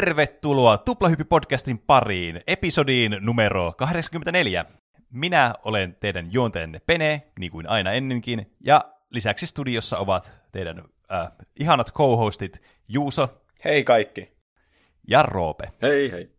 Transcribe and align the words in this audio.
Tervetuloa 0.00 0.76
Tuplahyppi-podcastin 0.76 1.78
pariin, 1.86 2.40
episodiin 2.46 3.16
numero 3.20 3.72
84. 3.76 4.64
Minä 5.12 5.54
olen 5.64 5.96
teidän 6.00 6.32
juonteenne 6.32 6.80
Pene, 6.86 7.22
niin 7.38 7.52
kuin 7.52 7.68
aina 7.68 7.92
ennenkin, 7.92 8.52
ja 8.60 8.84
lisäksi 9.10 9.46
studiossa 9.46 9.98
ovat 9.98 10.34
teidän 10.52 10.84
äh, 11.12 11.28
ihanat 11.60 11.92
co-hostit 11.92 12.62
Juuso. 12.88 13.42
Hei 13.64 13.84
kaikki. 13.84 14.32
Ja 15.08 15.22
Roope. 15.22 15.72
Hei 15.82 16.12
hei. 16.12 16.30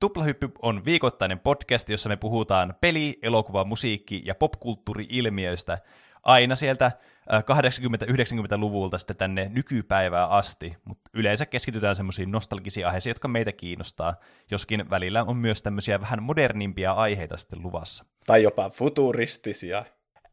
Tuplahyppy 0.00 0.48
on 0.62 0.84
viikoittainen 0.84 1.38
podcast, 1.38 1.90
jossa 1.90 2.08
me 2.08 2.16
puhutaan 2.16 2.74
peli, 2.80 3.18
elokuva, 3.22 3.64
musiikki 3.64 4.22
ja 4.24 4.34
popkulttuuri-ilmiöistä 4.34 5.78
aina 6.26 6.54
sieltä 6.54 6.92
80-90-luvulta 7.30 8.98
sitten 8.98 9.16
tänne 9.16 9.50
nykypäivää 9.54 10.26
asti, 10.26 10.76
mutta 10.84 11.10
yleensä 11.14 11.46
keskitytään 11.46 11.96
semmoisiin 11.96 12.30
nostalgisiin 12.30 12.86
aiheisiin, 12.86 13.10
jotka 13.10 13.28
meitä 13.28 13.52
kiinnostaa, 13.52 14.14
joskin 14.50 14.90
välillä 14.90 15.24
on 15.24 15.36
myös 15.36 15.62
tämmöisiä 15.62 16.00
vähän 16.00 16.22
modernimpia 16.22 16.92
aiheita 16.92 17.36
sitten 17.36 17.62
luvassa. 17.62 18.04
Tai 18.26 18.42
jopa 18.42 18.70
futuristisia. 18.70 19.84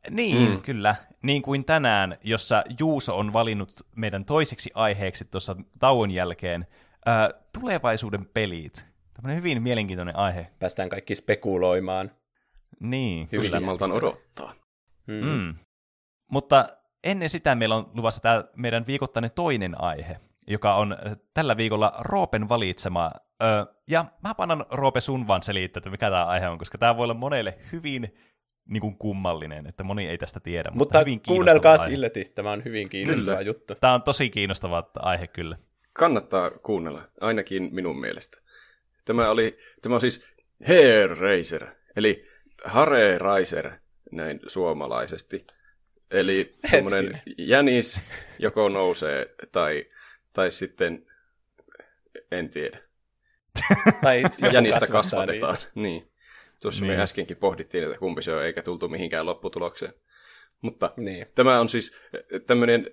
Niin, 0.09 0.49
mm. 0.49 0.61
kyllä. 0.61 0.95
Niin 1.21 1.41
kuin 1.41 1.65
tänään, 1.65 2.17
jossa 2.23 2.63
Juuso 2.79 3.17
on 3.17 3.33
valinnut 3.33 3.71
meidän 3.95 4.25
toiseksi 4.25 4.71
aiheeksi 4.73 5.25
tuossa 5.25 5.55
tauon 5.79 6.11
jälkeen 6.11 6.67
ää, 7.05 7.29
tulevaisuuden 7.59 8.25
pelit. 8.25 8.85
Tämmöinen 9.13 9.37
hyvin 9.37 9.63
mielenkiintoinen 9.63 10.15
aihe. 10.15 10.47
Päästään 10.59 10.89
kaikki 10.89 11.15
spekuloimaan. 11.15 12.11
Niin, 12.79 13.27
kyllä. 13.27 13.59
maltaan 13.59 13.91
odottaa. 13.91 14.53
Mm. 15.07 15.25
Mm. 15.25 15.55
Mutta 16.33 16.69
ennen 17.03 17.29
sitä 17.29 17.55
meillä 17.55 17.75
on 17.75 17.91
luvassa 17.93 18.21
tämä 18.21 18.43
meidän 18.55 18.87
viikoittainen 18.87 19.31
toinen 19.35 19.81
aihe, 19.81 20.17
joka 20.47 20.75
on 20.75 20.97
tällä 21.33 21.57
viikolla 21.57 21.93
Roopen 21.99 22.49
valitsema. 22.49 23.11
ja 23.87 24.05
mä 24.23 24.35
panan 24.35 24.65
Roope 24.69 25.01
sun 25.01 25.27
vaan 25.27 25.43
selittää, 25.43 25.79
että 25.79 25.89
mikä 25.89 26.09
tämä 26.09 26.25
aihe 26.25 26.47
on, 26.47 26.57
koska 26.57 26.77
tämä 26.77 26.97
voi 26.97 27.03
olla 27.03 27.13
monelle 27.13 27.57
hyvin 27.71 28.15
niin 28.69 28.81
kuin 28.81 28.97
kummallinen, 28.97 29.67
että 29.67 29.83
moni 29.83 30.07
ei 30.07 30.17
tästä 30.17 30.39
tiedä. 30.39 30.69
Mutta, 30.69 30.77
mutta 30.77 30.99
hyvin 30.99 31.21
kuunnelkaa 31.27 31.77
silti, 31.77 32.31
tämä 32.35 32.51
on 32.51 32.63
hyvin 32.65 32.89
kiinnostava 32.89 33.37
kyllä. 33.37 33.41
juttu. 33.41 33.75
Tämä 33.75 33.93
on 33.93 34.03
tosi 34.03 34.29
kiinnostava 34.29 34.91
aihe 34.95 35.27
kyllä. 35.27 35.57
Kannattaa 35.93 36.51
kuunnella, 36.51 37.01
ainakin 37.21 37.69
minun 37.71 37.99
mielestä. 37.99 38.37
Tämä, 39.05 39.29
oli, 39.29 39.57
tämä 39.81 39.95
on 39.95 40.01
siis 40.01 40.25
Hair 40.67 41.17
Racer, 41.17 41.67
eli 41.95 42.27
Hare 42.65 43.17
Raiser, 43.17 43.71
näin 44.11 44.39
suomalaisesti. 44.47 45.45
Eli 46.13 46.53
semmoinen 46.71 47.21
jänis 47.37 48.01
joko 48.39 48.69
nousee 48.69 49.35
tai, 49.51 49.85
tai 50.33 50.51
sitten, 50.51 51.05
en 52.31 52.49
tiedä. 52.49 52.79
tai 54.03 54.23
Jänistä 54.53 54.87
kasvatetaan. 54.87 55.57
Niin. 55.75 55.83
niin. 55.83 56.11
Tuossa 56.61 56.85
niin. 56.85 56.97
me 56.97 57.03
äskenkin 57.03 57.37
pohdittiin, 57.37 57.83
että 57.83 57.97
kumpi 57.97 58.21
se 58.21 58.33
on, 58.33 58.43
eikä 58.43 58.61
tultu 58.61 58.89
mihinkään 58.89 59.25
lopputulokseen. 59.25 59.93
Mutta 60.61 60.93
niin. 60.97 61.25
tämä 61.35 61.59
on 61.59 61.69
siis 61.69 61.95
tämmöinen 62.45 62.91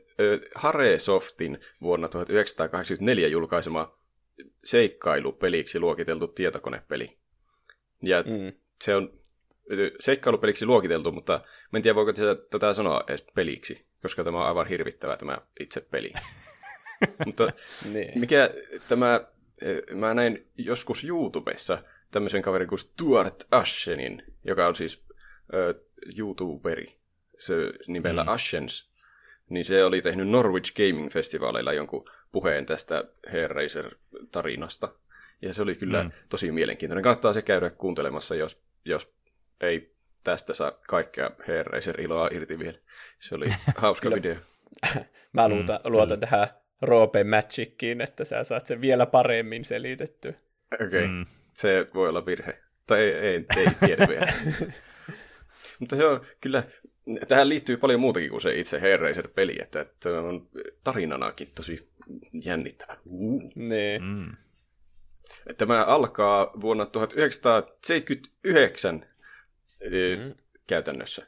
Hare 0.54 0.98
Softin 0.98 1.58
vuonna 1.82 2.08
1984 2.08 3.28
julkaisema 3.28 3.92
seikkailupeliksi 4.64 5.80
luokiteltu 5.80 6.28
tietokonepeli. 6.28 7.18
Ja 8.02 8.22
mm. 8.22 8.52
se 8.80 8.94
on 8.94 9.19
seikkailupeliksi 10.00 10.66
luokiteltu, 10.66 11.12
mutta 11.12 11.40
mä 11.72 11.76
en 11.76 11.82
tiedä 11.82 11.94
voiko 11.94 12.12
tätä 12.50 12.72
sanoa 12.72 13.04
edes 13.08 13.24
peliksi, 13.34 13.86
koska 14.02 14.24
tämä 14.24 14.38
on 14.38 14.46
aivan 14.46 14.66
hirvittävä 14.66 15.16
tämä 15.16 15.38
itse 15.60 15.80
peli. 15.80 16.12
mutta 17.26 17.48
niin. 17.92 18.20
mikä 18.20 18.50
tämä, 18.88 19.20
eh, 19.62 19.96
mä 19.96 20.14
näin 20.14 20.46
joskus 20.56 21.04
YouTubessa 21.04 21.78
tämmöisen 22.10 22.42
kaverin 22.42 22.68
kuin 22.68 22.78
Stuart 22.78 23.46
Ashenin, 23.50 24.22
joka 24.44 24.66
on 24.66 24.74
siis 24.74 25.04
uh, 25.08 25.90
YouTuberi, 26.18 26.96
se 27.38 27.54
nimellä 27.86 28.22
mm. 28.22 28.28
Ashens, 28.28 28.90
niin 29.48 29.64
se 29.64 29.84
oli 29.84 30.02
tehnyt 30.02 30.28
Norwich 30.28 30.72
Gaming 30.74 31.10
Festivalilla 31.10 31.72
jonkun 31.72 32.10
puheen 32.32 32.66
tästä 32.66 33.04
Hair 33.32 33.50
Racer-tarinasta. 33.50 34.88
Ja 35.42 35.54
se 35.54 35.62
oli 35.62 35.74
kyllä 35.74 36.02
mm. 36.02 36.10
tosi 36.28 36.52
mielenkiintoinen. 36.52 37.02
Kannattaa 37.02 37.32
se 37.32 37.42
käydä 37.42 37.70
kuuntelemassa, 37.70 38.34
jos, 38.34 38.62
jos 38.84 39.12
ei 39.60 39.94
tästä 40.24 40.54
saa 40.54 40.72
kaikkea 40.88 41.30
Hair 41.46 41.66
Racer-iloa 41.66 42.28
irti 42.32 42.58
vielä. 42.58 42.78
Se 43.20 43.34
oli 43.34 43.46
hauska 43.76 44.10
video. 44.10 44.36
Mä 45.32 45.48
luota, 45.48 45.80
mm, 45.84 45.92
luotan 45.92 46.20
tähän 46.20 46.48
Roope 46.82 47.24
Magickiin, 47.24 48.00
että 48.00 48.24
sä 48.24 48.44
saat 48.44 48.66
sen 48.66 48.80
vielä 48.80 49.06
paremmin 49.06 49.64
selitettyä. 49.64 50.32
Okei, 50.74 50.86
okay. 50.86 51.06
mm. 51.06 51.26
se 51.52 51.86
voi 51.94 52.08
olla 52.08 52.26
virhe. 52.26 52.56
Tai 52.86 53.00
ei, 53.00 53.12
ei, 53.12 53.46
ei 53.56 53.66
tiedä 53.86 54.06
vielä. 54.08 54.32
Mutta 55.80 55.96
se 55.96 56.06
on 56.06 56.20
kyllä, 56.40 56.62
tähän 57.28 57.48
liittyy 57.48 57.76
paljon 57.76 58.00
muutakin 58.00 58.30
kuin 58.30 58.40
se 58.40 58.58
itse 58.58 58.80
Hair 58.80 59.00
Racer-peli, 59.00 59.56
että, 59.62 59.80
että 59.80 60.20
on 60.20 60.48
tarinanakin 60.84 61.48
tosi 61.54 61.90
jännittävä. 62.44 62.96
Uh. 63.04 63.42
Niin. 63.54 64.02
Mm. 64.02 64.36
Tämä 65.58 65.84
alkaa 65.84 66.52
vuonna 66.60 66.86
1979 66.86 69.09
mm. 69.80 70.34
käytännössä. 70.66 71.26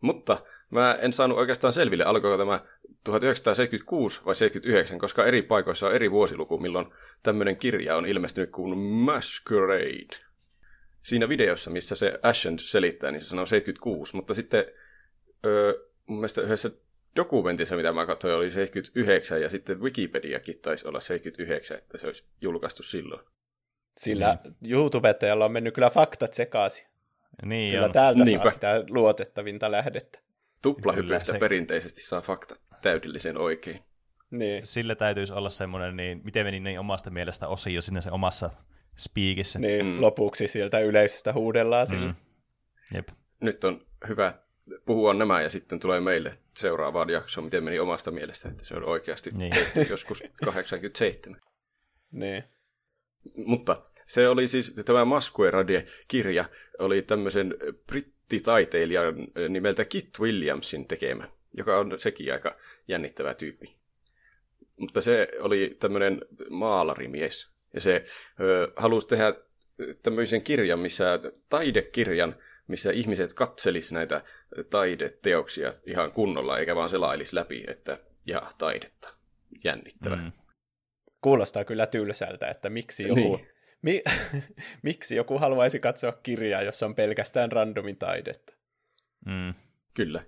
Mutta 0.00 0.38
mä 0.70 0.98
en 1.00 1.12
saanut 1.12 1.38
oikeastaan 1.38 1.72
selville, 1.72 2.04
alkoiko 2.04 2.38
tämä 2.38 2.60
1976 3.04 4.20
vai 4.24 4.34
79, 4.34 4.98
koska 4.98 5.26
eri 5.26 5.42
paikoissa 5.42 5.86
on 5.86 5.94
eri 5.94 6.10
vuosiluku, 6.10 6.58
milloin 6.58 6.86
tämmöinen 7.22 7.56
kirja 7.56 7.96
on 7.96 8.06
ilmestynyt 8.06 8.50
kuin 8.50 8.78
Masquerade. 8.78 10.16
Siinä 11.02 11.28
videossa, 11.28 11.70
missä 11.70 11.96
se 11.96 12.18
Ashen 12.22 12.58
selittää, 12.58 13.10
niin 13.10 13.22
se 13.22 13.28
sanoo 13.28 13.46
76, 13.46 14.16
mutta 14.16 14.34
sitten 14.34 14.64
öö, 15.46 15.74
mun 16.06 16.18
mielestä 16.18 16.42
yhdessä 16.42 16.70
dokumentissa, 17.16 17.76
mitä 17.76 17.92
mä 17.92 18.06
katsoin, 18.06 18.34
oli 18.34 18.50
79, 18.50 19.42
ja 19.42 19.48
sitten 19.48 19.80
Wikipediakin 19.80 20.58
taisi 20.58 20.88
olla 20.88 21.00
79, 21.00 21.78
että 21.78 21.98
se 21.98 22.06
olisi 22.06 22.24
julkaistu 22.40 22.82
silloin. 22.82 23.20
Sillä 23.98 24.38
mm. 24.44 24.54
YouTubettajalla 24.70 25.44
on 25.44 25.52
mennyt 25.52 25.74
kyllä 25.74 25.90
faktat 25.90 26.34
sekaisin. 26.34 26.89
Niin 27.44 27.72
Kyllä 27.74 27.86
on. 27.86 27.92
täältä 27.92 28.24
Niinpä. 28.24 28.42
saa 28.42 28.52
sitä 28.52 28.84
luotettavinta 28.88 29.70
lähdettä. 29.70 30.18
Tuplahypystä 30.62 31.32
se... 31.32 31.38
perinteisesti 31.38 32.00
saa 32.00 32.20
faktat 32.20 32.60
täydellisen 32.82 33.38
oikein. 33.38 33.80
Niin. 34.30 34.66
Sillä 34.66 34.94
täytyisi 34.94 35.32
olla 35.32 35.50
semmoinen, 35.50 35.96
niin 35.96 36.20
miten 36.24 36.46
meni 36.46 36.60
niin 36.60 36.80
omasta 36.80 37.10
mielestä 37.10 37.48
osio 37.48 37.80
sinne 37.80 38.00
se 38.00 38.10
omassa 38.10 38.50
spiikissä. 38.98 39.58
Niin, 39.58 39.86
mm. 39.86 40.00
lopuksi 40.00 40.48
sieltä 40.48 40.80
yleisöstä 40.80 41.32
huudellaan. 41.32 41.86
Mm. 41.92 42.14
Jep. 42.94 43.08
Nyt 43.40 43.64
on 43.64 43.86
hyvä 44.08 44.34
puhua 44.86 45.14
nämä 45.14 45.42
ja 45.42 45.50
sitten 45.50 45.80
tulee 45.80 46.00
meille 46.00 46.30
seuraavaan 46.56 47.10
jaksoon, 47.10 47.44
miten 47.44 47.64
meni 47.64 47.78
omasta 47.78 48.10
mielestä, 48.10 48.48
että 48.48 48.64
se 48.64 48.74
on 48.74 48.84
oikeasti 48.84 49.30
niin. 49.30 49.52
tehty 49.52 49.82
joskus 49.90 50.22
87. 50.44 51.40
Niin. 52.12 52.44
Mutta 53.36 53.82
se 54.10 54.28
oli 54.28 54.48
siis, 54.48 54.74
tämä 54.84 55.04
Masquerade-kirja 55.04 56.44
oli 56.78 57.02
tämmöisen 57.02 57.54
brittitaiteilijan 57.86 59.14
nimeltä 59.48 59.84
Kit 59.84 60.10
Williamsin 60.20 60.88
tekemä, 60.88 61.28
joka 61.56 61.78
on 61.78 62.00
sekin 62.00 62.32
aika 62.32 62.56
jännittävä 62.88 63.34
tyyppi. 63.34 63.76
Mutta 64.78 65.00
se 65.00 65.28
oli 65.40 65.76
tämmöinen 65.80 66.20
maalarimies, 66.50 67.50
ja 67.74 67.80
se 67.80 68.04
ö, 68.40 68.72
halusi 68.76 69.06
tehdä 69.06 69.34
tämmöisen 70.02 70.42
kirjan, 70.42 70.78
missä 70.78 71.18
taidekirjan, 71.48 72.36
missä 72.66 72.90
ihmiset 72.90 73.32
katselis 73.32 73.92
näitä 73.92 74.22
taideteoksia 74.70 75.72
ihan 75.86 76.12
kunnolla, 76.12 76.58
eikä 76.58 76.76
vaan 76.76 76.88
selailis 76.88 77.32
läpi, 77.32 77.64
että 77.68 77.98
ja 78.26 78.42
taidetta. 78.58 79.14
Jännittävä. 79.64 80.16
Mm. 80.16 80.32
Kuulostaa 81.20 81.64
kyllä 81.64 81.86
tylsältä, 81.86 82.48
että 82.48 82.70
miksi 82.70 83.02
joku 83.02 83.36
niin 83.36 83.59
Mi- 83.82 84.02
Miksi 84.82 85.16
joku 85.16 85.38
haluaisi 85.38 85.80
katsoa 85.80 86.12
kirjaa, 86.12 86.62
jossa 86.62 86.86
on 86.86 86.94
pelkästään 86.94 87.52
randomin 87.52 87.96
taidetta? 87.96 88.52
Mm. 89.26 89.54
Kyllä. 89.94 90.22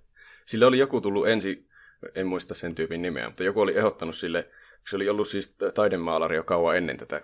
Sillä 0.47 0.67
oli 0.67 0.79
joku 0.79 1.01
tullut 1.01 1.29
ensi, 1.29 1.69
en 2.15 2.27
muista 2.27 2.55
sen 2.55 2.75
tyypin 2.75 3.03
nimeä, 3.03 3.27
mutta 3.27 3.45
joku 3.45 3.61
oli 3.61 3.79
ehdottanut 3.79 4.17
sille, 4.17 4.51
se 4.91 4.97
oli 4.97 5.09
ollut 5.09 5.29
siis 5.29 5.57
taidemaalari 5.75 6.37
jo 6.37 6.45
kauan 6.45 6.77
ennen 6.77 6.97
tätä, 6.97 7.21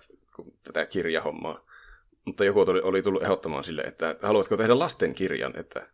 tätä 0.62 0.86
kirjahommaa. 0.86 1.64
Mutta 2.24 2.44
joku 2.44 2.60
oli, 2.60 2.80
oli 2.80 3.02
tullut 3.02 3.22
ehdottamaan 3.22 3.64
sille, 3.64 3.82
että 3.82 4.16
haluatko 4.22 4.56
tehdä 4.56 4.78
lasten 4.78 5.14
kirjan, 5.14 5.58
että 5.58 5.88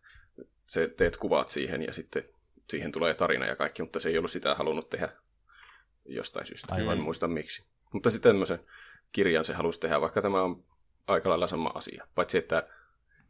se 0.66 0.88
teet 0.88 1.16
kuvat 1.16 1.48
siihen 1.48 1.82
ja 1.82 1.92
sitten 1.92 2.24
siihen 2.70 2.92
tulee 2.92 3.14
tarina 3.14 3.46
ja 3.46 3.56
kaikki, 3.56 3.82
mutta 3.82 4.00
se 4.00 4.08
ei 4.08 4.18
ollut 4.18 4.30
sitä 4.30 4.54
halunnut 4.54 4.90
tehdä 4.90 5.08
jostain 6.04 6.46
syystä. 6.46 6.74
Aivan. 6.74 6.98
En 6.98 7.04
muista 7.04 7.28
miksi. 7.28 7.64
Mutta 7.92 8.10
sitten 8.10 8.30
tämmöisen 8.30 8.58
kirjan 9.14 9.44
se 9.44 9.52
halusi 9.52 9.80
tehdä, 9.80 10.00
vaikka 10.00 10.22
tämä 10.22 10.42
on 10.42 10.64
aika 11.06 11.28
lailla 11.28 11.46
sama 11.46 11.72
asia. 11.74 12.06
Paitsi, 12.14 12.38
että 12.38 12.68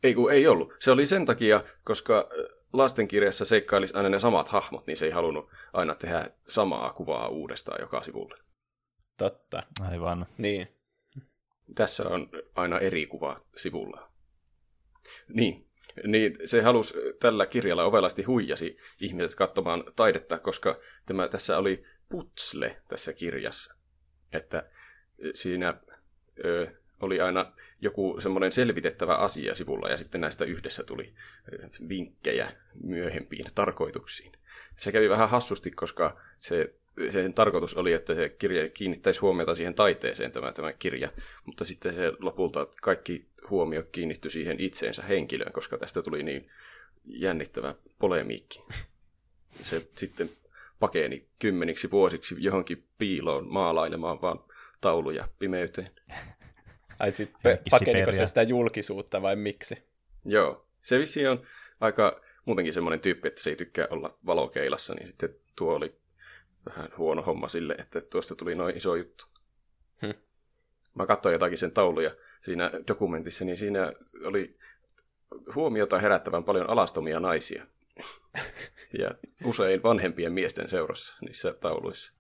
ei 0.03 0.15
kun 0.15 0.33
ei 0.33 0.47
ollut. 0.47 0.75
Se 0.79 0.91
oli 0.91 1.07
sen 1.07 1.27
takia, 1.27 1.65
koska 1.85 2.29
lastenkirjassa 2.73 3.45
seikkailisi 3.45 3.95
aina 3.95 4.09
ne 4.09 4.19
samat 4.19 4.49
hahmot, 4.49 4.87
niin 4.87 4.97
se 4.97 5.05
ei 5.05 5.11
halunnut 5.11 5.51
aina 5.73 5.95
tehdä 5.95 6.31
samaa 6.49 6.93
kuvaa 6.93 7.29
uudestaan 7.29 7.81
joka 7.81 8.03
sivulle. 8.03 8.37
Totta. 9.19 9.63
Aivan. 9.81 10.27
Niin. 10.39 10.69
Tässä 11.75 12.09
on 12.09 12.29
aina 12.55 12.79
eri 12.79 13.07
kuva 13.07 13.37
sivulla. 13.57 14.11
Niin, 15.29 15.69
niin 16.07 16.35
se 16.45 16.63
halusi 16.63 16.95
tällä 17.21 17.47
kirjalla 17.47 17.85
ovelasti 17.85 18.23
huijasi 18.23 18.77
ihmiset 19.01 19.37
katsomaan 19.39 19.85
taidetta, 19.97 20.39
koska 20.39 20.79
tämä, 21.07 21.29
tässä 21.29 21.59
oli 21.59 21.85
putsle 22.09 22.83
tässä 22.89 23.13
kirjassa. 23.13 23.75
Että 24.33 24.71
siinä 25.35 25.75
ö, 26.45 26.67
oli 27.01 27.21
aina 27.21 27.53
joku 27.81 28.17
semmoinen 28.21 28.53
selvitettävä 28.53 29.15
asia 29.15 29.55
sivulla, 29.55 29.89
ja 29.89 29.97
sitten 29.97 30.21
näistä 30.21 30.45
yhdessä 30.45 30.83
tuli 30.83 31.15
vinkkejä 31.89 32.53
myöhempiin 32.83 33.47
tarkoituksiin. 33.55 34.33
Se 34.77 34.93
kävi 34.93 35.09
vähän 35.09 35.29
hassusti, 35.29 35.71
koska 35.71 36.21
se, 36.39 36.75
sen 37.11 37.35
tarkoitus 37.35 37.75
oli, 37.75 37.93
että 37.93 38.15
se 38.15 38.29
kirja 38.29 38.69
kiinnittäisi 38.69 39.21
huomiota 39.21 39.55
siihen 39.55 39.75
taiteeseen, 39.75 40.33
tämä, 40.33 40.53
tämä 40.53 40.73
kirja, 40.73 41.13
mutta 41.45 41.65
sitten 41.65 41.95
se 41.95 42.13
lopulta 42.19 42.67
kaikki 42.83 43.27
huomio 43.51 43.83
kiinnittyi 43.83 44.31
siihen 44.31 44.61
itseensä 44.61 45.03
henkilöön, 45.03 45.53
koska 45.53 45.79
tästä 45.79 46.03
tuli 46.03 46.23
niin 46.23 46.51
jännittävä 47.05 47.75
polemiikki. 47.99 48.63
Se 49.51 49.89
sitten 49.95 50.29
pakeni 50.79 51.27
kymmeniksi 51.39 51.91
vuosiksi 51.91 52.35
johonkin 52.39 52.85
piiloon 52.99 53.53
maalailemaan 53.53 54.23
vaan 54.23 54.41
tauluja 54.85 55.29
pimeyteen. 55.39 55.91
Ai 56.99 57.13
sitten 57.13 57.59
pakeniko 57.71 58.13
se 58.13 58.27
sitä 58.27 58.43
julkisuutta 58.43 59.23
vai 59.23 59.37
miksi? 59.37 59.77
Joo, 60.25 60.67
se 60.83 60.99
vissi 60.99 61.27
on 61.27 61.47
aika 61.81 62.21
muutenkin 62.45 62.75
semmoinen 62.75 63.01
tyyppi, 63.01 63.29
että 63.29 63.43
se 63.43 63.51
ei 63.51 63.57
tykkää 63.57 63.87
olla 63.91 64.19
valokeilassa, 64.27 64.95
niin 64.95 65.07
sitten 65.07 65.35
tuo 65.57 65.75
oli 65.75 65.97
vähän 66.67 66.89
huono 66.99 67.23
homma 67.23 67.49
sille, 67.49 67.75
että 67.79 68.01
tuosta 68.01 68.35
tuli 68.35 68.55
noin 68.55 68.77
iso 68.77 68.95
juttu. 68.95 69.25
Hm. 70.03 70.11
Mä 70.95 71.07
katsoin 71.07 71.33
jotakin 71.33 71.59
sen 71.59 71.73
tauluja 71.73 72.11
siinä 72.43 72.71
dokumentissa, 72.89 73.45
niin 73.45 73.59
siinä 73.59 73.93
oli 74.25 74.59
huomiota 75.55 75.99
herättävän 75.99 76.45
paljon 76.45 76.71
alastomia 76.71 77.21
naisia. 77.21 77.67
ja 79.01 79.11
usein 79.45 79.83
vanhempien 79.83 80.33
miesten 80.33 80.69
seurassa 80.69 81.17
niissä 81.21 81.53
tauluissa. 81.53 82.13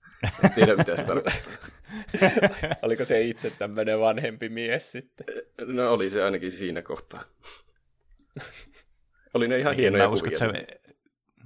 En 0.44 0.52
tiedä, 0.54 0.76
mitä 0.76 0.96
se 0.96 1.02
tarkoittaa. 1.02 1.52
Oliko 2.82 3.04
se 3.04 3.22
itse 3.22 3.50
tämmöinen 3.50 4.00
vanhempi 4.00 4.48
mies 4.48 4.92
sitten? 4.92 5.26
No 5.66 5.92
oli 5.92 6.10
se 6.10 6.22
ainakin 6.22 6.52
siinä 6.52 6.82
kohtaa. 6.82 7.24
oli 9.34 9.48
ne 9.48 9.58
ihan 9.58 9.70
niin, 9.70 9.80
hienoja 9.80 10.08
usko, 10.08 10.24
kuvia. 10.24 10.38
Se, 10.38 10.46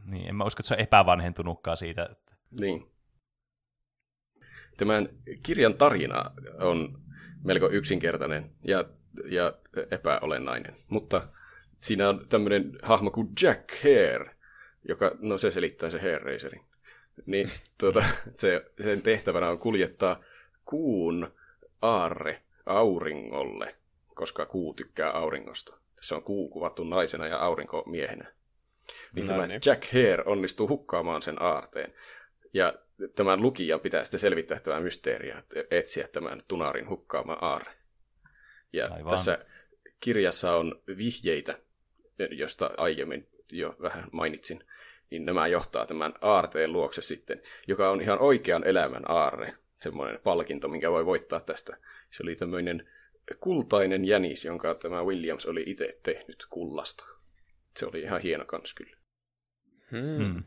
niin, 0.04 0.28
en 0.28 0.34
mä 0.34 0.44
usko, 0.44 0.60
että 0.60 0.68
se 0.68 0.74
on 0.74 0.80
epävanhentunutkaan 0.80 1.76
siitä. 1.76 2.08
Että... 2.12 2.34
Niin. 2.60 2.90
Tämän 4.76 5.08
kirjan 5.42 5.74
tarina 5.74 6.30
on 6.60 7.02
melko 7.44 7.68
yksinkertainen 7.70 8.50
ja, 8.64 8.84
ja 9.24 9.52
epäolennainen, 9.90 10.74
mutta 10.88 11.28
siinä 11.78 12.08
on 12.08 12.28
tämmöinen 12.28 12.78
hahmo 12.82 13.10
kuin 13.10 13.28
Jack 13.42 13.70
Hare, 13.82 14.36
joka, 14.88 15.16
no 15.20 15.38
se 15.38 15.50
selittää 15.50 15.90
se 15.90 15.98
Hair 15.98 16.22
Racerin. 16.22 16.68
Niin 17.26 17.50
tuota, 17.80 18.04
se, 18.34 18.64
sen 18.82 19.02
tehtävänä 19.02 19.50
on 19.50 19.58
kuljettaa 19.58 20.22
kuun 20.64 21.30
aarre 21.82 22.42
auringolle, 22.66 23.76
koska 24.14 24.46
kuu 24.46 24.74
tykkää 24.74 25.10
auringosta. 25.10 25.78
Se 26.00 26.14
on 26.14 26.22
kuu 26.22 26.48
kuvattu 26.48 26.84
naisena 26.84 27.26
ja 27.26 27.38
aurinko 27.38 27.82
miehenä. 27.86 28.32
Niin 29.12 29.26
no, 29.26 29.26
tämä 29.26 29.46
niin. 29.46 29.60
Jack 29.66 29.84
Hare 29.84 30.22
onnistuu 30.26 30.68
hukkaamaan 30.68 31.22
sen 31.22 31.42
aarteen. 31.42 31.94
Ja 32.54 32.74
tämän 33.14 33.42
lukijan 33.42 33.80
pitää 33.80 34.04
sitten 34.04 34.20
selvittää 34.20 34.60
tämä 34.60 34.80
mysteeriä, 34.80 35.42
etsiä 35.70 36.08
tämän 36.08 36.42
tunarin 36.48 36.88
hukkaama 36.88 37.32
aarre. 37.32 37.72
Ja 38.72 38.86
Aivan. 38.90 39.10
tässä 39.10 39.38
kirjassa 40.00 40.52
on 40.52 40.82
vihjeitä, 40.96 41.58
josta 42.30 42.70
aiemmin 42.76 43.28
jo 43.52 43.76
vähän 43.82 44.08
mainitsin 44.12 44.64
niin 45.10 45.24
nämä 45.24 45.46
johtaa 45.46 45.86
tämän 45.86 46.14
aarteen 46.20 46.72
luokse 46.72 47.02
sitten, 47.02 47.38
joka 47.68 47.90
on 47.90 48.00
ihan 48.00 48.18
oikean 48.18 48.64
elämän 48.64 49.02
aarre, 49.10 49.54
semmoinen 49.80 50.20
palkinto, 50.24 50.68
minkä 50.68 50.90
voi 50.90 51.06
voittaa 51.06 51.40
tästä. 51.40 51.76
Se 52.10 52.22
oli 52.22 52.36
tämmöinen 52.36 52.90
kultainen 53.40 54.04
jänis, 54.04 54.44
jonka 54.44 54.74
tämä 54.74 55.04
Williams 55.04 55.46
oli 55.46 55.62
itse 55.66 55.90
tehnyt 56.02 56.46
kullasta. 56.50 57.04
Se 57.76 57.86
oli 57.86 58.00
ihan 58.00 58.20
hieno 58.20 58.44
kans 58.44 58.74
kyllä. 58.74 58.96
Hmm. 59.90 60.24
Hmm. 60.24 60.44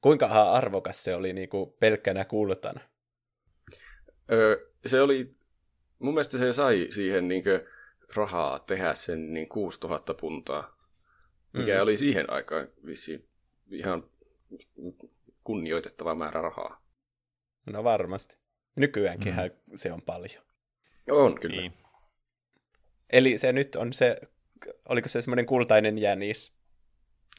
Kuinka 0.00 0.26
arvokas 0.26 1.04
se 1.04 1.14
oli 1.14 1.32
niin 1.32 1.48
kuin 1.48 1.72
pelkkänä 1.80 2.24
kultana? 2.24 2.80
Öö, 4.32 4.70
se 4.86 5.00
oli, 5.00 5.32
mun 5.98 6.14
mielestä 6.14 6.38
se 6.38 6.52
sai 6.52 6.86
siihen 6.90 7.28
niin 7.28 7.44
rahaa 8.16 8.58
tehdä 8.58 8.94
sen 8.94 9.34
niin 9.34 9.48
6000 9.48 10.14
puntaa, 10.14 10.76
mikä 11.52 11.72
mm-hmm. 11.72 11.82
oli 11.82 11.96
siihen 11.96 12.30
aikaan 12.30 12.68
vissiin 12.86 13.28
ihan 13.72 14.04
kunnioitettava 15.44 16.14
määrä 16.14 16.40
rahaa. 16.42 16.82
No 17.66 17.84
varmasti. 17.84 18.36
Nykyäänkin 18.76 19.34
mm. 19.34 19.72
se 19.74 19.92
on 19.92 20.02
paljon. 20.02 20.44
On 21.10 21.40
kyllä. 21.40 21.60
Niin. 21.60 21.72
Eli 23.10 23.38
se 23.38 23.52
nyt 23.52 23.76
on 23.76 23.92
se, 23.92 24.16
oliko 24.88 25.08
se 25.08 25.22
semmoinen 25.22 25.46
kultainen 25.46 25.98
jänis? 25.98 26.52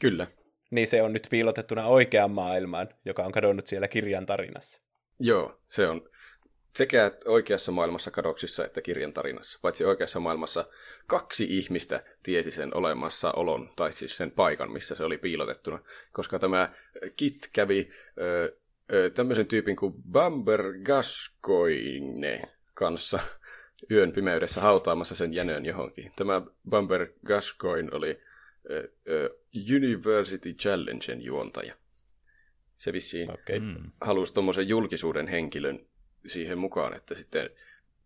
Kyllä. 0.00 0.26
Niin 0.70 0.86
se 0.86 1.02
on 1.02 1.12
nyt 1.12 1.26
piilotettuna 1.30 1.86
oikeaan 1.86 2.30
maailmaan, 2.30 2.88
joka 3.04 3.24
on 3.24 3.32
kadonnut 3.32 3.66
siellä 3.66 3.88
kirjan 3.88 4.26
tarinassa. 4.26 4.80
Joo, 5.20 5.60
se 5.68 5.88
on 5.88 6.08
sekä 6.76 7.12
oikeassa 7.24 7.72
maailmassa 7.72 8.10
kadoksissa 8.10 8.64
että 8.64 8.80
kirjan 8.80 9.12
tarinassa. 9.12 9.58
Paitsi 9.62 9.84
oikeassa 9.84 10.20
maailmassa 10.20 10.68
kaksi 11.06 11.46
ihmistä 11.58 12.04
tiesi 12.22 12.50
sen 12.50 12.76
olemassaolon, 12.76 13.70
tai 13.76 13.92
siis 13.92 14.16
sen 14.16 14.30
paikan, 14.30 14.72
missä 14.72 14.94
se 14.94 15.04
oli 15.04 15.18
piilotettuna. 15.18 15.78
Koska 16.12 16.38
tämä 16.38 16.72
Kit 17.16 17.50
kävi 17.52 17.90
ö, 18.18 18.56
ö, 18.92 19.10
tämmöisen 19.10 19.46
tyypin 19.46 19.76
kuin 19.76 19.94
Bamber 20.10 20.62
Gascoigne 20.84 22.42
kanssa 22.74 23.18
yön 23.90 24.12
pimeydessä 24.12 24.60
hautaamassa 24.60 25.14
sen 25.14 25.34
jänön 25.34 25.66
johonkin. 25.66 26.12
Tämä 26.16 26.42
Bamber 26.68 27.06
Gascoigne 27.26 27.90
oli 27.92 28.20
ö, 28.70 28.88
ö, 29.08 29.38
University 29.76 30.52
Challengen 30.52 31.22
juontaja. 31.22 31.74
Se 32.76 32.92
vissiin 32.92 33.30
okay. 33.30 33.60
halusi 34.00 34.34
tuommoisen 34.34 34.68
julkisuuden 34.68 35.28
henkilön 35.28 35.86
siihen 36.26 36.58
mukaan, 36.58 36.96
että 36.96 37.14
sitten 37.14 37.50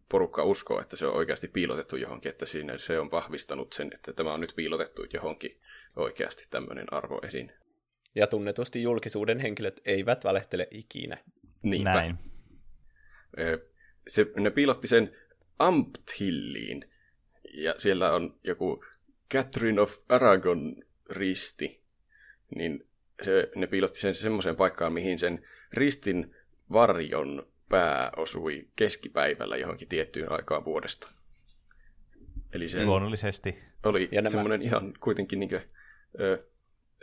porukka 0.09 0.45
uskoo, 0.45 0.81
että 0.81 0.97
se 0.97 1.07
on 1.07 1.15
oikeasti 1.15 1.49
piilotettu 1.49 1.97
johonkin, 1.97 2.31
että 2.31 2.47
siinä 2.47 2.79
se 2.79 2.99
on 2.99 3.11
vahvistanut 3.11 3.73
sen, 3.73 3.91
että 3.95 4.13
tämä 4.13 4.35
on 4.35 4.41
nyt 4.41 4.53
piilotettu 4.57 5.07
johonkin 5.13 5.61
oikeasti 5.97 6.47
tämmöinen 6.51 6.93
arvo 6.93 7.21
esiin. 7.23 7.53
Ja 8.15 8.27
tunnetusti 8.27 8.83
julkisuuden 8.83 9.39
henkilöt 9.39 9.81
eivät 9.85 10.25
valehtele 10.25 10.69
ikinä. 10.71 11.19
Niinpä. 11.63 11.93
Näin. 11.93 12.19
Se, 14.09 14.27
ne 14.37 14.51
piilotti 14.51 14.89
sen 14.89 15.17
Amphilliin, 15.59 16.91
ja 17.55 17.75
siellä 17.77 18.13
on 18.13 18.39
joku 18.45 18.85
Catherine 19.33 19.81
of 19.81 19.97
Aragon 20.09 20.77
risti, 21.11 21.81
niin 22.55 22.87
se, 23.23 23.51
ne 23.55 23.67
piilotti 23.67 24.01
sen 24.01 24.15
semmoiseen 24.15 24.57
paikkaan, 24.57 24.93
mihin 24.93 25.19
sen 25.19 25.47
ristin 25.73 26.37
varjon 26.73 27.47
pää 27.69 28.11
osui 28.17 28.69
keskipäivällä 28.77 29.57
johonkin 29.57 29.89
tiettyyn 29.89 30.33
aikaan 30.33 30.65
vuodesta. 30.65 31.11
Eli 32.53 32.69
se 32.69 32.85
Luonnollisesti. 32.85 33.59
oli 33.85 34.09
ja 34.13 34.23
nämä... 34.23 34.31
semmoinen 34.31 34.63
ihan 34.63 34.95
kuitenkin 35.01 35.41
niin 35.41 35.51
kuin, 35.51 35.63
ö, 36.21 36.47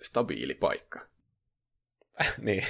stabiili 0.01 0.53
paikka. 0.53 0.99
niin, 2.37 2.63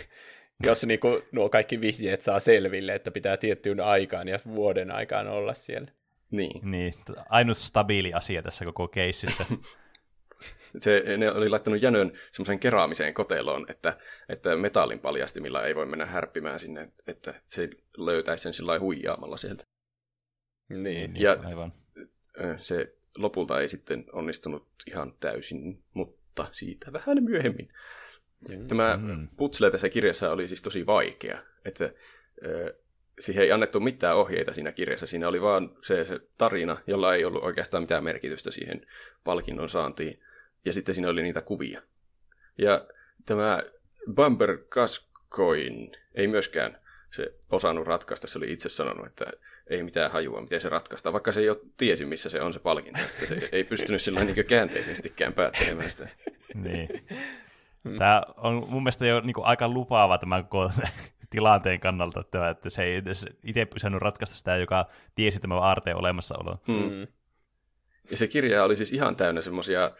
jos 0.64 0.86
niin 0.86 1.00
kuin, 1.00 1.22
nuo 1.32 1.50
kaikki 1.50 1.82
vihjeet 1.82 2.22
saa 2.22 2.40
selville, 2.40 2.96
että 2.96 3.12
pitää 3.12 3.38
tiettyyn 3.38 3.80
aikaan 3.80 4.28
ja 4.28 4.40
vuoden 4.46 4.92
aikaan 4.92 5.28
olla 5.28 5.54
siellä. 5.54 5.92
Niin. 6.32 6.72
niin. 6.72 6.94
Ainut 7.30 7.58
stabiili 7.58 8.14
asia 8.14 8.42
tässä 8.42 8.66
koko 8.66 8.88
keississä. 8.88 9.46
Se, 10.80 11.04
ne 11.18 11.32
oli 11.32 11.50
laittanut 11.50 11.82
jänön 11.82 12.12
semmoisen 12.32 12.60
keraamiseen 12.60 13.14
koteloon, 13.14 13.66
että, 13.70 13.98
että 14.30 14.56
metallin 14.56 15.00
paljastimilla 15.00 15.64
ei 15.64 15.76
voi 15.76 15.86
mennä 15.86 16.06
härppimään 16.06 16.60
sinne, 16.60 16.92
että 17.08 17.34
se 17.44 17.70
löytäisi 17.98 18.44
sen 18.44 18.54
sillä 18.54 18.80
huijaamalla 18.80 19.38
sieltä. 19.38 19.64
Niin, 20.70 21.22
ja 21.22 21.38
aivan. 21.44 21.74
se 22.58 22.96
lopulta 23.18 23.60
ei 23.60 23.68
sitten 23.68 24.06
onnistunut 24.14 24.68
ihan 24.88 25.14
täysin, 25.20 25.84
mutta 25.94 26.48
siitä 26.52 26.94
vähän 26.94 27.24
myöhemmin. 27.24 27.70
Mm. 28.50 28.68
Tämä 28.68 28.98
mm. 28.98 29.28
putsle 29.38 29.72
tässä 29.72 29.90
kirjassa 29.90 30.32
oli 30.32 30.48
siis 30.48 30.62
tosi 30.62 30.86
vaikea, 30.86 31.38
että 31.66 31.94
siihen 33.20 33.44
ei 33.44 33.52
annettu 33.52 33.80
mitään 33.80 34.18
ohjeita 34.18 34.54
siinä 34.54 34.72
kirjassa. 34.72 35.08
Siinä 35.08 35.28
oli 35.28 35.42
vaan 35.42 35.78
se, 35.82 36.06
se 36.06 36.20
tarina, 36.38 36.78
jolla 36.88 37.16
ei 37.16 37.26
ollut 37.26 37.44
oikeastaan 37.44 37.84
mitään 37.84 38.04
merkitystä 38.04 38.52
siihen 38.52 38.88
palkinnon 39.24 39.70
saantiin 39.70 40.20
ja 40.66 40.74
sitten 40.74 40.96
siinä 40.96 41.10
oli 41.10 41.24
niitä 41.24 41.42
kuvia. 41.42 41.82
Ja 42.58 42.86
tämä 43.26 43.64
Bumper 44.14 44.58
Gascoin 44.70 45.92
ei 46.16 46.28
myöskään 46.28 46.78
se 47.12 47.34
osannut 47.52 47.88
ratkaista. 47.88 48.28
Se 48.28 48.38
oli 48.38 48.52
itse 48.52 48.70
sanonut, 48.70 49.08
että 49.08 49.26
ei 49.68 49.84
mitään 49.84 50.12
hajua, 50.12 50.42
miten 50.42 50.62
se 50.62 50.70
ratkaistaan, 50.70 51.14
vaikka 51.14 51.32
se 51.32 51.40
ei 51.40 51.50
ole 51.50 51.58
tiesi, 51.78 52.06
missä 52.06 52.30
se 52.30 52.42
on 52.42 52.54
se 52.54 52.60
palkinto. 52.60 53.00
Että 53.00 53.26
se 53.26 53.50
ei 53.52 53.64
pystynyt 53.64 54.02
sillä 54.02 54.24
niin 54.24 54.46
käänteisestikään 54.46 55.34
päättelemään 55.34 55.92
sitä. 55.92 56.08
niin. 56.54 56.90
Tämä 57.98 58.22
on 58.38 58.54
mun 58.70 58.84
mielestä 58.84 59.06
jo 59.06 59.22
niin 59.22 59.34
kuin 59.34 59.46
aika 59.46 59.68
lupaava 59.68 60.18
tämän 60.18 60.44
koko 60.44 60.72
tilanteen 61.30 61.80
kannalta, 61.80 62.20
että, 62.20 62.50
että 62.50 62.70
se 62.70 62.84
ei 62.84 63.02
itse 63.44 63.66
pysynyt 63.66 64.02
ratkaista 64.02 64.36
sitä, 64.36 64.58
joka 64.58 64.86
tiesi 65.16 65.40
tämän 65.40 65.58
aarteen 65.58 66.00
olemassaolon. 66.00 66.58
Mm. 66.68 67.08
Ja 68.12 68.18
se 68.18 68.28
kirja 68.28 68.64
oli 68.64 68.76
siis 68.76 68.94
ihan 68.94 69.16
täynnä 69.16 69.42
semmoisia 69.42 69.92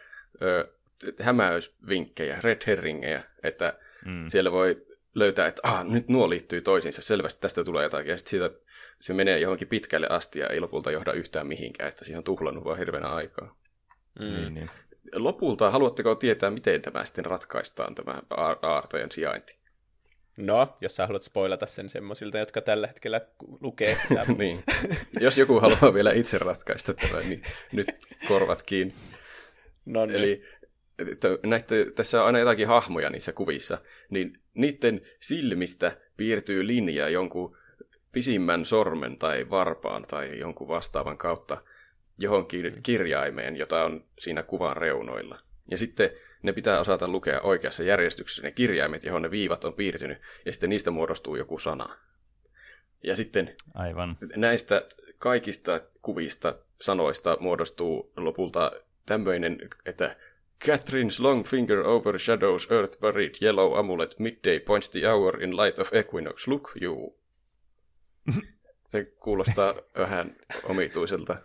hämäysvinkkejä, 1.20 2.38
red 2.40 2.62
herringejä, 2.66 3.22
että 3.42 3.78
mm. 4.04 4.26
siellä 4.26 4.52
voi 4.52 4.86
löytää, 5.14 5.46
että 5.46 5.60
ah, 5.64 5.84
nyt 5.84 6.08
nuo 6.08 6.30
liittyy 6.30 6.60
toisiinsa, 6.60 7.02
selvästi 7.02 7.40
tästä 7.40 7.64
tulee 7.64 7.82
jotakin, 7.82 8.10
ja 8.10 8.16
sitten 8.16 8.30
siitä 8.30 8.50
se 9.00 9.14
menee 9.14 9.38
johonkin 9.38 9.68
pitkälle 9.68 10.06
asti 10.10 10.38
ja 10.38 10.46
ei 10.46 10.60
lopulta 10.60 10.90
johda 10.90 11.12
yhtään 11.12 11.46
mihinkään, 11.46 11.88
että 11.88 12.04
siihen 12.04 12.18
on 12.18 12.24
tuhlannut 12.24 12.64
vaan 12.64 12.78
hirveänä 12.78 13.08
aikaa. 13.08 13.56
Mm. 14.20 14.24
Niin, 14.24 14.54
niin. 14.54 14.70
Lopulta, 15.14 15.70
haluatteko 15.70 16.14
tietää, 16.14 16.50
miten 16.50 16.82
tämä 16.82 17.04
sitten 17.04 17.26
ratkaistaan, 17.26 17.94
tämä 17.94 18.22
aartojen 18.62 19.10
sijainti? 19.10 19.58
No, 20.36 20.76
jos 20.80 20.96
sä 20.96 21.06
haluat 21.06 21.22
spoilata 21.22 21.66
sen 21.66 21.90
semmoisilta, 21.90 22.38
jotka 22.38 22.60
tällä 22.60 22.86
hetkellä 22.86 23.20
lukee 23.60 23.94
sitä. 24.02 24.24
niin. 24.38 24.64
Jos 25.20 25.38
joku 25.38 25.60
haluaa 25.60 25.94
vielä 25.94 26.12
itse 26.12 26.38
ratkaista 26.38 26.94
tämän, 26.94 27.28
niin 27.28 27.42
nyt 27.72 27.86
korvat 28.28 28.62
kiinni. 28.62 28.94
No 29.86 30.06
niin. 30.06 30.16
Eli 30.16 30.42
näitte, 31.46 31.86
tässä 31.94 32.20
on 32.20 32.26
aina 32.26 32.38
jotakin 32.38 32.68
hahmoja 32.68 33.10
niissä 33.10 33.32
kuvissa, 33.32 33.78
niin 34.10 34.40
niiden 34.54 35.00
silmistä 35.20 35.96
piirtyy 36.16 36.66
linja 36.66 37.08
jonkun 37.08 37.56
pisimmän 38.12 38.66
sormen 38.66 39.16
tai 39.16 39.50
varpaan 39.50 40.02
tai 40.02 40.38
jonkun 40.38 40.68
vastaavan 40.68 41.18
kautta 41.18 41.58
johonkin 42.18 42.82
kirjaimeen, 42.82 43.56
jota 43.56 43.84
on 43.84 44.04
siinä 44.18 44.42
kuvan 44.42 44.76
reunoilla. 44.76 45.36
Ja 45.70 45.78
sitten 45.78 46.10
ne 46.42 46.52
pitää 46.52 46.80
osata 46.80 47.08
lukea 47.08 47.40
oikeassa 47.40 47.82
järjestyksessä 47.82 48.42
ne 48.42 48.50
kirjaimet, 48.50 49.04
johon 49.04 49.22
ne 49.22 49.30
viivat 49.30 49.64
on 49.64 49.74
piirtynyt, 49.74 50.18
ja 50.44 50.52
sitten 50.52 50.70
niistä 50.70 50.90
muodostuu 50.90 51.36
joku 51.36 51.58
sana. 51.58 51.96
Ja 53.02 53.16
sitten 53.16 53.56
Aivan. 53.74 54.18
näistä 54.36 54.82
kaikista 55.18 55.80
kuvista, 56.02 56.58
sanoista 56.80 57.36
muodostuu 57.40 58.12
lopulta 58.16 58.72
tämmöinen, 59.06 59.58
että 59.86 60.16
Catherine's 60.64 61.22
long 61.22 61.44
finger 61.44 61.78
overshadows 61.78 62.70
earth 62.70 62.98
buried 63.00 63.34
yellow 63.42 63.78
amulet 63.78 64.18
midday 64.18 64.60
points 64.60 64.90
the 64.90 65.06
hour 65.06 65.42
in 65.42 65.56
light 65.56 65.78
of 65.78 65.94
equinox. 65.94 66.48
Look 66.48 66.72
you. 66.80 67.18
Se 68.90 69.04
kuulostaa 69.04 69.74
vähän 69.98 70.36
omituiselta, 70.62 71.36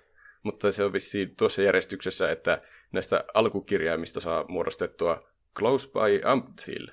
mutta 0.44 0.72
se 0.72 0.84
on 0.84 0.94
vissiin 0.94 1.36
tuossa 1.36 1.62
järjestyksessä, 1.62 2.32
että 2.32 2.62
näistä 2.91 3.24
alkukirjaimista 3.34 4.20
saa 4.20 4.46
muodostettua 4.48 5.32
Close 5.56 5.89
by 5.89 6.22
Ampthill. 6.24 6.88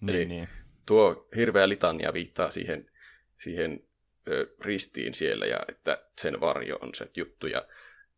Niin, 0.00 0.16
Eli 0.16 0.24
niin. 0.24 0.48
tuo 0.86 1.28
hirveä 1.36 1.68
litania 1.68 2.12
viittaa 2.12 2.50
siihen, 2.50 2.90
siihen 3.38 3.84
ö, 4.28 4.54
ristiin 4.60 5.14
siellä 5.14 5.46
ja 5.46 5.58
että 5.68 6.04
sen 6.18 6.40
varjo 6.40 6.78
on 6.80 6.94
se 6.94 7.10
juttu. 7.16 7.46
Ja 7.46 7.66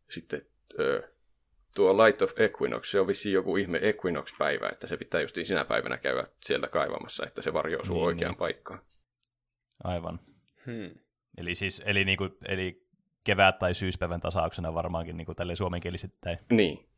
sitten 0.09 0.41
ö, 0.79 1.14
tuo 1.75 2.05
Light 2.05 2.21
of 2.21 2.31
Equinox, 2.39 2.91
se 2.91 2.99
on 2.99 3.07
vissiin 3.07 3.33
joku 3.33 3.57
ihme 3.57 3.79
Equinox-päivä, 3.81 4.69
että 4.71 4.87
se 4.87 4.97
pitää 4.97 5.21
justiin 5.21 5.45
sinä 5.45 5.65
päivänä 5.65 5.97
käydä 5.97 6.27
sieltä 6.43 6.67
kaivamassa, 6.67 7.25
että 7.25 7.41
se 7.41 7.53
varjo 7.53 7.79
osuu 7.79 7.95
niin, 7.95 8.05
oikeaan 8.05 8.31
niin. 8.31 8.39
paikkaan. 8.39 8.79
Aivan. 9.83 10.19
Hmm. 10.65 10.89
Eli 11.37 11.55
siis, 11.55 11.83
eli, 11.85 12.05
niinku, 12.05 12.29
eli 12.47 12.85
kevät- 13.23 13.59
tai 13.59 13.73
syyspäivän 13.73 14.21
tasauksena 14.21 14.73
varmaankin 14.73 15.17
niin 15.17 15.35
tälle 15.35 15.55
suomenkielisittäin. 15.55 16.37
Niin, 16.49 16.89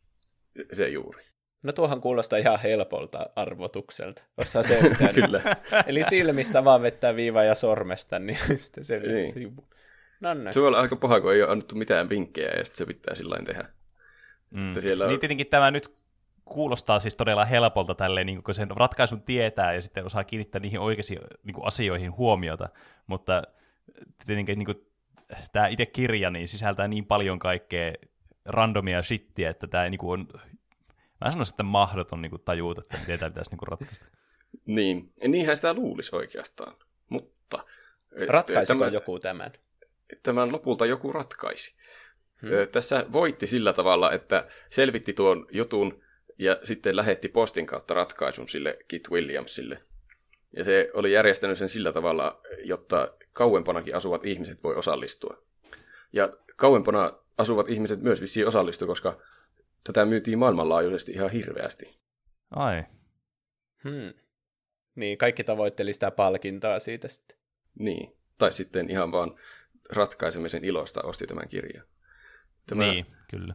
se 0.73 0.89
juuri. 0.89 1.23
No 1.63 1.71
tuohan 1.71 2.01
kuulostaa 2.01 2.39
ihan 2.39 2.59
helpolta 2.59 3.29
arvotukselta. 3.35 4.23
Osaa 4.37 4.63
se 4.63 4.79
Kyllä. 5.15 5.41
Eli 5.87 6.03
silmistä 6.03 6.63
vaan 6.63 6.81
vettää 6.81 7.15
viiva 7.15 7.43
ja 7.43 7.55
sormesta, 7.55 8.19
niin 8.19 8.39
sitten 8.57 8.85
se 8.85 8.99
niin. 8.99 9.33
sivu. 9.33 9.67
No, 10.19 10.29
se 10.51 10.59
voi 10.59 10.67
olla 10.67 10.79
aika 10.79 10.95
paha, 10.95 11.21
kun 11.21 11.33
ei 11.33 11.43
ole 11.43 11.51
annettu 11.51 11.75
mitään 11.75 12.09
vinkkejä 12.09 12.51
ja 12.57 12.65
sitten 12.65 12.77
se 12.77 12.85
pitää 12.85 13.15
sillä 13.15 13.39
tehdä. 13.45 13.69
Mm. 14.49 14.73
Siellä... 14.79 15.07
Niin 15.07 15.19
tietenkin 15.19 15.47
tämä 15.47 15.71
nyt 15.71 15.95
kuulostaa 16.45 16.99
siis 16.99 17.15
todella 17.15 17.45
helpolta 17.45 17.95
tälleen, 17.95 18.25
niin 18.25 18.43
kun 18.43 18.53
sen 18.53 18.71
ratkaisun 18.71 19.21
tietää 19.21 19.73
ja 19.73 19.81
sitten 19.81 20.05
osaa 20.05 20.23
kiinnittää 20.23 20.61
niihin 20.61 20.79
oikeisiin 20.79 21.19
niin 21.43 21.55
asioihin 21.61 22.17
huomiota, 22.17 22.69
mutta 23.07 23.43
tietenkin 24.25 24.59
niin 24.59 24.65
kuin, 24.65 24.87
tämä 25.51 25.67
itse 25.67 25.85
kirja 25.85 26.29
niin 26.29 26.47
sisältää 26.47 26.87
niin 26.87 27.05
paljon 27.05 27.39
kaikkea 27.39 27.93
randomia 28.45 29.03
shittiä, 29.03 29.49
että 29.49 29.67
tämä 29.67 29.89
niin 29.89 29.99
on, 30.03 30.27
mä 31.25 31.31
sanoisin, 31.31 31.53
että 31.53 31.63
mahdoton 31.63 32.21
niin 32.21 32.31
tajuuta, 32.45 32.81
että 32.81 32.97
miten 32.97 33.19
tämä 33.19 33.29
pitäisi 33.29 33.51
niin 33.51 33.67
ratkaista. 33.67 34.05
Niin, 34.65 35.13
niinhän 35.27 35.55
sitä 35.55 35.73
luulisi 35.73 36.15
oikeastaan, 36.15 36.75
mutta... 37.09 37.65
Ratkaisiko 38.27 38.79
tämä, 38.79 38.91
joku 38.91 39.19
tämän? 39.19 39.51
Tämän 40.23 40.51
lopulta 40.51 40.85
joku 40.85 41.11
ratkaisi. 41.11 41.75
Hmm. 42.41 42.49
Tässä 42.71 43.05
voitti 43.11 43.47
sillä 43.47 43.73
tavalla, 43.73 44.11
että 44.11 44.47
selvitti 44.69 45.13
tuon 45.13 45.47
jutun 45.51 46.03
ja 46.37 46.59
sitten 46.63 46.95
lähetti 46.95 47.27
postin 47.27 47.65
kautta 47.65 47.93
ratkaisun 47.93 48.47
sille 48.47 48.77
Kit 48.87 49.09
Williamsille. 49.11 49.83
Ja 50.55 50.63
se 50.63 50.89
oli 50.93 51.11
järjestänyt 51.11 51.57
sen 51.57 51.69
sillä 51.69 51.93
tavalla, 51.93 52.41
jotta 52.63 53.13
kauempanakin 53.33 53.95
asuvat 53.95 54.25
ihmiset 54.25 54.63
voi 54.63 54.75
osallistua. 54.75 55.37
Ja 56.13 56.29
kauempana 56.55 57.13
asuvat 57.37 57.69
ihmiset 57.69 58.01
myös 58.01 58.21
vissiin 58.21 58.47
osallistu, 58.47 58.87
koska 58.87 59.21
tätä 59.83 60.05
myytiin 60.05 60.37
maailmanlaajuisesti 60.37 61.11
ihan 61.11 61.29
hirveästi. 61.31 61.97
Ai. 62.55 62.83
Hmm. 63.83 64.13
Niin, 64.95 65.17
kaikki 65.17 65.43
tavoitteli 65.43 65.93
sitä 65.93 66.11
palkintoa 66.11 66.79
siitä 66.79 67.07
sitten. 67.07 67.37
Niin, 67.79 68.17
tai 68.37 68.51
sitten 68.51 68.89
ihan 68.89 69.11
vaan 69.11 69.39
ratkaisemisen 69.89 70.65
ilosta 70.65 71.01
osti 71.01 71.27
tämän 71.27 71.49
kirjan. 71.49 71.87
Tämä, 72.67 72.83
niin, 72.83 73.05
kyllä. 73.31 73.53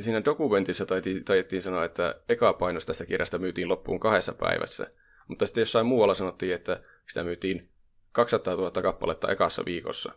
Siinä 0.00 0.24
dokumentissa 0.24 0.86
taidettiin 1.24 1.62
sanoa, 1.62 1.84
että 1.84 2.20
eka 2.28 2.52
painos 2.52 2.86
tästä 2.86 3.06
kirjasta 3.06 3.38
myytiin 3.38 3.68
loppuun 3.68 4.00
kahdessa 4.00 4.32
päivässä, 4.32 4.90
mutta 5.28 5.46
sitten 5.46 5.62
jossain 5.62 5.86
muualla 5.86 6.14
sanottiin, 6.14 6.54
että 6.54 6.82
sitä 7.08 7.24
myytiin 7.24 7.68
200 8.12 8.54
000 8.54 8.70
kappaletta 8.70 9.32
ekassa 9.32 9.64
viikossa. 9.64 10.12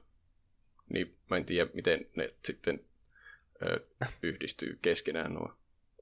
Niin 0.93 1.17
mä 1.29 1.37
en 1.37 1.45
tiedä, 1.45 1.69
miten 1.73 2.05
ne 2.15 2.33
sitten 2.45 2.79
ö, 3.65 3.85
yhdistyy 4.23 4.79
keskenään 4.81 5.33
nuo. 5.33 5.53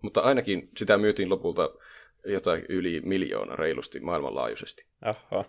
Mutta 0.02 0.22
ainakin 0.22 0.70
sitä 0.78 0.98
myytiin 0.98 1.30
lopulta 1.30 1.70
jotain 2.26 2.66
yli 2.70 3.02
miljoona 3.06 3.56
reilusti 3.56 4.00
maailmanlaajuisesti. 4.00 4.86
Aha. 5.02 5.46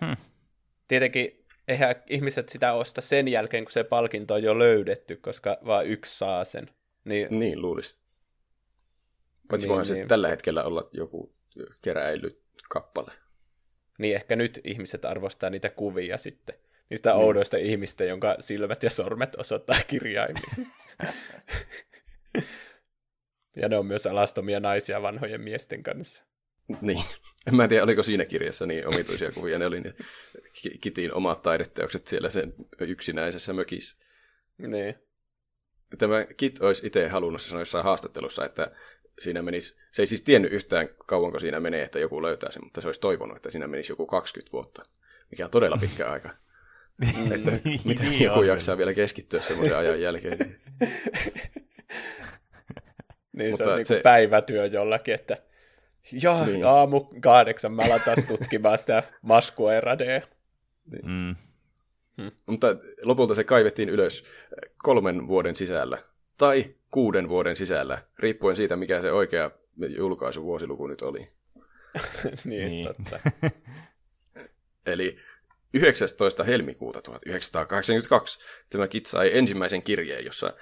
Hmm. 0.00 0.16
Tietenkin 0.88 1.43
eihän 1.68 1.94
ihmiset 2.06 2.48
sitä 2.48 2.72
osta 2.72 3.00
sen 3.00 3.28
jälkeen, 3.28 3.64
kun 3.64 3.72
se 3.72 3.84
palkinto 3.84 4.34
on 4.34 4.42
jo 4.42 4.58
löydetty, 4.58 5.16
koska 5.16 5.58
vaan 5.66 5.86
yksi 5.86 6.18
saa 6.18 6.44
sen. 6.44 6.70
Niin, 7.04 7.38
niin 7.38 7.62
luulisi. 7.62 7.96
Paitsi 9.50 9.66
niin, 9.66 9.70
voihan 9.70 9.86
niin. 9.94 10.04
se 10.04 10.08
tällä 10.08 10.28
hetkellä 10.28 10.64
olla 10.64 10.88
joku 10.92 11.34
keräilykappale. 11.82 13.12
Niin 13.98 14.14
ehkä 14.14 14.36
nyt 14.36 14.60
ihmiset 14.64 15.04
arvostaa 15.04 15.50
niitä 15.50 15.70
kuvia 15.70 16.18
sitten. 16.18 16.54
Niistä 16.90 17.10
niin. 17.10 17.24
oudoista 17.24 17.56
ihmistä, 17.56 18.04
jonka 18.04 18.36
silmät 18.40 18.82
ja 18.82 18.90
sormet 18.90 19.34
osoittaa 19.34 19.76
kirjaimia. 19.86 20.54
ja 23.56 23.68
ne 23.68 23.78
on 23.78 23.86
myös 23.86 24.06
alastomia 24.06 24.60
naisia 24.60 25.02
vanhojen 25.02 25.40
miesten 25.40 25.82
kanssa. 25.82 26.24
Niin. 26.80 27.04
En 27.46 27.56
mä 27.56 27.68
tiedä, 27.68 27.82
oliko 27.84 28.02
siinä 28.02 28.24
kirjassa 28.24 28.66
niin 28.66 28.86
omituisia 28.86 29.32
kuvia. 29.32 29.58
Ne 29.58 29.66
oli 29.66 29.80
ne 29.80 29.94
Kitin 30.80 31.14
omat 31.14 31.42
taideteokset 31.42 32.06
siellä 32.06 32.30
sen 32.30 32.54
yksinäisessä 32.80 33.52
mökissä. 33.52 33.96
Niin. 34.58 34.94
Tämä 35.98 36.26
Kit 36.36 36.60
olisi 36.60 36.86
itse 36.86 37.08
halunnut 37.08 37.42
sanoa 37.42 37.60
jossain 37.60 37.84
haastattelussa, 37.84 38.44
että 38.44 38.70
siinä 39.18 39.42
menisi, 39.42 39.76
se 39.90 40.02
ei 40.02 40.06
siis 40.06 40.22
tiennyt 40.22 40.52
yhtään 40.52 40.88
kauanko 41.06 41.38
siinä 41.38 41.60
menee, 41.60 41.82
että 41.82 41.98
joku 41.98 42.22
löytää 42.22 42.52
sen, 42.52 42.64
mutta 42.64 42.80
se 42.80 42.88
olisi 42.88 43.00
toivonut, 43.00 43.36
että 43.36 43.50
siinä 43.50 43.66
menisi 43.66 43.92
joku 43.92 44.06
20 44.06 44.52
vuotta, 44.52 44.82
mikä 45.30 45.44
on 45.44 45.50
todella 45.50 45.76
pitkä 45.80 46.10
aika. 46.10 46.30
että 47.34 47.50
niin, 47.64 47.80
miten 47.84 48.10
niin 48.10 48.24
joku 48.24 48.38
on. 48.38 48.46
jaksaa 48.46 48.78
vielä 48.78 48.94
keskittyä 48.94 49.40
semmoisen 49.40 49.76
ajan 49.76 50.00
jälkeen. 50.00 50.38
niin, 53.36 53.56
se 53.56 53.64
on 53.64 53.76
niin 53.76 53.86
se... 53.86 54.00
päivätyö 54.02 54.66
jollakin, 54.66 55.14
että 55.14 55.36
ja 56.12 56.46
niin. 56.46 56.66
aamu 56.66 57.00
kahdeksan 57.20 57.72
mä 57.72 57.82
alan 57.82 58.00
taas 58.04 58.24
tutkimaan 58.28 58.78
sitä 58.78 59.02
maskueradea. 59.22 60.20
Niin. 60.90 61.06
Mm. 61.06 61.36
Hmm. 62.22 62.30
Mutta 62.46 62.66
lopulta 63.04 63.34
se 63.34 63.44
kaivettiin 63.44 63.88
ylös 63.88 64.24
kolmen 64.76 65.28
vuoden 65.28 65.56
sisällä 65.56 65.98
tai 66.38 66.74
kuuden 66.90 67.28
vuoden 67.28 67.56
sisällä, 67.56 68.02
riippuen 68.18 68.56
siitä, 68.56 68.76
mikä 68.76 69.00
se 69.00 69.12
oikea 69.12 69.50
julkaisuvuosiluku 69.96 70.86
nyt 70.86 71.02
oli. 71.02 71.18
niin, 72.44 72.68
niin, 72.68 72.86
totta. 72.86 73.18
Eli 74.86 75.16
19. 75.74 76.44
helmikuuta 76.44 77.02
1982 77.02 78.38
tämä 78.70 78.88
Kit 78.88 79.06
sai 79.06 79.38
ensimmäisen 79.38 79.82
kirjeen, 79.82 80.24
jossa 80.24 80.54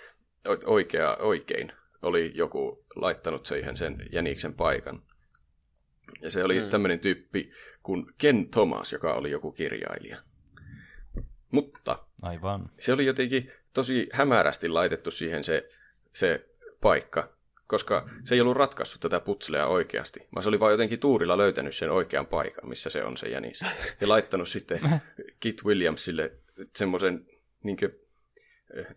oikea 0.65 1.17
oikein 1.17 1.73
oli 2.03 2.33
joku 2.35 2.85
laittanut 2.97 3.47
siihen 3.47 3.77
sen 3.77 3.97
jäniksen 4.13 4.55
paikan. 4.55 5.03
Ja 6.21 6.31
se 6.31 6.45
oli 6.45 6.61
mm. 6.61 6.69
tämmöinen 6.69 6.99
tyyppi 6.99 7.51
kuin 7.83 8.07
Ken 8.19 8.51
Thomas, 8.51 8.93
joka 8.93 9.15
oli 9.15 9.31
joku 9.31 9.53
kirjailija. 9.53 10.19
Mutta 11.51 11.99
Aivan. 12.23 12.71
se 12.79 12.93
oli 12.93 13.07
jotenkin 13.07 13.51
tosi 13.75 14.09
hämärästi 14.13 14.69
laitettu 14.69 15.11
siihen 15.11 15.45
se, 15.45 15.69
se 16.13 16.49
paikka, 16.81 17.33
koska 17.67 18.09
se 18.25 18.35
ei 18.35 18.41
ollut 18.41 18.57
ratkaissut 18.57 19.01
tätä 19.01 19.21
putslea 19.21 19.67
oikeasti, 19.67 20.21
vaan 20.35 20.43
se 20.43 20.49
oli 20.49 20.61
vain 20.61 20.73
jotenkin 20.73 20.99
tuurilla 20.99 21.39
löytänyt 21.39 21.77
sen 21.77 21.91
oikean 21.91 22.27
paikan, 22.27 22.69
missä 22.69 22.91
se 22.91 23.05
on 23.05 23.17
se 23.17 23.29
jänis. 23.29 23.65
Ja 24.01 24.09
laittanut 24.09 24.49
sitten 24.49 24.81
Kit 25.41 25.65
Williamsille 25.65 26.33
semmoisen 26.77 27.27
niin 27.63 27.79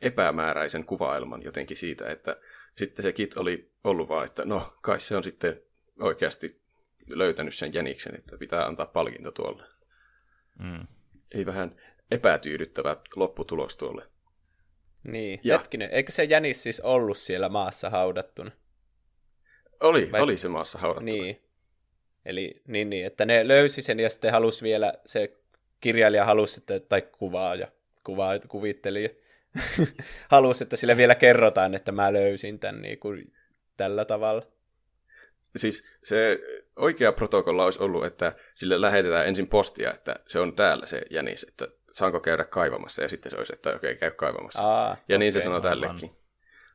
epämääräisen 0.01 0.85
kuvailman 0.85 1.43
jotenkin 1.43 1.77
siitä, 1.77 2.09
että 2.09 2.37
sitten 2.77 3.03
se 3.03 3.13
Kit 3.13 3.37
oli 3.37 3.71
ollut 3.83 4.09
vaan, 4.09 4.25
että 4.25 4.45
no 4.45 4.73
kai 4.81 4.99
se 4.99 5.15
on 5.15 5.23
sitten 5.23 5.61
oikeasti 5.99 6.61
löytänyt 7.09 7.55
sen 7.55 7.73
jäniksen, 7.73 8.15
että 8.15 8.37
pitää 8.37 8.65
antaa 8.65 8.85
palkinto 8.85 9.31
tuolle. 9.31 9.63
Mm. 10.59 10.87
Ei 11.31 11.45
vähän 11.45 11.75
epätyydyttävä 12.11 12.97
lopputulos 13.15 13.77
tuolle. 13.77 14.07
Niin, 15.03 15.39
ja. 15.43 15.57
hetkinen, 15.57 15.89
eikö 15.91 16.11
se 16.11 16.23
jänis 16.23 16.63
siis 16.63 16.79
ollut 16.79 17.17
siellä 17.17 17.49
maassa 17.49 17.89
haudattuna? 17.89 18.51
Oli, 19.79 20.11
Vai... 20.11 20.21
oli 20.21 20.37
se 20.37 20.47
maassa 20.47 20.79
haudattuna. 20.79 21.11
Niin. 21.11 21.41
Eli 22.25 22.61
niin, 22.67 22.89
niin, 22.89 23.05
että 23.05 23.25
ne 23.25 23.47
löysi 23.47 23.81
sen 23.81 23.99
ja 23.99 24.09
sitten 24.09 24.31
halusi 24.31 24.63
vielä, 24.63 24.93
se 25.05 25.37
kirjailija 25.81 26.25
halusi, 26.25 26.59
että, 26.59 26.79
tai 26.79 27.01
kuvaa 27.01 27.55
ja 27.55 27.67
kuvaa, 28.03 28.39
kuvitteli, 28.39 29.21
halusi, 30.29 30.63
että 30.63 30.75
sille 30.75 30.97
vielä 30.97 31.15
kerrotaan, 31.15 31.75
että 31.75 31.91
mä 31.91 32.13
löysin 32.13 32.59
tämän 32.59 32.81
niin 32.81 32.99
kuin, 32.99 33.29
tällä 33.77 34.05
tavalla. 34.05 34.54
Siis 35.55 35.97
se 36.03 36.39
oikea 36.75 37.11
protokolla 37.11 37.65
olisi 37.65 37.83
ollut, 37.83 38.05
että 38.05 38.35
sille 38.55 38.81
lähetetään 38.81 39.27
ensin 39.27 39.47
postia, 39.47 39.93
että 39.93 40.15
se 40.27 40.39
on 40.39 40.55
täällä 40.55 40.85
se 40.85 41.01
jänis, 41.11 41.43
että 41.43 41.67
saanko 41.91 42.19
käydä 42.19 42.43
kaivamassa, 42.43 43.01
ja 43.01 43.09
sitten 43.09 43.29
se 43.29 43.37
olisi, 43.37 43.53
että 43.53 43.69
okei, 43.69 43.77
okay, 43.77 43.95
käy 43.95 44.11
kaivamassa. 44.11 44.63
Aa, 44.63 44.89
ja 44.89 44.93
okay, 45.03 45.17
niin 45.17 45.33
se 45.33 45.41
sanoo 45.41 45.61
tällekin. 45.61 46.11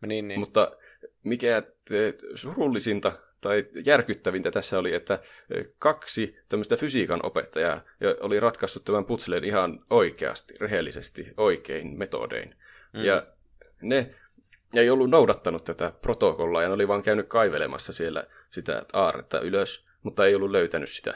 Niin, 0.07 0.29
niin. 0.29 0.41
Mutta 0.41 0.77
mikä 1.23 1.63
surullisinta 2.35 3.13
tai 3.41 3.67
järkyttävintä 3.85 4.51
tässä 4.51 4.79
oli, 4.79 4.95
että 4.95 5.19
kaksi 5.79 6.39
tämmöistä 6.49 6.77
fysiikan 6.77 7.27
opettajaa 7.27 7.81
oli 8.21 8.41
ratkaissut 8.41 8.85
tämän 8.85 9.05
putsleen 9.05 9.45
ihan 9.45 9.85
oikeasti, 9.91 10.55
rehellisesti, 10.61 11.33
oikein 11.37 11.99
metodein. 11.99 12.55
Mm. 12.93 13.05
Ja 13.05 13.27
ne 13.83 14.15
ei 14.75 14.91
ollut 14.91 15.11
noudattanut 15.11 15.65
tätä 15.65 15.93
protokollaa 16.03 16.63
ja 16.63 16.69
ne 16.69 16.75
oli 16.75 16.89
vaan 16.89 17.03
käynyt 17.03 17.29
kaivelemassa 17.29 17.93
siellä 17.93 18.25
sitä 18.51 18.83
aaretta 18.93 19.41
ylös, 19.41 19.85
mutta 20.03 20.27
ei 20.27 20.35
ollut 20.35 20.51
löytänyt 20.51 20.89
sitä. 20.89 21.15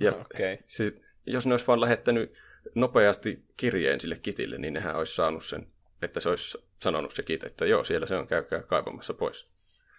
Ja 0.00 0.12
okay. 0.12 0.58
se, 0.66 0.92
jos 1.26 1.46
ne 1.46 1.52
olisi 1.52 1.66
vaan 1.66 1.80
lähettänyt 1.80 2.34
nopeasti 2.74 3.44
kirjeen 3.56 4.00
sille 4.00 4.18
kitille, 4.18 4.58
niin 4.58 4.74
nehän 4.74 4.96
olisi 4.96 5.14
saanut 5.14 5.44
sen, 5.44 5.66
että 6.02 6.20
se 6.20 6.28
olisi 6.28 6.58
sanonut 6.82 7.12
se 7.12 7.22
kit, 7.22 7.44
että 7.44 7.66
joo, 7.66 7.84
siellä 7.84 8.06
se 8.06 8.16
on, 8.16 8.26
käykää 8.26 8.62
kaivamassa 8.62 9.14
pois. 9.14 9.50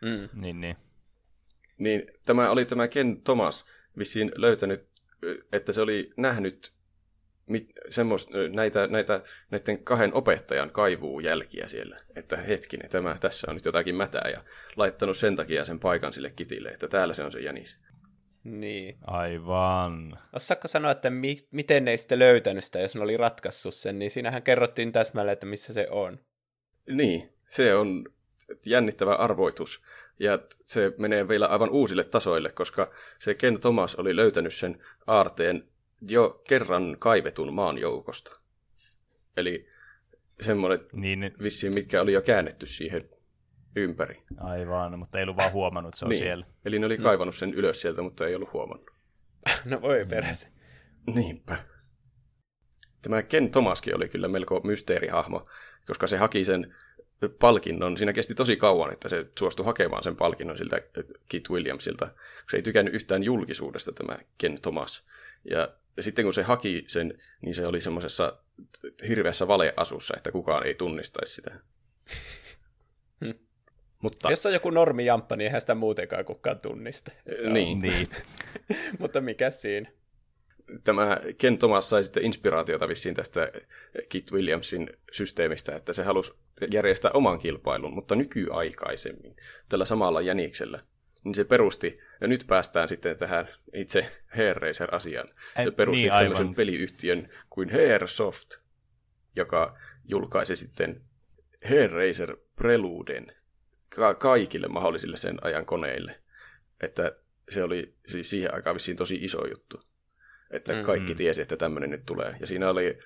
Mm. 0.02 0.30
Niin, 0.42 0.62
niin. 0.62 0.76
Niin 1.78 2.12
tämä 2.26 2.50
oli 2.50 2.66
tämä 2.66 2.88
Ken 2.88 3.22
Thomas 3.22 3.66
vissiin 3.98 4.32
löytänyt, 4.36 4.88
että 5.52 5.72
se 5.72 5.82
oli 5.82 6.14
nähnyt 6.18 6.74
mit, 7.48 7.70
semmos, 7.90 8.30
näitä, 8.54 8.88
näitä, 8.88 9.22
näiden 9.52 9.84
kahden 9.84 10.14
opettajan 10.14 10.72
kaivuu 10.72 11.20
jälkiä 11.20 11.68
siellä, 11.68 11.98
että 12.16 12.38
hetkinen, 12.38 12.90
tämä, 12.90 13.18
tässä 13.20 13.48
on 13.50 13.56
nyt 13.56 13.66
jotakin 13.66 13.96
mätää, 13.96 14.30
ja 14.30 14.44
laittanut 14.76 15.18
sen 15.18 15.36
takia 15.36 15.66
sen 15.66 15.80
paikan 15.80 16.14
sille 16.14 16.32
kitille, 16.36 16.70
että 16.70 16.88
täällä 16.88 17.14
se 17.14 17.24
on 17.24 17.32
se 17.32 17.40
jänis. 17.40 17.78
Niin. 18.44 18.98
Aivan. 19.02 20.20
Osaatko 20.34 20.68
sanoa, 20.68 20.92
että 20.92 21.10
mi- 21.10 21.48
miten 21.52 21.86
ne 21.86 21.92
ei 21.92 21.98
sitten 21.98 22.20
löytänyt 22.20 22.64
sitä, 22.64 22.80
jos 22.80 22.96
ne 22.96 23.02
oli 23.02 23.18
ratkaissut 23.18 23.76
sen, 23.76 24.00
niin 24.00 24.12
siinähän 24.12 24.44
kerrottiin 24.44 24.92
täsmälleen, 24.92 25.34
että 25.34 25.46
missä 25.46 25.74
se 25.74 25.88
on. 25.90 26.20
Niin, 26.90 27.30
se 27.48 27.76
on 27.76 28.06
jännittävä 28.66 29.16
arvoitus. 29.16 29.82
Ja 30.20 30.40
se 30.66 30.94
menee 30.98 31.28
vielä 31.28 31.46
aivan 31.46 31.70
uusille 31.70 32.04
tasoille, 32.04 32.52
koska 32.52 32.92
se 33.20 33.34
Ken 33.34 33.60
Thomas 33.60 33.96
oli 33.96 34.16
löytänyt 34.16 34.54
sen 34.54 34.84
aarteen 35.08 35.68
jo 36.10 36.42
kerran 36.48 36.96
kaivetun 37.00 37.54
maan 37.54 37.78
joukosta. 37.78 38.40
Eli 39.38 39.68
semmoinen 40.42 40.80
niin, 40.94 41.34
vissiin, 41.44 41.76
mitkä 41.76 42.02
oli 42.02 42.14
jo 42.14 42.22
käännetty 42.22 42.66
siihen 42.66 43.10
ympäri. 43.76 44.24
Aivan, 44.38 45.00
mutta 45.00 45.18
ei 45.20 45.24
ollut 45.24 45.38
vaan 45.38 45.52
huomannut, 45.52 45.90
että 45.90 46.00
se 46.00 46.06
on 46.06 46.10
niin. 46.10 46.24
siellä. 46.24 46.46
Eli 46.66 46.80
ne 46.80 46.86
oli 46.86 46.98
no. 46.98 47.04
kaivannut 47.04 47.36
sen 47.36 47.54
ylös 47.54 47.82
sieltä, 47.82 48.02
mutta 48.02 48.28
ei 48.28 48.36
ollut 48.36 48.54
huomannut. 48.54 48.92
no 49.66 49.82
voi 49.82 50.06
peräsi. 50.06 50.48
Niinpä. 51.08 51.64
Tämä 53.02 53.24
Ken 53.24 53.52
Thomaskin 53.52 53.96
oli 53.96 54.10
kyllä 54.10 54.28
melko 54.28 54.62
mysteerihahmo, 54.64 55.48
koska 55.88 56.08
se 56.08 56.18
haki 56.18 56.46
sen 56.46 56.76
palkinnon. 57.40 57.98
Siinä 57.98 58.14
kesti 58.14 58.36
tosi 58.36 58.58
kauan, 58.58 58.94
että 58.94 59.10
se 59.10 59.26
suostui 59.40 59.66
hakemaan 59.66 60.04
sen 60.04 60.16
palkinnon 60.16 60.58
siltä 60.58 60.78
Kit 61.30 61.50
Williamsilta, 61.50 62.12
se 62.52 62.58
ei 62.58 62.64
tykännyt 62.64 62.94
yhtään 62.94 63.24
julkisuudesta 63.24 63.92
tämä 63.92 64.18
Ken 64.38 64.62
Thomas. 64.62 65.06
Ja 65.50 65.70
sitten 66.00 66.26
kun 66.26 66.34
se 66.34 66.44
haki 66.44 66.84
sen, 66.88 67.14
niin 67.42 67.56
se 67.56 67.68
oli 67.68 67.82
semmoisessa 67.82 68.38
hirveässä 69.08 69.48
valeasussa, 69.48 70.14
että 70.18 70.32
kukaan 70.32 70.68
ei 70.68 70.74
tunnistaisi 70.74 71.34
sitä. 71.34 71.60
Hmm. 73.26 73.34
Mutta... 74.02 74.30
Jos 74.30 74.46
on 74.46 74.54
joku 74.54 74.70
normijamppa, 74.70 75.36
niin 75.36 75.46
eihän 75.46 75.62
sitä 75.62 75.76
muutenkaan 75.76 76.26
kukaan 76.26 76.60
tunnista. 76.60 77.12
Niin. 77.50 77.80
niin. 77.80 78.10
Mutta 79.00 79.22
mikä 79.22 79.52
siinä? 79.52 79.92
Tämä 80.84 81.18
Ken 81.38 81.58
Thomas 81.58 81.90
sai 81.90 82.04
sitten 82.04 82.26
inspiraatiota 82.26 82.88
vissiin 82.88 83.16
tästä 83.16 83.52
Kit 84.10 84.32
Williamsin 84.32 84.90
systeemistä, 85.12 85.76
että 85.76 85.94
se 85.94 86.04
halusi 86.04 86.34
järjestää 86.74 87.12
oman 87.14 87.40
kilpailun, 87.40 87.94
mutta 87.94 88.16
nykyaikaisemmin, 88.16 89.36
tällä 89.70 89.86
samalla 89.86 90.22
jäniksellä 90.22 90.80
niin 91.24 91.36
se 91.36 91.44
perusti, 91.44 92.00
ja 92.22 92.28
nyt 92.28 92.44
päästään 92.48 92.88
sitten 92.88 93.18
tähän 93.18 93.48
itse 93.74 94.12
Hairracer-asiaan. 94.36 95.28
Se 95.64 95.72
perusti 95.72 96.02
niin, 96.02 96.14
tämmöisen 96.14 96.46
aivan. 96.46 96.56
peliyhtiön 96.56 97.30
kuin 97.50 97.70
Hairsoft, 97.70 98.50
joka 99.36 99.78
julkaisi 100.06 100.56
sitten 100.56 101.02
Hairracer 101.70 102.38
Preluden 102.56 103.36
ka- 103.96 104.16
kaikille 104.16 104.68
mahdollisille 104.68 105.18
sen 105.18 105.38
ajan 105.42 105.66
koneille. 105.66 106.20
Että 106.82 107.16
se 107.50 107.64
oli 107.64 107.96
siis 108.08 108.30
siihen 108.30 108.54
aikaan 108.54 108.74
vissiin 108.74 108.98
tosi 108.98 109.16
iso 109.16 109.48
juttu. 109.48 109.82
Että 110.52 110.72
mm-hmm. 110.72 110.86
kaikki 110.86 111.16
tiesi, 111.16 111.42
että 111.42 111.58
tämmöinen 111.58 111.90
nyt 111.90 112.06
tulee. 112.06 112.36
Ja 112.40 112.48
siinä 112.48 112.70
oli 112.70 113.00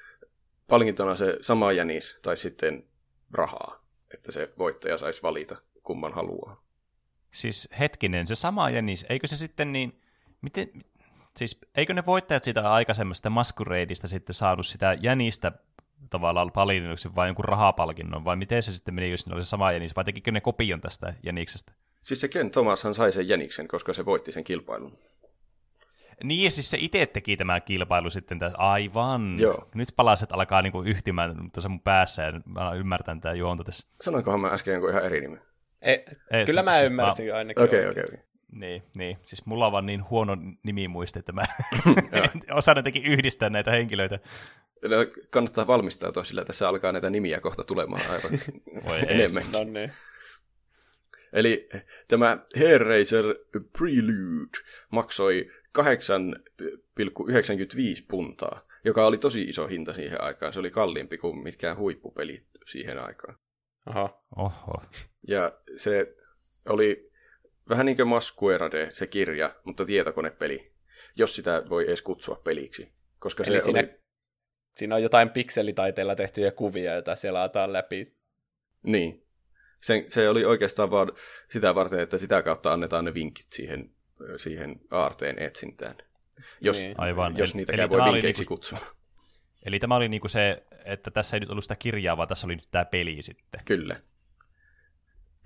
palkintona 0.67 1.15
se 1.15 1.37
sama 1.41 1.71
jänis, 1.71 2.19
tai 2.21 2.37
sitten 2.37 2.83
rahaa. 3.31 3.85
Että 4.13 4.31
se 4.31 4.53
voittaja 4.57 4.97
saisi 4.97 5.21
valita, 5.21 5.55
kumman 5.83 6.13
haluaa. 6.13 6.66
Siis 7.37 7.69
hetkinen, 7.79 8.27
se 8.27 8.35
sama 8.35 8.69
Jänis, 8.69 9.05
eikö 9.09 9.27
se 9.27 9.37
sitten 9.37 9.73
niin, 9.73 10.01
miten, 10.41 10.67
siis 11.37 11.59
eikö 11.75 11.93
ne 11.93 12.05
voittajat 12.05 12.43
siitä 12.43 12.73
aikaisemmasta 12.73 13.29
maskureidista 13.29 14.07
sitten 14.07 14.33
saanut 14.33 14.65
sitä 14.65 14.97
Jänistä 15.01 15.51
tavallaan 16.09 16.51
palkinnoksi 16.51 17.15
vai 17.15 17.27
jonkun 17.27 17.45
rahapalkinnon, 17.45 18.25
vai 18.25 18.35
miten 18.35 18.63
se 18.63 18.71
sitten 18.71 18.93
meni, 18.93 19.11
jos 19.11 19.27
ne 19.27 19.33
oli 19.33 19.43
se 19.43 19.49
sama 19.49 19.71
Jänis, 19.71 19.95
vai 19.95 20.03
tekikö 20.03 20.31
ne 20.31 20.41
kopion 20.41 20.81
tästä 20.81 21.13
Jäniksestä? 21.23 21.73
Siis 22.03 22.21
se 22.21 22.27
Ken 22.27 22.51
Thomashan 22.51 22.95
sai 22.95 23.11
sen 23.11 23.27
Jäniksen, 23.27 23.67
koska 23.67 23.93
se 23.93 24.05
voitti 24.05 24.31
sen 24.31 24.43
kilpailun. 24.43 24.97
Niin, 26.23 26.43
ja 26.43 26.51
siis 26.51 26.69
se 26.69 26.77
itse 26.79 27.05
teki 27.05 27.37
tämän 27.37 27.61
kilpailu 27.61 28.09
sitten, 28.09 28.39
tässä. 28.39 28.57
aivan. 28.57 29.39
Joo. 29.39 29.67
Nyt 29.75 29.89
palaset 29.95 30.31
alkaa 30.31 30.61
niinku 30.61 30.81
yhtymään 30.81 31.51
tuossa 31.53 31.69
mun 31.69 31.81
päässä, 31.81 32.23
ja 32.23 32.41
mä 32.45 32.73
ymmärtän 32.73 33.21
tämä 33.21 33.33
juonta 33.33 33.63
tässä. 33.63 33.87
Sanoinkohan 34.01 34.39
mä 34.39 34.47
äsken 34.47 34.71
jonkun 34.71 34.89
ihan 34.89 35.05
eri 35.05 35.21
nimen? 35.21 35.46
Ei, 35.81 36.05
kyllä 36.45 36.63
mä 36.63 36.71
siis 36.77 36.85
ymmärsin 36.85 37.27
mä... 37.27 37.35
ainakin. 37.35 37.63
Okei, 37.63 37.87
okei, 37.87 38.03
okei. 38.03 38.19
Niin, 38.51 38.83
niin, 38.95 39.17
siis 39.23 39.45
mulla 39.45 39.65
on 39.65 39.71
vaan 39.71 39.85
niin 39.85 40.09
huono 40.09 40.37
nimimuisti, 40.63 41.19
että 41.19 41.31
mä 41.31 41.45
osaan 42.51 42.77
jotenkin 42.77 43.05
yhdistää 43.05 43.49
näitä 43.49 43.71
henkilöitä. 43.71 44.19
No, 44.81 44.97
kannattaa 45.29 45.67
valmistautua, 45.67 46.23
sillä 46.23 46.45
tässä 46.45 46.69
alkaa 46.69 46.91
näitä 46.91 47.09
nimiä 47.09 47.39
kohta 47.39 47.63
tulemaan 47.63 48.09
aivan 48.09 48.39
Voi 48.87 48.99
enemmän. 49.07 49.43
No 49.53 49.63
niin. 49.63 49.91
Eli 51.33 51.69
tämä 52.07 52.37
Hairracer 52.59 53.25
Prelude 53.77 54.57
maksoi 54.89 55.51
8,95 55.79 55.83
puntaa, 58.07 58.67
joka 58.83 59.05
oli 59.05 59.17
tosi 59.17 59.41
iso 59.41 59.67
hinta 59.67 59.93
siihen 59.93 60.21
aikaan. 60.21 60.53
Se 60.53 60.59
oli 60.59 60.71
kalliimpi 60.71 61.17
kuin 61.17 61.37
mitkään 61.37 61.77
huippupelit 61.77 62.45
siihen 62.65 62.99
aikaan. 62.99 63.37
Aha. 63.87 64.23
Oho. 64.35 64.83
Ja 65.27 65.51
se 65.75 66.15
oli 66.69 67.11
vähän 67.69 67.85
niin 67.85 67.95
kuin 67.95 68.07
Masquerade, 68.07 68.91
se 68.91 69.07
kirja, 69.07 69.55
mutta 69.63 69.85
tietokonepeli, 69.85 70.73
jos 71.15 71.35
sitä 71.35 71.63
voi 71.69 71.87
edes 71.87 72.01
kutsua 72.01 72.41
peliksi. 72.43 72.93
Koska 73.19 73.43
Eli 73.47 73.59
se 73.59 73.63
siinä, 73.63 73.79
oli... 73.79 73.99
siinä 74.75 74.95
on 74.95 75.03
jotain 75.03 75.29
pikselitaiteella 75.29 76.15
tehtyjä 76.15 76.51
kuvia, 76.51 76.93
joita 76.93 77.15
selataan 77.15 77.73
läpi. 77.73 78.17
Niin. 78.83 79.23
Se, 79.81 80.05
se 80.09 80.29
oli 80.29 80.45
oikeastaan 80.45 80.91
vaan 80.91 81.11
sitä 81.49 81.75
varten, 81.75 81.99
että 81.99 82.17
sitä 82.17 82.41
kautta 82.41 82.73
annetaan 82.73 83.05
ne 83.05 83.13
vinkit 83.13 83.47
siihen, 83.51 83.91
siihen 84.37 84.75
aarteen 84.91 85.39
etsintään. 85.39 85.95
Jos, 86.61 86.81
niin. 86.81 86.95
Aivan. 86.97 87.37
jos 87.37 87.55
niitä 87.55 87.73
Eli 87.73 87.89
voi 87.89 88.11
vinkkeiksi 88.11 88.41
niinku, 88.41 88.55
kutsua. 88.55 88.79
Eli 89.67 89.79
tämä 89.79 89.95
oli 89.95 90.09
niinku 90.09 90.27
se, 90.27 90.63
että 90.85 91.11
tässä 91.11 91.35
ei 91.35 91.39
nyt 91.39 91.49
ollut 91.49 91.63
sitä 91.63 91.75
kirjaa, 91.75 92.17
vaan 92.17 92.27
tässä 92.27 92.47
oli 92.47 92.55
nyt 92.55 92.67
tämä 92.71 92.85
peli 92.85 93.21
sitten. 93.21 93.61
Kyllä. 93.65 93.95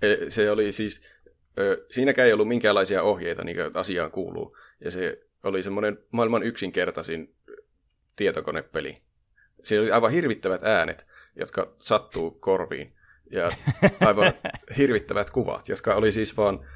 E, 0.02 0.16
se 0.28 0.50
oli 0.50 0.72
siis, 0.72 1.02
siinäkään 1.90 2.26
ei 2.26 2.32
ollut 2.32 2.48
minkäänlaisia 2.48 3.02
ohjeita, 3.02 3.44
niin 3.44 3.56
kuin 3.56 3.70
asiaan 3.74 4.10
kuuluu. 4.10 4.56
Ja 4.84 4.90
se 4.90 5.20
oli 5.42 5.62
semmoinen 5.62 5.98
maailman 6.10 6.42
yksinkertaisin 6.42 7.34
tietokonepeli. 8.16 8.96
Siinä 9.64 9.82
oli 9.82 9.90
aivan 9.90 10.12
hirvittävät 10.12 10.62
äänet, 10.62 11.06
jotka 11.36 11.74
sattuu 11.78 12.30
korviin. 12.30 12.92
Ja 13.30 13.50
aivan 14.06 14.32
hirvittävät 14.76 15.30
kuvat, 15.30 15.68
jotka 15.68 15.94
oli 15.94 16.12
siis 16.12 16.36
vaan... 16.36 16.66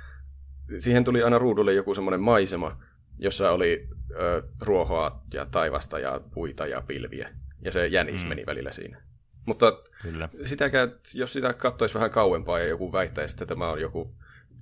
Siihen 0.79 1.05
tuli 1.05 1.23
aina 1.23 1.39
ruudulle 1.39 1.73
joku 1.73 1.95
semmoinen 1.95 2.21
maisema, 2.21 2.83
jossa 3.18 3.50
oli 3.50 3.88
ö, 4.11 4.42
ruohoa 4.61 5.22
ja 5.35 5.46
taivasta 5.46 5.98
ja 5.98 6.20
puita 6.35 6.66
ja 6.66 6.81
pilviä. 6.81 7.31
Ja 7.62 7.72
se 7.72 7.87
jänis 7.87 8.22
mm. 8.22 8.29
meni 8.29 8.46
välillä 8.46 8.72
siinä. 8.72 9.02
Mutta 9.46 9.83
Kyllä. 10.02 10.29
Sitäkään, 10.44 10.92
jos 11.14 11.33
sitä 11.33 11.52
katsoisi 11.52 11.94
vähän 11.94 12.11
kauempaa 12.11 12.59
ja 12.59 12.66
joku 12.66 12.92
väittäisi, 12.92 13.35
että 13.35 13.46
tämä 13.46 13.70
on 13.70 13.81
joku 13.81 14.14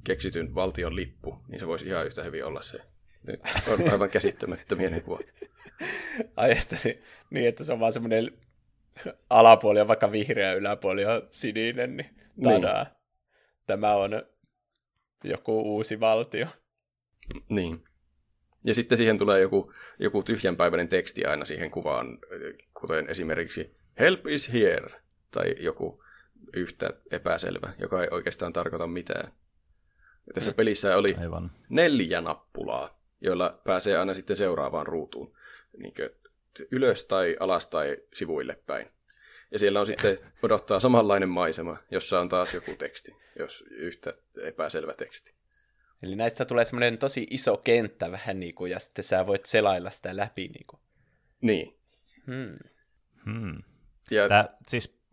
keksityn 0.04 0.54
valtion 0.54 0.96
lippu, 0.96 1.38
niin 1.48 1.60
se 1.60 1.66
voisi 1.66 1.86
ihan 1.86 2.06
yhtä 2.06 2.22
hyvin 2.22 2.44
olla 2.44 2.62
se. 2.62 2.80
Nyt 3.26 3.40
on 3.66 3.92
aivan 3.92 4.10
käsittämättömiä 4.10 4.90
ne 4.90 5.00
kuvat. 5.00 5.26
Ai 6.36 6.52
että 6.52 6.76
se, 6.76 7.02
niin, 7.30 7.48
että 7.48 7.64
se 7.64 7.72
on 7.72 7.80
vaan 7.80 7.92
semmoinen 7.92 8.30
alapuoli 9.30 9.80
on 9.80 9.88
vaikka 9.88 10.12
vihreä, 10.12 10.52
yläpuoli 10.52 11.04
on 11.04 11.28
sininen, 11.30 11.96
niin 11.96 12.10
tadaa. 12.42 12.84
Niin. 12.84 12.94
Tämä 13.66 13.94
on 13.94 14.22
joku 15.24 15.60
uusi 15.60 16.00
valtio. 16.00 16.46
Niin. 17.48 17.84
Ja 18.66 18.74
sitten 18.74 18.98
siihen 18.98 19.18
tulee 19.18 19.40
joku, 19.40 19.72
joku 19.98 20.22
tyhjänpäiväinen 20.22 20.88
teksti 20.88 21.24
aina 21.24 21.44
siihen 21.44 21.70
kuvaan, 21.70 22.18
kuten 22.74 23.11
esimerkiksi 23.11 23.74
Help 23.98 24.27
is 24.27 24.53
here, 24.53 25.00
tai 25.31 25.55
joku 25.59 26.03
yhtä 26.53 26.90
epäselvä, 27.11 27.72
joka 27.79 28.03
ei 28.03 28.09
oikeastaan 28.11 28.53
tarkoita 28.53 28.87
mitään. 28.87 29.33
Ja 30.27 30.33
tässä 30.35 30.50
mm. 30.50 30.55
pelissä 30.55 30.96
oli 30.96 31.14
Aivan. 31.20 31.50
neljä 31.68 32.20
nappulaa, 32.20 33.00
joilla 33.20 33.61
pääsee 33.64 33.98
aina 33.98 34.14
sitten 34.14 34.37
seuraavaan 34.37 34.87
ruutuun. 34.87 35.37
Niin 35.79 35.94
ylös 36.70 37.05
tai 37.05 37.37
alas 37.40 37.68
tai 37.68 37.96
sivuille 38.14 38.59
päin. 38.66 38.87
Ja 39.50 39.59
siellä 39.59 39.81
on 39.81 39.87
sitten 39.87 40.18
odottaa 40.42 40.81
samanlainen 40.81 41.29
maisema, 41.29 41.77
jossa 41.90 42.20
on 42.20 42.29
taas 42.29 42.55
joku 42.55 42.74
teksti, 42.79 43.16
jos 43.38 43.64
yhtä 43.70 44.12
epäselvä 44.42 44.94
teksti. 44.94 45.35
Eli 46.04 46.16
näistä 46.16 46.44
tulee 46.44 46.64
semmoinen 46.64 46.98
tosi 46.98 47.26
iso 47.30 47.56
kenttä 47.56 48.10
vähän 48.10 48.40
niin 48.40 48.54
kuin, 48.54 48.70
ja 48.70 48.78
sitten 48.78 49.04
sä 49.04 49.26
voit 49.26 49.46
selailla 49.46 49.90
sitä 49.90 50.16
läpi. 50.16 50.48
Niin. 50.48 50.66
Kuin. 50.66 50.80
niin. 51.40 51.74
Hmm. 52.26 52.56
Hmm. 53.24 53.62
Ja... 54.10 54.28
Tää, 54.28 54.48
siis 54.68 55.04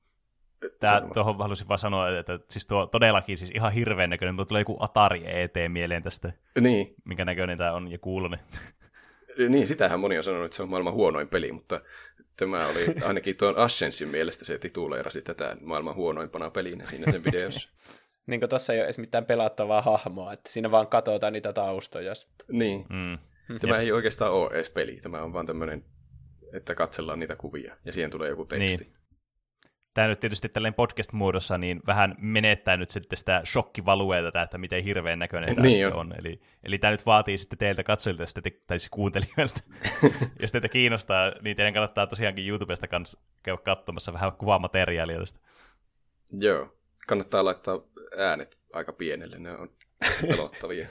Tää, 0.80 1.02
tuohon 1.14 1.38
haluaisin 1.38 1.68
vaan 1.68 1.80
sanoa, 1.80 2.20
että, 2.20 2.34
että 2.34 2.54
siis 2.54 2.68
tuo 2.68 2.86
todellakin 2.86 3.38
siis 3.38 3.52
ihan 3.52 3.72
hirveän 3.72 4.10
näköinen, 4.10 4.36
mutta 4.36 4.50
tulee 4.50 4.62
joku 4.62 4.78
Atari 4.80 5.24
ET 5.26 5.54
mieleen 5.68 6.04
tästä, 6.04 6.34
niin. 6.60 6.96
minkä 7.06 7.26
näköinen 7.26 7.58
tämä 7.58 7.74
on 7.74 7.92
ja 7.92 7.98
kuulonen. 7.98 8.40
Niin, 9.50 9.68
sitähän 9.68 10.00
moni 10.00 10.18
on 10.18 10.24
sanonut, 10.24 10.46
että 10.46 10.56
se 10.56 10.64
on 10.64 10.70
maailman 10.70 10.94
huonoin 10.94 11.28
peli, 11.28 11.52
mutta 11.52 11.82
tämä 12.38 12.68
oli 12.68 12.86
ainakin 13.06 13.38
tuon 13.38 13.58
Ascensin 13.58 14.08
mielestä 14.08 14.46
se 14.46 14.58
tituleerasi 14.58 15.22
tätä 15.22 15.58
maailman 15.62 15.96
huonoimpana 15.96 16.50
pelinä 16.50 16.86
siinä 16.86 17.12
sen 17.12 17.24
videossa. 17.24 17.70
niin 18.32 18.40
kuin 18.40 18.50
tuossa 18.50 18.74
ei 18.74 18.80
ole 18.80 18.86
edes 18.86 19.00
mitään 19.00 19.26
pelattavaa 19.26 19.82
hahmoa, 19.82 20.34
että 20.34 20.52
siinä 20.52 20.72
vaan 20.72 20.88
katsotaan 20.88 21.34
niitä 21.34 21.54
taustoja. 21.54 22.14
Niin. 22.52 22.86
Mm. 22.90 23.18
Tämä 23.60 23.78
ei 23.78 23.92
oikeastaan 23.92 24.32
ole 24.32 24.52
edes 24.54 24.70
peli, 24.70 25.00
tämä 25.02 25.24
on 25.24 25.34
vaan 25.34 25.46
tämmöinen, 25.46 25.86
että 26.54 26.76
katsellaan 26.76 27.20
niitä 27.20 27.36
kuvia 27.36 27.76
ja 27.86 27.94
siihen 27.94 28.12
tulee 28.12 28.30
joku 28.30 28.46
teksti. 28.46 28.84
Niin 28.84 29.02
tämä 29.94 30.08
nyt 30.08 30.20
tietysti 30.20 30.50
tällainen 30.50 30.74
podcast-muodossa 30.74 31.58
niin 31.58 31.82
vähän 31.88 32.16
menettää 32.22 32.78
nyt 32.78 32.90
sitten 32.90 33.18
sitä 33.18 33.42
shokkivalueita, 33.46 34.42
että 34.42 34.58
miten 34.58 34.84
hirveän 34.84 35.20
näköinen 35.20 35.56
tämä 35.56 35.68
niin 35.68 35.94
on. 35.94 36.14
Eli, 36.20 36.42
eli 36.64 36.78
tämä 36.78 36.92
nyt 36.92 37.06
vaatii 37.06 37.38
sitten 37.38 37.60
teiltä 37.60 37.84
katsojilta 37.84 38.26
sitten, 38.26 38.44
tai 38.68 38.80
siis 38.80 38.90
kuuntelijoilta. 38.90 39.62
Jos 40.42 40.52
teitä 40.52 40.70
kiinnostaa, 40.70 41.32
niin 41.42 41.58
teidän 41.58 41.74
kannattaa 41.74 42.08
tosiaankin 42.08 42.48
YouTubesta 42.48 42.88
kanssa 42.88 43.22
käydä 43.44 43.58
katsomassa 43.58 44.14
vähän 44.14 44.32
kuvamateriaalia 44.32 45.20
tästä. 45.20 45.40
Joo, 46.40 46.78
kannattaa 47.08 47.46
laittaa 47.46 47.80
äänet 48.18 48.60
aika 48.74 48.94
pienelle, 48.94 49.40
ne 49.40 49.52
on 49.58 49.70
pelottavia. 50.30 50.88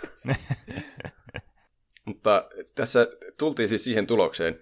Mutta 2.04 2.48
tässä 2.74 3.06
tultiin 3.38 3.68
siis 3.68 3.84
siihen 3.84 4.06
tulokseen, 4.06 4.60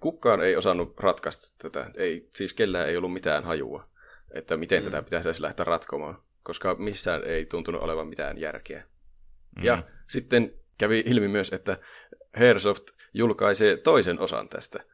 kukaan 0.00 0.42
ei 0.42 0.56
osannut 0.56 1.00
ratkaista 1.00 1.54
tätä. 1.58 1.90
Ei, 1.96 2.28
siis 2.34 2.54
kellään 2.54 2.88
ei 2.88 2.96
ollut 2.96 3.12
mitään 3.12 3.44
hajua, 3.44 3.84
että 4.30 4.56
miten 4.56 4.82
mm. 4.82 4.90
tätä 4.90 5.02
pitäisi 5.02 5.42
lähteä 5.42 5.64
ratkomaan, 5.64 6.22
koska 6.42 6.74
missään 6.74 7.24
ei 7.24 7.46
tuntunut 7.46 7.82
olevan 7.82 8.08
mitään 8.08 8.38
järkeä. 8.38 8.84
Mm. 9.56 9.64
Ja 9.64 9.82
sitten 10.10 10.54
kävi 10.78 11.02
ilmi 11.06 11.28
myös, 11.28 11.52
että 11.52 11.78
Hairsoft 12.36 12.84
julkaisee 13.14 13.76
toisen 13.76 14.20
osan 14.20 14.48
tästä. 14.48 14.84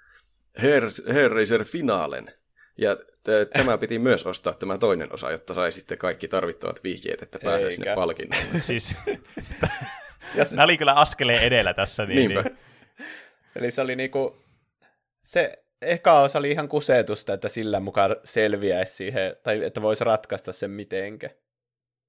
Hair, 0.63 0.85
Hair 1.13 1.31
Racer 1.31 1.65
Finalen. 1.65 2.35
Ja 2.81 2.97
t- 2.97 3.51
tämä 3.53 3.79
piti 3.79 3.99
myös 3.99 4.27
ostaa 4.27 4.55
tämä 4.55 4.79
toinen 4.79 5.13
osa, 5.13 5.31
jotta 5.31 5.55
sai 5.55 5.73
sitten 5.73 5.99
kaikki 5.99 6.29
tarvittavat 6.29 6.85
vihjeet, 6.85 7.23
että 7.23 7.39
pääsee 7.45 7.71
sinne 7.71 7.95
palkinnolle. 7.95 8.59
siis, 8.69 8.97
Nämä 10.53 10.65
oli 10.65 10.79
kyllä 10.79 10.93
askeleen 10.93 11.43
edellä 11.43 11.75
tässä. 11.75 12.07
Niin, 12.07 12.17
Niinpä. 12.17 12.43
Niin. 12.43 12.59
Eli 13.57 13.71
se 13.71 13.83
oli 13.83 13.97
niinku 13.97 14.37
se 15.25 15.65
eka 15.83 16.21
osa 16.21 16.39
oli 16.39 16.51
ihan 16.51 16.69
kusetusta, 16.69 17.33
että 17.33 17.49
sillä 17.49 17.81
mukaan 17.81 18.17
selviäisi 18.25 18.95
siihen, 18.95 19.37
tai 19.43 19.65
että 19.65 19.83
voisi 19.83 20.05
ratkaista 20.05 20.53
sen 20.53 20.71
mitenkä. 20.71 21.31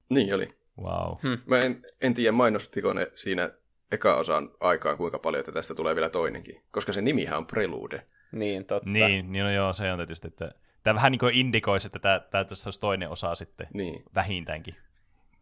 Niin 0.09 0.35
oli. 0.35 0.47
Wow. 0.81 1.17
Hmm. 1.23 1.37
Mä 1.45 1.61
en, 1.61 1.85
en 2.01 2.13
tiedä 2.13 2.31
mainostiko 2.31 2.93
ne 2.93 3.11
siinä 3.15 3.49
eka 3.91 4.15
osan 4.15 4.51
aikaan 4.59 4.97
kuinka 4.97 5.19
paljon, 5.19 5.39
että 5.39 5.51
tästä 5.51 5.75
tulee 5.75 5.95
vielä 5.95 6.09
toinenkin. 6.09 6.63
Koska 6.71 6.93
se 6.93 7.01
nimihän 7.01 7.37
on 7.37 7.47
Prelude. 7.47 8.05
Niin, 8.31 8.65
totta. 8.65 8.89
Niin, 8.89 9.31
niin 9.31 9.43
no 9.43 9.51
joo, 9.51 9.73
se 9.73 9.91
on 9.91 9.99
tietysti, 9.99 10.27
että 10.27 10.51
tämä 10.83 10.95
vähän 10.95 11.11
niin 11.11 11.19
kuin 11.19 11.35
indikoisi, 11.35 11.87
että 11.87 11.99
tämä, 11.99 12.19
tämä 12.19 12.43
tässä 12.43 12.67
olisi 12.67 12.79
toinen 12.79 13.09
osa 13.09 13.35
sitten 13.35 13.67
niin. 13.73 14.03
vähintäänkin. 14.15 14.75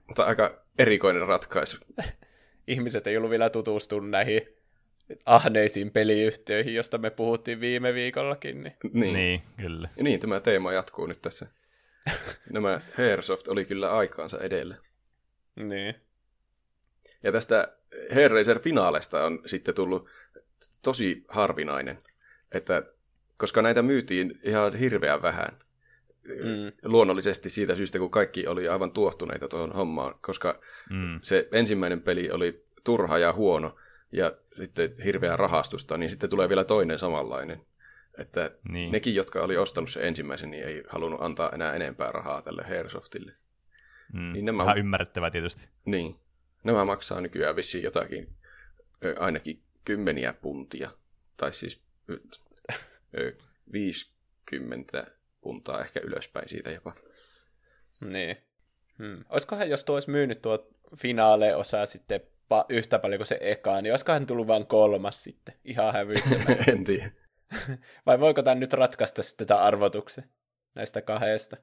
Mutta 0.07 0.23
aika 0.23 0.61
erikoinen 0.77 1.27
ratkaisu. 1.27 1.77
Ihmiset 2.67 3.07
ei 3.07 3.17
ollut 3.17 3.29
vielä 3.29 3.49
tutustunut 3.49 4.09
näihin 4.09 4.41
ahneisiin 5.25 5.91
peliyhtiöihin, 5.91 6.75
josta 6.75 6.97
me 6.97 7.09
puhuttiin 7.09 7.59
viime 7.59 7.93
viikollakin. 7.93 8.63
Niin, 8.63 8.75
niin. 8.93 9.13
niin 9.13 9.41
kyllä. 9.57 9.89
Ja 9.97 10.03
niin, 10.03 10.19
tämä 10.19 10.39
teema 10.39 10.73
jatkuu 10.73 11.05
nyt 11.05 11.21
tässä. 11.21 11.47
Nämä 12.53 12.81
Hairsoft 12.97 13.47
oli 13.47 13.65
kyllä 13.65 13.91
aikaansa 13.91 14.39
edellä. 14.39 14.75
Niin. 15.55 15.95
Ja 17.23 17.31
tästä 17.31 17.77
Hairracer 18.13 18.59
finaalesta 18.59 19.25
on 19.25 19.41
sitten 19.45 19.75
tullut 19.75 20.09
tosi 20.81 21.25
harvinainen, 21.27 21.99
että 22.51 22.83
koska 23.37 23.61
näitä 23.61 23.81
myytiin 23.81 24.39
ihan 24.43 24.75
hirveän 24.75 25.21
vähän, 25.21 25.59
mm. 26.23 26.71
luonnollisesti 26.83 27.49
siitä 27.49 27.75
syystä, 27.75 27.99
kun 27.99 28.11
kaikki 28.11 28.47
oli 28.47 28.67
aivan 28.67 28.91
tuohtuneita 28.91 29.47
tuohon 29.47 29.71
hommaan, 29.71 30.15
koska 30.21 30.59
mm. 30.89 31.19
se 31.21 31.47
ensimmäinen 31.51 32.01
peli 32.01 32.31
oli 32.31 32.65
turha 32.83 33.17
ja 33.17 33.33
huono, 33.33 33.75
ja 34.11 34.31
sitten 34.55 34.95
hirveää 35.03 35.35
rahastusta, 35.37 35.97
niin 35.97 36.09
sitten 36.09 36.29
tulee 36.29 36.49
vielä 36.49 36.63
toinen 36.63 36.99
samanlainen. 36.99 37.61
Että 38.17 38.51
niin. 38.69 38.91
nekin, 38.91 39.15
jotka 39.15 39.41
oli 39.41 39.57
ostanut 39.57 39.89
sen 39.89 40.03
ensimmäisen, 40.03 40.51
niin 40.51 40.63
ei 40.63 40.83
halunnut 40.89 41.21
antaa 41.21 41.49
enää 41.49 41.73
enempää 41.73 42.11
rahaa 42.11 42.41
tälle 42.41 42.63
Hairsoftille. 42.63 43.33
Mm, 44.13 44.33
niin 44.33 44.45
nämä, 44.45 44.63
ihan 44.63 44.77
ymmärrettävää 44.77 45.31
tietysti. 45.31 45.67
Niin. 45.85 46.15
Nämä 46.63 46.85
maksaa 46.85 47.21
nykyään 47.21 47.55
vissiin 47.55 47.83
jotakin, 47.83 48.27
ainakin 49.19 49.61
kymmeniä 49.85 50.33
puntia. 50.33 50.89
Tai 51.37 51.53
siis 51.53 51.81
50 53.73 55.07
puntaa 55.41 55.81
ehkä 55.81 55.99
ylöspäin 56.03 56.49
siitä 56.49 56.71
jopa. 56.71 56.93
Niin. 58.01 58.37
Hmm. 58.97 59.25
Olisikohan, 59.29 59.69
jos 59.69 59.83
tuo 59.83 59.95
olisi 59.95 60.09
myynyt 60.09 60.41
tuo 60.41 60.69
finaale-osa 60.95 61.85
sitten 61.85 62.21
pa- 62.21 62.65
yhtä 62.69 62.99
paljon 62.99 63.19
kuin 63.19 63.27
se 63.27 63.37
eka, 63.41 63.81
niin 63.81 63.93
olisikohan 63.93 64.25
tullut 64.25 64.47
vain 64.47 64.65
kolmas 64.65 65.23
sitten, 65.23 65.55
ihan 65.63 65.93
hävyttömästi. 65.93 66.71
en 66.71 66.83
tiedä. 66.83 67.11
Vai 68.05 68.19
voiko 68.19 68.43
tämä 68.43 68.55
nyt 68.55 68.73
ratkaista 68.73 69.23
sitten 69.23 69.47
tätä 69.47 69.61
arvotuksen 69.61 70.29
näistä 70.75 71.01
kahdesta? 71.01 71.57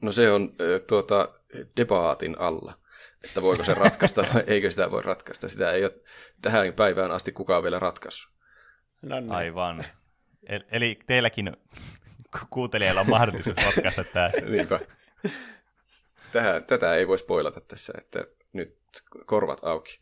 No 0.00 0.12
se 0.12 0.30
on 0.30 0.54
tuota, 0.86 1.34
debaatin 1.76 2.38
alla, 2.38 2.78
että 3.24 3.42
voiko 3.42 3.64
se 3.64 3.74
ratkaista 3.74 4.24
vai 4.34 4.44
eikö 4.52 4.70
sitä 4.70 4.90
voi 4.90 5.02
ratkaista. 5.02 5.48
Sitä 5.48 5.72
ei 5.72 5.84
ole 5.84 6.00
tähän 6.42 6.72
päivään 6.72 7.10
asti 7.10 7.32
kukaan 7.32 7.62
vielä 7.62 7.78
ratkaissut. 7.78 8.32
No 9.02 9.20
niin. 9.20 9.32
Aivan. 9.32 9.84
Eli 10.70 10.98
teilläkin 11.06 11.56
kuuntelijalla 12.50 13.00
on 13.00 13.10
mahdollisuus 13.10 13.56
ratkaista 13.64 14.04
tämä. 14.04 14.30
Niinpä. 14.48 14.80
Tähän, 16.32 16.64
tätä 16.64 16.94
ei 16.94 17.08
voi 17.08 17.18
spoilata 17.18 17.60
tässä, 17.60 17.92
että 17.98 18.26
nyt 18.52 18.78
korvat 19.26 19.64
auki 19.64 20.00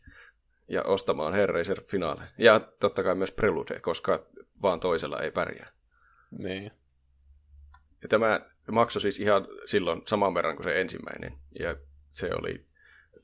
ja 0.67 0.83
ostamaan 0.83 1.33
Hellraiser 1.33 1.81
finaale. 1.81 2.21
Ja 2.37 2.59
totta 2.59 3.03
kai 3.03 3.15
myös 3.15 3.31
Prelude, 3.31 3.79
koska 3.79 4.25
vaan 4.61 4.79
toisella 4.79 5.19
ei 5.19 5.31
pärjää. 5.31 5.71
Niin. 6.31 6.71
Ja 8.01 8.07
tämä 8.09 8.41
maksoi 8.71 9.01
siis 9.01 9.19
ihan 9.19 9.47
silloin 9.65 10.01
saman 10.07 10.33
verran 10.33 10.55
kuin 10.55 10.63
se 10.63 10.81
ensimmäinen. 10.81 11.37
Ja 11.59 11.75
se 12.09 12.29
oli 12.35 12.65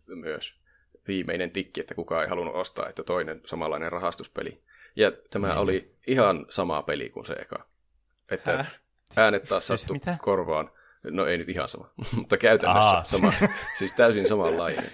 myös 0.08 0.60
viimeinen 1.08 1.52
tikki, 1.52 1.82
että 1.82 1.96
kukaan 1.96 2.24
ei 2.24 2.30
halunnut 2.30 2.56
ostaa, 2.56 2.90
että 2.90 3.04
toinen 3.04 3.42
samanlainen 3.46 3.92
rahastuspeli. 3.92 4.64
Ja 4.98 5.12
tämä 5.30 5.48
niin. 5.48 5.58
oli 5.58 5.96
ihan 6.08 6.46
sama 6.50 6.82
peli 6.82 7.10
kuin 7.10 7.26
se 7.26 7.34
eka. 7.34 7.68
Että 8.32 8.58
Häh? 8.58 8.80
äänet 9.18 9.44
taas 9.44 9.68
siis 9.68 9.82
sattu 9.82 10.12
korvaan. 10.22 10.72
No 11.04 11.26
ei 11.26 11.38
nyt 11.38 11.50
ihan 11.50 11.70
sama, 11.70 11.92
mutta 12.18 12.38
käytännössä 12.38 12.90
Aha. 12.90 13.04
sama. 13.04 13.34
siis 13.78 13.94
täysin 13.94 14.28
samanlainen. 14.28 14.92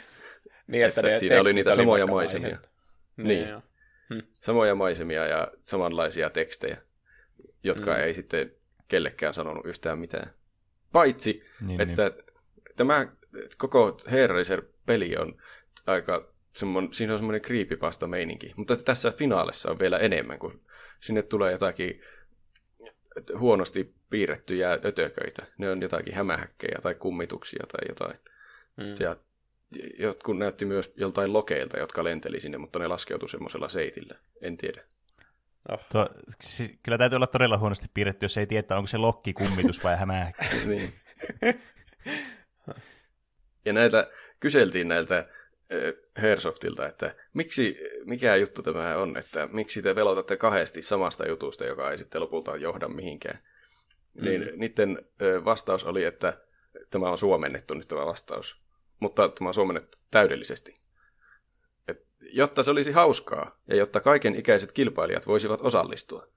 niin, 0.68 0.86
että, 0.86 1.02
että 1.02 1.20
siinä 1.20 1.42
oli 1.42 1.54
niitä 1.54 1.76
samoja 1.76 2.08
maisemia. 2.08 2.58
Niin. 3.18 3.28
niin. 3.28 3.63
Hm. 4.10 4.28
Samoja 4.39 4.76
maisemia 4.76 5.28
ja 5.28 5.48
samanlaisia 5.63 6.30
tekstejä, 6.30 6.78
jotka 7.63 7.92
mm. 7.92 7.98
ei 7.98 8.13
sitten 8.13 8.52
kellekään 8.88 9.34
sanonut 9.34 9.66
yhtään 9.66 10.00
mitään. 10.00 10.34
Paitsi, 10.92 11.44
niin, 11.62 11.82
että 11.82 12.10
niin. 12.10 12.24
tämä 12.76 13.08
koko 13.58 13.98
Hellraiser-peli 14.12 15.18
on 15.18 15.42
aika 15.88 16.33
semmon, 16.54 16.94
siinä 16.94 17.13
on 17.13 17.20
semmoinen 17.20 17.42
creepypasta 17.42 18.08
meininki, 18.08 18.54
mutta 18.56 18.76
tässä 18.76 19.12
finaalissa 19.12 19.72
on 19.72 19.80
vielä 19.80 19.98
enemmän, 19.98 20.39
kun 20.39 20.62
sinne 21.00 21.22
tulee 21.22 21.52
jotakin 21.52 22.02
huonosti 23.39 23.96
piirrettyjä 24.10 24.72
ötököitä. 24.86 25.46
Ne 25.58 25.70
on 25.70 25.82
jotakin 25.82 26.13
hämähäkkejä 26.13 26.80
tai 26.82 26.96
kummituksia 26.96 27.63
tai 27.72 27.86
jotain. 27.89 28.20
Mm. 28.78 28.96
Ja 29.00 29.16
jotkut 30.00 30.38
näytti 30.38 30.66
myös 30.66 30.94
joltain 30.96 31.34
lokeilta, 31.34 31.80
jotka 31.80 32.04
lenteli 32.04 32.39
sinne, 32.39 32.58
mutta 32.58 32.80
ne 32.80 32.88
laskeutu 32.88 33.28
semmoisella 33.28 33.70
seitillä. 33.70 34.16
En 34.42 34.58
tiedä. 34.58 34.84
Oh. 35.72 35.80
Tuo, 35.92 36.10
siis, 36.42 36.74
kyllä 36.84 36.98
täytyy 36.98 37.16
olla 37.16 37.28
todella 37.28 37.58
huonosti 37.58 37.88
piirretty, 37.94 38.24
jos 38.24 38.38
ei 38.38 38.48
tiedä, 38.48 38.76
onko 38.76 38.88
se 38.88 38.98
lokki 38.98 39.34
kummitus 39.34 39.84
vai 39.84 39.98
hämähäkkä. 39.98 40.46
niin. 40.66 40.94
ja 43.66 43.74
näitä 43.74 44.12
kyseltiin 44.39 44.88
näiltä 44.88 45.30
Hersoftilta, 46.21 46.88
että 46.88 47.15
miksi, 47.33 47.77
mikä 48.05 48.36
juttu 48.36 48.63
tämä 48.63 48.97
on, 48.97 49.17
että 49.17 49.49
miksi 49.51 49.81
te 49.81 49.95
velotatte 49.95 50.38
kahdesti 50.38 50.81
samasta 50.81 51.27
jutusta, 51.27 51.65
joka 51.65 51.91
ei 51.91 51.97
sitten 51.97 52.21
lopulta 52.21 52.55
johda 52.55 52.88
mihinkään. 52.88 53.39
Mm. 54.13 54.25
Niin 54.25 54.51
niiden 54.55 55.05
vastaus 55.45 55.83
oli, 55.83 56.03
että 56.03 56.38
tämä 56.89 57.09
on 57.09 57.17
suomennettu 57.17 57.73
nyt 57.73 57.88
tämä 57.88 58.05
vastaus, 58.05 58.63
mutta 58.99 59.29
tämä 59.29 59.47
on 59.47 59.53
suomennettu 59.53 59.97
täydellisesti. 60.12 60.73
Et, 61.88 62.07
jotta 62.21 62.63
se 62.63 62.71
olisi 62.71 62.91
hauskaa 62.91 63.51
ja 63.67 63.75
jotta 63.75 63.99
kaiken 63.99 64.36
ikäiset 64.36 64.71
kilpailijat 64.71 65.27
voisivat 65.27 65.62
osallistua. 65.62 66.27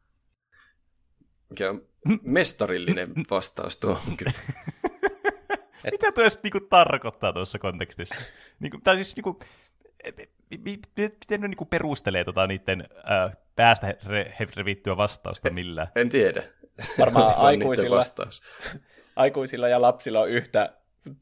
Mikä 1.50 1.70
on 1.70 1.88
mestarillinen 2.22 3.12
vastaus 3.30 3.76
tuo 3.76 3.98
kyllä. 4.16 4.32
Et... 5.86 5.92
Mitä 5.92 6.12
tuo 6.12 6.24
niinku 6.42 6.60
tarkoittaa 6.60 7.32
tuossa 7.32 7.58
kontekstissa? 7.58 8.14
Niinku, 8.60 8.78
tai 8.84 8.94
siis 8.96 9.16
niinku, 9.16 9.40
miten 10.64 11.40
ne 11.40 11.48
niinku 11.48 11.64
perustelee 11.64 12.24
tota 12.24 12.46
niiden 12.46 12.88
äh, 13.10 13.36
päästä 13.56 13.94
re- 14.06 14.48
revittyä 14.56 14.96
vastausta 14.96 15.50
millään? 15.50 15.88
En, 15.94 16.00
en 16.02 16.08
tiedä. 16.08 16.42
Varmaan 16.98 17.34
aikuisilla, 17.46 18.00
aikuisilla 19.16 19.68
ja 19.68 19.80
lapsilla 19.80 20.20
on 20.20 20.30
yhtä 20.30 20.72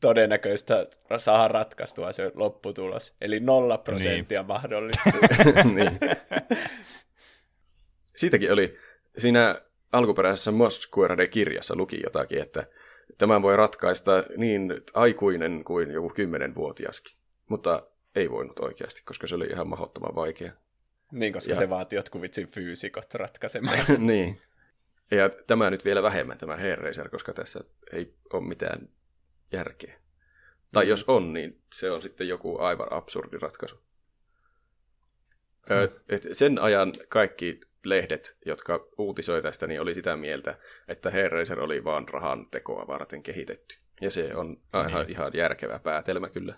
todennäköistä 0.00 0.84
saada 1.16 1.48
ratkaistua 1.48 2.12
se 2.12 2.32
lopputulos. 2.34 3.14
Eli 3.20 3.40
nolla 3.40 3.78
prosenttia 3.78 4.40
niin. 4.40 4.46
mahdollista. 4.46 5.10
niin. 5.74 6.00
Siitäkin 8.16 8.52
oli, 8.52 8.78
siinä 9.18 9.60
alkuperäisessä 9.92 10.50
Mosquerade-kirjassa 10.50 11.76
luki 11.76 12.00
jotakin, 12.04 12.42
että 12.42 12.66
tämän 13.18 13.42
voi 13.42 13.56
ratkaista 13.56 14.24
niin 14.36 14.72
aikuinen 14.94 15.64
kuin 15.64 15.90
joku 15.90 16.08
kymmenenvuotiaskin. 16.08 17.16
Mutta 17.48 17.82
ei 18.14 18.30
voinut 18.30 18.58
oikeasti, 18.58 19.02
koska 19.04 19.26
se 19.26 19.34
oli 19.34 19.46
ihan 19.46 19.68
mahdottoman 19.68 20.14
vaikea. 20.14 20.52
Niin, 21.12 21.32
koska 21.32 21.52
ja... 21.52 21.56
se 21.56 21.70
vaatii 21.70 21.96
jotkut 21.96 22.22
vitsin 22.22 22.48
fyysikot 22.48 23.14
ratkaisemaan. 23.14 23.78
niin. 24.06 24.40
Ja 25.10 25.30
tämä 25.46 25.70
nyt 25.70 25.84
vielä 25.84 26.02
vähemmän, 26.02 26.38
tämä 26.38 26.56
Hellraiser, 26.56 27.08
koska 27.08 27.32
tässä 27.32 27.60
ei 27.92 28.14
ole 28.32 28.48
mitään 28.48 28.88
järkeä. 29.52 29.94
Tai 30.72 30.84
mm. 30.84 30.88
jos 30.88 31.04
on, 31.06 31.32
niin 31.32 31.62
se 31.72 31.90
on 31.90 32.02
sitten 32.02 32.28
joku 32.28 32.58
aivan 32.58 32.88
absurdi 32.90 33.38
ratkaisu. 33.38 33.76
Mm. 35.70 35.76
Ö, 35.76 36.00
et 36.08 36.26
sen 36.32 36.58
ajan 36.58 36.92
kaikki 37.08 37.60
lehdet, 37.84 38.36
jotka 38.46 38.86
uutisoi 38.98 39.42
tästä, 39.42 39.66
niin 39.66 39.80
oli 39.80 39.94
sitä 39.94 40.16
mieltä, 40.16 40.58
että 40.88 41.10
Hellraiser 41.10 41.60
oli 41.60 41.84
vaan 41.84 42.08
rahan 42.08 42.46
tekoa 42.50 42.86
varten 42.86 43.22
kehitetty. 43.22 43.76
Ja 44.00 44.10
se 44.10 44.34
on 44.34 44.56
ihan, 44.88 45.06
niin. 45.06 45.10
ihan 45.10 45.32
järkevä 45.34 45.78
päätelmä 45.78 46.28
kyllä. 46.28 46.54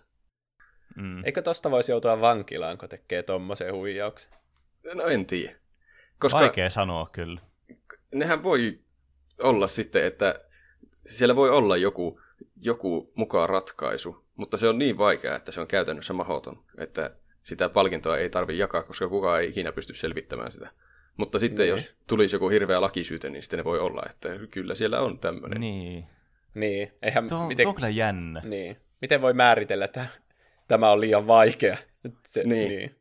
Mm. 0.97 1.25
Eikö 1.25 1.43
tosta 1.43 1.71
voisi 1.71 1.93
joutua 1.93 2.21
vankilaan, 2.21 2.79
kun 2.79 2.89
tekee 2.89 3.23
tommosen 3.23 3.75
huijauksen? 3.75 4.33
No 4.95 5.05
en 5.05 5.27
tiedä. 5.27 5.57
Koska 6.19 6.41
Vaikea 6.41 6.71
sanoa 6.71 7.09
kyllä. 7.13 7.41
Nehän 8.15 8.43
voi 8.43 8.81
olla 9.39 9.67
sitten, 9.67 10.05
että 10.05 10.41
siellä 11.07 11.37
voi 11.37 11.51
olla 11.51 11.77
joku, 11.77 12.21
joku 12.63 13.13
mukaan 13.15 13.49
ratkaisu, 13.49 14.25
mutta 14.37 14.57
se 14.57 14.69
on 14.69 14.79
niin 14.79 14.99
vaikea, 14.99 15.37
että 15.37 15.53
se 15.53 15.61
on 15.61 15.67
käytännössä 15.67 16.13
mahdoton, 16.13 16.65
että 16.79 17.17
sitä 17.43 17.69
palkintoa 17.69 18.19
ei 18.19 18.31
tarvitse 18.31 18.61
jakaa, 18.61 18.83
koska 18.83 19.09
kukaan 19.09 19.41
ei 19.41 19.49
ikinä 19.49 19.73
pysty 19.73 19.95
selvittämään 19.95 20.53
sitä. 20.53 20.71
Mutta 21.17 21.39
sitten 21.39 21.65
niin. 21.65 21.71
jos 21.71 21.95
tulisi 22.07 22.37
joku 22.37 22.49
hirveä 22.49 22.81
lakisyyte, 22.81 23.31
niin 23.31 23.43
sitten 23.43 23.59
ne 23.59 23.65
voi 23.65 23.79
olla, 23.79 24.03
että 24.11 24.29
kyllä 24.51 24.75
siellä 24.75 25.01
on 25.01 25.19
tämmöinen. 25.19 25.61
Niin. 25.61 26.07
Niin. 26.55 26.93
Eihän, 27.03 27.29
tuo, 27.29 27.47
miten, 27.47 27.65
tuo 27.65 27.71
on 27.71 27.75
kyllä 27.75 27.89
jännä. 27.89 28.41
Niin. 28.45 28.77
Miten 29.01 29.23
voi 29.23 29.35
määritellä, 29.35 29.85
että 29.85 30.07
tämä 30.69 30.93
on 30.93 31.01
liian 31.01 31.27
vaikea? 31.27 31.77
Se, 32.29 32.45
niin. 32.45 32.69
niin. 32.69 32.97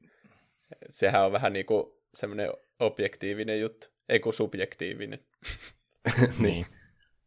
Sehän 0.89 1.25
on 1.25 1.31
vähän 1.31 1.53
niin 1.53 1.65
kuin 1.65 1.91
semmoinen 2.13 2.49
objektiivinen 2.79 3.59
juttu, 3.59 3.87
ei 4.09 4.19
kuin 4.19 4.33
subjektiivinen. 4.33 5.19
niin. 6.39 6.65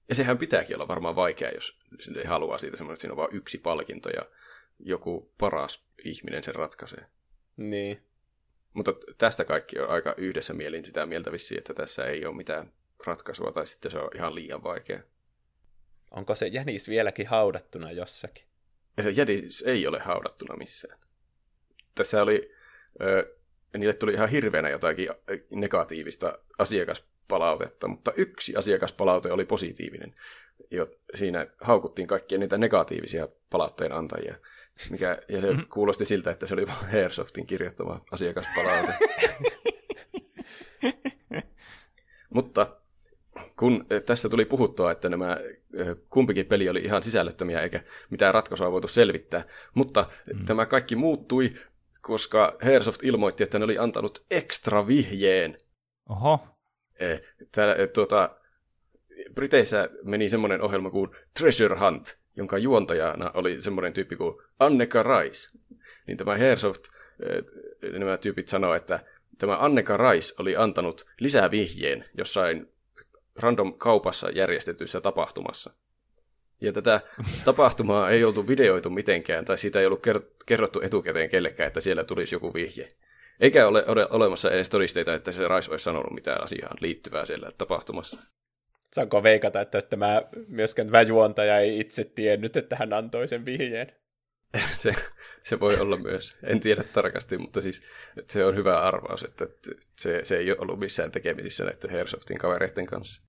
Ja 0.09 0.15
sehän 0.15 0.39
pitääkin 0.39 0.77
olla 0.77 0.89
varmaan 0.89 1.17
vaikea, 1.17 1.51
jos 1.51 1.79
ei 2.17 2.25
halua 2.25 2.59
siitä 2.59 2.77
semmoinen, 2.77 2.95
että 2.95 3.01
siinä 3.01 3.13
on 3.13 3.17
vain 3.17 3.35
yksi 3.37 3.59
palkinto 3.59 4.09
ja 4.09 4.23
joku 4.79 5.33
paras 5.39 5.85
ihminen 6.05 6.45
sen 6.45 6.55
ratkaisee. 6.55 7.07
Niin. 7.57 8.03
Mutta 8.79 8.93
tästä 9.19 9.45
kaikki 9.45 9.79
on 9.79 9.89
aika 9.89 10.15
yhdessä 10.17 10.55
mielin 10.55 10.85
sitä 10.85 11.07
mieltä 11.07 11.33
vissiin, 11.33 11.59
että 11.59 11.75
tässä 11.75 12.05
ei 12.05 12.27
ole 12.27 12.37
mitään 12.37 12.73
ratkaisua 13.07 13.53
tai 13.53 13.67
sitten 13.67 13.91
se 13.91 13.99
on 13.99 14.11
ihan 14.15 14.35
liian 14.35 14.63
vaikea. 14.63 15.01
Onko 16.11 16.35
se 16.35 16.47
jänis 16.47 16.89
vieläkin 16.89 17.27
haudattuna 17.27 17.93
jossakin? 17.93 18.45
Ja 18.97 19.03
se 19.03 19.11
jänis 19.11 19.63
ei 19.67 19.87
ole 19.87 19.99
haudattuna 19.99 20.57
missään. 20.57 20.99
Tässä 21.95 22.23
oli, 22.23 22.55
ö, 23.01 23.37
niille 23.79 23.95
tuli 23.95 24.13
ihan 24.13 24.29
hirveänä 24.29 24.69
jotakin 24.69 25.09
negatiivista 25.51 26.39
asiakaspalautetta, 26.59 27.89
mutta 27.89 28.13
yksi 28.17 28.57
asiakaspalaute 28.57 29.33
oli 29.33 29.45
positiivinen. 29.45 30.15
Jo, 30.71 30.87
siinä 31.15 31.47
haukuttiin 31.61 32.09
kaikkia 32.09 32.39
niitä 32.39 32.59
negatiivisia 32.59 33.29
palautteen 33.51 33.93
antajia. 33.93 34.37
Mikä, 34.91 35.19
ja 35.29 35.41
se 35.41 35.51
mm-hmm. 35.51 35.67
kuulosti 35.73 36.05
siltä, 36.05 36.31
että 36.31 36.47
se 36.47 36.55
oli 36.55 36.67
vain 36.67 36.97
Airsoftin 37.03 37.47
kirjoittama 37.47 38.05
asiakaspalaute. 38.11 38.95
Mutta 42.35 42.77
kun 43.57 43.87
eh, 43.91 44.03
tässä 44.03 44.29
tuli 44.29 44.45
puhuttua, 44.45 44.93
että 44.93 45.09
nämä 45.09 45.37
eh, 45.75 45.97
kumpikin 46.11 46.47
peli 46.47 46.69
oli 46.69 46.81
ihan 46.81 47.03
sisällöttömiä 47.03 47.61
eikä 47.61 47.81
mitään 48.11 48.35
ratkaisua 48.35 48.73
voitu 48.73 48.89
selvittää, 48.89 49.45
mutta 49.75 50.07
mm. 50.35 50.45
tämä 50.45 50.67
kaikki 50.67 50.97
muuttui, 50.97 51.55
koska 52.03 52.57
Airsoft 52.65 53.05
ilmoitti, 53.05 53.43
että 53.43 53.59
ne 53.59 53.65
oli 53.65 53.79
antanut 53.79 54.25
ekstra 54.31 54.87
vihjeen. 54.87 55.59
Oho. 56.09 56.49
Eh, 56.99 57.21
täällä, 57.53 57.87
tuota, 57.87 58.37
Briteissä 59.35 59.91
meni 60.03 60.29
semmoinen 60.29 60.63
ohjelma 60.63 60.91
kuin 60.91 61.11
Treasure 61.39 61.79
Hunt, 61.79 62.19
jonka 62.39 62.59
juontajana 62.59 63.31
oli 63.35 63.63
semmoinen 63.63 63.93
tyyppi 63.93 64.17
kuin 64.17 64.35
Anneka 64.59 65.03
Rice. 65.03 65.59
Niin 66.07 66.17
tämä 66.17 66.39
Hairsoft, 66.39 66.85
eh, 67.23 67.93
nämä 67.93 68.17
tyypit 68.17 68.49
sanoo, 68.49 68.75
että 68.75 69.01
tämä 69.39 69.57
Anneka 69.59 69.97
Rice 69.97 70.35
oli 70.39 70.57
antanut 70.57 71.07
lisää 71.21 71.51
vihjeen 71.51 72.05
jossain 72.15 72.73
random 73.37 73.79
kaupassa 73.79 74.31
järjestetyissä 74.31 75.01
tapahtumassa. 75.01 75.71
Ja 76.61 76.73
tätä 76.73 77.01
tapahtumaa 77.45 78.11
ei 78.11 78.25
oltu 78.25 78.49
videoitu 78.49 78.91
mitenkään, 78.91 79.45
tai 79.45 79.59
siitä 79.59 79.81
ei 79.81 79.87
ollut 79.87 80.07
kerrottu 80.47 80.81
etukäteen 80.81 81.31
kellekään, 81.31 81.67
että 81.67 81.81
siellä 81.81 82.05
tulisi 82.05 82.35
joku 82.35 82.55
vihje. 82.55 82.89
Eikä 83.41 83.69
ole, 83.69 83.85
ole 83.87 84.07
olemassa 84.11 84.51
edes 84.51 84.71
todisteita, 84.71 85.15
että 85.15 85.33
se 85.33 85.49
Rice 85.49 85.71
olisi 85.71 85.85
sanonut 85.85 86.15
mitään 86.15 86.43
asiaan 86.43 86.77
liittyvää 86.81 87.27
siellä 87.27 87.53
tapahtumassa. 87.59 88.21
Saanko 88.93 89.23
veikata, 89.23 89.61
että 89.61 89.83
tämä, 89.83 90.23
myöskään 90.49 90.89
tämä 90.89 91.03
juontaja 91.03 91.59
ei 91.59 91.81
itse 91.81 92.05
tiennyt, 92.05 92.57
että 92.57 92.77
hän 92.77 92.93
antoi 92.93 93.29
sen 93.29 93.45
vihjeen? 93.45 93.93
se, 94.83 94.95
se 95.43 95.61
voi 95.61 95.77
olla 95.77 95.97
myös. 95.97 96.37
En 96.43 96.61
tiedä 96.61 96.83
tarkasti, 96.83 97.39
mutta 97.39 97.61
siis 97.61 97.83
että 98.17 98.33
se 98.33 98.45
on 98.45 98.57
hyvä 98.57 98.81
arvaus, 98.81 99.23
että 99.23 99.47
se, 99.99 100.21
se 100.25 100.37
ei 100.37 100.51
ole 100.51 100.59
ollut 100.61 100.79
missään 100.79 101.11
tekemisissä 101.11 101.65
näiden 101.65 101.99
Airsoftin 101.99 102.39
kavereiden 102.39 102.87
kanssa. 102.87 103.23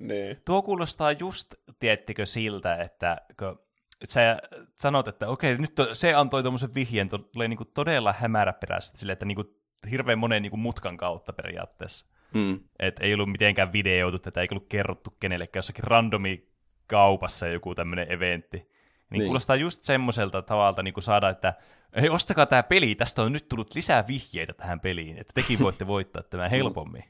Niin. 0.00 0.42
Tuo 0.44 0.62
kuulostaa 0.62 1.12
just, 1.12 1.54
tiettikö, 1.78 2.26
siltä, 2.26 2.76
että 2.76 3.16
kun 3.38 3.66
sä 4.04 4.38
sanot, 4.78 5.08
että 5.08 5.28
okei, 5.28 5.58
nyt 5.58 5.74
to, 5.74 5.94
se 5.94 6.14
antoi 6.14 6.42
tuommoisen 6.42 6.74
vihjeen, 6.74 7.08
tulee 7.08 7.48
niinku 7.48 7.64
todella 7.64 8.14
hämäräperäisesti 8.18 8.98
sille, 8.98 9.12
että 9.12 9.24
niinku 9.24 9.44
hirveän 9.90 10.18
monen 10.18 10.42
niinku 10.42 10.56
mutkan 10.56 10.96
kautta 10.96 11.32
periaatteessa. 11.32 12.06
Mm. 12.36 12.60
Että 12.78 13.04
ei 13.04 13.14
ollut 13.14 13.30
mitenkään 13.30 13.72
videoitu 13.72 14.18
tätä, 14.18 14.40
ei 14.40 14.48
ollut 14.50 14.68
kerrottu 14.68 15.14
kenellekään 15.20 15.58
jossakin 15.58 15.84
randomi 15.84 16.48
kaupassa 16.86 17.48
joku 17.48 17.74
tämmöinen 17.74 18.12
eventti. 18.12 18.56
Niin, 18.56 18.68
niin, 19.10 19.24
kuulostaa 19.24 19.56
just 19.56 19.82
semmoiselta 19.82 20.42
tavalta 20.42 20.82
niin 20.82 20.94
kuin 20.94 21.04
saada, 21.04 21.28
että 21.28 21.54
ei 21.92 22.08
ostakaa 22.08 22.46
tämä 22.46 22.62
peli, 22.62 22.94
tästä 22.94 23.22
on 23.22 23.32
nyt 23.32 23.48
tullut 23.48 23.74
lisää 23.74 24.06
vihjeitä 24.06 24.52
tähän 24.52 24.80
peliin, 24.80 25.18
että 25.18 25.32
tekin 25.34 25.58
voitte 25.58 25.86
voittaa 25.96 26.22
tämän 26.22 26.50
helpommin. 26.50 27.04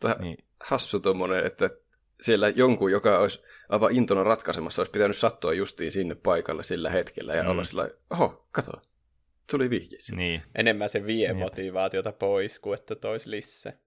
Tämä 0.00 0.16
niin. 0.20 0.38
hassu 0.60 1.00
tuommoinen, 1.00 1.46
että 1.46 1.70
siellä 2.20 2.48
jonkun, 2.48 2.92
joka 2.92 3.18
olisi 3.18 3.42
aivan 3.68 3.96
intona 3.96 4.24
ratkaisemassa, 4.24 4.80
olisi 4.80 4.92
pitänyt 4.92 5.16
sattua 5.16 5.52
justiin 5.52 5.92
sinne 5.92 6.14
paikalle 6.14 6.62
sillä 6.62 6.90
hetkellä 6.90 7.34
ja 7.34 7.42
mm. 7.42 7.48
olla 7.48 7.64
sillä 7.64 7.90
oho, 8.10 8.46
kato, 8.52 8.72
tuli 9.50 9.70
vihje. 9.70 9.98
Niin. 10.16 10.42
Enemmän 10.54 10.88
se 10.88 11.06
vie 11.06 11.28
niin. 11.28 11.38
motivaatiota 11.38 12.12
pois 12.12 12.58
kuin 12.58 12.78
että 12.78 12.94
tois 12.94 13.26
lisse. 13.26 13.78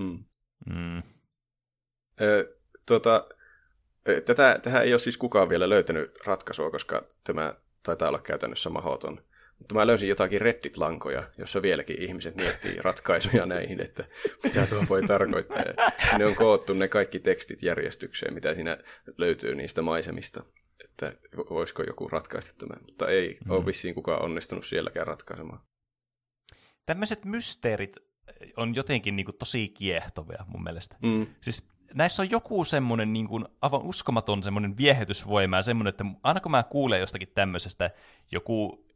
Mm. 0.00 0.24
Mm. 0.74 1.02
Ö, 2.20 2.56
tuota, 2.86 3.28
tätä, 4.24 4.60
tähän 4.62 4.82
ei 4.82 4.92
ole 4.92 4.98
siis 4.98 5.16
kukaan 5.16 5.48
vielä 5.48 5.68
löytänyt 5.68 6.18
ratkaisua, 6.24 6.70
koska 6.70 7.08
tämä 7.24 7.54
taitaa 7.82 8.08
olla 8.08 8.18
käytännössä 8.18 8.70
mahoton. 8.70 9.24
Mutta 9.58 9.74
mä 9.74 9.86
löysin 9.86 10.08
jotakin 10.08 10.40
Reddit-lankoja, 10.40 11.22
jossa 11.38 11.62
vieläkin 11.62 12.02
ihmiset 12.02 12.36
miettii 12.36 12.76
ratkaisuja 12.82 13.46
näihin, 13.46 13.80
että 13.80 14.04
mitä 14.44 14.66
tuo 14.66 14.84
voi 14.88 15.02
tarkoittaa. 15.02 15.64
ne 16.18 16.26
on 16.26 16.34
koottu 16.34 16.74
ne 16.74 16.88
kaikki 16.88 17.20
tekstit 17.20 17.62
järjestykseen, 17.62 18.34
mitä 18.34 18.54
siinä 18.54 18.78
löytyy 19.18 19.54
niistä 19.54 19.82
maisemista. 19.82 20.44
Että 20.84 21.12
voisiko 21.50 21.82
joku 21.82 22.08
ratkaista 22.08 22.54
tämän, 22.58 22.78
mutta 22.86 23.08
ei 23.08 23.38
mm. 23.44 23.50
ole 23.50 23.66
vissiin 23.66 23.94
kukaan 23.94 24.22
onnistunut 24.22 24.66
sielläkään 24.66 25.06
ratkaisemaan. 25.06 25.60
Tämmöiset 26.86 27.24
mysteerit 27.24 27.96
on 28.56 28.74
jotenkin 28.74 29.16
niin 29.16 29.26
kuin 29.26 29.36
tosi 29.38 29.68
kiehtovia 29.68 30.44
mun 30.48 30.62
mielestä. 30.62 30.96
Mm. 31.02 31.26
Siis 31.40 31.68
näissä 31.94 32.22
on 32.22 32.30
joku 32.30 32.64
semmoinen 32.64 33.12
niin 33.12 33.28
kuin, 33.28 33.44
aivan 33.62 33.82
uskomaton 33.82 34.42
semmoinen 34.42 34.76
viehätysvoima 34.76 35.56
ja 35.56 35.62
semmoinen, 35.62 35.90
että 35.90 36.04
aina 36.22 36.40
kun 36.40 36.50
mä 36.50 36.62
kuulen 36.62 37.00
jostakin 37.00 37.28
tämmöisestä 37.34 37.90
joku 38.32 38.86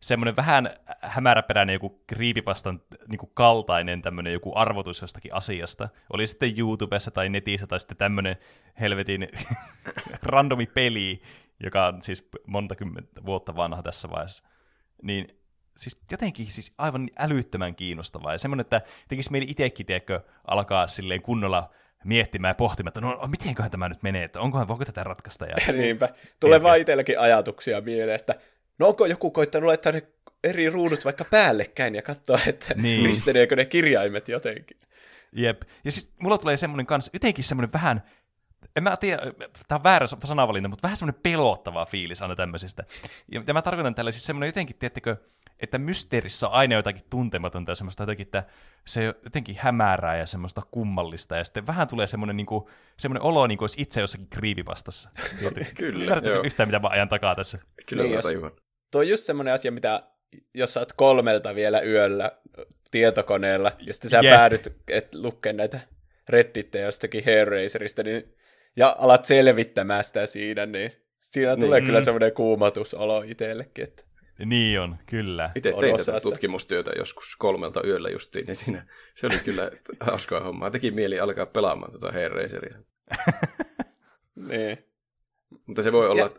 semmoinen 0.00 0.36
vähän 0.36 0.70
hämäräperäinen 1.02 1.72
joku 1.72 2.02
kriipipastan 2.06 2.82
niin 3.08 3.18
kuin 3.18 3.30
kaltainen 3.34 4.02
tämmöinen 4.02 4.32
joku 4.32 4.52
arvotus 4.54 5.00
jostakin 5.00 5.34
asiasta. 5.34 5.88
Oli 6.12 6.26
sitten 6.26 6.58
YouTubessa 6.58 7.10
tai 7.10 7.28
netissä 7.28 7.66
tai 7.66 7.80
sitten 7.80 7.96
tämmöinen 7.96 8.36
helvetin 8.80 9.28
randomi 10.22 10.66
peli, 10.66 11.22
joka 11.62 11.86
on 11.86 12.02
siis 12.02 12.28
monta 12.46 12.74
kymmentä 12.74 13.24
vuotta 13.24 13.56
vanha 13.56 13.82
tässä 13.82 14.10
vaiheessa. 14.10 14.48
Niin 15.02 15.28
siis 15.76 15.98
jotenkin 16.10 16.46
siis 16.50 16.74
aivan 16.78 17.08
älyttömän 17.18 17.74
kiinnostavaa. 17.74 18.32
Ja 18.32 18.38
semmoinen, 18.38 18.60
että 18.60 18.80
tekisi 19.08 19.32
meillä 19.32 19.46
itsekin, 19.50 19.86
tiedätkö, 19.86 20.20
alkaa 20.44 20.86
silleen 20.86 21.22
kunnolla 21.22 21.70
miettimään 22.04 22.50
ja 22.50 22.54
pohtimaan, 22.54 22.88
että 22.88 23.00
no 23.00 23.26
mitenköhän 23.26 23.70
tämä 23.70 23.88
nyt 23.88 24.02
menee, 24.02 24.24
että 24.24 24.40
onkohan, 24.40 24.68
voiko 24.68 24.84
tätä 24.84 25.04
ratkaista. 25.04 25.46
Ja... 25.46 25.56
Niinpä. 25.72 26.08
Tulee 26.40 26.62
vaan 26.62 26.78
itselläkin 26.78 27.20
ajatuksia 27.20 27.80
mieleen, 27.80 28.16
että 28.16 28.34
no 28.78 28.88
onko 28.88 29.06
joku 29.06 29.30
koittanut 29.30 29.66
laittaa 29.66 29.92
ne 29.92 30.02
eri 30.44 30.70
ruudut 30.70 31.04
vaikka 31.04 31.24
päällekkäin 31.24 31.94
ja 31.94 32.02
katsoa, 32.02 32.38
että 32.46 32.74
niin. 32.74 33.04
risteleekö 33.04 33.56
ne 33.56 33.64
kirjaimet 33.64 34.28
jotenkin. 34.28 34.76
Jep. 35.32 35.62
Ja 35.84 35.92
siis 35.92 36.12
mulla 36.18 36.38
tulee 36.38 36.56
semmoinen 36.56 36.86
kanssa, 36.86 37.10
jotenkin 37.12 37.44
semmoinen 37.44 37.72
vähän, 37.72 38.02
en 38.76 38.82
mä 38.82 38.96
tiedä, 38.96 39.22
tämä 39.68 39.76
on 39.76 39.84
väärä 39.84 40.06
sanavalinta, 40.24 40.68
mutta 40.68 40.82
vähän 40.82 40.96
semmoinen 40.96 41.20
pelottava 41.22 41.86
fiilis 41.86 42.22
aina 42.22 42.36
tämmöisistä. 42.36 42.84
Ja 43.46 43.54
mä 43.54 43.62
tarkoitan 43.62 43.94
tällä 43.94 44.10
siis 44.10 44.24
semmoinen 44.24 44.48
jotenkin, 44.48 44.76
tiettäkö, 44.76 45.16
että 45.60 45.78
mysteerissä 45.78 46.48
on 46.48 46.52
aina 46.52 46.74
jotakin 46.74 47.02
tuntematonta 47.10 47.70
ja 47.70 47.74
semmoista 47.74 48.02
jotenkin, 48.02 48.26
että 48.26 48.44
se 48.86 49.04
jotenkin 49.04 49.56
hämärää 49.58 50.16
ja 50.16 50.26
semmoista 50.26 50.62
kummallista. 50.70 51.36
Ja 51.36 51.44
sitten 51.44 51.66
vähän 51.66 51.88
tulee 51.88 52.06
semmoinen, 52.06 52.36
niin 52.36 52.46
kuin, 52.46 52.64
semmoinen 52.98 53.22
olo, 53.22 53.46
niin 53.46 53.58
kuin 53.58 53.62
olisi 53.62 53.82
itse 53.82 54.00
jossakin 54.00 54.28
kriipipastassa. 54.30 55.10
Kyllä, 55.78 56.20
joo. 56.24 56.42
yhtään, 56.42 56.68
mitä 56.68 56.78
mä 56.78 56.88
ajan 56.88 57.08
takaa 57.08 57.34
tässä. 57.34 57.58
Kyllä, 57.88 58.02
niin, 58.02 58.14
jos, 58.14 58.24
Tuo 58.90 59.00
on 59.00 59.08
just 59.08 59.24
semmoinen 59.24 59.54
asia, 59.54 59.72
mitä 59.72 60.02
jos 60.54 60.74
sä 60.74 60.80
oot 60.80 60.92
kolmelta 60.92 61.54
vielä 61.54 61.80
yöllä 61.80 62.32
tietokoneella, 62.90 63.72
ja 63.86 63.92
sitten 63.92 64.10
sä 64.10 64.20
yeah. 64.22 64.38
päädyt 64.38 64.76
et, 64.88 65.14
lukkeen 65.14 65.56
näitä 65.56 65.80
reddittejä 66.28 66.84
jostakin 66.84 67.24
Hairraiserista, 67.24 68.02
niin, 68.02 68.34
ja 68.76 68.96
alat 68.98 69.24
selvittämään 69.24 70.04
sitä 70.04 70.26
siinä, 70.26 70.66
niin 70.66 70.92
siinä 71.18 71.50
niin. 71.50 71.60
tulee 71.60 71.80
kyllä 71.80 72.04
semmoinen 72.04 72.32
kuumatusolo 72.32 73.22
itsellekin. 73.22 73.84
Että 73.84 74.02
niin 74.44 74.80
on, 74.80 74.96
kyllä. 75.06 75.50
Itse 75.54 75.74
tein 75.80 75.96
tätä 75.96 76.20
tutkimustyötä 76.20 76.90
joskus 76.98 77.36
kolmelta 77.36 77.86
yöllä 77.86 78.08
justiin, 78.08 78.46
niin 78.46 78.56
siinä, 78.56 78.86
se 79.14 79.26
oli 79.26 79.38
kyllä 79.38 79.70
hauskaa 80.10 80.40
hommaa. 80.40 80.70
Teki 80.70 80.90
mieli 80.90 81.20
alkaa 81.20 81.46
pelaamaan 81.46 81.92
tuota 81.92 82.12
Hairraiseria. 82.12 82.78
niin. 84.48 84.78
Mutta 85.66 85.82
se 85.82 85.92
voi 85.92 86.08
olla 86.08 86.22
ja... 86.22 86.30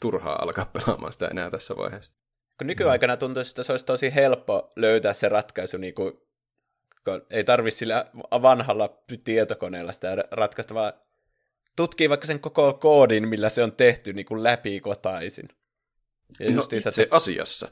turhaa 0.00 0.42
alkaa 0.42 0.64
pelaamaan 0.64 1.12
sitä 1.12 1.28
enää 1.28 1.50
tässä 1.50 1.76
vaiheessa. 1.76 2.14
Kun 2.58 2.66
nykyaikana 2.66 3.16
tuntuu, 3.16 3.40
että 3.40 3.62
se 3.62 3.72
olisi 3.72 3.86
tosi 3.86 4.14
helppo 4.14 4.72
löytää 4.76 5.12
se 5.12 5.28
ratkaisu, 5.28 5.76
niin 5.76 5.94
kuin, 5.94 6.12
kun 7.04 7.26
ei 7.30 7.44
tarvitse 7.44 7.78
sillä 7.78 8.06
vanhalla 8.42 9.02
tietokoneella 9.24 9.92
sitä 9.92 10.16
ratkaista, 10.30 10.74
vaan 10.74 10.92
tutkii 11.76 12.08
vaikka 12.08 12.26
sen 12.26 12.40
koko 12.40 12.74
koodin, 12.74 13.28
millä 13.28 13.48
se 13.48 13.62
on 13.62 13.72
tehty 13.72 14.12
niin 14.12 14.26
kuin 14.26 14.42
läpi 14.42 14.80
kotaisin. 14.80 15.48
Ja 16.40 16.50
no 16.50 16.62
itse 16.72 16.90
se... 16.90 17.08
asiassa. 17.10 17.70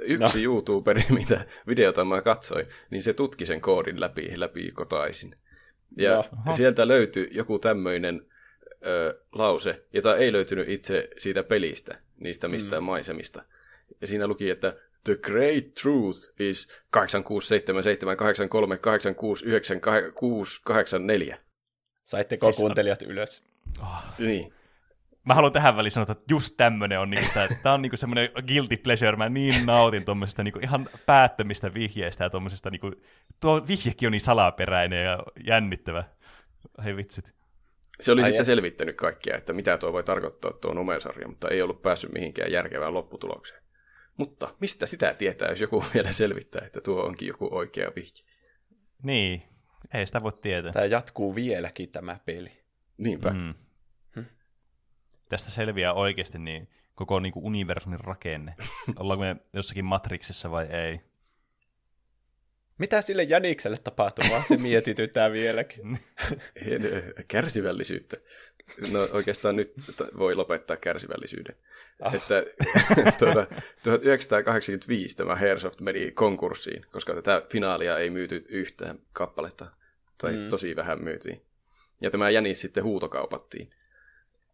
Yksi 0.00 0.38
no. 0.38 0.44
YouTuberi, 0.44 1.04
mitä 1.18 1.46
videota 1.66 2.04
mä 2.04 2.22
katsoin, 2.22 2.66
niin 2.90 3.02
se 3.02 3.12
tutki 3.12 3.46
sen 3.46 3.60
koodin 3.60 4.00
läpi, 4.00 4.32
läpi 4.34 4.70
kotaisin. 4.72 5.36
Ja 5.96 6.24
no. 6.46 6.52
sieltä 6.52 6.88
löytyi 6.88 7.28
joku 7.30 7.58
tämmöinen 7.58 8.26
ö, 8.86 9.20
lause, 9.32 9.84
jota 9.92 10.16
ei 10.16 10.32
löytynyt 10.32 10.68
itse 10.68 11.08
siitä 11.18 11.42
pelistä, 11.42 11.98
niistä 12.20 12.48
mistään 12.48 12.82
mm. 12.82 12.86
maisemista. 12.86 13.44
Ja 14.00 14.06
siinä 14.06 14.26
luki, 14.26 14.50
että 14.50 14.76
The 15.04 15.16
great 15.16 15.74
truth 15.82 16.18
is 16.38 16.68
867783869684. 16.96 17.00
Saitteko 22.04 22.46
siis 22.46 22.56
kuuntelijat 22.56 23.02
ylös? 23.02 23.42
Oh. 23.80 24.04
Niin. 24.18 24.54
Mä 25.26 25.34
haluan 25.34 25.52
tähän 25.52 25.76
väliin 25.76 25.90
sanoa, 25.90 26.12
että 26.12 26.24
just 26.34 26.54
tämmönen 26.56 27.00
on 27.00 27.10
niinku 27.10 27.28
sitä, 27.28 27.44
että 27.44 27.56
tää 27.62 27.72
on 27.72 27.82
niinku 27.82 27.96
semmoinen 27.96 28.30
guilty 28.46 28.76
pleasure, 28.76 29.16
mä 29.16 29.28
niin 29.28 29.66
nautin 29.66 30.04
tuommoisesta 30.04 30.42
niinku 30.42 30.58
ihan 30.62 30.88
päättömistä 31.06 31.74
vihjeistä 31.74 32.24
ja 32.24 32.30
tuommoisesta 32.30 32.70
niinku, 32.70 32.92
tuo 33.40 33.66
vihjekin 33.68 34.06
on 34.06 34.12
niin 34.12 34.20
salaperäinen 34.20 35.04
ja 35.04 35.18
jännittävä. 35.46 36.04
Hei 36.84 36.96
vitsit. 36.96 37.34
Se 38.00 38.12
oli 38.12 38.22
Ai 38.22 38.28
sitten 38.28 38.40
ja... 38.40 38.44
selvittänyt 38.44 38.96
kaikkia, 38.96 39.36
että 39.36 39.52
mitä 39.52 39.78
tuo 39.78 39.92
voi 39.92 40.04
tarkoittaa 40.04 40.52
tuo 40.52 40.74
numersarja, 40.74 41.28
mutta 41.28 41.48
ei 41.48 41.62
ollut 41.62 41.82
päässyt 41.82 42.12
mihinkään 42.12 42.52
järkevään 42.52 42.94
lopputulokseen. 42.94 43.62
Mutta 44.16 44.54
mistä 44.60 44.86
sitä 44.86 45.14
tietää, 45.14 45.48
jos 45.48 45.60
joku 45.60 45.84
vielä 45.94 46.12
selvittää, 46.12 46.66
että 46.66 46.80
tuo 46.80 47.02
onkin 47.02 47.28
joku 47.28 47.48
oikea 47.52 47.92
vihje? 47.96 48.24
Niin, 49.02 49.42
ei 49.94 50.06
sitä 50.06 50.22
voi 50.22 50.32
tietää. 50.32 50.72
Tämä 50.72 50.84
jatkuu 50.84 51.34
vieläkin 51.34 51.88
tämä 51.88 52.18
peli. 52.24 52.62
Niinpä. 52.98 53.30
Mm. 53.30 53.54
Tästä 55.32 55.50
selviää 55.50 55.92
oikeasti 55.92 56.38
niin 56.38 56.68
koko 56.94 57.20
niin 57.20 57.32
kuin 57.32 57.44
universumin 57.44 58.00
rakenne. 58.00 58.54
Ollaanko 59.00 59.24
me 59.24 59.36
jossakin 59.52 59.84
Matrixissa 59.84 60.50
vai 60.50 60.66
ei? 60.66 61.00
Mitä 62.78 63.02
sille 63.02 63.22
Jänikselle 63.22 63.76
tapahtuu, 63.76 64.24
vaan 64.30 64.44
se 64.48 64.56
mietitytään 64.56 65.32
vieläkin. 65.32 65.98
Kärsivällisyyttä. 67.28 68.16
No 68.90 69.08
oikeastaan 69.12 69.56
nyt 69.56 69.72
voi 70.18 70.34
lopettaa 70.34 70.76
kärsivällisyyden. 70.76 71.56
Oh. 72.00 72.14
Että 72.14 72.44
tuota, 73.18 73.46
1985 73.82 75.16
tämä 75.16 75.36
Hairsoft 75.36 75.80
meni 75.80 76.10
konkurssiin, 76.10 76.86
koska 76.90 77.14
tätä 77.14 77.42
finaalia 77.50 77.98
ei 77.98 78.10
myyty 78.10 78.44
yhtään 78.48 78.98
kappaletta, 79.12 79.66
tai 80.18 80.32
mm. 80.32 80.48
tosi 80.48 80.76
vähän 80.76 81.04
myytiin. 81.04 81.42
Ja 82.00 82.10
tämä 82.10 82.30
jänis 82.30 82.60
sitten 82.60 82.84
huutokaupattiin. 82.84 83.70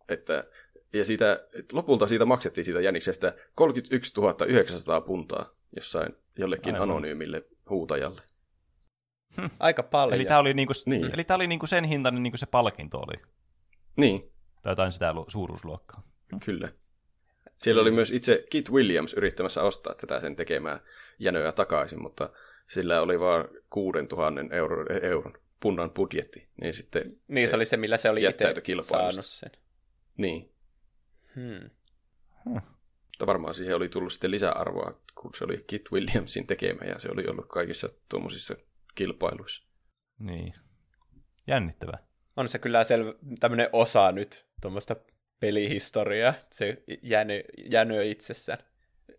Että 0.09 0.45
ja 0.93 1.05
siitä, 1.05 1.47
lopulta 1.73 2.07
siitä 2.07 2.25
maksettiin 2.25 2.65
siitä 2.65 2.81
jäniksestä 2.81 3.35
31 3.55 4.13
900 4.47 5.01
puntaa 5.01 5.51
jossain 5.77 6.17
jollekin 6.39 6.75
Aivan. 6.75 6.91
anonyymille 6.91 7.45
huutajalle. 7.71 8.23
Hm. 9.37 9.47
Aika 9.61 9.83
paljon. 9.83 10.15
Eli 10.15 10.25
tämä 10.25 10.41
oli, 10.41 10.55
niinku, 10.55 10.73
niin. 10.87 11.15
eli 11.15 11.25
tämä 11.25 11.37
oli 11.37 11.47
niinku 11.47 11.67
sen 11.67 11.85
hintainen 11.85 12.23
niinku 12.23 12.37
se 12.37 12.47
palkinto 12.47 12.99
oli. 12.99 13.23
Niin. 13.97 14.33
Tai 14.63 14.73
jotain 14.73 14.93
sitä 14.93 15.15
suuruusluokkaa. 15.29 16.03
Hm. 16.33 16.39
Kyllä. 16.45 16.73
Siellä 17.59 17.83
oli 17.83 17.91
myös 17.91 18.11
itse 18.11 18.45
Kit 18.51 18.71
Williams 18.71 19.13
yrittämässä 19.13 19.63
ostaa 19.63 19.95
tätä 19.95 20.21
sen 20.21 20.37
tekemää 20.37 20.81
jänöä 21.19 21.53
takaisin, 21.53 22.03
mutta 22.03 22.31
sillä 22.69 23.01
oli 23.01 23.21
vain 23.21 23.45
6000 23.71 24.41
euron, 24.57 24.87
euron 25.03 25.33
punnan 25.61 25.91
budjetti. 25.91 26.49
Niin, 26.61 26.75
sitten 26.75 27.17
niin 27.29 27.49
se, 27.49 27.51
se 27.51 27.57
oli 27.57 27.65
se, 27.65 27.77
millä 27.77 27.97
se 27.97 28.11
oli 28.11 28.25
itse 28.25 28.55
saanut 28.83 29.27
sen. 29.27 29.51
Niin. 30.17 30.53
Hmm. 31.37 31.71
Hmm. 32.45 32.61
Mutta 33.07 33.27
varmaan 33.27 33.55
siihen 33.55 33.77
oli 33.77 33.89
tullut 33.89 34.13
sitten 34.13 34.31
lisäarvoa, 34.31 35.01
kun 35.15 35.31
se 35.35 35.45
oli 35.45 35.65
Kit 35.67 35.83
Williamsin 35.93 36.47
tekemä 36.47 36.85
ja 36.85 36.99
se 36.99 37.09
oli 37.13 37.27
ollut 37.27 37.47
kaikissa 37.49 37.89
tuommoisissa 38.09 38.57
kilpailuissa. 38.95 39.69
Niin. 40.19 40.55
Jännittävä. 41.47 41.99
On 42.37 42.49
se 42.49 42.59
kyllä 42.59 42.83
sel- 42.83 43.37
tämmöinen 43.41 43.69
osa 43.73 44.13
nyt 44.13 44.47
tuommoista 44.61 44.97
pelihistoriaa, 45.41 46.35
se 46.51 46.83
jänö, 47.03 47.43
jänö 47.71 48.05
itsessään. 48.05 48.59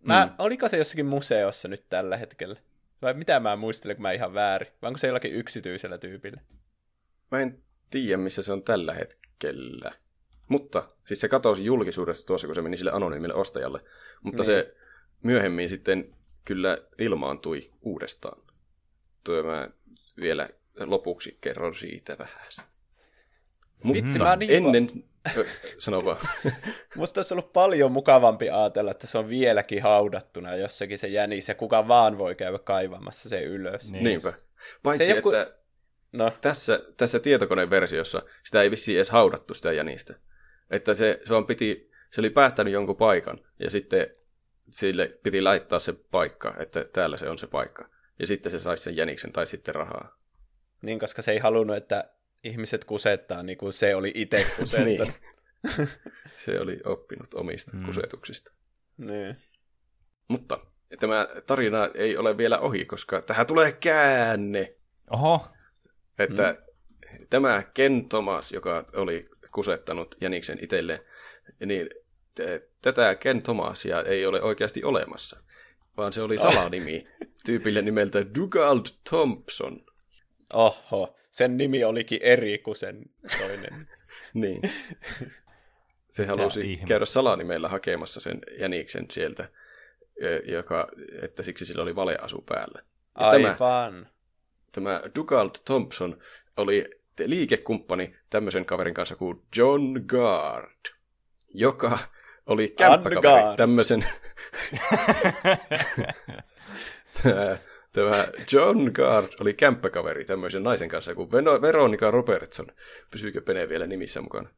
Mä, 0.01 0.25
mm. 0.25 0.31
Oliko 0.37 0.69
se 0.69 0.77
jossakin 0.77 1.05
museossa 1.05 1.67
nyt 1.67 1.85
tällä 1.89 2.17
hetkellä? 2.17 2.59
Vai 3.01 3.13
mitä 3.13 3.39
mä 3.39 3.55
muistelen, 3.55 3.95
kun 3.95 4.01
mä 4.01 4.11
ihan 4.11 4.33
väärin? 4.33 4.71
Vai 4.81 4.87
onko 4.87 4.97
se 4.97 5.07
jollakin 5.07 5.33
yksityisellä 5.33 5.97
tyypillä? 5.97 6.41
Mä 7.31 7.39
en 7.39 7.63
tiedä, 7.89 8.17
missä 8.17 8.43
se 8.43 8.53
on 8.53 8.63
tällä 8.63 8.93
hetkellä. 8.93 9.91
Mutta 10.49 10.83
siis 11.05 11.21
se 11.21 11.27
katosi 11.27 11.65
julkisuudesta 11.65 12.27
tuossa, 12.27 12.47
kun 12.47 12.55
se 12.55 12.61
meni 12.61 12.77
sille 12.77 12.91
anonyymille 12.91 13.33
ostajalle. 13.33 13.79
Mutta 14.23 14.43
niin. 14.43 14.45
se 14.45 14.75
myöhemmin 15.23 15.69
sitten 15.69 16.15
kyllä 16.45 16.77
ilmaantui 16.99 17.71
uudestaan. 17.81 18.41
Tuo 19.23 19.43
mä 19.43 19.69
vielä 20.21 20.49
lopuksi 20.79 21.37
kerron 21.41 21.75
siitä 21.75 22.17
vähän. 22.19 22.47
Mutta 23.83 24.03
Vitsi, 24.03 24.19
mä 24.19 24.35
niin 24.35 24.51
ennen... 24.51 24.87
Sano 25.77 26.05
vaan. 26.05 26.17
Musta 26.95 27.19
olisi 27.19 27.33
ollut 27.33 27.53
paljon 27.53 27.91
mukavampi 27.91 28.49
ajatella, 28.49 28.91
että 28.91 29.07
se 29.07 29.17
on 29.17 29.29
vieläkin 29.29 29.83
haudattuna 29.83 30.55
jossakin 30.55 30.97
se 30.97 31.07
jänis, 31.07 31.47
ja 31.47 31.55
kuka 31.55 31.87
vaan 31.87 32.17
voi 32.17 32.35
käydä 32.35 32.59
kaivamassa 32.59 33.29
se 33.29 33.43
ylös. 33.43 33.91
Niin. 33.91 34.03
Niinpä. 34.03 34.33
Paitsi, 34.83 35.05
se 35.05 35.15
joku... 35.15 35.31
että 35.31 35.57
no. 36.11 36.31
tässä, 36.41 36.79
tässä 36.97 37.19
tietokoneen 37.19 37.69
versiossa 37.69 38.21
sitä 38.43 38.61
ei 38.61 38.71
vissiin 38.71 38.97
edes 38.97 39.09
haudattu 39.09 39.53
sitä 39.53 39.71
jänistä. 39.71 40.13
Että 40.69 40.93
se, 40.93 41.21
se, 41.25 41.33
on 41.33 41.45
piti, 41.45 41.91
se 42.11 42.21
oli 42.21 42.29
päättänyt 42.29 42.73
jonkun 42.73 42.95
paikan, 42.95 43.39
ja 43.59 43.69
sitten 43.69 44.07
sille 44.69 45.19
piti 45.23 45.41
laittaa 45.41 45.79
se 45.79 45.93
paikka, 45.93 46.55
että 46.59 46.85
täällä 46.93 47.17
se 47.17 47.29
on 47.29 47.37
se 47.37 47.47
paikka. 47.47 47.89
Ja 48.19 48.27
sitten 48.27 48.51
se 48.51 48.59
saisi 48.59 48.83
sen 48.83 48.95
jäniksen 48.95 49.31
tai 49.31 49.47
sitten 49.47 49.75
rahaa. 49.75 50.17
Niin, 50.81 50.99
koska 50.99 51.21
se 51.21 51.31
ei 51.31 51.37
halunnut, 51.37 51.77
että 51.77 52.13
ihmiset 52.43 52.85
kusettaa, 52.85 53.43
niin 53.43 53.57
kuin 53.57 53.73
se 53.73 53.95
oli 53.95 54.11
itse 54.15 54.45
kusettanut. 54.59 54.85
niin. 54.87 55.87
se 56.45 56.59
oli 56.59 56.79
oppinut 56.85 57.33
omista 57.33 57.77
mm. 57.77 57.85
kusetuksista. 57.85 58.51
Niin. 58.97 59.37
Mutta 60.27 60.59
tämä 60.99 61.27
tarina 61.45 61.89
ei 61.93 62.17
ole 62.17 62.37
vielä 62.37 62.59
ohi, 62.59 62.85
koska 62.85 63.21
tähän 63.21 63.47
tulee 63.47 63.71
käänne. 63.71 64.75
Oho. 65.11 65.47
Että 66.19 66.51
mm. 66.51 67.27
tämä 67.29 67.63
Ken 67.73 68.09
Thomas, 68.09 68.51
joka 68.51 68.85
oli 68.93 69.25
kusettanut 69.51 70.15
Jäniksen 70.21 70.57
itselleen, 70.61 70.99
niin 71.65 71.89
tätä 72.81 73.15
Ken 73.15 73.43
Thomasia 73.43 74.03
ei 74.03 74.25
ole 74.25 74.41
oikeasti 74.41 74.83
olemassa, 74.83 75.39
vaan 75.97 76.13
se 76.13 76.21
oli 76.21 76.37
salanimi 76.37 77.07
tyypille 77.45 77.81
nimeltä 77.81 78.35
Dugald 78.35 78.85
Thompson. 79.09 79.85
Oho, 80.53 81.15
sen 81.31 81.57
nimi 81.57 81.83
olikin 81.83 82.19
eri 82.21 82.57
kuin 82.57 82.75
sen 82.75 83.05
toinen. 83.39 83.87
niin. 84.33 84.61
Se 86.11 86.25
halusi 86.25 86.79
käydä 86.87 87.05
salanimellä 87.05 87.69
hakemassa 87.69 88.19
sen 88.19 88.41
jäniksen 88.59 89.05
sieltä, 89.11 89.49
joka, 90.45 90.87
että 91.21 91.43
siksi 91.43 91.65
sillä 91.65 91.83
oli 91.83 91.95
valeasu 91.95 92.41
päällä. 92.41 92.81
Ja 93.19 93.29
Aivan. 93.29 93.57
Tämä, 93.57 94.05
tämä 94.71 95.01
Dugald 95.15 95.51
Thompson 95.65 96.19
oli 96.57 96.98
liikekumppani 97.25 98.15
tämmöisen 98.29 98.65
kaverin 98.65 98.93
kanssa 98.93 99.15
kuin 99.15 99.41
John 99.57 99.99
Gard, 100.07 100.93
joka 101.53 101.99
oli 102.45 102.67
kämppäkaveri 102.67 103.55
tämmöisen... 103.55 104.05
Tämä 107.93 108.27
John 108.51 108.91
Gard 108.93 109.27
oli 109.39 109.53
kämppäkaveri 109.53 110.25
tämmöisen 110.25 110.63
naisen 110.63 110.89
kanssa 110.89 111.15
kuin 111.15 111.31
Veronica 111.61 112.11
Robertson. 112.11 112.67
Pysyykö 113.11 113.41
Pene 113.41 113.69
vielä 113.69 113.87
nimissä 113.87 114.21
mukana? 114.21 114.49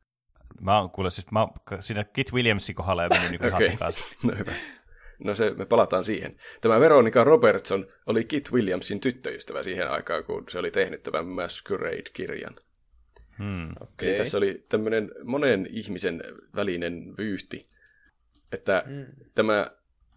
Mä 0.62 0.80
oon 0.80 0.92
kuule, 0.92 1.12
siis 1.12 1.32
mä 1.32 1.40
oon 1.40 1.50
siinä 1.80 2.04
Kit 2.04 2.34
Williamsin 2.34 2.76
kohdalla 2.76 3.04
ja 3.04 3.10
mennyt 3.10 3.32
niin 3.32 3.54
okay. 3.54 3.66
ihan 3.66 3.78
kanssa. 3.78 4.06
No 4.24 4.34
hyvä. 4.38 4.52
No 5.24 5.36
se, 5.36 5.50
me 5.50 5.66
palataan 5.66 6.04
siihen. 6.04 6.36
Tämä 6.62 6.80
Veronica 6.80 7.24
Robertson 7.24 7.88
oli 8.06 8.24
Kit 8.24 8.52
Williamsin 8.52 9.00
tyttöystävä 9.00 9.64
siihen 9.64 9.92
aikaan, 9.92 10.24
kun 10.24 10.44
se 10.50 10.60
oli 10.60 10.72
tehnyt 10.72 11.04
tämän 11.04 11.28
Masquerade-kirjan. 11.28 12.56
Hmm. 13.38 13.70
Okay. 13.72 14.10
Eli 14.10 14.18
tässä 14.18 14.38
oli 14.38 14.66
tämmöinen 14.70 15.12
monen 15.24 15.68
ihmisen 15.72 16.24
välinen 16.56 17.18
vyyhti, 17.18 17.70
että 18.52 18.84
hmm. 18.88 19.06
tämä 19.36 19.72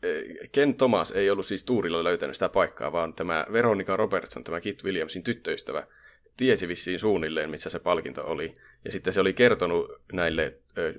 Eh, 0.04 0.50
Ken 0.52 0.74
Thomas 0.74 1.12
ei 1.12 1.30
ollut 1.30 1.46
siis 1.46 1.64
tuurilla 1.64 2.04
löytänyt 2.04 2.36
sitä 2.36 2.48
paikkaa, 2.48 2.92
vaan 2.92 3.14
tämä 3.14 3.46
Veronica 3.52 3.96
Robertson, 3.96 4.44
tämä 4.44 4.60
Kit 4.60 4.84
Williamsin 4.84 5.22
tyttöystävä, 5.22 5.86
tiesi 6.36 6.68
vissiin 6.68 6.98
suunnilleen, 6.98 7.50
missä 7.50 7.70
se 7.70 7.78
palkinto 7.78 8.24
oli. 8.24 8.54
Ja 8.84 8.92
sitten 8.92 9.12
se 9.12 9.20
oli 9.20 9.34
kertonut 9.34 9.92
näille 10.12 10.58
ö, 10.78 10.94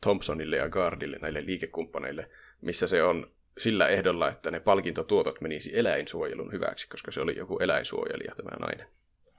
Thompsonille 0.00 0.56
ja 0.56 0.68
Gardille, 0.68 1.18
näille 1.22 1.46
liikekumppaneille, 1.46 2.30
missä 2.60 2.86
se 2.86 3.02
on 3.02 3.30
sillä 3.58 3.88
ehdolla, 3.88 4.28
että 4.28 4.50
ne 4.50 4.60
palkintotuotot 4.60 5.40
menisi 5.40 5.78
eläinsuojelun 5.78 6.52
hyväksi, 6.52 6.88
koska 6.88 7.10
se 7.10 7.20
oli 7.20 7.36
joku 7.36 7.58
eläinsuojelija 7.58 8.34
tämä 8.34 8.56
nainen. 8.60 8.86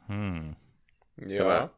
Hmm. 0.08 0.56
Tämä, 1.38 1.70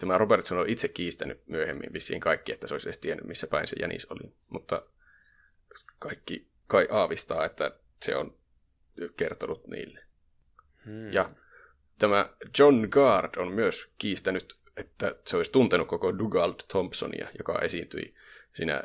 tämä 0.00 0.18
Robertson 0.18 0.58
on 0.58 0.68
itse 0.68 0.88
kiistänyt 0.88 1.40
myöhemmin 1.46 1.92
vissiin 1.92 2.20
kaikki, 2.20 2.52
että 2.52 2.66
se 2.66 2.74
olisi 2.74 2.88
edes 2.88 2.98
tiennyt, 2.98 3.26
missä 3.26 3.46
päin 3.46 3.66
se 3.66 3.76
jänis 3.80 4.06
oli. 4.10 4.32
Mutta 4.48 4.82
kaikki 5.98 6.46
kai 6.66 6.88
aavistaa, 6.90 7.44
että 7.44 7.70
se 8.02 8.16
on 8.16 8.34
kertonut 9.16 9.66
niille. 9.66 10.00
Hmm. 10.84 11.12
Ja 11.12 11.28
tämä 12.00 12.30
John 12.58 12.86
Gard 12.90 13.36
on 13.36 13.52
myös 13.52 13.88
kiistänyt, 13.98 14.56
että 14.76 15.14
se 15.26 15.36
olisi 15.36 15.52
tuntenut 15.52 15.88
koko 15.88 16.18
Dugald 16.18 16.54
Thompsonia, 16.68 17.28
joka 17.38 17.58
esiintyi 17.62 18.14
siinä 18.52 18.82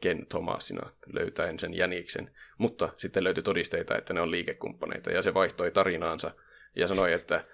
Ken 0.00 0.26
Thomasina 0.26 0.90
löytäen 1.12 1.58
sen 1.58 1.74
jäniksen. 1.74 2.30
Mutta 2.58 2.88
sitten 2.96 3.24
löytyi 3.24 3.42
todisteita, 3.42 3.98
että 3.98 4.14
ne 4.14 4.20
on 4.20 4.30
liikekumppaneita, 4.30 5.10
ja 5.10 5.22
se 5.22 5.34
vaihtoi 5.34 5.70
tarinaansa 5.70 6.30
ja 6.76 6.88
sanoi, 6.88 7.12
että 7.12 7.44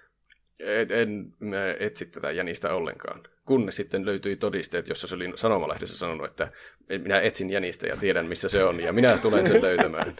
en, 0.59 0.87
en 0.91 1.33
etsi 1.79 2.05
tätä 2.05 2.31
jänistä 2.31 2.73
ollenkaan. 2.73 3.23
Kunnes 3.45 3.75
sitten 3.75 4.05
löytyi 4.05 4.35
todisteet, 4.35 4.89
jossa 4.89 5.07
se 5.07 5.15
oli 5.15 5.33
sanomalehdessä 5.35 5.97
sanonut, 5.97 6.29
että 6.29 6.51
minä 6.89 7.21
etsin 7.21 7.49
jänistä 7.49 7.87
ja 7.87 7.97
tiedän, 7.97 8.25
missä 8.25 8.49
se 8.49 8.63
on, 8.63 8.79
ja 8.79 8.93
minä 8.93 9.17
tulen 9.17 9.47
sen 9.47 9.61
löytämään. 9.61 10.15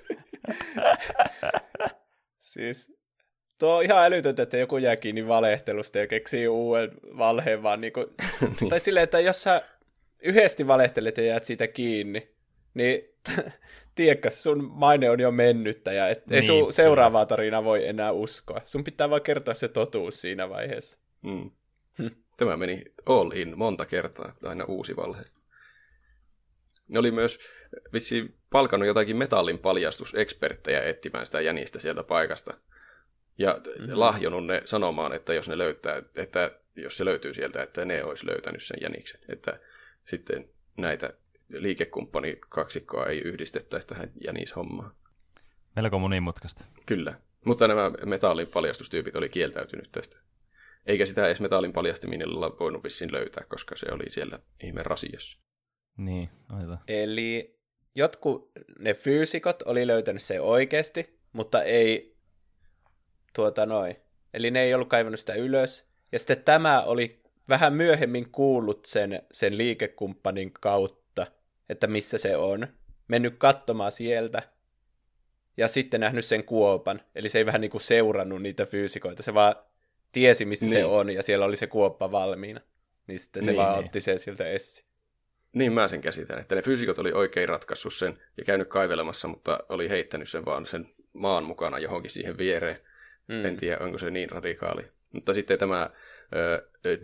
siis 2.54 3.01
tuo 3.62 3.76
on 3.76 3.84
ihan 3.84 4.06
älytöntä, 4.06 4.44
että 4.44 4.58
joku 4.58 4.78
jää 4.78 4.96
kiinni 4.96 5.28
valehtelusta 5.28 5.98
ja 5.98 6.08
keksii 6.08 6.48
uuden 6.48 6.92
valheen 7.18 7.64
vaan 7.64 7.82
niin 7.82 7.94
kuin, 7.94 8.08
niin. 8.60 8.70
tai 8.70 8.80
silleen, 8.80 9.04
että 9.04 9.20
jos 9.20 9.44
sä 9.44 9.62
yhdesti 10.24 10.68
valehtelet 10.68 11.18
ja 11.18 11.24
jäät 11.24 11.46
siitä 11.46 11.68
kiinni, 11.68 12.32
niin 12.74 13.02
tiedätkö, 13.96 14.32
sun 14.32 14.72
maine 14.72 15.10
on 15.10 15.20
jo 15.20 15.32
mennyttä 15.32 15.94
ja 15.94 16.10
et, 16.10 16.28
niin, 16.28 16.36
ei 16.36 16.44
sun 16.44 16.74
seuraavaa 16.74 17.26
tarinaa 17.26 17.64
voi 17.64 17.88
enää 17.88 18.12
uskoa. 18.12 18.62
Sun 18.66 18.84
pitää 18.84 19.10
vaan 19.10 19.22
kertoa 19.22 19.54
se 19.54 19.68
totuus 19.68 20.22
siinä 20.22 20.50
vaiheessa. 20.50 20.98
Mm. 21.22 21.52
Hm. 21.98 22.08
Tämä 22.38 22.58
meni 22.58 22.84
all 23.06 23.32
in 23.32 23.58
monta 23.58 23.86
kertaa, 23.86 24.34
aina 24.46 24.66
uusi 24.66 24.96
valhe. 24.96 25.24
Ne 26.88 27.00
oli 27.00 27.12
myös 27.12 27.40
vissi 27.94 28.36
palkannut 28.50 28.88
jotakin 28.88 29.18
metallin 29.18 29.60
paljastuseksperttejä 29.60 30.84
etsimään 30.84 31.26
sitä 31.26 31.42
jänistä 31.42 31.80
sieltä 31.80 32.04
paikasta. 32.04 32.54
Ja 33.42 33.54
mm-hmm. 33.54 34.00
lahjonut 34.00 34.46
ne 34.46 34.62
sanomaan, 34.66 35.14
että 35.14 35.34
jos 35.34 35.50
ne 35.50 35.58
löytää, 35.58 36.02
että 36.16 36.52
jos 36.76 36.98
se 36.98 37.06
löytyy 37.06 37.34
sieltä, 37.34 37.64
että 37.64 37.86
ne 37.86 38.04
olisi 38.04 38.28
löytänyt 38.28 38.64
sen 38.64 38.78
jäniksen. 38.82 39.22
Että 39.30 39.60
sitten 40.08 40.50
näitä 40.78 41.14
liikekumppani 41.50 42.38
kaksikkoa 42.50 43.06
ei 43.06 43.20
yhdistettäisi 43.20 43.88
tähän 43.88 44.12
jänishommaan. 44.26 44.92
Melko 45.76 46.00
monimutkaista. 46.00 46.66
Kyllä. 46.86 47.14
Mutta 47.46 47.68
nämä 47.68 47.92
metallin 48.06 48.48
paljastustyypit 48.48 49.16
oli 49.16 49.30
kieltäytynyt 49.30 49.90
tästä. 49.92 50.18
Eikä 50.86 51.06
sitä 51.06 51.26
edes 51.26 51.42
metallin 51.42 51.74
paljastiminen 51.74 52.30
voinut 52.60 52.84
vissiin 52.84 53.12
löytää, 53.12 53.44
koska 53.44 53.76
se 53.76 53.86
oli 53.92 54.12
siellä 54.12 54.40
ihme 54.64 54.84
rasiassa. 54.84 55.40
Niin, 55.98 56.30
aivan. 56.50 56.80
Eli 56.88 57.60
jotkut 57.96 58.52
ne 58.80 58.94
fyysikot 58.94 59.62
oli 59.62 59.88
löytänyt 59.88 60.22
se 60.22 60.42
oikeasti, 60.42 61.20
mutta 61.34 61.64
ei 61.64 62.11
tuota 63.34 63.66
noin. 63.66 63.96
Eli 64.34 64.52
ne 64.52 64.64
ei 64.64 64.74
ollut 64.74 64.90
kaivannut 64.90 65.20
sitä 65.20 65.34
ylös. 65.34 65.86
Ja 66.12 66.20
sitten 66.20 66.44
tämä 66.44 66.84
oli 66.84 67.22
vähän 67.50 67.74
myöhemmin 67.74 68.32
kuullut 68.32 68.86
sen, 68.86 69.22
sen 69.32 69.58
liikekumppanin 69.58 70.52
kautta, 70.54 71.28
että 71.70 71.88
missä 71.88 72.18
se 72.18 72.38
on. 72.38 72.68
Mennyt 73.08 73.36
katsomaan 73.38 73.92
sieltä. 73.92 74.44
Ja 75.58 75.68
sitten 75.68 76.00
nähnyt 76.00 76.26
sen 76.26 76.44
kuopan. 76.44 77.02
Eli 77.16 77.30
se 77.30 77.38
ei 77.38 77.46
vähän 77.46 77.62
niin 77.62 77.72
kuin 77.72 77.82
seurannut 77.82 78.42
niitä 78.42 78.66
fyysikoita. 78.66 79.24
Se 79.24 79.34
vaan 79.34 79.56
tiesi, 80.12 80.46
missä 80.46 80.66
niin. 80.66 80.74
se 80.74 80.86
on, 80.86 81.10
ja 81.10 81.24
siellä 81.24 81.46
oli 81.46 81.56
se 81.56 81.68
kuoppa 81.68 82.12
valmiina. 82.12 82.62
Niin 83.08 83.20
sitten 83.20 83.44
se 83.44 83.52
niin, 83.52 83.58
vaan 83.58 83.78
niin. 83.78 83.86
otti 83.86 84.02
sen 84.02 84.20
siltä 84.20 84.48
essi. 84.48 84.84
Niin 85.54 85.74
mä 85.74 85.88
sen 85.88 86.02
käsitän, 86.02 86.40
että 86.40 86.56
ne 86.56 86.62
fyysikot 86.62 86.98
oli 86.98 87.12
oikein 87.12 87.50
ratkaissut 87.50 87.94
sen 87.94 88.22
ja 88.38 88.44
käynyt 88.44 88.68
kaivelemassa, 88.68 89.28
mutta 89.28 89.60
oli 89.70 89.90
heittänyt 89.90 90.30
sen 90.30 90.46
vaan 90.46 90.66
sen 90.66 90.90
maan 91.14 91.44
mukana 91.44 91.80
johonkin 91.80 92.12
siihen 92.12 92.38
viereen. 92.38 92.78
Mm. 93.32 93.46
En 93.46 93.58
tiedä, 93.58 93.78
onko 93.80 93.98
se 93.98 94.12
niin 94.12 94.30
radikaali. 94.30 94.86
Mutta 95.12 95.34
sitten 95.34 95.60
tämä 95.60 95.82
äh, 95.82 95.92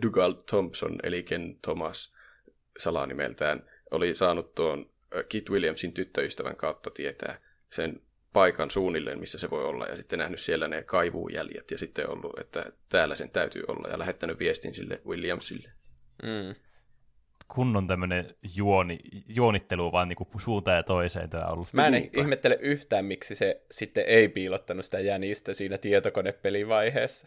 Dougal 0.02 0.32
Thompson, 0.32 0.98
eli 1.02 1.22
Ken 1.22 1.58
Thomas 1.62 2.14
salanimeltään, 2.78 3.70
oli 3.90 4.14
saanut 4.14 4.54
tuon 4.54 4.90
Kit 5.28 5.50
Williamsin 5.50 5.92
tyttöystävän 5.92 6.56
kautta 6.56 6.90
tietää 6.90 7.40
sen 7.70 8.00
paikan 8.32 8.70
suunnilleen, 8.70 9.20
missä 9.20 9.38
se 9.38 9.50
voi 9.50 9.64
olla, 9.64 9.86
ja 9.86 9.96
sitten 9.96 10.18
nähnyt 10.18 10.40
siellä 10.40 10.68
ne 10.68 10.82
kaivujäljet, 10.82 11.70
ja 11.70 11.78
sitten 11.78 12.10
ollut, 12.10 12.38
että 12.38 12.72
täällä 12.88 13.14
sen 13.14 13.30
täytyy 13.30 13.62
olla, 13.68 13.88
ja 13.88 13.98
lähettänyt 13.98 14.38
viestin 14.38 14.74
sille 14.74 15.00
Williamsille. 15.06 15.70
Mm. 16.22 16.54
Kunnon 17.54 17.86
tämmöinen 17.86 18.34
juoni, 18.56 18.98
juonittelu 19.28 19.92
vaan 19.92 20.08
niinku 20.08 20.26
suuntaan 20.38 20.76
ja 20.76 20.82
toiseen 20.82 21.30
tämä 21.30 21.44
on 21.44 21.52
ollut. 21.52 21.72
Mä 21.72 21.86
en 21.86 21.92
Niinpä. 21.92 22.20
ihmettele 22.20 22.58
yhtään, 22.60 23.04
miksi 23.04 23.34
se 23.34 23.62
sitten 23.70 24.04
ei 24.06 24.28
piilottanut 24.28 24.84
sitä 24.84 25.00
jänistä 25.00 25.54
siinä 25.54 25.78
tietokonepelivaiheessa. 25.78 27.26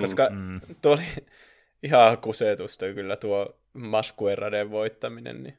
Koska 0.00 0.28
mm. 0.30 0.60
tuo 0.82 0.92
oli 0.92 1.02
ihan 1.82 2.18
kusetusta 2.18 2.92
kyllä 2.92 3.16
tuo 3.16 3.56
Maskueraden 3.72 4.70
voittaminen. 4.70 5.42
Niin. 5.42 5.58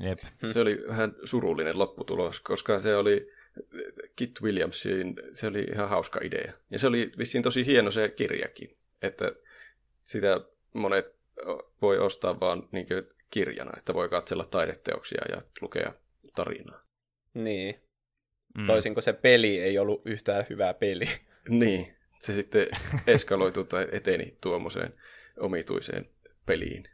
Jep. 0.00 0.18
Se 0.52 0.60
oli 0.60 0.84
vähän 0.88 1.14
surullinen 1.24 1.78
lopputulos, 1.78 2.40
koska 2.40 2.80
se 2.80 2.96
oli 2.96 3.30
Kit 4.16 4.42
Williamsin, 4.42 5.14
se 5.32 5.46
oli 5.46 5.66
ihan 5.72 5.88
hauska 5.88 6.20
idea. 6.22 6.52
Ja 6.70 6.78
se 6.78 6.86
oli 6.86 7.12
vissiin 7.18 7.42
tosi 7.42 7.66
hieno 7.66 7.90
se 7.90 8.08
kirjakin, 8.08 8.76
että 9.02 9.32
sitä 10.02 10.40
monet 10.72 11.14
voi 11.82 11.98
ostaa 11.98 12.40
vaan 12.40 12.68
niin 12.72 12.86
kirjana, 13.34 13.72
että 13.76 13.94
voi 13.94 14.08
katsella 14.08 14.44
taideteoksia 14.44 15.22
ja 15.30 15.42
lukea 15.60 15.92
tarinaa. 16.34 16.80
Niin. 17.34 17.80
Mm. 18.58 18.66
Toisin 18.66 18.94
kuin 18.94 19.04
se 19.04 19.12
peli 19.12 19.60
ei 19.60 19.78
ollut 19.78 20.02
yhtään 20.04 20.46
hyvää 20.50 20.74
peli. 20.74 21.08
Niin, 21.48 21.96
se 22.20 22.34
sitten 22.34 22.66
eskaloitu 23.06 23.64
tai 23.64 23.88
eteni 23.92 24.38
tuommoiseen 24.40 24.94
omituiseen 25.40 26.08
peliin, 26.46 26.84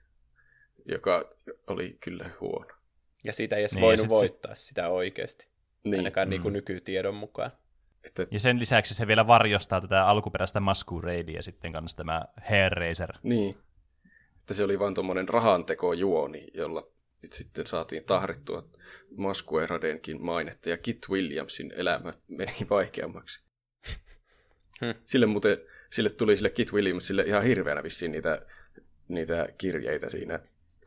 joka 0.85 1.35
oli 1.67 1.97
kyllä 2.01 2.31
huono. 2.41 2.75
Ja 3.25 3.33
sitä 3.33 3.57
ei 3.57 3.63
edes 3.63 3.75
niin, 3.75 3.83
voinut 3.83 4.09
voittaa 4.09 4.55
se... 4.55 4.63
sitä 4.63 4.89
oikeasti. 4.89 5.49
Niin. 5.85 5.95
Ainakaan 5.95 6.29
mm. 6.29 6.31
niin 6.31 6.43
kuin 6.43 6.53
nykytiedon 6.53 7.15
mukaan. 7.15 7.53
Että... 8.05 8.27
Ja 8.31 8.41
sen 8.41 8.61
lisäksi 8.61 8.95
se 8.95 9.07
vielä 9.07 9.27
varjostaa 9.27 9.81
tätä 9.81 10.07
alkuperäistä 10.07 10.61
Masqueradea 10.61 11.43
sitten 11.43 11.73
kanssa 11.73 11.97
tämä 11.97 12.25
Hairraiser. 12.49 13.13
Niin. 13.23 13.55
Että 14.51 14.57
se 14.57 14.65
oli 14.65 14.79
vain 14.79 14.95
tuommoinen 14.95 15.29
rahantekojuoni, 15.29 16.47
jolla 16.55 16.89
sitten 17.25 17.67
saatiin 17.67 18.05
tahrittua 18.05 18.65
Masqueradenkin 19.17 20.23
mainetta, 20.23 20.71
ja 20.71 20.77
Kit 20.77 20.99
Williamsin 21.11 21.73
elämä 21.77 22.15
meni 22.29 22.53
vaikeammaksi. 22.71 23.43
Hmm. 24.81 24.95
Sille 25.05 25.27
muuten, 25.27 25.59
sille 25.91 26.11
tuli 26.11 26.37
sille 26.37 26.51
Kit 26.51 26.73
Williamsille 26.73 27.23
ihan 27.23 27.43
hirveänä 27.43 27.83
vissiin 27.83 28.13
niitä, 28.13 28.47
niitä 29.09 29.49
kirjeitä 29.59 30.09
siinä, 30.09 30.41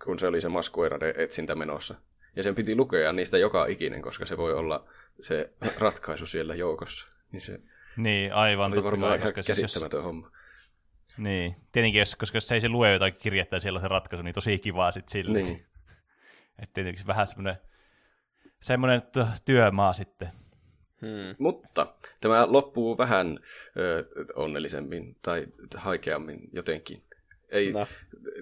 kun 0.05 0.19
se 0.19 0.27
oli 0.27 0.41
se 0.41 0.49
Masquerade 0.49 1.13
etsintä 1.17 1.55
menossa. 1.55 1.95
Ja 2.35 2.43
sen 2.43 2.55
piti 2.55 2.75
lukea 2.75 3.13
niistä 3.13 3.37
joka 3.37 3.65
ikinen, 3.65 4.01
koska 4.01 4.25
se 4.25 4.37
voi 4.37 4.53
olla 4.53 4.89
se 5.21 5.49
ratkaisu 5.79 6.25
siellä 6.25 6.55
joukossa. 6.55 7.07
Niin, 7.31 7.41
se 7.41 7.59
niin 7.97 8.33
aivan. 8.33 8.73
Oli 8.73 8.83
varmaan 8.83 9.19
kai, 9.19 9.31
ihan 9.31 9.33
käsittämätön 9.33 9.97
jos... 9.97 10.05
homma. 10.05 10.31
Niin, 11.17 11.55
tietenkin, 11.71 11.99
jos, 11.99 12.15
koska 12.15 12.35
jos 12.35 12.47
se 12.47 12.55
ei 12.55 12.61
se 12.61 12.69
lue 12.69 12.93
jotain 12.93 13.13
kirjettä 13.13 13.55
ja 13.55 13.59
siellä 13.59 13.77
on 13.77 13.81
se 13.81 13.87
ratkaisu, 13.87 14.23
niin 14.23 14.35
tosi 14.35 14.59
kivaa 14.59 14.91
sitten 14.91 15.11
sille. 15.11 15.41
Niin. 15.41 15.59
Että 16.61 16.73
tietenkin 16.73 17.07
vähän 17.07 17.27
semmoinen, 17.27 17.55
semmoinen 18.61 19.01
työmaa 19.45 19.93
sitten. 19.93 20.29
Hmm. 21.01 21.35
Mutta 21.37 21.95
tämä 22.21 22.47
loppuu 22.49 22.97
vähän 22.97 23.39
ö, 23.77 24.05
onnellisemmin 24.35 25.15
tai 25.21 25.47
haikeammin 25.75 26.49
jotenkin. 26.51 27.03
Ei 27.49 27.71
no. 27.71 27.87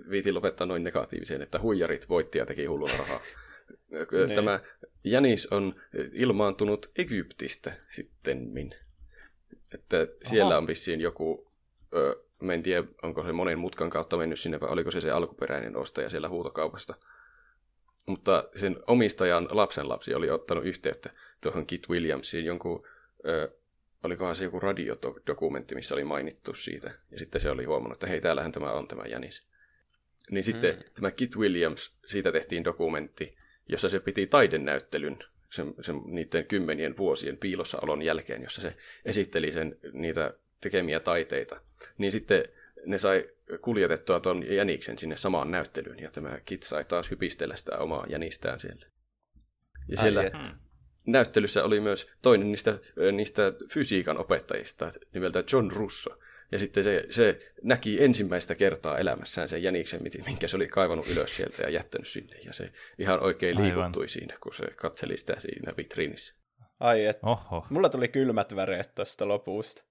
viiti 0.09 0.31
lopettaa 0.31 0.67
noin 0.67 0.83
negatiiviseen, 0.83 1.41
että 1.41 1.59
huijarit 1.59 2.09
voitti 2.09 2.37
ja 2.37 2.45
teki 2.45 2.65
hulluna 2.65 2.97
rahaa. 2.97 3.19
Niin. 3.91 4.35
Tämä 4.35 4.59
jänis 5.03 5.47
on 5.47 5.75
ilmaantunut 6.13 6.91
Egyptistä 6.95 7.73
sittenmin. 7.89 8.75
Että 9.73 10.07
siellä 10.23 10.47
Aha. 10.47 10.57
on 10.57 10.67
vissiin 10.67 11.01
joku, 11.01 11.51
ö, 11.93 12.23
mä 12.41 12.53
en 12.53 12.63
tiedä, 12.63 12.87
onko 13.03 13.23
se 13.23 13.31
monen 13.31 13.59
mutkan 13.59 13.89
kautta 13.89 14.17
mennyt 14.17 14.39
sinne, 14.39 14.59
vai 14.59 14.69
oliko 14.69 14.91
se 14.91 15.01
se 15.01 15.11
alkuperäinen 15.11 15.77
ostaja 15.77 16.09
siellä 16.09 16.29
huutokaupasta. 16.29 16.95
Mutta 18.05 18.49
sen 18.55 18.77
omistajan 18.87 19.47
lapsenlapsi 19.51 20.13
oli 20.13 20.29
ottanut 20.29 20.65
yhteyttä 20.65 21.09
tuohon 21.41 21.65
Kit 21.65 21.89
Williamsiin 21.89 22.45
jonkun, 22.45 22.87
ö, 23.27 23.51
olikohan 24.03 24.35
se 24.35 24.43
joku 24.43 24.59
radiodokumentti, 24.59 25.75
missä 25.75 25.95
oli 25.95 26.03
mainittu 26.03 26.53
siitä. 26.53 26.91
Ja 27.11 27.19
sitten 27.19 27.41
se 27.41 27.51
oli 27.51 27.63
huomannut, 27.63 27.95
että 27.95 28.07
hei, 28.07 28.21
täällähän 28.21 28.51
tämä 28.51 28.71
on 28.71 28.87
tämä 28.87 29.03
jänis. 29.05 29.43
Niin 30.31 30.43
sitten 30.43 30.75
hmm. 30.75 30.83
tämä 30.93 31.11
Kit 31.11 31.37
Williams, 31.37 31.95
siitä 32.05 32.31
tehtiin 32.31 32.63
dokumentti, 32.63 33.37
jossa 33.69 33.89
se 33.89 33.99
piti 33.99 34.27
taidenäyttelyn 34.27 35.17
sen, 35.49 35.73
sen, 35.81 36.01
niiden 36.05 36.45
kymmenien 36.45 36.97
vuosien 36.97 37.37
piilossaolon 37.37 38.01
jälkeen, 38.01 38.41
jossa 38.41 38.61
se 38.61 38.77
esitteli 39.05 39.51
sen, 39.51 39.77
niitä 39.93 40.33
tekemiä 40.61 40.99
taiteita. 40.99 41.61
Niin 41.97 42.11
sitten 42.11 42.43
ne 42.85 42.97
sai 42.97 43.29
kuljetettua 43.61 44.19
tuon 44.19 44.53
jäniksen 44.53 44.97
sinne 44.97 45.17
samaan 45.17 45.51
näyttelyyn, 45.51 45.99
ja 45.99 46.11
tämä 46.11 46.39
Kit 46.45 46.63
sai 46.63 46.85
taas 46.85 47.11
hypistellä 47.11 47.55
sitä 47.55 47.77
omaa 47.77 48.05
jänistään 48.09 48.59
siellä. 48.59 48.85
Ja 49.87 49.97
siellä 49.97 50.19
Ai, 50.19 50.51
näyttelyssä 51.07 51.63
oli 51.63 51.79
myös 51.79 52.11
toinen 52.21 52.51
niistä, 52.51 52.79
niistä 53.11 53.53
fysiikan 53.73 54.17
opettajista 54.17 54.89
nimeltä 55.13 55.43
John 55.51 55.71
Russo, 55.71 56.09
ja 56.51 56.59
sitten 56.59 56.83
se, 56.83 57.05
se 57.09 57.53
näki 57.63 58.03
ensimmäistä 58.03 58.55
kertaa 58.55 58.97
elämässään 58.97 59.49
sen 59.49 59.63
jäniksen, 59.63 60.01
minkä 60.25 60.47
se 60.47 60.55
oli 60.55 60.67
kaivannut 60.67 61.07
ylös 61.07 61.35
sieltä 61.35 61.61
ja 61.61 61.69
jättänyt 61.69 62.07
sinne. 62.07 62.35
Ja 62.45 62.53
se 62.53 62.71
ihan 62.97 63.23
oikein 63.23 63.57
liikuttui 63.57 64.01
Aivan. 64.01 64.09
siinä, 64.09 64.37
kun 64.43 64.53
se 64.53 64.65
katseli 64.75 65.17
sitä 65.17 65.39
siinä 65.39 65.73
vitriinissä. 65.77 66.35
Ai 66.79 67.05
et. 67.05 67.19
Oho. 67.23 67.65
Mulla 67.69 67.89
tuli 67.89 68.07
kylmät 68.07 68.55
väreet 68.55 68.95
tuosta 68.95 69.27
lopusta. 69.27 69.83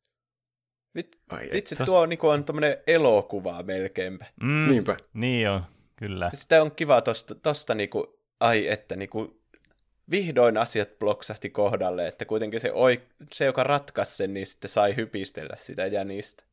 Vit, 0.94 1.18
Ai 1.28 1.48
vitsi, 1.52 1.74
et. 1.80 1.86
tuo 1.86 2.06
niinku 2.06 2.28
on 2.28 2.44
tämmönen 2.44 2.76
elokuva 2.86 3.62
melkeinpä. 3.62 4.26
Mm, 4.42 4.68
Niinpä. 4.70 4.96
Niin 5.14 5.50
on, 5.50 5.62
kyllä. 5.96 6.30
Sitä 6.34 6.62
on 6.62 6.72
kiva 6.72 7.02
tosta, 7.02 7.34
tosta 7.34 7.74
niinku, 7.74 8.20
ai 8.40 8.68
että 8.68 8.96
niinku, 8.96 9.40
vihdoin 10.10 10.56
asiat 10.56 10.98
bloksahti 10.98 11.50
kohdalle, 11.50 12.08
että 12.08 12.24
kuitenkin 12.24 12.60
se, 12.60 12.72
oi, 12.72 13.02
se 13.32 13.44
joka 13.44 13.64
ratkaisi 13.64 14.16
sen, 14.16 14.34
niin 14.34 14.46
sitten 14.46 14.70
sai 14.70 14.96
hypistellä 14.96 15.56
sitä 15.58 15.86
jänistä. 15.86 16.44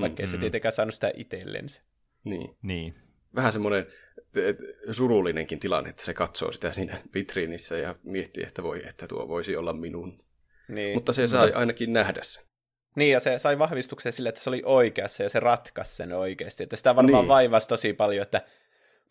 Vaikka 0.00 0.22
mm, 0.22 0.26
se 0.26 0.38
tietenkään 0.38 0.72
saanut 0.72 0.94
sitä 0.94 1.12
itsellensä. 1.14 1.82
Niin. 2.24 2.56
niin. 2.62 2.94
Vähän 3.34 3.52
semmoinen 3.52 3.86
surullinenkin 4.90 5.58
tilanne, 5.58 5.90
että 5.90 6.04
se 6.04 6.14
katsoo 6.14 6.52
sitä 6.52 6.72
siinä 6.72 6.98
vitriinissä 7.14 7.76
ja 7.76 7.94
miettii, 8.02 8.44
että 8.44 8.62
voi, 8.62 8.82
että 8.88 9.08
tuo 9.08 9.28
voisi 9.28 9.56
olla 9.56 9.72
minun. 9.72 10.24
Niin. 10.68 10.94
Mutta 10.94 11.12
se 11.12 11.28
sai 11.28 11.52
ainakin 11.52 11.92
nähdä 11.92 12.22
sen. 12.22 12.44
Niin, 12.94 13.12
ja 13.12 13.20
se 13.20 13.38
sai 13.38 13.58
vahvistuksen 13.58 14.12
sille, 14.12 14.28
että 14.28 14.40
se 14.40 14.50
oli 14.50 14.62
oikeassa 14.64 15.22
ja 15.22 15.28
se 15.28 15.40
ratkaisi 15.40 15.94
sen 15.94 16.12
oikeasti. 16.12 16.62
Että 16.62 16.76
sitä 16.76 16.96
varmaan 16.96 17.22
niin. 17.22 17.28
vaivasi 17.28 17.68
tosi 17.68 17.92
paljon, 17.92 18.22
että 18.22 18.42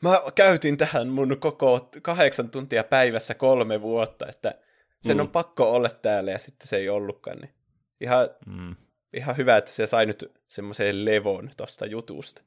mä 0.02 0.22
käytin 0.36 0.78
tähän 0.78 1.08
mun 1.08 1.38
koko 1.40 1.90
kahdeksan 2.02 2.50
tuntia 2.50 2.84
päivässä 2.84 3.34
kolme 3.34 3.82
vuotta, 3.82 4.28
että 4.28 4.56
sen 5.02 5.18
mm. 5.18 5.22
on 5.22 5.30
pakko 5.30 5.72
olla 5.72 5.90
täällä 5.90 6.32
ja 6.32 6.40
sitten 6.40 6.68
se 6.68 6.78
ei 6.78 6.90
ollutkaan. 6.90 7.38
Niin 7.38 7.54
ihan 8.02 8.30
mm 8.46 8.76
ihan 9.14 9.38
hyvä, 9.38 9.58
että 9.58 9.72
se 9.72 9.88
sai 9.88 10.06
nyt 10.06 10.32
semmoisen 10.48 11.06
levon 11.06 11.50
tuosta 11.58 11.86
jutusta. 11.86 12.42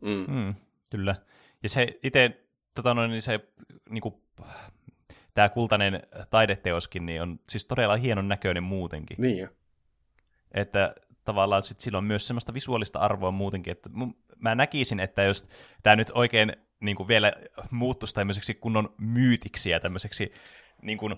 Mm. 0.00 0.24
Mm, 0.28 0.54
kyllä. 0.90 1.14
Ja 1.62 1.68
se 1.68 1.98
itse, 2.02 2.46
tota 2.74 2.94
noin, 2.94 3.10
niin 3.10 3.22
se 3.22 3.40
niinku, 3.90 4.22
tämä 5.34 5.48
kultainen 5.48 6.02
taideteoskin 6.30 7.06
niin 7.06 7.22
on 7.22 7.40
siis 7.48 7.66
todella 7.66 7.96
hienon 7.96 8.28
näköinen 8.28 8.62
muutenkin. 8.62 9.16
Niin 9.20 9.38
jo. 9.38 9.48
Että 10.54 10.94
tavallaan 11.24 11.62
sit 11.62 11.80
sillä 11.80 11.98
on 11.98 12.04
myös 12.04 12.26
semmoista 12.26 12.54
visuaalista 12.54 12.98
arvoa 12.98 13.30
muutenkin, 13.30 13.70
että 13.70 13.90
mä 14.38 14.54
näkisin, 14.54 15.00
että 15.00 15.22
jos 15.22 15.46
tämä 15.82 15.96
nyt 15.96 16.10
oikein 16.14 16.52
niin 16.80 16.96
kuin 16.96 17.08
vielä 17.08 17.32
muuttuisi 17.70 18.14
tämmöiseksi 18.14 18.54
kunnon 18.54 18.94
myytiksi 18.98 19.70
ja 19.70 19.80
tämmöiseksi 19.80 20.32
niin 20.82 20.98
kuin, 20.98 21.12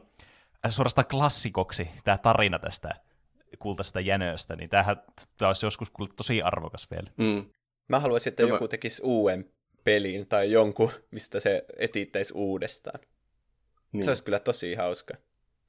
äh, 0.64 0.70
suorastaan 0.70 1.06
klassikoksi 1.06 1.90
tämä 2.04 2.18
tarina 2.18 2.58
tästä 2.58 2.94
kultaisesta 3.58 4.00
jänöstä, 4.00 4.56
niin 4.56 4.70
tämähän 4.70 4.96
tämä 5.38 5.48
olisi 5.48 5.66
joskus 5.66 5.92
tosi 6.16 6.42
arvokas 6.42 6.90
vielä. 6.90 7.10
Mm. 7.16 7.50
Mä 7.88 8.00
haluaisin, 8.00 8.30
että 8.30 8.42
joku 8.42 8.68
tekisi 8.68 9.02
uuden 9.04 9.50
pelin 9.84 10.26
tai 10.26 10.50
jonkun, 10.50 10.90
mistä 11.10 11.40
se 11.40 11.64
etittäisi 11.78 12.32
uudestaan. 12.36 13.00
Niin. 13.92 14.04
Se 14.04 14.10
olisi 14.10 14.24
kyllä 14.24 14.38
tosi 14.38 14.74
hauska. 14.74 15.14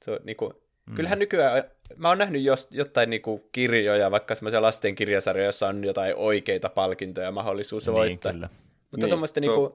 Se 0.02 0.10
on, 0.10 0.18
niin 0.24 0.36
kuin, 0.36 0.52
mm. 0.88 0.94
Kyllähän 0.94 1.18
nykyään, 1.18 1.64
mä 1.96 2.08
oon 2.08 2.18
nähnyt 2.18 2.42
jos, 2.42 2.68
jotain 2.70 3.10
niin 3.10 3.22
kuin, 3.22 3.42
kirjoja, 3.52 4.10
vaikka 4.10 4.34
semmoisia 4.34 4.62
lasten 4.62 4.94
kirjasarjoja, 4.94 5.46
joissa 5.46 5.68
on 5.68 5.84
jotain 5.84 6.14
oikeita 6.16 6.68
palkintoja 6.68 7.32
mahdollisuus 7.32 7.86
niin, 7.86 7.94
voittaa. 7.94 8.32
Kyllä. 8.32 8.48
Mutta 8.90 9.06
niin, 9.06 9.08
tuommoista, 9.08 9.40
niin, 9.40 9.54
kuin, 9.54 9.72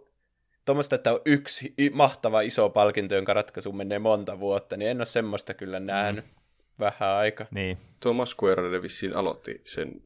tuommoista, 0.65 0.95
että 0.95 1.13
on 1.13 1.21
yksi 1.25 1.73
mahtava 1.91 2.41
iso 2.41 2.69
palkinto, 2.69 3.15
jonka 3.15 3.33
ratkaisu 3.33 3.71
menee 3.71 3.99
monta 3.99 4.39
vuotta, 4.39 4.77
niin 4.77 4.91
en 4.91 4.97
ole 4.97 5.05
semmoista 5.05 5.53
kyllä 5.53 5.79
nähnyt 5.79 6.25
mm. 6.25 6.31
vähän 6.79 7.09
aika. 7.09 7.45
Niin. 7.51 7.77
Tuo 7.99 8.13
Masquerade 8.13 8.81
vissiin 8.81 9.15
aloitti 9.15 9.61
sen 9.65 10.01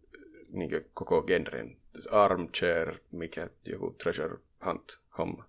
niin 0.52 0.86
koko 0.94 1.22
genren 1.22 1.78
armchair, 2.12 2.94
mikä 3.12 3.50
joku 3.66 3.96
treasure 4.04 4.38
hunt 4.66 5.00
homma. 5.18 5.46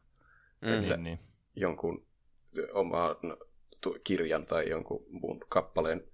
Mm. 0.61 0.73
Että 0.73 0.97
niin, 0.97 1.05
niin. 1.05 1.19
jonkun 1.57 2.07
oman 2.73 3.17
kirjan 4.05 4.47
tai 4.47 4.69
jonkun 4.69 5.05
muun 5.11 5.41
kappaleen 5.49 6.05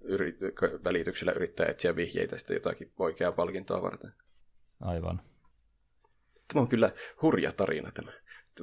yri- 0.00 0.38
välityksellä 0.84 1.32
yrittää 1.32 1.66
etsiä 1.66 1.96
vihjeitä 1.96 2.38
sitten 2.38 2.54
jotakin 2.54 2.92
oikeaa 2.98 3.32
palkintoa 3.32 3.82
varten. 3.82 4.12
Aivan. 4.80 5.20
Tämä 6.52 6.62
on 6.62 6.68
kyllä 6.68 6.92
hurja 7.22 7.52
tarina 7.52 7.90
tämä. 7.90 8.12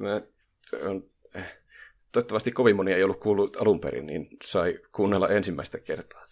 tämä 0.00 0.20
on, 0.90 1.10
eh, 1.34 1.56
toivottavasti 2.12 2.52
kovin 2.52 2.76
moni 2.76 2.92
ei 2.92 3.04
ollut 3.04 3.20
kuullut 3.20 3.56
alun 3.56 3.80
perin, 3.80 4.06
niin 4.06 4.28
sai 4.44 4.78
kuunnella 4.92 5.28
ensimmäistä 5.28 5.78
kertaa. 5.78 6.26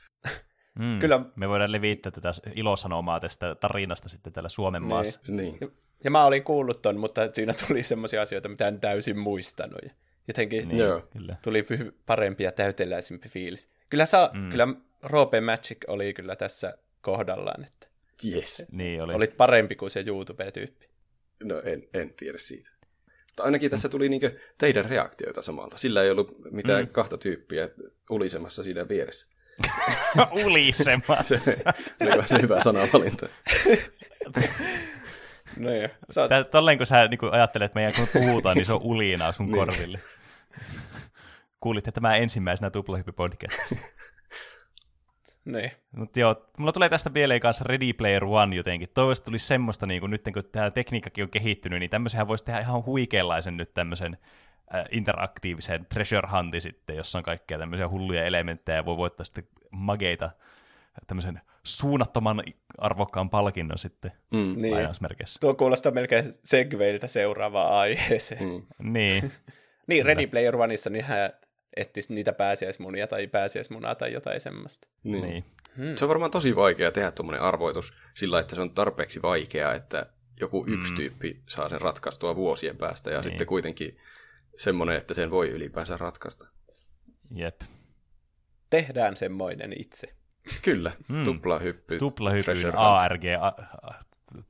Mm. 0.78 0.98
Kyllä. 0.98 1.20
Me 1.36 1.48
voidaan 1.48 1.72
levittää 1.72 2.12
tätä 2.12 2.30
ilosanomaa 2.54 3.20
tästä 3.20 3.54
tarinasta 3.54 4.08
sitten 4.08 4.32
täällä 4.32 4.48
Suomen 4.48 4.82
niin. 4.82 4.88
maassa. 4.88 5.20
Niin. 5.28 5.58
Ja, 5.60 5.68
ja 6.04 6.10
mä 6.10 6.24
olin 6.24 6.44
kuullut 6.44 6.82
ton, 6.82 7.00
mutta 7.00 7.32
siinä 7.32 7.54
tuli 7.66 7.82
semmoisia 7.82 8.22
asioita, 8.22 8.48
mitä 8.48 8.68
en 8.68 8.80
täysin 8.80 9.18
muistanut. 9.18 9.80
Jotenkin 10.28 10.68
niin, 10.68 10.78
joo. 10.78 11.08
Kyllä. 11.12 11.36
tuli 11.42 11.66
parempi 12.06 12.44
ja 12.44 12.52
täyteläisempi 12.52 13.28
fiilis. 13.28 13.70
Kyllä, 13.90 14.06
saa, 14.06 14.30
mm. 14.34 14.50
kyllä 14.50 14.68
Roope 15.02 15.40
Magic 15.40 15.78
oli 15.86 16.14
kyllä 16.14 16.36
tässä 16.36 16.78
kohdallaan. 17.00 17.64
Että 17.64 17.86
yes. 18.24 18.64
niin 18.72 19.02
oli. 19.02 19.14
Olit 19.14 19.36
parempi 19.36 19.76
kuin 19.76 19.90
se 19.90 20.04
YouTube-tyyppi. 20.06 20.88
No 21.44 21.60
en, 21.60 21.88
en 21.94 22.14
tiedä 22.14 22.38
siitä. 22.38 22.70
Mutta 23.26 23.42
ainakin 23.42 23.70
tässä 23.70 23.88
tuli 23.88 24.08
niinku 24.08 24.30
teidän 24.58 24.84
reaktioita 24.84 25.42
samalla. 25.42 25.76
Sillä 25.76 26.02
ei 26.02 26.10
ollut 26.10 26.36
mitään 26.50 26.84
mm. 26.84 26.88
kahta 26.88 27.18
tyyppiä 27.18 27.68
ulisemassa 28.10 28.62
siinä 28.62 28.88
vieressä. 28.88 29.28
Ulisemassa. 30.44 31.38
se, 31.44 31.56
se 32.26 32.42
hyvä 32.42 32.60
sanavalinta. 32.60 33.28
no 35.56 35.74
joo. 35.74 35.88
Oot... 36.16 36.50
Tolleen 36.50 36.78
kun 36.78 36.86
sä 36.86 37.08
niin 37.08 37.18
kun 37.18 37.34
ajattelet, 37.34 37.66
että 37.66 37.78
meidän 37.78 37.92
kun 37.96 38.08
puhutaan, 38.12 38.56
niin 38.56 38.64
se 38.64 38.72
on 38.72 38.82
ulinaa 38.82 39.32
sun 39.32 39.46
niin. 39.46 39.56
korville. 39.56 40.00
Kuulitte 41.60 41.92
tämä 41.92 42.16
ensimmäisenä 42.16 42.70
tuplahyppy-podcastissa. 42.70 43.78
Niin. 45.44 45.70
Mutta 45.96 46.20
joo, 46.20 46.46
mulla 46.58 46.72
tulee 46.72 46.88
tästä 46.88 47.10
mieleen 47.10 47.40
kanssa 47.40 47.64
Ready 47.68 47.92
Player 47.92 48.24
One 48.24 48.56
jotenkin. 48.56 48.88
Toivottavasti 48.94 49.24
tulisi 49.24 49.46
semmoista, 49.46 49.86
niin 49.86 50.00
kun 50.00 50.10
nyt 50.10 50.22
kun 50.34 50.44
tämä 50.52 50.70
tekniikkakin 50.70 51.24
on 51.24 51.30
kehittynyt, 51.30 51.80
niin 51.80 51.90
tämmöisenhän 51.90 52.28
voisi 52.28 52.44
tehdä 52.44 52.60
ihan 52.60 52.84
huikeanlaisen 52.84 53.56
nyt 53.56 53.74
tämmöisen 53.74 54.18
äh, 54.74 54.84
interaktiivisen 54.90 55.86
treasure 55.86 56.28
huntin 56.32 56.60
sitten, 56.60 56.96
jossa 56.96 57.18
on 57.18 57.24
kaikkea 57.24 57.58
tämmöisiä 57.58 57.88
hulluja 57.88 58.24
elementtejä 58.24 58.76
ja 58.76 58.84
voi 58.84 58.96
voittaa 58.96 59.24
sitten 59.24 59.48
mageita 59.70 60.30
tämmöisen 61.06 61.40
suunnattoman 61.64 62.42
arvokkaan 62.78 63.30
palkinnon 63.30 63.78
sitten 63.78 64.12
mm. 64.30 64.54
niin. 64.56 64.74
Tuo 65.40 65.54
kuulostaa 65.54 65.92
melkein 65.92 66.34
segveiltä 66.44 67.08
seuraavaan 67.08 67.72
aiheeseen. 67.72 68.44
Mm. 68.44 68.92
niin. 68.92 69.32
niin, 69.88 70.06
Ready 70.06 70.26
Player 70.26 70.56
Oneissa 70.56 70.90
niin 70.90 71.04
hän 71.04 71.30
etsisi 71.76 72.14
niitä 72.14 72.32
pääsiäismunia 72.32 73.06
tai 73.06 73.26
pääsiäismunaa 73.26 73.94
tai 73.94 74.12
jotain 74.12 74.40
semmoista. 74.40 74.88
Niin. 75.02 75.22
niin. 75.22 75.44
Hmm. 75.76 75.96
Se 75.96 76.04
on 76.04 76.08
varmaan 76.08 76.30
tosi 76.30 76.56
vaikea 76.56 76.92
tehdä 76.92 77.10
tuommoinen 77.10 77.42
arvoitus 77.42 77.92
sillä, 78.14 78.40
että 78.40 78.54
se 78.54 78.60
on 78.60 78.70
tarpeeksi 78.70 79.22
vaikeaa, 79.22 79.74
että 79.74 80.06
joku 80.40 80.64
yksi 80.68 80.92
mm. 80.92 80.96
tyyppi 80.96 81.42
saa 81.48 81.68
sen 81.68 81.80
ratkaistua 81.80 82.36
vuosien 82.36 82.76
päästä 82.76 83.10
ja 83.10 83.20
niin. 83.20 83.30
sitten 83.30 83.46
kuitenkin 83.46 83.98
semmoinen, 84.56 84.96
että 84.96 85.14
sen 85.14 85.30
voi 85.30 85.48
ylipäänsä 85.48 85.96
ratkaista. 85.96 86.46
Jep. 87.30 87.60
Tehdään 88.70 89.16
semmoinen 89.16 89.80
itse. 89.80 90.14
Kyllä, 90.62 90.92
mm. 91.08 91.24
tuplahyppy. 91.24 91.98
Tuplahyppy, 91.98 92.44
treasure 92.44 92.76
ARG, 92.76 93.22
a, 93.40 93.46
a, 93.82 93.94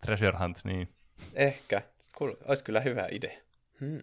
treasure 0.00 0.38
hunt, 0.38 0.58
niin. 0.64 0.88
Ehkä. 1.34 1.82
Cool. 2.18 2.34
Olisi 2.44 2.64
kyllä 2.64 2.80
hyvä 2.80 3.08
idea. 3.10 3.38
Hmm. 3.80 4.02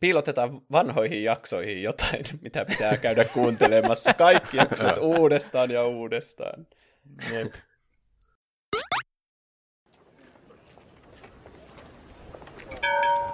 Piilotetaan 0.00 0.62
vanhoihin 0.72 1.24
jaksoihin 1.24 1.82
jotain, 1.82 2.24
mitä 2.42 2.64
pitää 2.64 2.96
käydä 2.96 3.24
kuuntelemassa. 3.24 4.14
Kaikki 4.14 4.56
jaksot 4.56 4.98
uudestaan 4.98 5.70
ja 5.70 5.86
uudestaan. 5.86 6.66
Jep. 7.32 7.54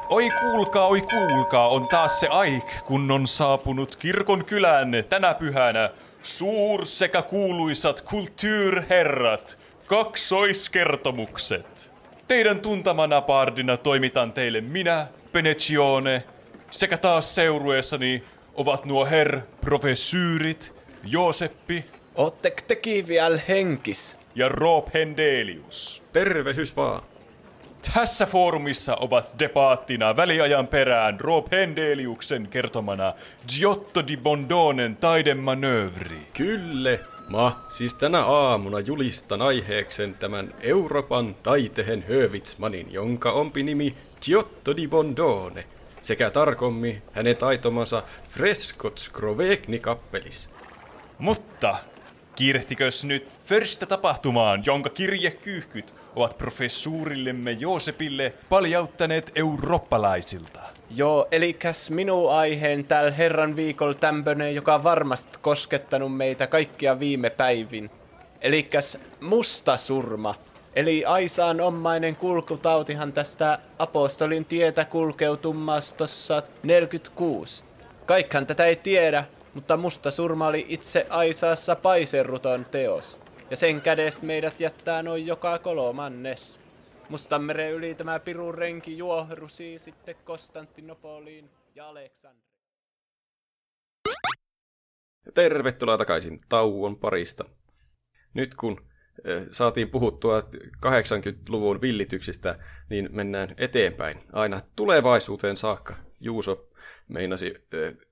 Oi 0.09 0.31
kuulkaa, 0.41 0.87
oi 0.87 1.01
kuulkaa, 1.01 1.69
on 1.69 1.89
taas 1.89 2.21
se 2.21 2.29
aik, 2.29 2.65
kun 2.87 3.11
on 3.11 3.27
saapunut 3.27 3.97
kirkon 3.97 4.45
kylän 4.45 4.91
tänä 5.09 5.35
pyhänä 5.35 5.91
suur 6.21 6.87
sekä 6.87 7.23
kuuluisat 7.23 8.01
kulttuurherrat, 8.01 9.59
kaksoiskertomukset. 9.87 11.91
Teidän 12.29 12.61
tuntamana 12.61 13.21
pardina 13.21 13.77
toimitan 13.77 14.33
teille 14.33 14.61
minä, 14.61 15.07
Penecione, 15.33 16.23
sekä 16.71 16.99
taas 16.99 17.35
seurueessani 17.35 18.23
ovat 18.55 18.85
nuo 18.85 19.07
herr 19.07 19.41
professyyrit 19.61 20.75
Jooseppi. 21.05 21.85
Ootteko 22.15 22.63
tekin 22.69 23.09
vielä 23.09 23.41
henkis? 23.49 24.19
Ja 24.35 24.49
Rob 24.49 24.89
Hendelius. 24.95 26.03
Tervehys 26.13 26.77
vaan. 26.77 27.03
Tässä 27.95 28.27
foorumissa 28.27 28.97
ovat 28.97 29.35
debaattina 29.39 30.17
väliajan 30.17 30.67
perään 30.67 31.21
Rob 31.21 31.47
Hendeliuksen 31.53 32.49
kertomana 32.49 33.15
Giotto 33.57 34.07
di 34.07 34.17
Bondonen 34.17 34.97
taidemanöövri. 34.97 36.27
Kyllä, 36.35 36.99
Ma, 37.29 37.61
siis 37.69 37.95
tänä 37.95 38.25
aamuna 38.25 38.81
julistan 38.81 39.43
aiheeksen 39.43 40.15
tämän 40.15 40.55
Euroopan 40.61 41.35
taitehen 41.43 42.05
Hövitsmanin, 42.09 42.93
jonka 42.93 43.33
ompi 43.33 43.63
nimi 43.63 43.97
Giotto 44.23 44.77
di 44.77 44.89
Bondone, 44.89 45.65
sekä 46.03 46.31
tarkommi 46.31 47.03
hänen 47.13 47.37
taitomansa 47.37 48.03
Frescot 48.29 48.99
Scrovegni 48.99 49.79
kappelis. 49.79 50.51
Mutta 51.19 51.77
kiirehtikös 52.37 53.05
nyt 53.05 53.29
förstä 53.45 53.87
tapahtumaan, 53.87 54.63
jonka 54.67 54.91
kirjekyyhkyt 54.91 55.95
ovat 56.17 56.39
professuurillemme 56.39 57.53
Joosepille 57.53 58.35
paljauttaneet 58.49 59.33
eurooppalaisilta. 59.35 60.66
Joo, 60.97 61.29
eli 61.31 61.59
minun 61.91 62.33
aiheen 62.33 62.85
tällä 62.85 63.11
herran 63.11 63.57
viikolla 63.57 63.95
tämpönen, 63.95 64.55
joka 64.55 64.75
on 64.75 64.85
varmasti 64.85 65.39
koskettanut 65.43 66.17
meitä 66.17 66.47
kaikkia 66.47 67.01
viime 67.01 67.31
päivin. 67.31 67.91
Elikäs 68.41 68.99
musta 69.21 69.77
surma. 69.77 70.35
Eli 70.77 71.05
Aisaan 71.05 71.61
omainen 71.61 72.17
kulkutautihan 72.17 73.13
tästä 73.13 73.59
apostolin 73.79 74.45
tietä 74.45 74.85
kulkeutumastossa 74.85 76.43
46. 76.63 77.65
Kaikhan 78.07 78.47
tätä 78.47 78.65
ei 78.65 78.77
tiedä, 78.77 79.25
mutta 79.55 79.77
musta 79.77 80.11
surma 80.11 80.47
oli 80.47 80.67
itse 80.69 81.07
Aisaassa 81.11 81.77
paiserruton 81.77 82.65
teos 82.65 83.21
ja 83.51 83.57
sen 83.57 83.81
kädestä 83.81 84.27
meidät 84.27 84.61
jättää 84.61 85.03
noin 85.03 85.27
joka 85.27 85.59
kolmannes. 85.59 86.66
Mustanmeren 87.09 87.73
yli 87.73 87.95
tämä 87.95 88.21
pirun 88.21 88.55
renki 88.55 88.99
juohrusi 88.99 89.79
sitten 89.79 90.17
Konstantinopoliin 90.25 91.51
ja 91.75 91.89
Aleksandriin. 91.89 92.47
Tervetuloa 95.35 95.99
takaisin 95.99 96.41
tauon 96.49 96.99
parista. 96.99 97.45
Nyt 98.35 98.55
kun 98.55 98.87
saatiin 99.51 99.91
puhuttua 99.91 100.41
80-luvun 100.87 101.81
villityksistä, 101.81 102.59
niin 102.91 103.09
mennään 103.13 103.55
eteenpäin 103.59 104.23
aina 104.33 104.61
tulevaisuuteen 104.77 105.57
saakka. 105.57 105.97
Juuso 106.21 106.69
meinasi 107.09 107.55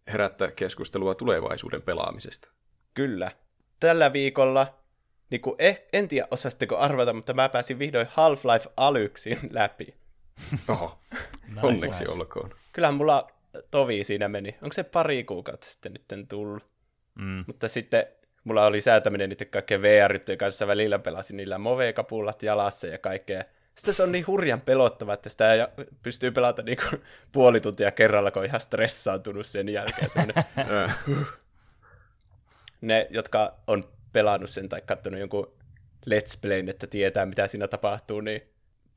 herättää 0.09 0.51
keskustelua 0.51 1.15
tulevaisuuden 1.15 1.83
pelaamisesta. 1.83 2.51
Kyllä. 2.95 3.31
Tällä 3.81 4.13
viikolla 4.13 4.84
niin 5.35 5.41
kuin, 5.41 5.57
eh, 5.59 5.82
en 5.93 6.09
tiedä 6.09 6.28
osasteko 6.30 6.76
arvata, 6.76 7.12
mutta 7.12 7.35
mä 7.35 7.49
pääsin 7.49 7.78
vihdoin 7.78 8.07
Half-Life 8.07 8.72
Alyxin 8.76 9.39
läpi. 9.51 9.95
Oho, 10.68 10.99
nice, 11.49 11.61
onneksi 11.62 12.01
nice. 12.01 12.12
olkoon. 12.12 12.51
Kyllähän 12.72 12.95
mulla 12.95 13.30
tovi 13.70 14.05
siinä 14.05 14.28
meni. 14.28 14.57
Onko 14.62 14.72
se 14.72 14.82
pari 14.82 15.24
kuukautta 15.24 15.66
sitten 15.66 15.93
nyt 15.93 16.28
tullut? 16.28 16.62
Mm. 17.14 17.45
Mutta 17.47 17.68
sitten 17.68 18.07
mulla 18.45 18.66
oli 18.66 18.80
säätäminen 18.80 19.28
niiden 19.28 19.47
kaikkien 19.47 19.82
vr 19.82 20.18
kanssa 20.39 20.66
välillä 20.66 20.99
pelasin 20.99 21.37
niillä 21.37 21.59
move-kapullat 21.59 22.43
jalassa 22.43 22.87
ja 22.87 22.99
kaikkea. 22.99 23.45
Sitten 23.74 23.95
se 23.95 24.03
on 24.03 24.12
niin 24.12 24.26
hurjan 24.26 24.61
pelottava, 24.61 25.14
että 25.14 25.28
sitä 25.28 25.68
pystyy 26.03 26.30
pelata 26.30 26.62
niin 26.62 26.78
kuin 26.78 27.03
puoli 27.32 27.61
tuntia 27.61 27.91
kerralla, 27.91 28.30
kun 28.30 28.43
on 28.43 28.47
ihan 28.47 28.61
stressaantunut 28.61 29.47
sen 29.47 29.68
jälkeen. 29.68 30.11
ne, 32.80 33.07
jotka 33.11 33.55
on 33.66 33.85
pelannut 34.15 34.51
sen 34.51 34.69
tai 34.69 34.81
katsonut 34.81 35.21
jonkun 35.21 35.53
let's 36.07 36.39
playn, 36.43 36.69
että 36.69 36.87
tietää, 36.87 37.27
mitä 37.27 37.47
siinä 37.47 37.69
tapahtuu, 37.69 38.21
niin 38.21 38.43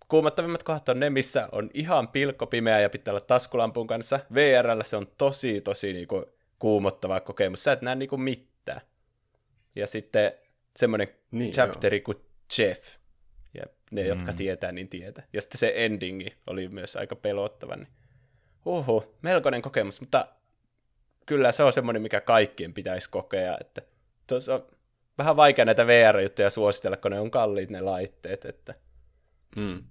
kuumattavimmat 0.07 0.63
kohdat 0.63 0.89
on 0.89 0.99
ne, 0.99 1.09
missä 1.09 1.49
on 1.51 1.69
ihan 1.73 2.07
pilkko 2.07 2.47
pimeä 2.47 2.79
ja 2.79 2.89
pitää 2.89 3.11
olla 3.11 3.21
taskulampun 3.21 3.87
kanssa. 3.87 4.19
VRllä 4.33 4.83
se 4.83 4.97
on 4.97 5.07
tosi, 5.17 5.61
tosi 5.61 5.93
niin 5.93 6.07
kuin, 6.07 6.25
kuumottava 6.59 7.19
kokemus. 7.19 7.63
Sä 7.63 7.71
et 7.71 7.81
näe 7.81 7.95
niin 7.95 8.09
kuin 8.09 8.21
mitään. 8.21 8.81
Ja 9.75 9.87
sitten 9.87 10.31
semmoinen 10.75 11.07
niin, 11.31 11.51
chapteri 11.51 11.97
joo. 11.97 12.03
kuin 12.03 12.17
Jeff. 12.57 12.83
Ja 13.53 13.63
ne, 13.91 14.01
mm. 14.01 14.07
jotka 14.07 14.33
tietää, 14.33 14.71
niin 14.71 14.89
tietää. 14.89 15.23
Ja 15.33 15.41
sitten 15.41 15.59
se 15.59 15.73
endingi 15.75 16.33
oli 16.47 16.67
myös 16.67 16.95
aika 16.95 17.15
pelottava. 17.15 17.75
Niin. 17.75 17.87
Uhu, 18.65 19.15
melkoinen 19.21 19.61
kokemus, 19.61 20.01
mutta 20.01 20.27
kyllä 21.25 21.51
se 21.51 21.63
on 21.63 21.73
semmoinen, 21.73 22.01
mikä 22.01 22.21
kaikkien 22.21 22.73
pitäisi 22.73 23.09
kokea. 23.09 23.57
Että 23.61 23.81
tuossa 24.27 24.61
vähän 25.17 25.35
vaikea 25.35 25.65
näitä 25.65 25.87
VR-juttuja 25.87 26.49
suositella, 26.49 26.97
kun 26.97 27.11
ne 27.11 27.19
on 27.19 27.31
kalliit 27.31 27.69
ne 27.69 27.81
laitteet. 27.81 28.45
Että 28.45 28.75
mm. 29.55 29.83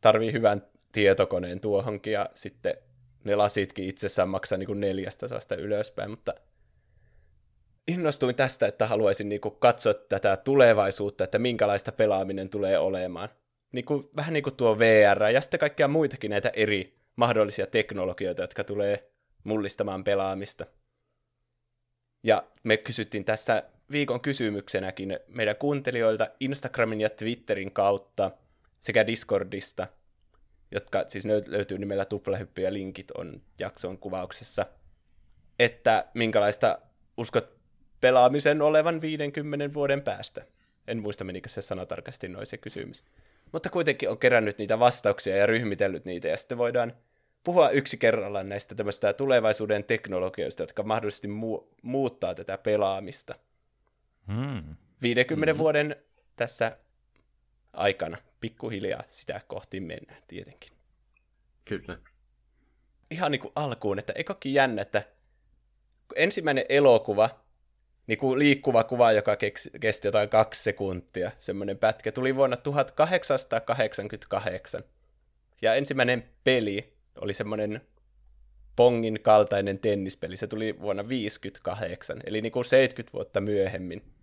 Tarvii 0.00 0.32
hyvän 0.32 0.66
tietokoneen 0.92 1.60
tuohonkin 1.60 2.12
ja 2.12 2.28
sitten 2.34 2.74
ne 3.24 3.34
lasitkin 3.34 3.88
itsessään 3.88 4.28
maksaa 4.28 4.58
niin 4.58 4.66
kuin 4.66 4.80
neljästä 4.80 5.28
saasta 5.28 5.54
ylöspäin, 5.54 6.10
mutta 6.10 6.34
innostuin 7.88 8.34
tästä, 8.34 8.66
että 8.66 8.86
haluaisin 8.86 9.28
niin 9.28 9.40
kuin 9.40 9.56
katsoa 9.58 9.94
tätä 9.94 10.36
tulevaisuutta, 10.36 11.24
että 11.24 11.38
minkälaista 11.38 11.92
pelaaminen 11.92 12.48
tulee 12.48 12.78
olemaan. 12.78 13.28
Niin 13.72 13.84
kuin, 13.84 14.08
vähän 14.16 14.32
niin 14.32 14.42
kuin 14.42 14.56
tuo 14.56 14.78
VR 14.78 15.22
ja 15.22 15.40
sitten 15.40 15.60
kaikkia 15.60 15.88
muitakin 15.88 16.30
näitä 16.30 16.50
eri 16.54 16.94
mahdollisia 17.16 17.66
teknologioita, 17.66 18.42
jotka 18.42 18.64
tulee 18.64 19.10
mullistamaan 19.44 20.04
pelaamista. 20.04 20.66
Ja 22.22 22.44
me 22.62 22.76
kysyttiin 22.76 23.24
tästä 23.24 23.62
viikon 23.90 24.20
kysymyksenäkin 24.20 25.18
meidän 25.28 25.56
kuuntelijoilta 25.56 26.28
Instagramin 26.40 27.00
ja 27.00 27.10
Twitterin 27.10 27.72
kautta 27.72 28.30
sekä 28.80 29.06
Discordista, 29.06 29.86
jotka 30.70 31.04
siis 31.08 31.24
löytyy 31.46 31.78
nimellä 31.78 32.04
tuplahyppy 32.04 32.62
ja 32.62 32.72
linkit 32.72 33.10
on 33.10 33.42
jakson 33.60 33.98
kuvauksessa, 33.98 34.66
että 35.58 36.06
minkälaista 36.14 36.78
uskot 37.16 37.56
pelaamisen 38.00 38.62
olevan 38.62 39.00
50 39.00 39.74
vuoden 39.74 40.02
päästä. 40.02 40.44
En 40.88 41.02
muista, 41.02 41.24
menikö 41.24 41.48
se 41.48 41.62
sana 41.62 41.86
tarkasti 41.86 42.28
noin 42.28 42.46
se 42.46 42.56
kysymys. 42.56 43.04
Mutta 43.52 43.70
kuitenkin 43.70 44.10
on 44.10 44.18
kerännyt 44.18 44.58
niitä 44.58 44.78
vastauksia 44.78 45.36
ja 45.36 45.46
ryhmitellyt 45.46 46.04
niitä, 46.04 46.28
ja 46.28 46.36
sitten 46.36 46.58
voidaan 46.58 46.92
puhua 47.44 47.70
yksi 47.70 47.96
kerrallaan 47.96 48.48
näistä 48.48 48.74
tämmöistä 48.74 49.12
tulevaisuuden 49.12 49.84
teknologioista, 49.84 50.62
jotka 50.62 50.82
mahdollisesti 50.82 51.28
mu- 51.28 51.66
muuttaa 51.82 52.34
tätä 52.34 52.58
pelaamista. 52.58 53.34
Hmm. 54.34 54.76
50 55.02 55.52
hmm. 55.52 55.58
vuoden 55.58 55.96
tässä 56.36 56.76
aikana 57.72 58.16
pikkuhiljaa 58.40 59.02
sitä 59.08 59.40
kohti 59.46 59.80
mennään 59.80 60.22
tietenkin. 60.28 60.72
Kyllä. 61.64 61.98
Ihan 63.10 63.32
niin 63.32 63.40
kuin 63.40 63.52
alkuun, 63.54 63.98
että 63.98 64.12
eikökin 64.12 64.54
jännä, 64.54 64.82
että 64.82 65.02
ensimmäinen 66.16 66.64
elokuva, 66.68 67.40
niin 68.06 68.18
kuin 68.18 68.38
liikkuva 68.38 68.84
kuva, 68.84 69.12
joka 69.12 69.36
kesti 69.80 70.08
jotain 70.08 70.28
kaksi 70.28 70.62
sekuntia, 70.62 71.30
semmoinen 71.38 71.78
pätkä, 71.78 72.12
tuli 72.12 72.36
vuonna 72.36 72.56
1888. 72.56 74.84
Ja 75.62 75.74
ensimmäinen 75.74 76.28
peli 76.44 76.96
oli 77.20 77.34
semmoinen 77.34 77.80
Pongin 78.76 79.18
kaltainen 79.22 79.78
tennispeli, 79.78 80.36
se 80.36 80.46
tuli 80.46 80.80
vuonna 80.80 81.02
1958, 81.02 82.20
eli 82.26 82.42
niin 82.42 82.52
kuin 82.52 82.64
70 82.64 83.12
vuotta 83.12 83.40
myöhemmin. 83.40 84.15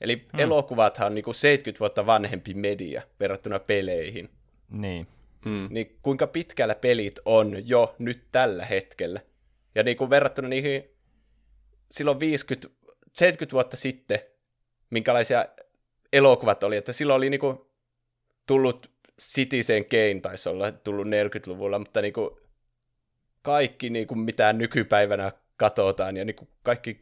Eli 0.00 0.26
hmm. 0.32 0.40
elokuvathan 0.40 1.06
on 1.06 1.14
niin 1.14 1.24
kuin 1.24 1.34
70 1.34 1.80
vuotta 1.80 2.06
vanhempi 2.06 2.54
media 2.54 3.02
verrattuna 3.20 3.58
peleihin. 3.58 4.30
Niin. 4.70 5.06
Hmm. 5.44 5.68
Niin 5.70 5.98
kuinka 6.02 6.26
pitkällä 6.26 6.74
pelit 6.74 7.20
on 7.24 7.68
jo 7.68 7.94
nyt 7.98 8.24
tällä 8.32 8.64
hetkellä. 8.66 9.20
Ja 9.74 9.82
niin 9.82 9.96
kuin 9.96 10.10
verrattuna 10.10 10.48
niihin 10.48 10.90
silloin 11.90 12.20
50, 12.20 12.68
70 13.12 13.52
vuotta 13.52 13.76
sitten, 13.76 14.20
minkälaisia 14.90 15.46
elokuvat 16.12 16.64
oli, 16.64 16.76
että 16.76 16.92
silloin 16.92 17.16
oli 17.16 17.30
niin 17.30 17.40
kuin 17.40 17.58
tullut 18.46 18.90
Citizen 19.20 19.84
Kane, 19.84 20.20
taisi 20.22 20.48
olla 20.48 20.72
tullut 20.72 21.06
40-luvulla, 21.06 21.78
mutta 21.78 22.02
niin 22.02 22.12
kuin 22.12 22.30
kaikki, 23.42 23.90
niin 23.90 24.06
kuin 24.06 24.18
mitä 24.18 24.52
nykypäivänä 24.52 25.32
katsotaan, 25.56 26.16
ja 26.16 26.24
niin 26.24 26.36
kuin 26.36 26.48
kaikki 26.62 27.00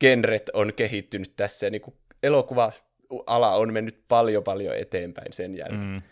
genret 0.00 0.50
on 0.52 0.72
kehittynyt 0.74 1.36
tässä, 1.36 1.66
ja 1.66 1.70
niin 1.70 1.82
kuin 1.82 1.96
elokuva-ala 2.22 3.54
on 3.54 3.72
mennyt 3.72 4.04
paljon 4.08 4.44
paljon 4.44 4.76
eteenpäin 4.76 5.32
sen 5.32 5.54
jälkeen. 5.54 5.84
Mm. 5.84 6.02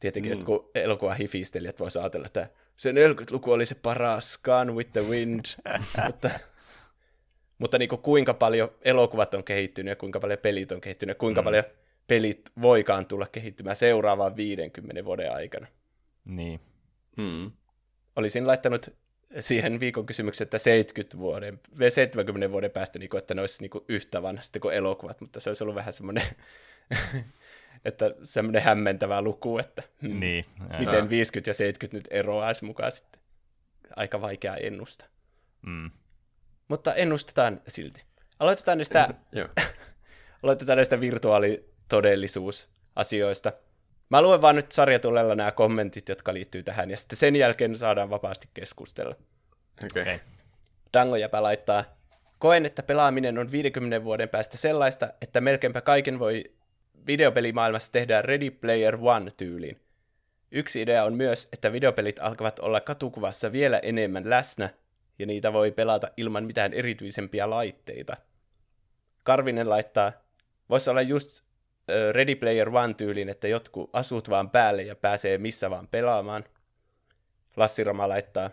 Tietenkin, 0.00 0.30
mm. 0.30 0.34
että 0.34 0.46
kun 0.46 0.70
elokuva-hifistelijät 0.74 1.80
voisi 1.80 1.98
ajatella, 1.98 2.26
että 2.26 2.48
se 2.76 2.92
40-luku 2.92 3.52
oli 3.52 3.66
se 3.66 3.74
paras, 3.74 4.38
Gone 4.38 4.72
with 4.72 4.92
the 4.92 5.00
Wind, 5.00 5.44
mutta, 6.06 6.30
mutta 7.58 7.78
niin 7.78 7.88
kuin 7.88 8.02
kuinka 8.02 8.34
paljon 8.34 8.70
elokuvat 8.82 9.34
on 9.34 9.44
kehittynyt 9.44 9.90
ja 9.90 9.96
kuinka 9.96 10.20
paljon 10.20 10.38
pelit 10.38 10.72
on 10.72 10.80
kehittynyt 10.80 11.14
ja 11.16 11.18
kuinka 11.18 11.42
mm. 11.42 11.44
paljon 11.44 11.64
pelit 12.06 12.50
voikaan 12.62 13.06
tulla 13.06 13.26
kehittymään 13.26 13.76
seuraavaan 13.76 14.36
50 14.36 15.04
vuoden 15.04 15.32
aikana. 15.32 15.66
Niin. 16.24 16.60
Hmm. 17.16 17.52
Olisin 18.16 18.46
laittanut 18.46 18.94
siihen 19.40 19.80
viikon 19.80 20.06
kysymykseen, 20.06 20.46
että 20.46 20.58
70 20.58 21.18
vuoden, 21.18 21.60
70 21.88 22.52
vuoden 22.52 22.70
päästä, 22.70 22.98
niin 22.98 23.10
kuin, 23.10 23.18
että 23.18 23.34
ne 23.34 23.40
olisi 23.40 23.62
niin 23.62 23.70
kuin 23.70 23.84
yhtä 23.88 24.22
vanhasta 24.22 24.60
kuin 24.60 24.74
elokuvat, 24.74 25.20
mutta 25.20 25.40
se 25.40 25.50
olisi 25.50 25.64
ollut 25.64 25.76
vähän 25.76 25.92
semmoinen, 25.92 26.24
että 27.84 28.14
semmoinen 28.24 28.62
hämmentävä 28.62 29.22
luku, 29.22 29.58
että 29.58 29.82
hmm, 30.02 30.20
niin, 30.20 30.44
miten 30.78 31.10
50 31.10 31.50
ja 31.50 31.54
70 31.54 31.96
nyt 31.96 32.20
eroaisi 32.20 32.64
mukaan 32.64 32.92
sitten. 32.92 33.20
Aika 33.96 34.20
vaikea 34.20 34.56
ennustaa. 34.56 35.08
Mm. 35.66 35.90
Mutta 36.68 36.94
ennustetaan 36.94 37.60
silti. 37.68 38.04
Aloitetaan 38.38 38.78
näistä, 38.78 39.14
aloitetaan 40.42 40.76
näistä 40.76 41.00
virtuaalitodellisuusasioista. 41.00 43.52
Mä 44.10 44.22
luen 44.22 44.42
vaan 44.42 44.56
nyt 44.56 44.72
sarjatulella 44.72 45.34
nämä 45.34 45.52
kommentit, 45.52 46.08
jotka 46.08 46.34
liittyy 46.34 46.62
tähän, 46.62 46.90
ja 46.90 46.96
sitten 46.96 47.16
sen 47.16 47.36
jälkeen 47.36 47.78
saadaan 47.78 48.10
vapaasti 48.10 48.48
keskustella. 48.54 49.14
Okei. 49.84 50.02
Okay. 50.02 50.18
Dangojäpä 50.92 51.42
laittaa, 51.42 51.84
koen, 52.38 52.66
että 52.66 52.82
pelaaminen 52.82 53.38
on 53.38 53.52
50 53.52 54.04
vuoden 54.04 54.28
päästä 54.28 54.56
sellaista, 54.56 55.08
että 55.22 55.40
melkeinpä 55.40 55.80
kaiken 55.80 56.18
voi 56.18 56.44
videopelimaailmassa 57.06 57.92
tehdä 57.92 58.22
Ready 58.22 58.50
Player 58.50 58.98
One-tyyliin. 59.00 59.80
Yksi 60.52 60.82
idea 60.82 61.04
on 61.04 61.14
myös, 61.14 61.48
että 61.52 61.72
videopelit 61.72 62.18
alkavat 62.20 62.58
olla 62.58 62.80
katukuvassa 62.80 63.52
vielä 63.52 63.78
enemmän 63.78 64.30
läsnä, 64.30 64.70
ja 65.18 65.26
niitä 65.26 65.52
voi 65.52 65.72
pelata 65.72 66.10
ilman 66.16 66.44
mitään 66.44 66.72
erityisempiä 66.72 67.50
laitteita. 67.50 68.16
Karvinen 69.22 69.70
laittaa, 69.70 70.12
voisi 70.70 70.90
olla 70.90 71.02
just 71.02 71.49
Ready 72.12 72.34
Player 72.34 72.68
One 72.68 72.94
tyylin, 72.94 73.28
että 73.28 73.48
jotkut 73.48 73.90
asut 73.92 74.30
vaan 74.30 74.50
päälle 74.50 74.82
ja 74.82 74.96
pääsee 74.96 75.38
missä 75.38 75.70
vaan 75.70 75.88
pelaamaan. 75.88 76.44
Lassirama 77.56 78.08
laittaa, 78.08 78.50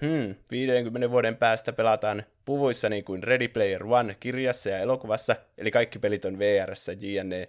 hmm, 0.00 0.34
50 0.50 1.10
vuoden 1.10 1.36
päästä 1.36 1.72
pelataan 1.72 2.24
puvuissa 2.44 2.88
niin 2.88 3.04
kuin 3.04 3.22
Ready 3.22 3.48
Player 3.48 3.84
One 3.84 4.16
kirjassa 4.20 4.68
ja 4.70 4.78
elokuvassa, 4.78 5.36
eli 5.58 5.70
kaikki 5.70 5.98
pelit 5.98 6.24
on 6.24 6.38
VRssä 6.38 6.92
JNE. 6.92 7.48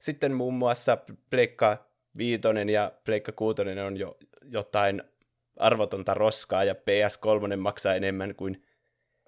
Sitten 0.00 0.32
muun 0.32 0.54
muassa 0.54 0.98
Pleikka 1.30 1.86
Viitonen 2.18 2.68
ja 2.68 2.92
Pleikka 3.04 3.32
Kuutonen 3.32 3.78
on 3.78 3.96
jo 3.96 4.16
jotain 4.42 5.02
arvotonta 5.56 6.14
roskaa 6.14 6.64
ja 6.64 6.74
PS3 6.74 7.56
maksaa 7.56 7.94
enemmän 7.94 8.34
kuin 8.34 8.64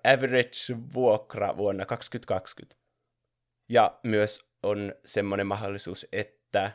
average 0.04 0.76
vuokra 0.94 1.56
vuonna 1.56 1.86
2020. 1.86 2.76
Ja 3.68 3.98
myös 4.02 4.47
on 4.62 4.94
semmoinen 5.04 5.46
mahdollisuus, 5.46 6.08
että 6.12 6.72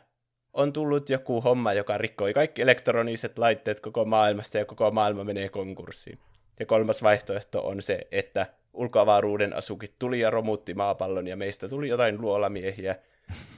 on 0.52 0.72
tullut 0.72 1.10
joku 1.10 1.40
homma, 1.40 1.72
joka 1.72 1.98
rikkoi 1.98 2.34
kaikki 2.34 2.62
elektroniset 2.62 3.38
laitteet 3.38 3.80
koko 3.80 4.04
maailmasta 4.04 4.58
ja 4.58 4.64
koko 4.64 4.90
maailma 4.90 5.24
menee 5.24 5.48
konkurssiin. 5.48 6.18
Ja 6.60 6.66
kolmas 6.66 7.02
vaihtoehto 7.02 7.66
on 7.66 7.82
se, 7.82 8.06
että 8.12 8.46
ulkoavaruuden 8.72 9.56
asukit 9.56 9.94
tuli 9.98 10.20
ja 10.20 10.30
romutti 10.30 10.74
maapallon 10.74 11.26
ja 11.26 11.36
meistä 11.36 11.68
tuli 11.68 11.88
jotain 11.88 12.20
luolamiehiä, 12.20 12.96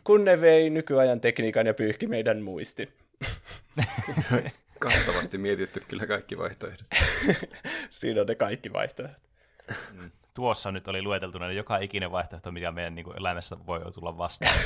kun 0.04 0.24
ne 0.24 0.40
vei 0.40 0.70
nykyajan 0.70 1.20
tekniikan 1.20 1.66
ja 1.66 1.74
pyyhki 1.74 2.06
meidän 2.06 2.42
muisti. 2.42 2.88
Kattavasti 4.78 5.38
mietitty 5.38 5.80
kyllä 5.88 6.06
kaikki 6.06 6.38
vaihtoehdot. 6.38 6.86
Siinä 7.90 8.20
on 8.20 8.26
ne 8.26 8.34
kaikki 8.34 8.72
vaihtoehdot. 8.72 9.22
Tuossa 10.36 10.72
nyt 10.72 10.88
oli 10.88 11.02
lueteltuna 11.02 11.52
joka 11.52 11.78
ikinen 11.78 12.12
vaihtoehto, 12.12 12.52
mikä 12.52 12.72
meidän 12.72 12.94
niin 12.94 13.04
kuin, 13.04 13.18
elämässä 13.18 13.56
voi 13.66 13.92
tulla 13.92 14.18
vastaan. 14.18 14.58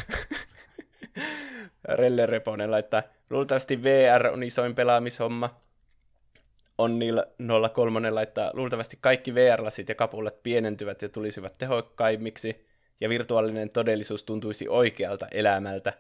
Relle 1.99 2.27
Reponen 2.27 2.71
laittaa, 2.71 3.03
luultavasti 3.31 3.83
VR 3.83 4.27
on 4.27 4.43
isoin 4.43 4.75
pelaamishomma. 4.75 5.61
Onnilla 6.79 7.25
03 7.73 8.11
laittaa, 8.11 8.51
luultavasti 8.55 8.99
kaikki 9.01 9.35
VR-lasit 9.35 9.89
ja 9.89 9.95
kapullat 9.95 10.43
pienentyvät 10.43 11.03
ja 11.03 11.09
tulisivat 11.09 11.59
tehokkaimmiksi, 11.59 12.67
ja 13.01 13.09
virtuaalinen 13.09 13.71
todellisuus 13.71 14.25
tuntuisi 14.25 14.69
oikealta 14.69 15.27
elämältä. 15.31 15.93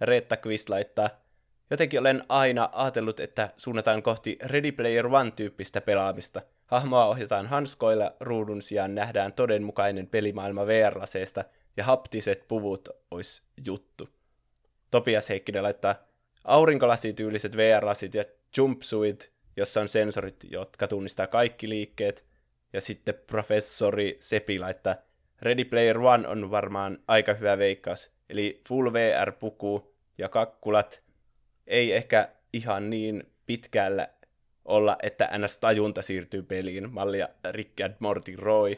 Reetta 0.00 0.36
Quist 0.46 0.68
laittaa, 0.68 1.10
jotenkin 1.70 2.00
olen 2.00 2.24
aina 2.28 2.68
ajatellut, 2.72 3.20
että 3.20 3.50
suunnataan 3.56 4.02
kohti 4.02 4.38
Ready 4.42 4.72
Player 4.72 5.06
One-tyyppistä 5.06 5.80
pelaamista. 5.80 6.42
Hahmoa 6.68 7.06
ohjataan 7.06 7.46
hanskoilla, 7.46 8.12
ruudun 8.20 8.62
sijaan 8.62 8.94
nähdään 8.94 9.32
todenmukainen 9.32 10.06
pelimaailma 10.06 10.66
VR-laseista, 10.66 11.44
ja 11.76 11.84
haptiset 11.84 12.44
puvut 12.48 12.88
olisi 13.10 13.42
juttu. 13.66 14.08
Topias 14.90 15.28
Heikkinen 15.28 15.62
laittaa 15.62 15.94
aurinkolasityyliset 16.44 17.56
VR-lasit 17.56 18.14
ja 18.14 18.24
jumpsuit, 18.56 19.32
jossa 19.56 19.80
on 19.80 19.88
sensorit, 19.88 20.36
jotka 20.50 20.88
tunnistaa 20.88 21.26
kaikki 21.26 21.68
liikkeet. 21.68 22.24
Ja 22.72 22.80
sitten 22.80 23.14
professori 23.26 24.16
Sepi 24.20 24.58
laittaa 24.58 24.96
Ready 25.42 25.64
Player 25.64 25.98
One 25.98 26.28
on 26.28 26.50
varmaan 26.50 26.98
aika 27.08 27.34
hyvä 27.34 27.58
veikkaus. 27.58 28.10
Eli 28.30 28.60
full 28.68 28.92
VR-puku 28.92 29.94
ja 30.18 30.28
kakkulat 30.28 31.02
ei 31.66 31.92
ehkä 31.92 32.28
ihan 32.52 32.90
niin 32.90 33.32
pitkällä 33.46 34.08
olla, 34.68 34.96
että 35.02 35.30
NS-tajunta 35.38 36.02
siirtyy 36.02 36.42
peliin, 36.42 36.92
mallia 36.92 37.28
Rick 37.50 37.80
and 37.80 37.94
Morty 37.98 38.36
Roy, 38.36 38.76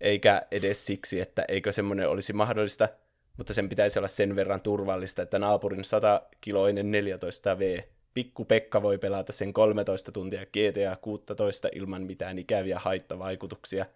eikä 0.00 0.42
edes 0.50 0.86
siksi, 0.86 1.20
että 1.20 1.44
eikö 1.48 1.72
semmoinen 1.72 2.08
olisi 2.08 2.32
mahdollista, 2.32 2.88
mutta 3.36 3.54
sen 3.54 3.68
pitäisi 3.68 3.98
olla 3.98 4.08
sen 4.08 4.36
verran 4.36 4.60
turvallista, 4.60 5.22
että 5.22 5.38
naapurin 5.38 5.80
100-kiloinen 5.80 6.86
14V 6.86 7.82
Pikku 8.14 8.44
Pekka 8.44 8.82
voi 8.82 8.98
pelata 8.98 9.32
sen 9.32 9.52
13 9.52 10.12
tuntia 10.12 10.46
GTA 10.46 10.96
16 11.00 11.68
ilman 11.72 12.02
mitään 12.02 12.38
ikäviä 12.38 12.78
haittavaikutuksia. 12.78 13.86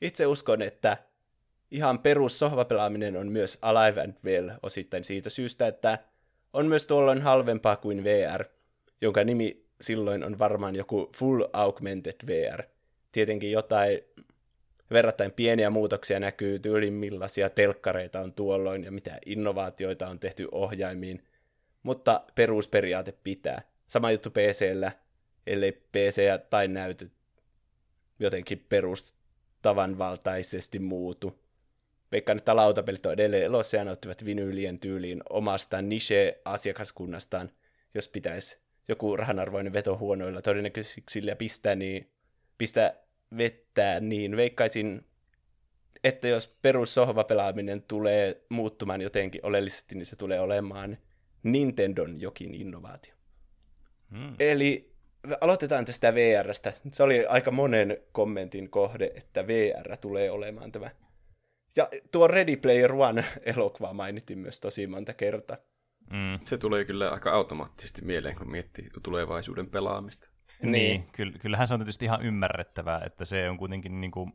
Itse 0.00 0.26
uskon, 0.26 0.62
että 0.62 0.96
ihan 1.70 1.98
perus 1.98 2.38
sohvapelaaminen 2.38 3.16
on 3.16 3.28
myös 3.28 3.58
Alive 3.62 4.00
and 4.00 4.14
Well 4.24 4.50
osittain 4.62 5.04
siitä 5.04 5.30
syystä, 5.30 5.66
että 5.66 5.98
on 6.52 6.66
myös 6.66 6.86
tuolloin 6.86 7.22
halvempaa 7.22 7.76
kuin 7.76 8.04
VR, 8.04 8.44
jonka 9.00 9.24
nimi 9.24 9.67
silloin 9.80 10.24
on 10.24 10.38
varmaan 10.38 10.76
joku 10.76 11.10
Full 11.16 11.44
Augmented 11.52 12.16
VR. 12.26 12.62
Tietenkin 13.12 13.52
jotain 13.52 14.00
verrattain 14.90 15.32
pieniä 15.32 15.70
muutoksia 15.70 16.20
näkyy 16.20 16.58
tyylin 16.58 16.92
millaisia 16.92 17.50
telkkareita 17.50 18.20
on 18.20 18.32
tuolloin 18.32 18.84
ja 18.84 18.92
mitä 18.92 19.18
innovaatioita 19.26 20.08
on 20.08 20.18
tehty 20.18 20.48
ohjaimiin, 20.52 21.24
mutta 21.82 22.24
perusperiaate 22.34 23.14
pitää. 23.24 23.62
Sama 23.86 24.10
juttu 24.10 24.30
PCllä, 24.30 24.92
ellei 25.46 25.72
PC 25.72 26.22
tai 26.50 26.68
näytöt 26.68 27.12
jotenkin 28.18 28.66
perustavanvaltaisesti 28.68 30.78
muutu. 30.78 31.38
Veikkaan, 32.12 32.38
että 32.38 32.56
lautapelit 32.56 33.06
on 33.06 33.12
edelleen 33.12 33.44
elossa 33.44 33.76
ja 33.76 33.90
ottivat 33.90 34.24
vinyylien 34.24 34.78
tyyliin 34.78 35.22
omasta 35.30 35.82
niche-asiakaskunnastaan, 35.82 37.50
jos 37.94 38.08
pitäisi 38.08 38.58
joku 38.88 39.16
rahanarvoinen 39.16 39.72
veto 39.72 39.98
huonoilla 39.98 40.42
todennäköisyyksillä 40.42 41.36
pistää, 41.36 41.74
niin 41.74 42.10
pistää 42.58 42.94
vettää, 43.36 44.00
niin 44.00 44.36
veikkaisin, 44.36 45.06
että 46.04 46.28
jos 46.28 46.58
perussohvapelaaminen 46.62 47.82
tulee 47.82 48.42
muuttumaan 48.48 49.00
jotenkin 49.00 49.46
oleellisesti, 49.46 49.94
niin 49.94 50.06
se 50.06 50.16
tulee 50.16 50.40
olemaan 50.40 50.98
Nintendon 51.42 52.20
jokin 52.20 52.54
innovaatio. 52.54 53.14
Hmm. 54.10 54.34
Eli 54.38 54.92
aloitetaan 55.40 55.84
tästä 55.84 56.14
VRstä. 56.14 56.72
Se 56.92 57.02
oli 57.02 57.26
aika 57.26 57.50
monen 57.50 57.96
kommentin 58.12 58.70
kohde, 58.70 59.12
että 59.14 59.46
VR 59.46 59.96
tulee 59.96 60.30
olemaan 60.30 60.72
tämä. 60.72 60.90
Ja 61.76 61.88
tuo 62.12 62.28
Ready 62.28 62.56
Player 62.56 62.92
One-elokuva 62.92 63.92
mainittiin 63.92 64.38
myös 64.38 64.60
tosi 64.60 64.86
monta 64.86 65.14
kertaa. 65.14 65.56
Mm. 66.10 66.40
Se 66.44 66.58
tulee 66.58 66.84
kyllä 66.84 67.10
aika 67.10 67.32
automaattisesti 67.32 68.04
mieleen, 68.04 68.36
kun 68.36 68.50
miettii 68.50 68.88
tulevaisuuden 69.02 69.70
pelaamista. 69.70 70.28
Niin, 70.62 71.06
niin 71.18 71.38
kyllähän 71.40 71.66
se 71.66 71.74
on 71.74 71.80
tietysti 71.80 72.04
ihan 72.04 72.22
ymmärrettävää, 72.22 73.02
että 73.06 73.24
se 73.24 73.50
on 73.50 73.56
kuitenkin 73.56 74.00
niin 74.00 74.10
kuin, 74.10 74.32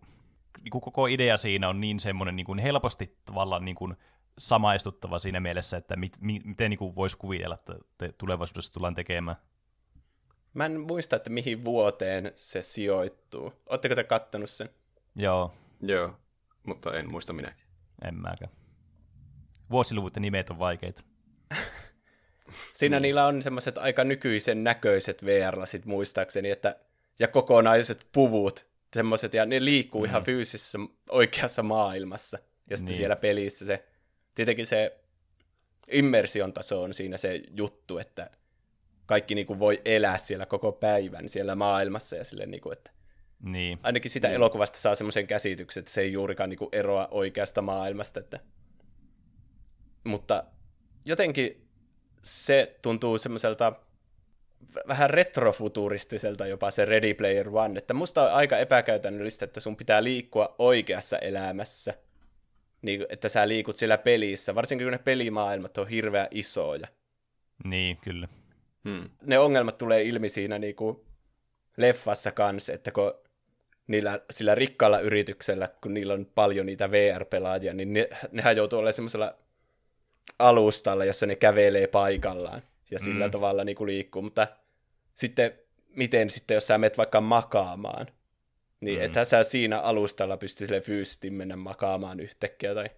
niin 0.62 0.72
kuin 0.72 0.82
koko 0.82 1.08
idea 1.08 1.38
siinä 1.38 1.70
on 1.70 1.82
niin 1.82 2.00
semmoinen 2.00 2.36
niin 2.36 2.46
kuin 2.46 2.60
helposti 2.60 3.18
tavallaan 3.26 3.66
niin 3.66 3.76
kuin 3.76 3.96
samaistuttava 4.38 5.20
siinä 5.20 5.40
mielessä, 5.40 5.78
että 5.78 5.96
mit, 5.96 6.18
mi, 6.22 6.42
miten 6.44 6.70
niin 6.70 6.78
kuin 6.78 6.96
voisi 6.96 7.18
kuvitella, 7.18 7.56
että 7.56 7.76
tulevaisuudessa 8.18 8.74
tullaan 8.74 8.96
tekemään. 8.96 9.38
Mä 10.54 10.66
en 10.66 10.82
muista, 10.82 11.16
että 11.16 11.30
mihin 11.30 11.66
vuoteen 11.66 12.32
se 12.36 12.62
sijoittuu. 12.62 13.54
Oletteko 13.70 13.96
te 13.96 14.04
kattonut 14.04 14.50
sen? 14.50 14.70
Joo. 15.16 15.54
Joo, 15.82 16.18
mutta 16.68 16.98
en 16.98 17.12
muista 17.12 17.34
minäkin. 17.34 17.66
En 18.02 18.16
mäkään. 18.16 18.52
Vuosiluvut 19.72 20.16
ja 20.16 20.20
nimet 20.20 20.50
on 20.50 20.60
vaikeita. 20.60 21.04
Siinä 22.76 22.96
niin. 22.96 23.02
niillä 23.02 23.28
on 23.28 23.42
semmoiset 23.42 23.78
aika 23.78 24.04
nykyisen 24.04 24.64
näköiset 24.64 25.26
VR-lasit 25.26 25.86
muistaakseni, 25.86 26.50
että, 26.50 26.76
ja 27.20 27.28
kokonaiset 27.28 28.08
puvut, 28.12 28.68
semmoiset, 28.94 29.34
ja 29.34 29.46
ne 29.46 29.66
liikkuu 29.66 30.02
mm. 30.02 30.10
ihan 30.10 30.24
fyysisessä 30.24 30.80
oikeassa 31.10 31.64
maailmassa. 31.64 32.40
Ja 32.70 32.78
sitten 32.78 32.92
niin. 32.92 32.98
siellä 32.98 33.16
pelissä 33.16 33.66
se, 33.66 33.86
tietenkin 34.36 34.68
se 34.68 34.98
immersion 35.92 36.54
taso 36.54 36.82
on 36.82 36.94
siinä 36.94 37.18
se 37.18 37.42
juttu, 37.58 37.98
että 37.98 38.30
kaikki 39.06 39.36
niinku 39.36 39.60
voi 39.60 39.82
elää 39.86 40.18
siellä 40.18 40.46
koko 40.46 40.72
päivän 40.72 41.30
siellä 41.30 41.56
maailmassa 41.56 42.16
ja 42.16 42.24
sille 42.24 42.46
niinku, 42.46 42.72
että 42.72 42.92
niin. 43.44 43.80
ainakin 43.84 44.12
sitä 44.12 44.28
niin. 44.28 44.36
elokuvasta 44.36 44.80
saa 44.80 44.96
semmoisen 44.96 45.28
käsityksen, 45.28 45.82
että 45.82 45.92
se 45.92 46.02
ei 46.02 46.14
juurikaan 46.14 46.50
niinku 46.50 46.70
eroa 46.72 47.08
oikeasta 47.12 47.62
maailmasta, 47.62 48.20
että 48.20 48.40
mutta 50.04 50.44
jotenkin 51.06 51.68
se 52.24 52.76
tuntuu 52.82 53.18
semmoiselta 53.18 53.74
vähän 54.88 55.10
retrofuturistiselta 55.10 56.48
jopa 56.48 56.72
se 56.72 56.86
Ready 56.86 57.14
Player 57.14 57.50
One, 57.50 57.78
että 57.78 57.94
musta 57.94 58.24
on 58.24 58.32
aika 58.32 58.58
epäkäytännöllistä, 58.58 59.46
että 59.46 59.60
sun 59.60 59.76
pitää 59.76 60.04
liikkua 60.04 60.56
oikeassa 60.58 61.18
elämässä, 61.18 61.94
niin, 62.82 63.06
että 63.10 63.30
sä 63.30 63.48
liikut 63.48 63.78
siellä 63.78 63.98
pelissä, 63.98 64.56
varsinkin 64.56 64.86
kun 64.86 64.92
ne 64.92 64.98
pelimaailmat 64.98 65.78
on 65.78 65.88
hirveän 65.88 66.28
isoja. 66.32 66.88
Niin, 67.64 67.98
kyllä. 67.98 68.28
Hmm. 68.84 69.10
Ne 69.22 69.40
ongelmat 69.40 69.78
tulee 69.78 70.04
ilmi 70.04 70.30
siinä 70.30 70.60
niin 70.60 70.76
kuin 70.76 70.98
leffassa 71.78 72.32
kanssa, 72.32 72.74
että 72.74 72.92
kun 72.92 73.14
niillä, 73.88 74.20
sillä 74.32 74.56
rikkaalla 74.56 75.00
yrityksellä, 75.00 75.70
kun 75.82 75.94
niillä 75.94 76.14
on 76.14 76.26
paljon 76.36 76.66
niitä 76.66 76.92
VR-pelaajia, 76.92 77.74
niin 77.74 77.94
ne, 77.94 78.10
nehän 78.32 78.58
joutuu 78.58 78.80
olemaan 78.80 78.94
semmoisella 78.94 79.36
alustalla, 80.40 81.06
jossa 81.06 81.26
ne 81.26 81.36
kävelee 81.36 81.88
paikallaan 81.88 82.62
ja 82.92 83.00
sillä 83.00 83.26
mm. 83.26 83.32
tavalla 83.32 83.64
niin 83.64 83.76
kuin 83.76 83.88
liikkuu, 83.88 84.22
mutta 84.22 84.48
sitten 85.14 85.60
miten 85.96 86.30
sitten, 86.30 86.56
jos 86.56 86.68
sä 86.68 86.78
menet 86.78 86.98
vaikka 86.98 87.22
makaamaan, 87.22 88.08
niin 88.80 89.00
mm. 89.00 89.06
ethän 89.06 89.26
sä 89.26 89.44
siinä 89.44 89.80
alustalla 89.80 90.38
pysty 90.38 90.66
sille 90.66 90.82
fyysisesti 90.82 91.30
mennä 91.30 91.56
makaamaan 91.56 92.20
yhtäkkiä. 92.20 92.74
Tai... 92.76 92.90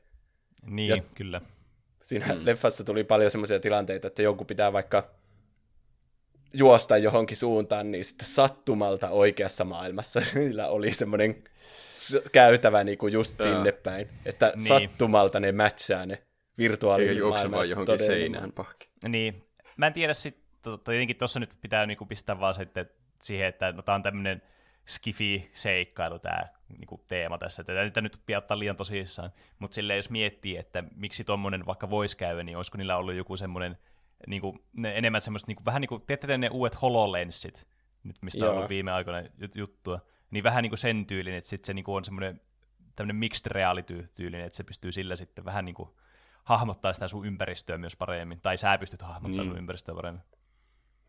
Niin, 0.66 0.90
ja 0.90 1.04
kyllä. 1.16 1.42
Siinä 2.04 2.34
mm. 2.34 2.46
leffassa 2.46 2.84
tuli 2.84 3.04
paljon 3.04 3.32
semmoisia 3.32 3.60
tilanteita, 3.60 4.08
että 4.08 4.22
jonkun 4.22 4.48
pitää 4.48 4.74
vaikka 4.74 5.10
juosta 6.54 6.98
johonkin 6.98 7.38
suuntaan, 7.38 7.92
niin 7.92 8.06
sitten 8.06 8.28
sattumalta 8.28 9.10
oikeassa 9.10 9.66
maailmassa 9.66 10.22
sillä 10.34 10.68
oli 10.68 10.94
semmoinen 10.94 11.44
käytävä 12.32 12.84
niin 12.84 12.98
kuin 12.98 13.14
just 13.14 13.42
sinne 13.42 13.72
päin, 13.72 14.10
että 14.26 14.54
niin. 14.56 14.68
sattumalta 14.68 15.40
ne 15.40 15.52
matchaa 15.52 16.06
ne 16.06 16.24
virtuaalinen 16.58 17.16
Eikä 17.16 17.28
maailma. 17.28 17.58
vaan 17.58 17.70
johonkin 17.70 18.00
seinään 18.00 18.52
pahki. 18.52 18.90
Niin. 19.08 19.44
Mä 19.78 19.88
en 19.88 19.94
tiedä 19.94 20.14
sitten, 20.14 20.44
tietenkin 20.84 21.18
tuossa 21.18 21.40
nyt 21.40 21.56
pitää 21.62 21.86
niinku 21.86 22.06
pistää 22.06 22.40
vaan 22.40 22.54
sitten 22.54 22.90
siihen, 23.22 23.48
että 23.48 23.72
no, 23.72 23.82
tämä 23.82 23.96
on 23.96 24.04
tämmöinen 24.04 24.42
skifi-seikkailu 24.86 26.20
tämä 26.20 26.42
niinku 26.78 27.04
teema 27.08 27.38
tässä. 27.38 27.64
Tätä 27.64 27.84
nyt 27.84 27.96
nyt 27.96 28.22
pitää 28.26 28.38
ottaa 28.38 28.60
liian 28.60 28.76
tosissaan, 28.76 29.32
mutta 29.60 29.76
silleen 29.76 29.98
jos 29.98 30.10
miettii, 30.10 30.58
että 30.58 30.84
miksi 30.96 31.24
tuommoinen 31.24 31.66
vaikka 31.66 31.90
voisi 31.90 32.18
käydä, 32.18 32.44
niin 32.44 32.58
olisiko 32.58 32.78
niillä 32.78 32.98
ollut 32.98 33.16
joku 33.16 33.38
semmoinen 33.38 33.78
niinku, 34.28 34.60
ne 34.74 34.98
enemmän 34.98 35.22
semmoista, 35.22 35.48
niinku, 35.48 35.66
vähän 35.66 35.82
niin 35.82 35.90
kuin, 35.90 36.02
tiedätte 36.02 36.38
ne 36.38 36.50
uudet 36.50 36.82
HoloLensit, 36.82 37.68
nyt 38.04 38.16
mistä 38.22 38.40
Joo. 38.40 38.50
on 38.50 38.56
ollut 38.56 38.70
viime 38.70 38.92
aikoina 38.92 39.30
juttua, 39.56 40.00
niin 40.32 40.44
vähän 40.44 40.62
niin 40.62 40.72
kuin 40.72 40.80
sen 40.80 41.06
tyylinen, 41.06 41.38
että 41.38 41.50
sitten 41.50 41.68
se 41.68 41.74
niinku 41.74 41.96
on 41.96 42.06
semmoinen 42.06 42.42
tämmöinen 42.96 43.16
mixed 43.16 43.52
reality-tyylinen, 43.52 44.46
että 44.46 44.56
se 44.56 44.64
pystyy 44.64 44.92
sillä 44.92 45.16
sitten 45.16 45.46
vähän 45.46 45.66
niin 45.66 45.76
kuin 45.76 45.90
hahmottaa 46.46 46.94
sitä 46.94 47.08
sun 47.08 47.26
ympäristöä 47.26 47.78
myös 47.78 47.96
paremmin, 47.96 48.42
tai 48.42 48.58
sä 48.58 48.78
pystyt 48.78 49.02
hahmottamaan 49.02 49.48
mm. 49.48 49.52
sun 49.52 49.60
ympäristöä 49.60 49.96
paremmin. 49.96 50.24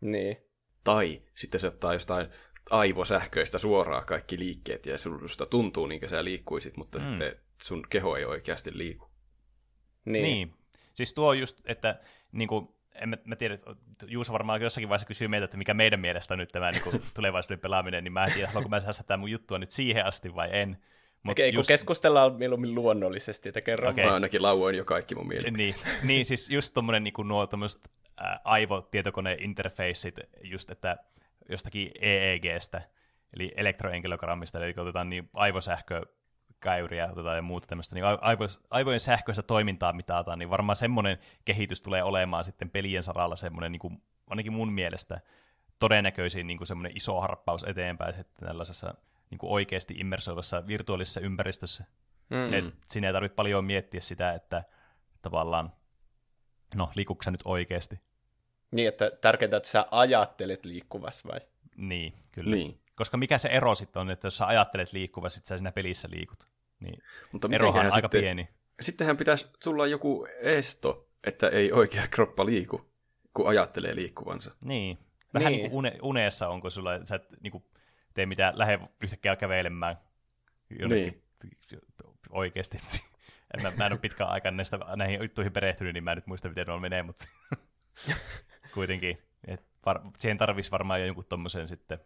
Niin. 0.01 0.37
Tai 0.83 1.21
sitten 1.33 1.59
se 1.59 1.67
ottaa 1.67 1.93
jostain 1.93 2.27
aivosähköistä 2.69 3.57
suoraan 3.57 4.05
kaikki 4.05 4.39
liikkeet, 4.39 4.85
ja 4.85 4.97
susta 4.97 5.45
tuntuu 5.45 5.87
niin 5.87 5.99
kuin 5.99 6.09
sä 6.09 6.23
liikkuisit, 6.23 6.77
mutta 6.77 6.99
mm. 6.99 7.09
sitten 7.09 7.35
sun 7.61 7.83
keho 7.89 8.15
ei 8.15 8.25
oikeasti 8.25 8.77
liiku. 8.77 9.09
Niin. 10.05 10.23
niin. 10.23 10.53
Siis 10.93 11.13
tuo 11.13 11.33
just, 11.33 11.61
että 11.65 11.99
niin 12.31 12.47
kuin, 12.47 12.67
en 12.95 13.09
mä, 13.09 13.17
mä 13.25 13.35
tiedä, 13.35 13.57
Juuso 14.07 14.33
varmaan 14.33 14.61
jossakin 14.61 14.89
vaiheessa 14.89 15.07
kysyy 15.07 15.27
meitä, 15.27 15.45
että 15.45 15.57
mikä 15.57 15.73
meidän 15.73 15.99
mielestä 15.99 16.33
on 16.33 16.37
nyt 16.37 16.51
tämä 16.51 16.71
niin 16.71 16.83
kuin, 16.83 17.01
tulevaisuuden 17.15 17.59
pelaaminen, 17.59 18.03
niin 18.03 18.13
mä 18.13 18.25
en 18.25 18.33
tiedä, 18.33 18.47
haluanko 18.47 18.69
mä 18.69 18.79
säästää 18.79 19.17
mun 19.17 19.31
juttua 19.31 19.59
nyt 19.59 19.71
siihen 19.71 20.05
asti 20.05 20.35
vai 20.35 20.49
en. 20.51 20.77
Mut 21.23 21.31
Okei, 21.31 21.53
just... 21.53 21.67
kun 21.67 21.73
keskustellaan 21.73 22.35
mieluummin 22.35 22.75
luonnollisesti, 22.75 23.49
että 23.49 23.61
kerran. 23.61 23.93
Okay. 23.93 24.05
Mä 24.05 24.13
ainakin 24.13 24.41
lauoin 24.41 24.75
jo 24.75 24.85
kaikki 24.85 25.15
mun 25.15 25.27
mielipiteet. 25.27 25.57
Niin, 25.57 26.07
niin 26.07 26.25
siis 26.25 26.49
just 26.49 26.73
tommonen 26.73 27.03
niin 27.03 27.13
nuo 27.23 27.47
tommoset 27.47 27.81
äh, 28.21 28.39
aivotietokoneinterfaceit, 28.43 30.15
just 30.43 30.69
että 30.71 30.97
jostakin 31.49 31.91
EEGstä, 32.01 32.81
eli 33.33 33.51
elektroenkelogrammista, 33.55 34.59
eli 34.59 34.73
otetaan 34.77 35.09
niin 35.09 35.29
aivosähkö 35.33 36.05
käyriä 36.59 37.09
otetaan 37.11 37.35
ja 37.35 37.41
muuta 37.41 37.67
tämmöistä 37.67 37.95
niin 37.95 38.05
aivo, 38.21 38.47
aivojen 38.69 38.99
sähköistä 38.99 39.43
toimintaa 39.43 39.93
mitataan, 39.93 40.39
niin 40.39 40.49
varmaan 40.49 40.75
semmoinen 40.75 41.17
kehitys 41.45 41.81
tulee 41.81 42.03
olemaan 42.03 42.43
sitten 42.43 42.69
pelien 42.69 43.03
saralla 43.03 43.35
semmoinen, 43.35 43.71
niin 43.71 43.79
kuin, 43.79 44.01
ainakin 44.29 44.53
mun 44.53 44.73
mielestä, 44.73 45.21
todennäköisin 45.79 46.47
niin 46.47 46.57
kuin 46.57 46.67
semmoinen 46.67 46.97
iso 46.97 47.21
harppaus 47.21 47.63
eteenpäin 47.63 48.13
sitten 48.13 48.47
tällaisessa 48.47 48.93
niin 49.29 49.37
kuin 49.37 49.51
oikeasti 49.51 49.93
immersoivassa 49.97 50.67
virtuaalisessa 50.67 51.21
ympäristössä. 51.21 51.85
Mm. 52.29 52.53
Et 52.53 52.65
siinä 52.87 53.07
ei 53.07 53.13
tarvitse 53.13 53.35
paljon 53.35 53.65
miettiä 53.65 54.01
sitä, 54.01 54.33
että 54.33 54.63
tavallaan, 55.21 55.73
no 56.75 56.91
liikuuko 56.95 57.31
nyt 57.31 57.41
oikeasti. 57.45 57.99
Niin, 58.71 58.87
että 58.87 59.11
tärkeintä, 59.11 59.57
että 59.57 59.69
sä 59.69 59.85
ajattelet 59.91 60.65
liikkuvassa 60.65 61.29
vai? 61.31 61.39
Niin, 61.75 62.13
kyllä. 62.31 62.55
Niin. 62.55 62.81
Koska 62.95 63.17
mikä 63.17 63.37
se 63.37 63.49
ero 63.49 63.75
sitten 63.75 63.99
on, 63.99 64.11
että 64.11 64.27
jos 64.27 64.37
sä 64.37 64.47
ajattelet 64.47 64.93
liikkuvassa, 64.93 65.35
sitten 65.35 65.47
sä 65.47 65.57
siinä 65.57 65.71
pelissä 65.71 66.07
liikut. 66.11 66.47
Niin 66.79 67.03
Mutta 67.31 67.49
erohan 67.51 67.85
on 67.85 67.93
aika 67.93 68.05
sitten, 68.05 68.21
pieni. 68.21 68.49
Sittenhän 68.81 69.17
pitäisi 69.17 69.47
tulla 69.63 69.87
joku 69.87 70.27
esto, 70.41 71.09
että 71.23 71.49
ei 71.49 71.71
oikea 71.71 72.07
kroppa 72.07 72.45
liiku, 72.45 72.91
kun 73.33 73.47
ajattelee 73.47 73.95
liikkuvansa. 73.95 74.51
Niin. 74.61 74.97
Vähän 75.33 75.51
niin. 75.51 75.61
niin 75.61 75.71
kuin 75.71 75.79
une, 75.79 75.97
uneessa 76.01 76.49
on, 76.49 76.61
kun 76.61 76.71
sulla, 76.71 77.05
sä 77.05 77.15
et 77.15 77.41
niin 77.41 77.51
kuin, 77.51 77.63
tee 78.17 78.25
mitään, 78.25 78.57
lähde 78.57 78.79
yhtäkkiä 79.03 79.35
kävelemään 79.35 79.97
jonnekin 80.79 81.23
niin. 81.43 81.53
oikeasti. 82.29 82.77
mä, 83.63 83.71
mä 83.77 83.85
en 83.85 83.91
ole 83.91 83.99
pitkään 83.99 84.29
aikaa 84.29 84.51
näistä, 84.51 84.79
näihin 84.95 85.21
juttuihin 85.21 85.53
perehtynyt, 85.53 85.93
niin 85.93 86.03
mä 86.03 86.11
en 86.11 86.17
nyt 86.17 86.27
muista, 86.27 86.49
miten 86.49 86.67
ne 86.67 86.79
menee, 86.79 87.03
mutta 87.03 87.27
kuitenkin. 88.73 89.17
Et 89.47 89.65
var, 89.85 90.01
siihen 90.19 90.37
tarvitsisi 90.37 90.71
varmaan 90.71 90.99
jo 90.99 91.05
jonkun 91.05 91.25
tommosen 91.29 91.67
sitten 91.67 91.99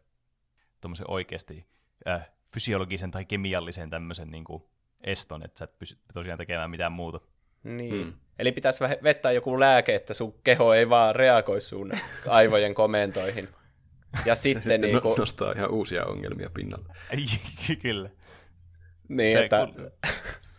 tommosen 0.81 1.09
oikeasti 1.09 1.65
äh, 2.07 2.29
fysiologisen 2.53 3.11
tai 3.11 3.25
kemiallisen 3.25 3.89
tämmöisen 3.89 4.31
niin 4.31 4.43
kuin 4.43 4.63
eston, 5.03 5.45
että 5.45 5.59
sä 5.59 5.65
et 5.65 5.79
pysty 5.79 6.01
tosiaan 6.13 6.37
tekemään 6.37 6.69
mitään 6.69 6.91
muuta. 6.91 7.19
Niin. 7.63 8.03
Hmm. 8.03 8.13
Eli 8.39 8.51
pitäisi 8.51 8.83
vettää 9.03 9.31
joku 9.31 9.59
lääke, 9.59 9.95
että 9.95 10.13
sun 10.13 10.33
keho 10.43 10.73
ei 10.73 10.89
vaan 10.89 11.15
reagoi 11.15 11.61
sun 11.61 11.91
aivojen 12.27 12.73
komentoihin. 12.73 13.47
Ja 14.25 14.35
sitten, 14.35 14.63
sitten 14.63 14.81
niin 14.81 15.01
kuin... 15.01 15.17
nostaa 15.17 15.51
ihan 15.51 15.71
uusia 15.71 16.05
ongelmia 16.05 16.49
pinnalle. 16.53 16.93
Kyllä. 17.81 18.09
Niin, 19.07 19.37
että 19.37 19.67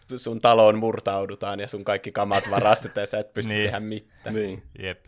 sun 0.17 0.41
taloon 0.41 0.79
murtaudutaan 0.79 1.61
ja 1.61 1.69
sun 1.69 1.85
kaikki 1.85 2.13
kamat 2.13 2.51
varastetaan 2.51 3.03
ja 3.03 3.07
sä 3.07 3.19
et 3.19 3.35
pysty 3.35 3.53
niin. 3.53 3.65
tehdä 3.65 3.81
mitään. 3.81 4.35
Niin. 4.35 4.63
Jep. 4.79 5.05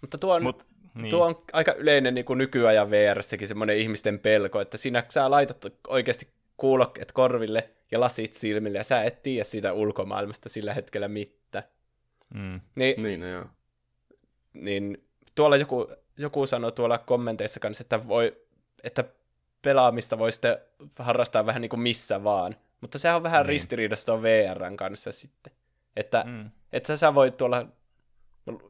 Mutta 0.00 0.18
tuo 0.18 0.34
on, 0.34 0.42
Mut, 0.42 0.66
niin. 0.94 1.10
tuo 1.10 1.26
on 1.26 1.42
aika 1.52 1.72
yleinen 1.72 2.14
niin 2.14 2.24
kuin 2.24 2.38
nykyajan 2.38 2.90
VR-säkin 2.90 3.48
semmoinen 3.48 3.78
ihmisten 3.78 4.18
pelko, 4.18 4.60
että 4.60 4.76
siinä 4.78 5.04
sä 5.08 5.30
laitat 5.30 5.66
oikeasti 5.88 6.28
kuulokkeet 6.56 7.12
korville 7.12 7.70
ja 7.90 8.00
lasit 8.00 8.34
silmille 8.34 8.78
ja 8.78 8.84
sä 8.84 9.02
et 9.02 9.22
tiedä 9.22 9.44
siitä 9.44 9.72
ulkomaailmasta 9.72 10.48
sillä 10.48 10.74
hetkellä 10.74 11.08
mitään. 11.08 11.64
Mm. 12.34 12.60
Niin, 12.74 13.02
niin 13.02 13.20
no 13.20 13.26
joo. 13.26 13.46
Niin 14.52 15.04
tuolla 15.34 15.56
joku 15.56 15.88
joku 16.16 16.46
sanoi 16.46 16.72
tuolla 16.72 16.98
kommenteissa 16.98 17.60
kanssa, 17.60 17.82
että, 17.82 18.08
voi, 18.08 18.36
että 18.84 19.04
pelaamista 19.62 20.18
voi 20.18 20.32
sitten 20.32 20.58
harrastaa 20.98 21.46
vähän 21.46 21.62
niin 21.62 21.70
kuin 21.70 21.80
missä 21.80 22.24
vaan. 22.24 22.56
Mutta 22.80 22.98
sehän 22.98 23.16
on 23.16 23.22
vähän 23.22 23.40
niin. 23.40 23.48
ristiriidassa 23.48 24.06
tuon 24.06 24.22
VRn 24.22 24.76
kanssa 24.76 25.12
sitten. 25.12 25.52
Että, 25.96 26.24
mm. 26.26 26.50
että 26.72 26.96
sä 26.96 27.14
voit 27.14 27.36
tuolla 27.36 27.66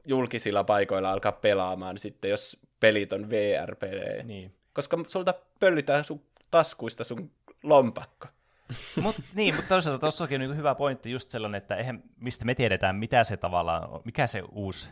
julkisilla 0.05 0.65
paikoilla 0.65 1.13
alkaa 1.13 1.33
pelaamaan 1.33 1.99
sitten, 1.99 2.31
jos 2.31 2.61
pelit 2.81 3.13
on 3.13 3.31
VR-pelejä. 3.31 4.23
Niin. 4.23 4.55
Koska 4.73 4.99
sulta 5.07 5.35
pöllitään 5.61 6.05
sun 6.05 6.23
taskuista 6.51 7.05
sun 7.05 7.31
lompakko. 7.63 8.29
Mut, 9.03 9.17
niin, 9.35 9.55
mutta 9.55 9.69
toisaalta 9.69 10.01
tuossakin 10.01 10.43
on 10.43 10.49
niin 10.49 10.57
hyvä 10.57 10.75
pointti 10.75 11.11
just 11.11 11.31
sellainen, 11.31 11.59
että 11.59 11.77
eihän, 11.77 12.03
mistä 12.17 12.45
me 12.45 12.55
tiedetään, 12.55 12.97
mitä 12.97 13.25
se 13.25 13.37
tavallaan, 13.37 14.01
mikä 14.05 14.27
se 14.27 14.43
uusi 14.53 14.89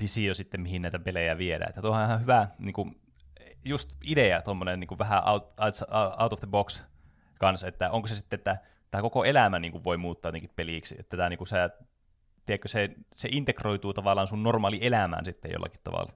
visio 0.00 0.34
sitten, 0.34 0.60
mihin 0.60 0.82
näitä 0.82 0.98
pelejä 0.98 1.38
viedään. 1.38 1.68
Että 1.68 1.82
tuohan 1.82 2.04
ihan 2.04 2.20
hyvä 2.20 2.48
niin 2.58 2.72
kuin, 2.72 3.00
just 3.64 3.90
idea, 4.06 4.42
tuommoinen 4.42 4.80
niin 4.80 4.98
vähän 4.98 5.28
out, 5.28 5.54
out, 6.20 6.32
of 6.32 6.40
the 6.40 6.46
box 6.46 6.82
kanssa, 7.38 7.68
että 7.68 7.90
onko 7.90 8.08
se 8.08 8.14
sitten, 8.14 8.38
että 8.38 8.56
tämä 8.90 9.02
koko 9.02 9.24
elämä 9.24 9.58
niin 9.58 9.72
kuin 9.72 9.84
voi 9.84 9.96
muuttaa 9.96 10.28
jotenkin 10.28 10.52
peliksi, 10.56 10.96
että 10.98 11.16
tämä 11.16 11.28
niin 11.28 11.38
kuin 11.38 11.48
sä, 11.48 11.70
tiedätkö, 12.46 12.68
se, 12.68 12.90
se 13.16 13.28
integroituu 13.32 13.94
tavallaan 13.94 14.26
sun 14.26 14.42
normaali 14.42 14.78
elämään 14.82 15.24
sitten 15.24 15.52
jollakin 15.52 15.80
tavalla. 15.84 16.12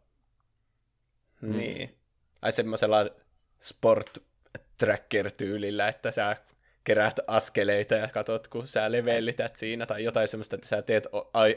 Hmm. 1.40 1.56
Niin. 1.56 1.98
Ai 2.42 2.52
semmoisella 2.52 2.96
sport 3.60 4.18
tracker-tyylillä, 4.78 5.88
että 5.88 6.10
sä 6.10 6.36
keräät 6.84 7.20
askeleita 7.26 7.94
ja 7.94 8.08
katsot, 8.08 8.48
kun 8.48 8.68
sä 8.68 8.92
levellität 8.92 9.56
siinä, 9.56 9.86
tai 9.86 10.04
jotain 10.04 10.28
semmoista, 10.28 10.56
että 10.56 10.68
sä 10.68 10.82
teet 10.82 11.06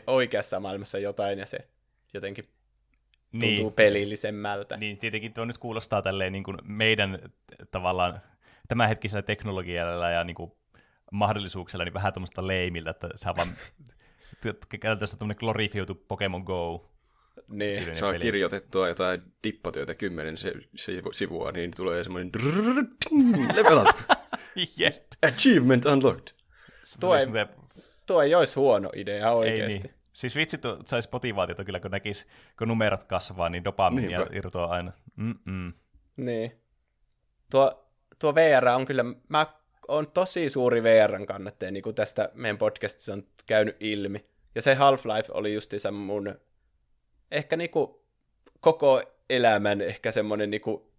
oikeassa 0.07 0.59
maailmassa 0.59 0.99
jotain, 0.99 1.39
ja 1.39 1.45
se 1.45 1.67
jotenkin 2.13 2.45
tuntuu 3.31 3.49
niin. 3.49 3.73
pelillisemmältä. 3.73 4.77
Niin, 4.77 4.97
tietenkin 4.97 5.33
tuo 5.33 5.45
nyt 5.45 5.57
kuulostaa 5.57 6.01
tälleen 6.01 6.31
niin 6.31 6.43
kuin 6.43 6.57
meidän 6.63 7.19
tavallaan 7.71 8.21
tämänhetkisellä 8.67 9.21
teknologialla 9.21 10.09
ja 10.09 10.23
niin 10.23 10.35
kuin 10.35 10.51
mahdollisuuksilla 11.11 11.83
niin 11.85 11.93
vähän 11.93 12.13
tuommoista 12.13 12.47
leimiltä, 12.47 12.89
että 12.89 13.09
sä 13.15 13.35
vaan 13.35 13.49
käytännössä 14.79 15.17
tuommoinen 15.17 15.39
glorifioitu 15.39 15.95
Pokemon 15.95 16.41
Go. 16.41 16.89
Niin. 17.47 17.97
Saa 17.97 18.11
peli. 18.11 18.21
kirjoitettua 18.21 18.87
jotain 18.87 19.21
dippatyötä 19.43 19.95
kymmenen 19.95 20.37
se, 20.37 20.53
se, 20.75 21.01
sivua, 21.11 21.51
niin 21.51 21.71
tulee 21.75 22.03
semmoinen 22.03 22.31
level 23.55 23.77
up. 23.77 23.97
yep. 24.81 24.93
Achievement 25.27 25.85
unlocked. 25.85 26.35
Tuo 26.99 27.15
ei, 27.15 27.25
tuo 28.07 28.21
ei 28.21 28.35
olisi 28.35 28.55
huono 28.55 28.89
idea 28.95 29.31
oikeasti. 29.31 29.73
Ei 29.73 29.79
niin. 29.79 30.02
Siis 30.13 30.35
vitsi, 30.35 30.57
saisi 30.85 31.09
motivaatiota 31.11 31.63
kyllä, 31.63 31.79
kun 31.79 31.91
näkisi, 31.91 32.25
kun 32.57 32.67
numerot 32.67 33.03
kasvaa, 33.03 33.49
niin 33.49 33.63
dopamiinia 33.63 34.19
niin, 34.19 34.37
irtoaa 34.37 34.71
aina. 34.71 34.91
Mm-mm. 35.15 35.73
Niin. 36.17 36.61
Tuo, 37.51 37.89
tuo 38.19 38.35
VR 38.35 38.67
on 38.67 38.85
kyllä, 38.85 39.05
mä 39.29 39.45
on 39.87 40.11
tosi 40.11 40.49
suuri 40.49 40.83
VRn 40.83 41.25
kannattaja, 41.25 41.71
niin 41.71 41.83
kuin 41.83 41.95
tästä 41.95 42.29
meidän 42.33 42.57
podcastissa 42.57 43.13
on 43.13 43.23
käynyt 43.45 43.77
ilmi. 43.79 44.23
Ja 44.55 44.61
se 44.61 44.73
Half-Life 44.73 45.31
oli 45.31 45.53
justiinsa 45.53 45.91
mun 45.91 46.35
ehkä 47.31 47.57
niinku 47.57 48.05
koko 48.59 49.01
elämän 49.29 49.81
ehkä 49.81 50.11
semmoinen 50.11 50.49
niinku, 50.51 50.92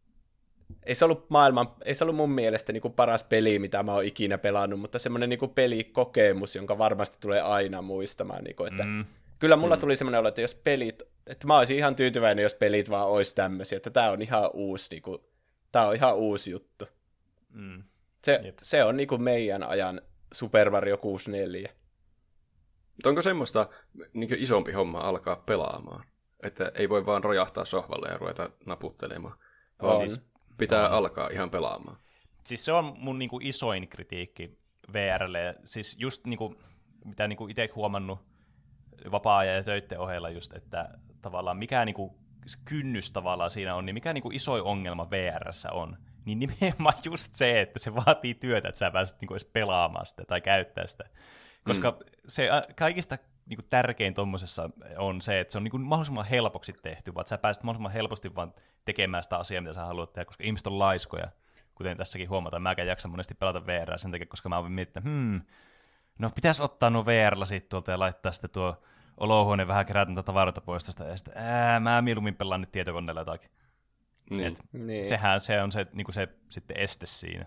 ei 0.83 0.95
se 0.95 1.05
ollut 1.05 1.31
maailman, 1.31 1.69
ei 1.85 1.95
se 1.95 2.05
ollut 2.05 2.17
mun 2.17 2.31
mielestä 2.31 2.73
niinku 2.73 2.91
paras 2.91 3.25
peli, 3.25 3.59
mitä 3.59 3.83
mä 3.83 3.95
oon 3.95 4.05
ikinä 4.05 4.39
pelannut, 4.39 4.81
mutta 4.81 4.99
semmoinen 4.99 5.29
niinku 5.29 5.49
pelikokemus, 5.49 6.57
jonka 6.57 6.79
varmasti 6.79 7.19
tulee 7.21 7.41
aina 7.41 7.83
muistamaan, 7.83 8.45
niinku, 8.45 8.65
että 8.65 8.85
mm. 8.85 9.05
kyllä 9.39 9.57
mulla 9.57 9.77
mm. 9.77 9.81
tuli 9.81 9.97
semmoinen 9.97 10.19
olo, 10.19 10.29
että 10.29 10.41
jos 10.41 10.55
pelit, 10.55 11.03
että 11.27 11.47
mä 11.47 11.59
olisin 11.59 11.77
ihan 11.77 11.97
tyytyväinen, 11.97 12.43
jos 12.43 12.55
pelit 12.55 12.91
vaan 12.91 13.09
olisi 13.09 13.35
tämmöisiä, 13.35 13.77
että 13.77 13.91
tää 13.91 14.11
on 14.11 14.23
ihan 14.23 14.51
uusi, 14.53 14.91
niinku, 14.91 15.25
tää 15.73 15.89
on 15.89 15.95
ihan 15.95 16.17
uusi 16.17 16.51
juttu. 16.51 16.85
Mm. 17.51 17.83
Se, 18.25 18.55
se 18.63 18.85
on 18.85 18.97
niinku 18.97 19.19
meidän 19.19 19.63
ajan 19.63 20.01
Super 20.33 20.71
Mario 20.71 20.97
64. 20.97 21.73
Mutta 22.97 23.09
onko 23.09 23.23
semmoista 23.23 23.69
niin 24.13 24.35
isompi 24.39 24.73
homma 24.73 24.99
alkaa 24.99 25.37
pelaamaan? 25.37 26.05
Että 26.43 26.73
ei 26.75 26.89
voi 26.89 27.07
vaan 27.07 27.25
rojahtaa 27.25 27.65
sohvalle 27.65 28.09
ja 28.09 28.19
ruveta 28.19 28.51
naputtelemaan. 28.67 29.39
Vaan 29.83 29.97
siis, 29.97 30.21
pitää 30.59 30.89
on. 30.89 30.93
alkaa 30.93 31.29
ihan 31.29 31.51
pelaamaan. 31.51 31.97
Siis 32.45 32.65
se 32.65 32.73
on 32.73 32.95
mun 32.99 33.19
niinku 33.19 33.41
isoin 33.43 33.89
kritiikki 33.89 34.59
VRlle. 34.93 35.55
Siis 35.65 35.97
just 35.99 36.27
niinku, 36.27 36.55
mitä 37.05 37.29
niinku 37.29 37.49
itse 37.49 37.69
huomannut 37.75 38.19
vapaa-ajan 39.11 39.57
ja 39.57 39.63
töiden 39.63 40.01
ohella 40.01 40.31
just, 40.31 40.53
että 40.53 40.89
tavallaan 41.23 41.57
mikä 41.57 41.85
niinku 41.85 42.19
kynnys 42.65 43.13
tavallaan 43.13 43.51
siinä 43.51 43.75
on, 43.75 43.87
niin 43.87 43.95
mikä 43.95 44.13
niinku 44.13 44.31
isoin 44.31 44.63
ongelma 44.63 45.11
VRssä 45.11 45.73
on, 45.73 45.97
niin 46.25 46.39
nimenomaan 46.39 46.95
just 47.11 47.35
se, 47.35 47.61
että 47.61 47.79
se 47.79 47.95
vaatii 47.95 48.35
työtä, 48.35 48.69
että 48.69 48.79
sä 48.79 48.91
pääset 48.91 49.21
niinku 49.21 49.35
edes 49.35 49.45
pelaamaan 49.45 50.07
sitä 50.07 50.25
tai 50.25 50.41
käyttää 50.41 50.87
sitä. 50.87 51.05
Koska 51.65 51.91
mm. 51.91 51.97
se 52.29 52.49
kaikista 52.77 53.19
niin 53.47 53.57
kuin 53.57 53.67
tärkein 53.71 54.15
tuommoisessa 54.15 54.71
on 54.99 55.21
se, 55.21 55.41
että 55.41 55.53
se 55.53 55.59
on 55.59 55.65
niin 55.65 55.71
kuin 55.71 55.83
mahdollisimman 55.83 56.25
helpoksi 56.25 56.73
tehty, 56.83 57.15
vaan 57.15 57.27
sä 57.27 57.39
pääset 57.39 57.63
mahdollisimman 57.63 57.93
helposti 57.93 58.35
vaan 58.35 58.55
tekemään 58.85 59.23
sitä 59.23 59.37
asiaa, 59.37 59.61
mitä 59.61 59.75
sä 59.75 59.85
haluat 59.85 60.13
tehdä, 60.13 60.25
koska 60.25 60.45
ihmiset 60.45 60.67
on 60.67 60.79
laiskoja, 60.79 61.29
kuten 61.75 61.97
tässäkin 61.97 62.29
huomataan. 62.29 62.63
Mäkään 62.63 62.89
jaksan 62.89 63.11
monesti 63.11 63.35
pelata 63.35 63.67
VR 63.67 63.99
sen 63.99 64.11
takia, 64.11 64.27
koska 64.27 64.49
mä 64.49 64.59
oon 64.59 64.73
miettinyt, 64.73 65.05
hmm, 65.05 65.41
no 66.19 66.31
pitäisi 66.31 66.63
ottaa 66.63 66.91
nuo 66.91 67.07
VR-lasit 67.07 67.69
tuolta 67.69 67.91
ja 67.91 67.99
laittaa 67.99 68.33
sitten 68.33 68.51
tuo 68.51 68.83
olohuone 69.17 69.67
vähän 69.67 69.87
kerätöntä 69.87 70.23
tavaroita 70.23 70.61
pois 70.61 70.85
tästä, 70.85 71.05
ja 71.05 71.17
sitten, 71.17 71.35
ää, 71.37 71.81
mä 71.81 72.03
mieluummin 72.03 72.35
pelaan 72.35 72.61
nyt 72.61 72.73
tietokoneella 72.73 73.21
jotakin. 73.21 73.51
Niin. 74.31 74.47
Et 74.47 74.63
niin. 74.73 75.05
Sehän 75.05 75.41
se 75.41 75.63
on 75.63 75.73
se, 75.73 75.87
niin 75.93 76.05
kuin 76.05 76.15
se 76.15 76.29
sitten 76.49 76.77
este 76.77 77.07
siinä. 77.07 77.47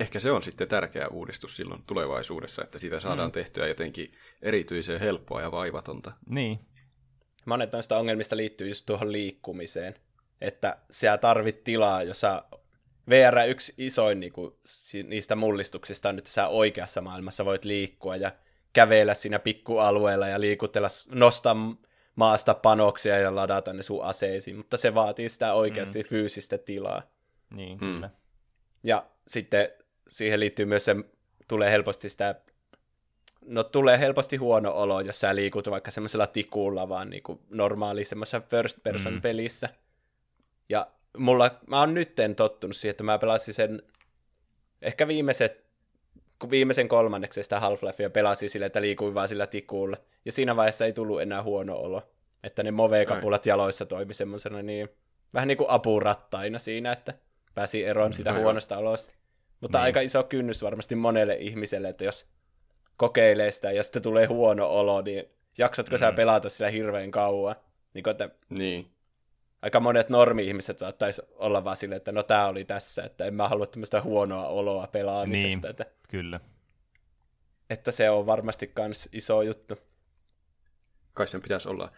Ehkä 0.00 0.20
se 0.20 0.30
on 0.30 0.42
sitten 0.42 0.68
tärkeä 0.68 1.08
uudistus 1.08 1.56
silloin 1.56 1.82
tulevaisuudessa, 1.86 2.64
että 2.64 2.78
siitä 2.78 3.00
saadaan 3.00 3.28
mm. 3.28 3.32
tehtyä 3.32 3.66
jotenkin 3.66 4.12
erityisen 4.42 5.00
helppoa 5.00 5.42
ja 5.42 5.52
vaivatonta. 5.52 6.12
Niin. 6.28 6.60
Monet 7.44 7.72
noista 7.72 7.98
ongelmista 7.98 8.36
liittyy 8.36 8.68
just 8.68 8.86
tuohon 8.86 9.12
liikkumiseen, 9.12 9.94
että 10.40 10.78
sä 10.90 11.18
tarvit 11.18 11.64
tilaa, 11.64 12.02
jossa 12.02 12.44
VR 13.08 13.38
yksi 13.48 13.74
isoin 13.78 14.20
niin 14.20 14.32
kuin, 14.32 14.54
niistä 15.06 15.36
mullistuksista 15.36 16.08
on, 16.08 16.18
että 16.18 16.30
sä 16.30 16.48
oikeassa 16.48 17.00
maailmassa 17.00 17.44
voit 17.44 17.64
liikkua 17.64 18.16
ja 18.16 18.32
kävellä 18.72 19.14
siinä 19.14 19.38
pikkualueella 19.38 20.28
ja 20.28 20.40
liikutella, 20.40 20.88
nostaa 21.10 21.56
maasta 22.16 22.54
panoksia 22.54 23.18
ja 23.18 23.34
ladata 23.34 23.72
ne 23.72 23.82
sun 23.82 24.04
aseisiin, 24.04 24.56
mutta 24.56 24.76
se 24.76 24.94
vaatii 24.94 25.28
sitä 25.28 25.54
oikeasti 25.54 26.02
mm. 26.02 26.08
fyysistä 26.08 26.58
tilaa. 26.58 27.02
Niin, 27.50 27.78
mm. 27.78 27.78
kyllä. 27.78 28.10
Ja 28.82 29.06
sitten 29.26 29.68
siihen 30.08 30.40
liittyy 30.40 30.66
myös 30.66 30.84
se, 30.84 30.96
tulee 31.48 31.70
helposti 31.70 32.08
sitä, 32.08 32.34
no 33.46 33.64
tulee 33.64 33.98
helposti 33.98 34.36
huono 34.36 34.72
olo, 34.72 35.00
jos 35.00 35.20
sä 35.20 35.34
liikut 35.34 35.70
vaikka 35.70 35.90
semmoisella 35.90 36.26
tikulla, 36.26 36.88
vaan 36.88 37.10
niin 37.10 37.22
kuin 37.22 37.40
normaali 37.50 38.04
semmoisessa 38.04 38.40
first 38.40 38.82
person 38.82 39.14
mm. 39.14 39.20
pelissä. 39.20 39.68
Ja 40.68 40.86
mulla, 41.16 41.50
mä 41.66 41.80
oon 41.80 41.94
nytten 41.94 42.34
tottunut 42.34 42.76
siihen, 42.76 42.90
että 42.90 43.04
mä 43.04 43.18
pelasin 43.18 43.54
sen 43.54 43.82
ehkä 44.82 45.08
viimeiset 45.08 45.66
viimeisen 46.50 46.88
kolmanneksen 46.88 47.44
sitä 47.44 47.60
Half-Lifea 47.60 48.10
pelasin 48.10 48.50
sille, 48.50 48.66
että 48.66 48.80
liikuin 48.80 49.14
vaan 49.14 49.28
sillä 49.28 49.46
tikulla. 49.46 49.96
Ja 50.24 50.32
siinä 50.32 50.56
vaiheessa 50.56 50.84
ei 50.84 50.92
tullut 50.92 51.22
enää 51.22 51.42
huono 51.42 51.76
olo. 51.76 52.02
Että 52.44 52.62
ne 52.62 52.70
move-kapulat 52.70 53.46
jaloissa 53.46 53.86
toimi 53.86 54.14
semmoisena 54.14 54.62
niin, 54.62 54.88
vähän 55.34 55.48
niin 55.48 55.58
kuin 55.58 55.70
apurattaina 55.70 56.58
siinä, 56.58 56.92
että 56.92 57.14
pääsi 57.54 57.84
eroon 57.84 58.14
sitä 58.14 58.32
no, 58.32 58.40
huonosta 58.40 58.78
olosta. 58.78 59.14
Mutta 59.60 59.78
niin. 59.78 59.84
aika 59.84 60.00
iso 60.00 60.24
kynnys 60.24 60.62
varmasti 60.62 60.94
monelle 60.94 61.34
ihmiselle, 61.34 61.88
että 61.88 62.04
jos 62.04 62.26
kokeilee 62.96 63.50
sitä 63.50 63.72
ja 63.72 63.82
sitten 63.82 64.02
tulee 64.02 64.26
huono 64.26 64.68
olo, 64.68 65.00
niin 65.00 65.24
jaksatko 65.58 65.96
mm. 65.96 65.98
sä 65.98 66.12
pelata 66.12 66.48
sillä 66.48 66.70
hirveän 66.70 67.10
kauan? 67.10 67.56
Niin, 67.94 68.02
kuin, 68.02 68.10
että 68.10 68.30
niin. 68.48 68.92
Aika 69.62 69.80
monet 69.80 70.08
normi-ihmiset 70.08 70.78
saattaisi 70.78 71.22
olla 71.34 71.64
vaan 71.64 71.76
silleen, 71.76 71.96
että 71.96 72.12
no 72.12 72.22
tää 72.22 72.48
oli 72.48 72.64
tässä, 72.64 73.04
että 73.04 73.24
en 73.24 73.34
mä 73.34 73.48
halua 73.48 73.66
tämmöistä 73.66 74.02
huonoa 74.02 74.48
oloa 74.48 74.86
pelaamisesta. 74.86 75.66
Niin, 75.66 75.70
että, 75.70 75.86
kyllä. 76.08 76.40
Että 77.70 77.90
se 77.90 78.10
on 78.10 78.26
varmasti 78.26 78.66
kans 78.66 79.08
iso 79.12 79.42
juttu. 79.42 79.78
Kai 81.14 81.28
sen 81.28 81.42
pitäisi 81.42 81.68
olla 81.68 81.92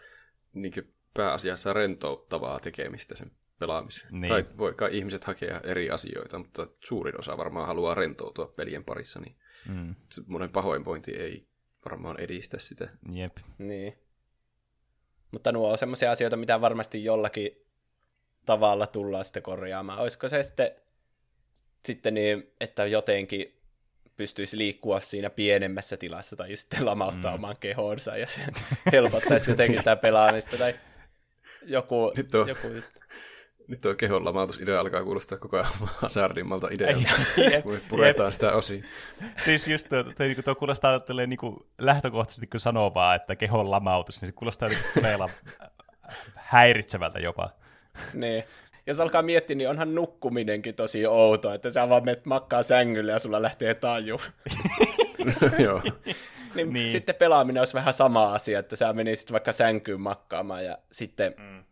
niin 0.53 0.73
pääasiassa 1.13 1.73
rentouttavaa 1.73 2.59
tekemistä 2.59 3.15
sen 3.15 3.31
pelaamiseen. 3.59 4.21
Niin. 4.21 4.29
Tai 4.29 4.45
voi 4.57 4.73
kai 4.73 4.97
ihmiset 4.97 5.23
hakea 5.23 5.61
eri 5.63 5.89
asioita, 5.89 6.39
mutta 6.39 6.67
suurin 6.85 7.19
osa 7.19 7.37
varmaan 7.37 7.67
haluaa 7.67 7.95
rentoutua 7.95 8.53
pelien 8.55 8.83
parissa, 8.83 9.19
niin 9.19 9.35
mm. 9.69 9.95
monen 10.27 10.49
pahoinvointi 10.49 11.11
ei 11.11 11.47
varmaan 11.85 12.19
edistä 12.19 12.59
sitä. 12.59 12.89
Jep. 13.11 13.37
Niin. 13.57 13.97
Mutta 15.31 15.51
nuo 15.51 15.71
on 15.71 15.77
semmoisia 15.77 16.11
asioita, 16.11 16.37
mitä 16.37 16.61
varmasti 16.61 17.03
jollakin 17.03 17.51
tavalla 18.45 18.87
tullaan 18.87 19.25
sitten 19.25 19.43
korjaamaan. 19.43 19.99
Olisiko 19.99 20.29
se 20.29 20.43
sitten, 20.43 20.71
sitten 21.85 22.13
niin, 22.13 22.51
että 22.59 22.85
jotenkin 22.85 23.59
pystyisi 24.17 24.57
liikkua 24.57 24.99
siinä 24.99 25.29
pienemmässä 25.29 25.97
tilassa 25.97 26.35
tai 26.35 26.55
sitten 26.55 26.85
lamauttaa 26.85 27.31
mm. 27.31 27.35
oman 27.35 27.55
kehonsa 27.59 28.17
ja 28.17 28.27
se 28.27 28.41
helpottaisi 28.91 29.51
jotenkin 29.51 29.77
sitä 29.77 29.95
pelaamista 29.95 30.57
tai 30.57 30.75
joku, 31.65 32.13
Nyt 32.17 32.35
on, 32.35 32.47
joku 32.47 32.67
nyt 33.69 33.81
tuo 33.81 33.95
kehon 33.95 34.25
lamautusidea 34.25 34.79
alkaa 34.79 35.03
kuulostaa 35.03 35.37
koko 35.37 35.57
ajan 35.57 35.69
hasardimmalta 36.01 36.67
idealta, 36.71 37.09
kun 37.63 37.79
puretaan 37.89 38.31
sitä 38.31 38.51
osin. 38.51 38.83
Siis 39.37 39.67
just 39.67 39.89
tuo, 39.89 40.03
tuo, 40.03 40.13
tuo, 40.13 40.43
tuo 40.43 40.55
kuulostaa 40.55 41.01
niin 41.27 41.37
kuin 41.37 41.57
lähtökohtaisesti, 41.77 42.47
kun 42.47 42.59
sanoo 42.59 42.93
vaan, 42.93 43.15
että 43.15 43.35
kehon 43.35 43.71
lamautus, 43.71 44.21
niin 44.21 44.29
se 44.29 44.33
kuulostaa 44.33 44.69
niin 44.69 44.79
todella 44.93 45.29
häiritsevältä 46.35 47.19
jopa. 47.19 47.49
Niin. 48.13 48.43
Jos 48.87 48.99
alkaa 48.99 49.21
miettiä, 49.21 49.55
niin 49.55 49.69
onhan 49.69 49.95
nukkuminenkin 49.95 50.75
tosi 50.75 51.07
outo, 51.07 51.53
että 51.53 51.69
sä 51.69 51.89
vaan 51.89 52.05
menet 52.05 52.25
makkaa 52.25 52.63
sängylle 52.63 53.11
ja 53.11 53.19
sulla 53.19 53.41
lähtee 53.41 53.73
taju. 53.73 54.21
Joo. 55.63 55.81
niin, 56.55 56.73
niin. 56.73 56.89
Sitten 56.89 57.15
pelaaminen 57.15 57.61
olisi 57.61 57.73
vähän 57.73 57.93
sama 57.93 58.33
asia, 58.33 58.59
että 58.59 58.75
sä 58.75 58.93
menisit 58.93 59.31
vaikka 59.31 59.53
sänkyyn 59.53 60.01
makkaamaan 60.01 60.65
ja 60.65 60.77
sitten 60.91 61.33
mm. 61.37 61.63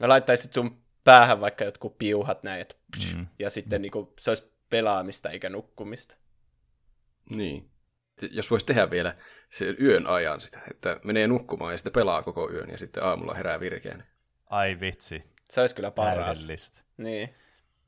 laittaisit 0.00 0.52
sun 0.52 0.83
päähän 1.04 1.40
vaikka 1.40 1.64
jotkut 1.64 1.98
piuhat 1.98 2.42
näin, 2.42 2.60
että 2.60 2.74
psh, 2.96 3.16
mm. 3.16 3.26
ja 3.38 3.50
sitten 3.50 3.82
niin 3.82 3.92
kuin, 3.92 4.08
se 4.18 4.30
olisi 4.30 4.52
pelaamista 4.70 5.30
eikä 5.30 5.48
nukkumista. 5.48 6.14
Niin. 7.30 7.70
Jos 8.30 8.50
voisi 8.50 8.66
tehdä 8.66 8.90
vielä 8.90 9.14
se 9.50 9.74
yön 9.80 10.06
ajan 10.06 10.40
sitä, 10.40 10.60
että 10.70 11.00
menee 11.04 11.26
nukkumaan 11.26 11.72
ja 11.72 11.78
sitten 11.78 11.92
pelaa 11.92 12.22
koko 12.22 12.50
yön 12.50 12.70
ja 12.70 12.78
sitten 12.78 13.04
aamulla 13.04 13.34
herää 13.34 13.60
virkeän. 13.60 14.06
Ai 14.46 14.80
vitsi. 14.80 15.24
Se 15.50 15.60
olisi 15.60 15.74
kyllä 15.74 15.90
paras. 15.90 16.48
Niin. 16.96 17.34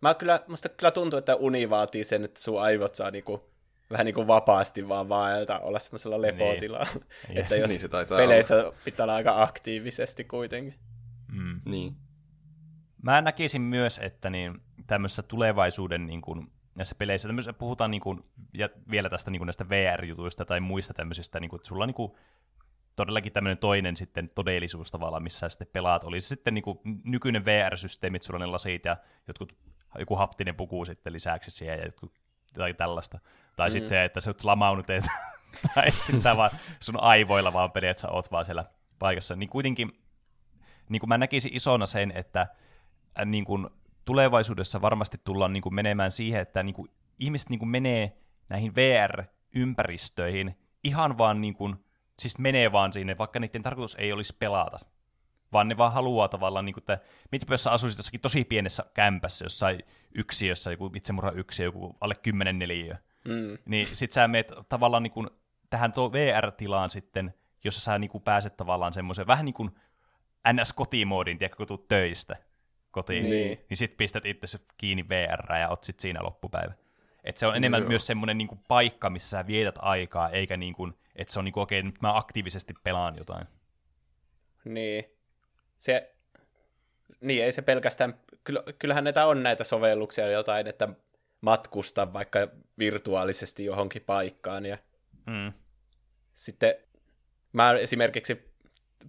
Mä 0.01 0.15
kyllä, 0.15 0.41
musta 0.47 0.69
kyllä 0.69 0.91
tuntuu, 0.91 1.19
että 1.19 1.37
uni 1.37 1.71
vaatii 1.71 2.05
sen, 2.05 2.25
että 2.25 2.41
sun 2.41 2.63
aivot 2.63 2.95
saa 2.95 3.11
niinku, 3.11 3.51
vähän 3.91 4.05
niin 4.05 4.15
kuin 4.15 4.27
vapaasti 4.27 4.89
vaan 4.89 5.09
vaelta, 5.09 5.59
olla 5.59 5.79
semmoisella 5.79 6.23
lepotilalla. 6.23 6.89
Niin. 7.29 7.39
että 7.39 7.57
jos 7.63 7.71
niin 7.71 7.81
se 7.81 7.89
peleissä 8.17 8.57
olla. 8.57 8.75
pitää 8.85 9.05
olla 9.05 9.15
aika 9.15 9.43
aktiivisesti 9.43 10.25
kuitenkin. 10.25 10.75
Mm. 11.33 11.61
Niin. 11.65 11.97
Mä 13.03 13.21
näkisin 13.21 13.63
myös, 13.63 13.99
että 13.99 14.31
niin, 14.31 14.63
tämmöisessä 14.87 15.23
tulevaisuuden 15.23 16.07
niin 16.07 16.23
kuin, 16.23 16.53
näissä 16.75 16.95
peleissä, 16.95 17.29
tämmöisessä 17.29 17.53
puhutaan 17.53 17.91
niin 17.91 18.01
kuin, 18.01 18.25
ja 18.55 18.69
vielä 18.91 19.11
tästä 19.11 19.31
niin 19.31 19.41
kuin 19.41 19.47
näistä 19.47 19.69
VR-jutuista 19.69 20.45
tai 20.45 20.61
muista 20.61 20.95
tämmöisistä, 20.95 21.41
niin 21.41 21.49
kuin, 21.49 21.59
että 21.59 21.69
sulla 21.69 21.85
on 21.85 21.89
niin 21.89 21.95
kuin, 21.95 22.13
todellakin 22.97 23.33
tämmöinen 23.33 23.59
toinen 23.59 23.97
sitten 23.97 24.31
todellisuus 24.35 24.91
tavallaan, 24.91 25.23
missä 25.23 25.39
sä 25.39 25.49
sitten 25.49 25.69
pelaat. 25.73 26.05
Oli 26.05 26.21
se 26.21 26.27
sitten 26.27 26.55
niin 26.55 26.65
kuin, 26.65 26.79
nykyinen 27.05 27.45
VR-systeemit, 27.45 28.23
sulla 28.23 28.39
ne 28.39 28.47
lasit 28.47 28.85
ja 28.85 28.97
jotkut, 29.29 29.57
joku 29.99 30.17
haptinen 30.17 30.55
puku 30.55 30.85
sitten 30.85 31.13
lisäksi 31.13 31.51
siihen 31.51 31.79
ja 31.79 31.85
jotkut, 31.85 32.13
tai 32.55 32.75
tällaista. 32.75 33.19
Tai 33.57 33.69
mm. 33.69 33.73
sitten 33.73 33.89
se, 33.89 34.05
että 34.05 34.21
sä 34.21 34.31
oot 34.31 34.45
lamaunut, 34.45 34.91
et, 34.91 35.05
tai 35.75 35.91
sitten 35.91 36.21
sä 36.21 36.37
vaan 36.37 36.51
sun 36.81 37.01
aivoilla 37.01 37.53
vaan 37.53 37.71
että 37.83 38.01
sä 38.01 38.09
oot 38.09 38.33
vaan 38.33 38.45
siellä 38.45 38.65
paikassa. 38.99 39.37
Niin 39.37 39.49
kuitenkin 39.49 39.93
niin 40.89 41.01
kuin 41.01 41.09
mä 41.09 41.19
näkisin 41.19 41.57
isona 41.57 41.87
sen, 41.87 42.13
että 42.15 42.47
niin 43.25 43.45
kuin, 43.45 43.69
tulevaisuudessa 44.05 44.81
varmasti 44.81 45.19
tullaan 45.25 45.53
niin 45.53 45.63
kuin, 45.63 45.75
menemään 45.75 46.11
siihen, 46.11 46.41
että 46.41 46.63
niin 46.63 46.75
kuin, 46.75 46.91
ihmiset 47.19 47.51
niin 47.51 47.59
kuin, 47.59 47.69
menee 47.69 48.17
näihin 48.49 48.75
VR-ympäristöihin 48.75 50.59
ihan 50.85 51.19
vaan 51.19 51.41
niin 51.41 51.55
kuin, 51.55 51.77
siis 52.19 52.39
menee 52.39 52.73
vaan 52.73 52.93
sinne, 52.93 53.19
vaikka 53.19 53.41
niiden 53.41 53.63
tarkoitus 53.63 53.95
ei 53.99 54.13
olisi 54.13 54.37
pelata. 54.39 54.77
Vaan 55.53 55.69
ne 55.69 55.77
vaan 55.77 55.93
haluaa 55.93 56.29
tavallaan, 56.29 56.65
niin 56.65 56.75
kuin, 56.75 56.83
että 56.83 56.99
mitä 57.33 57.47
jos 57.51 57.63
sä 57.63 57.71
asuisit 57.71 57.99
jossakin 57.99 58.21
tosi 58.21 58.45
pienessä 58.45 58.85
kämpässä, 58.95 59.45
jossain 59.45 59.83
yksiössä, 60.15 60.71
joku 60.71 60.91
itsemurha 60.95 61.31
yksi, 61.31 61.63
joku 61.63 61.97
alle 62.01 62.15
10 62.23 62.59
neliö, 62.59 62.97
mm. 63.25 63.59
niin 63.65 63.89
sit 63.93 64.13
sä 64.13 64.29
meet 64.29 64.53
tavallaan 64.69 65.03
niin 65.03 65.13
kuin, 65.13 65.31
tähän 65.71 65.93
tuo 65.93 66.13
VR-tilaan 66.13 66.91
sitten, 66.91 67.35
jossa 67.65 67.81
sä 67.81 67.99
niin 67.99 68.11
kuin, 68.11 68.25
pääset 68.25 68.57
tavallaan 68.57 68.93
semmoiseen 68.93 69.27
vähän 69.27 69.45
niin 69.45 69.55
kuin 69.55 69.71
NS-kotimoodin, 70.49 71.39
tiedätkö, 71.39 71.57
kun 71.57 71.67
tuut 71.67 71.89
töistä 71.89 72.37
kotiin, 72.97 73.31
niin, 73.31 73.61
niin 73.69 73.77
sit 73.77 73.97
pistät 73.97 74.27
itse 74.27 74.59
kiinni 74.79 75.09
VR 75.09 75.57
ja 75.57 75.69
oot 75.69 75.85
sit 75.85 76.01
siinä 76.01 76.21
loppupäivä. 76.23 76.73
Et 77.25 77.37
se 77.37 77.47
on 77.47 77.57
enemmän 77.57 77.83
no, 77.83 77.89
myös 77.89 78.07
semmoinen 78.07 78.39
niinku 78.39 78.59
paikka, 78.69 79.11
missä 79.11 79.29
sä 79.29 79.47
vietät 79.47 79.75
aikaa, 79.79 80.31
eikä 80.31 80.57
niinku, 80.57 80.89
että 81.17 81.33
se 81.33 81.39
on 81.39 81.45
niinku, 81.45 81.61
okei, 81.61 81.81
okay, 81.81 81.91
nyt 81.91 82.03
mä 82.03 82.17
aktiivisesti 82.17 82.75
pelaan 82.83 83.17
jotain. 83.17 83.47
Niin. 84.65 85.05
Se, 85.79 86.15
niin, 87.21 87.45
ei 87.45 87.53
se 87.53 87.63
pelkästään, 87.63 88.21
kyllähän 88.79 89.05
näitä 89.05 89.27
on 89.27 89.43
näitä 89.43 89.65
sovelluksia 89.65 90.31
jotain, 90.31 90.67
että 90.67 90.89
matkusta 91.41 92.13
vaikka 92.13 92.49
virtuaalisesti 92.79 93.65
johonkin 93.65 94.03
paikkaan. 94.03 94.67
Ja 94.67 94.79
mm. 95.27 95.53
Sitten 96.35 96.75
mä 97.53 97.73
esimerkiksi 97.73 98.56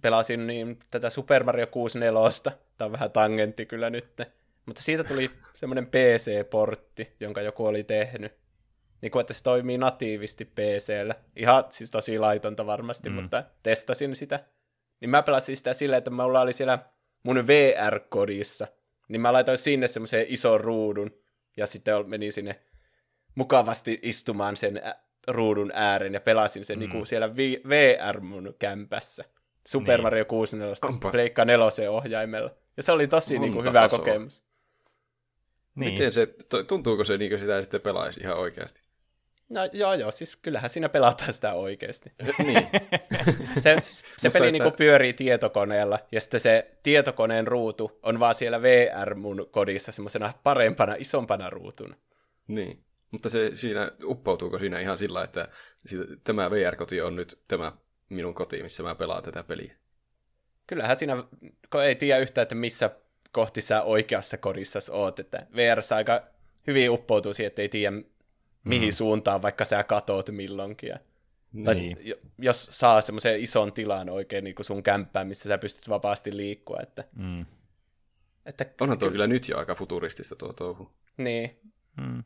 pelasin 0.00 0.46
niin 0.46 0.78
tätä 0.90 1.10
Super 1.10 1.44
Mario 1.44 1.66
64, 1.66 2.58
Tämä 2.78 2.86
on 2.86 2.92
vähän 2.92 3.10
tangentti 3.10 3.66
kyllä 3.66 3.90
nyt. 3.90 4.20
Mutta 4.66 4.82
siitä 4.82 5.04
tuli 5.04 5.30
semmoinen 5.54 5.86
PC-portti, 5.86 7.16
jonka 7.20 7.42
joku 7.42 7.66
oli 7.66 7.84
tehnyt. 7.84 8.32
niin 9.02 9.12
kuin, 9.12 9.20
että 9.20 9.34
se 9.34 9.42
toimii 9.42 9.78
natiivisti 9.78 10.44
PCllä. 10.44 11.14
Ihan 11.36 11.64
siis 11.68 11.90
tosi 11.90 12.18
laitonta 12.18 12.66
varmasti, 12.66 13.08
mm. 13.08 13.14
mutta 13.14 13.44
testasin 13.62 14.16
sitä. 14.16 14.44
Niin 15.00 15.10
mä 15.10 15.22
pelasin 15.22 15.56
sitä 15.56 15.72
silleen, 15.72 15.98
että 15.98 16.10
mulla 16.10 16.40
oli 16.40 16.52
siellä 16.52 16.78
mun 17.22 17.46
VR-kodissa, 17.46 18.66
niin 19.08 19.20
mä 19.20 19.32
laitoin 19.32 19.58
sinne 19.58 19.86
semmoisen 19.86 20.26
ison 20.28 20.60
ruudun, 20.60 21.10
ja 21.56 21.66
sitten 21.66 22.08
menin 22.08 22.32
sinne 22.32 22.60
mukavasti 23.34 23.98
istumaan 24.02 24.56
sen 24.56 24.82
ruudun 25.28 25.70
ääreen 25.74 26.14
ja 26.14 26.20
pelasin 26.20 26.64
sen 26.64 26.78
mm. 26.78 26.80
niin 26.80 26.90
kuin 26.90 27.06
siellä 27.06 27.36
VR 27.68 28.20
mun 28.20 28.54
kämpässä. 28.58 29.24
Super 29.68 29.98
niin. 29.98 30.02
Mario 30.02 30.24
64 30.24 31.10
Pleikka 31.10 31.44
4 31.44 31.90
ohjaimella. 31.90 32.50
Ja 32.76 32.82
se 32.82 32.92
oli 32.92 33.08
tosi 33.08 33.38
niin 33.38 33.52
kuin, 33.52 33.66
hyvä 33.66 33.80
tasoa. 33.80 33.98
kokemus. 33.98 34.44
Niin. 35.74 35.92
Miten 35.92 36.12
se, 36.12 36.34
tuntuuko 36.68 37.04
se 37.04 37.18
niin 37.18 37.30
kuin 37.30 37.38
sitä 37.38 37.62
sitten 37.62 37.80
pelaisi 37.80 38.20
ihan 38.20 38.36
oikeasti? 38.36 38.80
No 39.48 39.60
joo 39.72 39.94
joo, 39.94 40.10
siis 40.10 40.36
kyllähän 40.36 40.70
siinä 40.70 40.88
pelataan 40.88 41.32
sitä 41.32 41.52
oikeasti. 41.52 42.12
Se, 42.22 42.32
niin. 42.38 42.68
se, 43.62 43.76
se 44.18 44.30
peli 44.30 44.48
että... 44.48 44.64
niin 44.64 44.72
pyörii 44.76 45.12
tietokoneella, 45.12 45.98
ja 46.12 46.20
sitten 46.20 46.40
se 46.40 46.70
tietokoneen 46.82 47.46
ruutu 47.46 47.98
on 48.02 48.20
vaan 48.20 48.34
siellä 48.34 48.62
VR 48.62 49.14
mun 49.14 49.48
kodissa 49.50 49.92
semmoisena 49.92 50.32
parempana, 50.42 50.94
isompana 50.98 51.50
ruutuna. 51.50 51.96
Niin, 52.46 52.84
mutta 53.10 53.28
se 53.28 53.50
siinä, 53.54 53.92
uppoutuuko 54.04 54.58
siinä 54.58 54.80
ihan 54.80 54.98
sillä, 54.98 55.24
että 55.24 55.48
tämä 56.24 56.50
VR-koti 56.50 57.00
on 57.00 57.16
nyt 57.16 57.38
tämä 57.48 57.72
minun 58.08 58.34
koti, 58.34 58.62
missä 58.62 58.82
mä 58.82 58.94
pelaan 58.94 59.22
tätä 59.22 59.42
peliä? 59.42 59.74
Kyllähän 60.66 60.96
siinä, 60.96 61.24
kun 61.70 61.82
ei 61.82 61.94
tiedä 61.94 62.18
yhtään, 62.18 62.42
että 62.42 62.54
missä 62.54 62.90
kohti 63.32 63.60
sä 63.60 63.82
oikeassa 63.82 64.36
kodissa 64.36 64.78
oot, 64.90 65.18
että 65.20 65.46
VR 65.56 65.78
aika 65.96 66.22
hyvin 66.66 66.90
uppoutuu 66.90 67.34
siihen, 67.34 67.46
että 67.48 67.62
ei 67.62 67.68
tiedä 67.68 67.96
mihin 68.64 68.88
mm. 68.88 68.92
suuntaan 68.92 69.42
vaikka 69.42 69.64
sä 69.64 69.84
katoot 69.84 70.30
milloinkin. 70.30 70.94
Tai 71.64 71.74
niin. 71.74 71.98
jos 72.38 72.68
saa 72.70 73.00
semmoisen 73.00 73.40
ison 73.40 73.72
tilan 73.72 74.08
oikein 74.08 74.44
niin 74.44 74.54
kuin 74.54 74.66
sun 74.66 74.82
kämppään, 74.82 75.26
missä 75.26 75.48
sä 75.48 75.58
pystyt 75.58 75.88
vapaasti 75.88 76.36
liikkua. 76.36 76.78
Että, 76.82 77.04
mm. 77.16 77.46
että, 78.46 78.66
Onhan 78.80 78.98
tuo 78.98 79.08
ky- 79.08 79.12
kyllä 79.12 79.26
nyt 79.26 79.48
jo 79.48 79.58
aika 79.58 79.74
futuristista 79.74 80.36
tuo 80.36 80.52
touhu. 80.52 80.90
Niin. 81.16 81.60
Mm. 81.96 82.24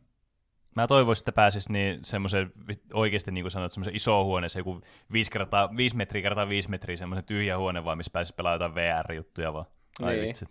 Mä 0.74 0.86
toivoisin, 0.86 1.22
että 1.22 1.32
pääsis 1.32 1.68
niin 1.68 1.98
semmoisen 2.04 2.52
oikeasti, 2.92 3.30
niin 3.30 3.44
kuin 3.44 3.50
sanoit, 3.50 3.72
semmoisen 3.72 3.96
iso 3.96 4.24
huoneeseen, 4.24 4.60
joku 4.60 4.80
5, 5.12 5.30
kertaa, 5.30 5.76
5 5.76 5.96
metriä 5.96 6.22
kertaa 6.22 6.48
5 6.48 6.70
metriä, 6.70 6.96
semmoisen 6.96 7.24
tyhjä 7.24 7.58
huone 7.58 7.84
vaan, 7.84 7.96
missä 7.96 8.12
pääsisi 8.12 8.34
pelaamaan 8.34 8.70
jotain 8.70 8.74
VR-juttuja 8.74 9.52
vaan. 9.52 9.66
Ai 10.02 10.14
niin. 10.14 10.28
vitsit. 10.28 10.48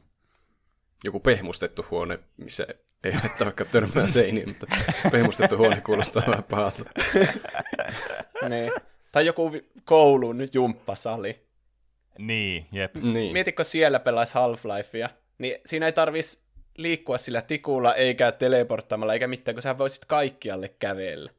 Joku 1.03 1.19
pehmustettu 1.19 1.85
huone, 1.91 2.19
missä 2.37 2.67
ei 3.03 3.11
haittaa 3.11 3.45
vaikka 3.45 3.65
törmää 3.65 4.07
seiniin, 4.07 4.49
mutta 4.49 4.67
pehmustettu 5.11 5.57
huone 5.57 5.81
kuulostaa 5.81 6.23
vähän 6.27 6.43
pahalta. 6.43 6.85
niin. 8.49 8.71
Tai 9.11 9.25
joku 9.25 9.51
koulun 9.85 10.47
jumppasali. 10.53 11.45
Niin, 12.17 12.67
jep. 12.71 12.95
Niin. 12.95 13.33
Mietitkö 13.33 13.63
siellä 13.63 13.99
pelaisi 13.99 14.33
Half-Lifea, 14.33 15.09
niin 15.37 15.55
siinä 15.65 15.85
ei 15.85 15.93
tarvis 15.93 16.43
liikkua 16.77 17.17
sillä 17.17 17.41
tikulla 17.41 17.95
eikä 17.95 18.31
teleporttaamalla 18.31 19.13
eikä 19.13 19.27
mitään, 19.27 19.55
kun 19.55 19.61
sä 19.61 19.77
voisit 19.77 20.05
kaikkialle 20.05 20.69
kävellä. 20.69 21.31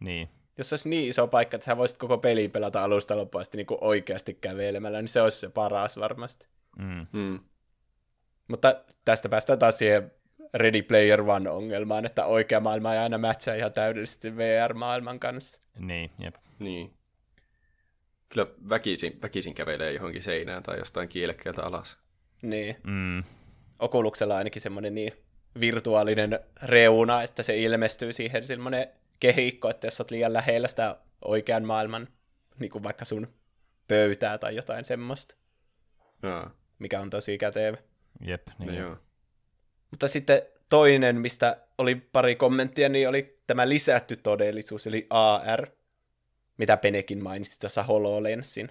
Niin. 0.00 0.28
Jos 0.58 0.72
olisi 0.72 0.88
niin 0.88 1.08
iso 1.08 1.26
paikka, 1.26 1.54
että 1.54 1.64
sä 1.64 1.76
voisit 1.76 1.96
koko 1.96 2.18
pelin 2.18 2.50
pelata 2.50 2.84
alusta 2.84 3.16
loppuun 3.16 3.40
asti 3.40 3.56
niin 3.56 3.66
oikeasti 3.80 4.34
kävelemällä, 4.34 5.02
niin 5.02 5.08
se 5.08 5.22
olisi 5.22 5.38
se 5.38 5.48
paras 5.48 5.96
varmasti. 5.96 6.46
Mm. 6.78 7.06
Mm. 7.12 7.40
Mutta 8.48 8.84
tästä 9.04 9.28
päästään 9.28 9.58
taas 9.58 9.78
siihen 9.78 10.12
Ready 10.54 10.82
Player 10.82 11.20
One-ongelmaan, 11.20 12.06
että 12.06 12.24
oikea 12.26 12.60
maailma 12.60 12.92
ei 12.92 12.98
aina 12.98 13.18
matchaa 13.18 13.54
ihan 13.54 13.72
täydellisesti 13.72 14.36
VR-maailman 14.36 15.20
kanssa. 15.20 15.60
Niin, 15.78 16.10
jep. 16.18 16.34
Niin. 16.58 16.94
Kyllä 18.28 18.46
väkisin, 18.68 19.18
väkisin 19.22 19.54
kävelee 19.54 19.92
johonkin 19.92 20.22
seinään 20.22 20.62
tai 20.62 20.78
jostain 20.78 21.08
kielekkeeltä 21.08 21.62
alas. 21.62 21.98
Niin. 22.42 22.76
Mm. 22.84 23.22
Okuluksella 23.82 24.36
ainakin 24.36 24.62
semmoinen 24.62 24.94
niin 24.94 25.12
virtuaalinen 25.60 26.40
reuna, 26.62 27.22
että 27.22 27.42
se 27.42 27.56
ilmestyy 27.56 28.12
siihen 28.12 28.46
semmoinen 28.46 28.88
kehikko, 29.20 29.70
että 29.70 29.86
jos 29.86 30.00
olet 30.00 30.10
liian 30.10 30.32
lähellä 30.32 30.68
sitä 30.68 30.96
oikean 31.24 31.64
maailman, 31.64 32.08
niin 32.58 32.70
kuin 32.70 32.84
vaikka 32.84 33.04
sun 33.04 33.28
pöytää 33.88 34.38
tai 34.38 34.56
jotain 34.56 34.84
semmoista. 34.84 35.34
Jaa. 36.22 36.50
Mikä 36.78 37.00
on 37.00 37.10
tosi 37.10 37.38
kätevä. 37.38 37.76
Jep, 38.20 38.48
niin. 38.58 38.66
No 38.66 38.80
joo. 38.80 38.96
Mutta 39.90 40.08
sitten 40.08 40.42
toinen, 40.68 41.20
mistä 41.20 41.56
oli 41.78 41.94
pari 41.94 42.36
kommenttia, 42.36 42.88
niin 42.88 43.08
oli 43.08 43.38
tämä 43.46 43.68
lisätty 43.68 44.16
todellisuus, 44.16 44.86
eli 44.86 45.06
AR, 45.10 45.66
mitä 46.58 46.76
Penekin 46.76 47.22
mainitsi 47.22 47.60
tuossa 47.60 47.82
HoloLensin 47.82 48.68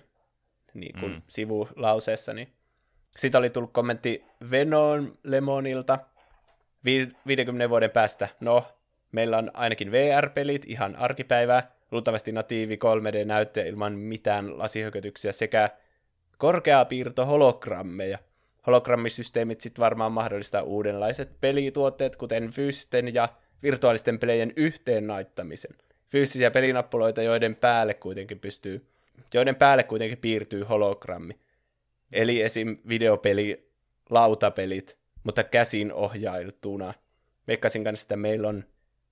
niin 0.74 1.00
kuin 1.00 1.12
mm. 1.12 1.22
sivulauseessa. 1.28 2.34
Niin. 2.34 2.54
Sitten 3.16 3.40
oli 3.40 3.50
tullut 3.50 3.74
kommentti 3.74 4.26
Venom 4.52 5.12
Lemonilta 5.24 6.00
50 6.86 7.70
vuoden 7.70 7.92
päästä. 7.92 8.30
No, 8.40 8.66
meillä 9.12 9.38
on 9.38 9.52
ainakin 9.54 9.92
VR-pelit, 9.92 10.66
ihan 10.68 10.96
arkipäivää, 10.96 11.72
luultavasti 11.92 12.32
natiivi 12.32 12.76
3D-näyttö 12.76 13.68
ilman 13.68 13.94
mitään 13.94 14.58
lasihökötyksiä 14.58 15.32
sekä 15.32 15.70
korkeapiirto 16.38 17.26
hologrammeja– 17.26 18.20
hologrammisysteemit 18.68 19.62
sitten 19.62 19.82
varmaan 19.82 20.12
mahdollistaa 20.12 20.62
uudenlaiset 20.62 21.42
pelituotteet, 21.42 22.16
kuten 22.16 22.52
fyysisten 22.52 23.14
ja 23.14 23.30
virtuaalisten 23.64 24.20
pelien 24.20 24.54
yhteen 24.56 25.08
naittamisen. 25.08 25.76
Fyysisiä 26.10 26.52
pelinappuloita, 26.52 27.22
joiden 27.22 27.56
päälle 27.56 27.94
kuitenkin 27.94 28.40
pystyy, 28.40 28.86
joiden 29.34 29.56
päälle 29.56 29.84
kuitenkin 29.84 30.18
piirtyy 30.18 30.64
hologrammi. 30.64 31.40
Eli 32.12 32.42
esim. 32.42 32.78
videopeli, 32.90 33.72
lautapelit, 34.10 34.98
mutta 35.24 35.44
käsin 35.44 35.94
ohjailtuna. 35.94 36.94
Veikkasin 37.48 37.84
kanssa, 37.84 38.04
että 38.04 38.16
meillä 38.16 38.48
on 38.48 38.64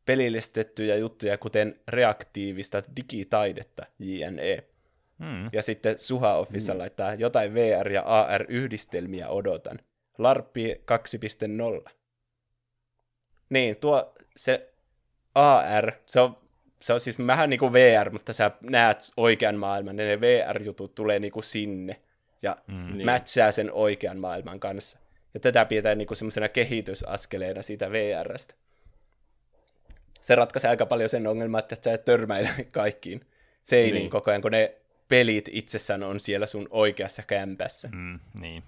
pelillistettyjä 0.06 0.96
juttuja, 0.96 1.38
kuten 1.38 1.80
reaktiivista 1.88 2.84
digitaidetta, 2.96 3.86
JNE. 4.00 4.64
Hmm. 5.20 5.50
Ja 5.54 5.64
sitten 5.64 6.00
Suha 6.00 6.36
Office 6.36 6.72
hmm. 6.72 6.80
laittaa 6.80 7.14
jotain 7.14 7.52
VR- 7.54 7.92
ja 7.92 8.04
AR-yhdistelmiä 8.06 9.30
odotan. 9.30 9.80
Larppi 10.18 10.82
2.0. 11.86 11.92
Niin, 13.50 13.76
tuo 13.76 14.14
se 14.38 14.74
AR, 15.36 15.92
se 16.06 16.20
on, 16.20 16.38
se 16.82 16.94
on 16.94 17.00
siis 17.00 17.28
vähän 17.28 17.50
niin 17.50 17.60
kuin 17.60 17.74
VR, 17.74 18.10
mutta 18.10 18.34
sä 18.34 18.52
näet 18.62 18.98
oikean 19.18 19.56
maailman, 19.56 20.00
ja 20.00 20.06
ne 20.06 20.22
VR-jutut 20.22 20.96
tulee 20.96 21.20
niin 21.20 21.32
kuin 21.32 21.44
sinne, 21.44 22.02
ja 22.42 22.56
mm, 22.68 22.98
niin. 22.98 23.06
matchaa 23.06 23.52
sen 23.52 23.72
oikean 23.72 24.18
maailman 24.18 24.60
kanssa. 24.60 25.00
Ja 25.34 25.40
tätä 25.40 25.66
pidetään 25.66 25.98
niin 25.98 26.16
semmoisena 26.16 26.50
kehitysaskeleena 26.50 27.62
siitä 27.62 27.92
VRstä. 27.92 28.54
Se 30.22 30.36
ratkaisee 30.36 30.70
aika 30.70 30.86
paljon 30.86 31.10
sen 31.10 31.28
ongelman, 31.28 31.60
että 31.60 31.78
sä 31.84 31.94
et 31.94 32.06
törmäile 32.06 32.50
kaikkiin 32.72 33.26
seiniin 33.64 33.94
niin. 33.94 34.10
koko 34.10 34.32
ajan, 34.32 34.42
kun 34.42 34.52
ne 34.52 34.76
pelit 35.08 35.50
itsessään 35.52 36.04
on 36.04 36.20
siellä 36.20 36.46
sun 36.46 36.68
oikeassa 36.70 37.24
kämpässä. 37.24 37.90
Mm, 37.94 38.20
niin. 38.34 38.64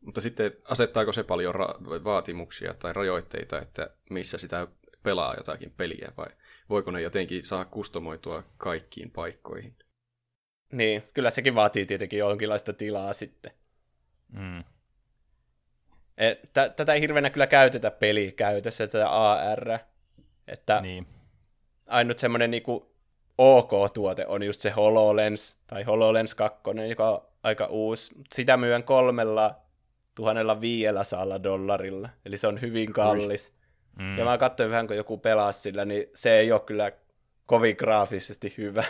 Mutta 0.00 0.20
sitten 0.20 0.52
asettaako 0.64 1.12
se 1.12 1.22
paljon 1.22 1.54
ra- 1.54 2.04
vaatimuksia 2.04 2.74
tai 2.74 2.92
rajoitteita, 2.92 3.60
että 3.60 3.90
missä 4.10 4.38
sitä 4.38 4.66
pelaa 5.02 5.34
jotakin 5.36 5.72
peliä, 5.76 6.12
vai 6.16 6.26
voiko 6.68 6.90
ne 6.90 7.00
jotenkin 7.00 7.44
saa 7.44 7.64
kustomoitua 7.64 8.42
kaikkiin 8.56 9.10
paikkoihin? 9.10 9.76
Niin, 10.72 11.02
kyllä 11.14 11.30
sekin 11.30 11.54
vaatii 11.54 11.86
tietenkin 11.86 12.18
jonkinlaista 12.18 12.72
tilaa 12.72 13.12
sitten. 13.12 13.52
Mm. 14.32 14.64
Et, 16.18 16.42
t- 16.42 16.76
tätä 16.76 16.92
ei 16.92 17.00
hirveänä 17.00 17.30
kyllä 17.30 17.46
käytetä 17.46 17.90
pelikäytössä, 17.90 18.86
tätä 18.86 19.08
AR. 19.08 19.78
Että 20.48 20.80
niin. 20.80 21.06
ainut 21.86 22.18
semmoinen 22.18 22.50
niinku 22.50 22.92
OK-tuote 23.38 24.26
on 24.26 24.42
just 24.42 24.60
se 24.60 24.70
HoloLens, 24.70 25.58
tai 25.66 25.82
HoloLens 25.82 26.34
2, 26.34 26.60
joka 26.88 27.10
on 27.10 27.22
aika 27.42 27.66
uusi. 27.66 28.14
Sitä 28.34 28.56
myydään 28.56 28.84
kolmella 28.84 29.54
tuhannella 30.14 30.60
viiellä 30.60 31.02
dollarilla, 31.42 32.08
eli 32.24 32.36
se 32.36 32.46
on 32.46 32.60
hyvin 32.60 32.92
kallis. 32.92 33.52
Mm. 33.98 34.18
Ja 34.18 34.24
mä 34.24 34.38
katsoin 34.38 34.70
vähän, 34.70 34.86
kun 34.86 34.96
joku 34.96 35.18
pelaa 35.18 35.52
sillä, 35.52 35.84
niin 35.84 36.06
se 36.14 36.38
ei 36.38 36.52
ole 36.52 36.60
kyllä 36.60 36.92
kovin 37.46 37.76
graafisesti 37.78 38.54
hyvä. 38.56 38.84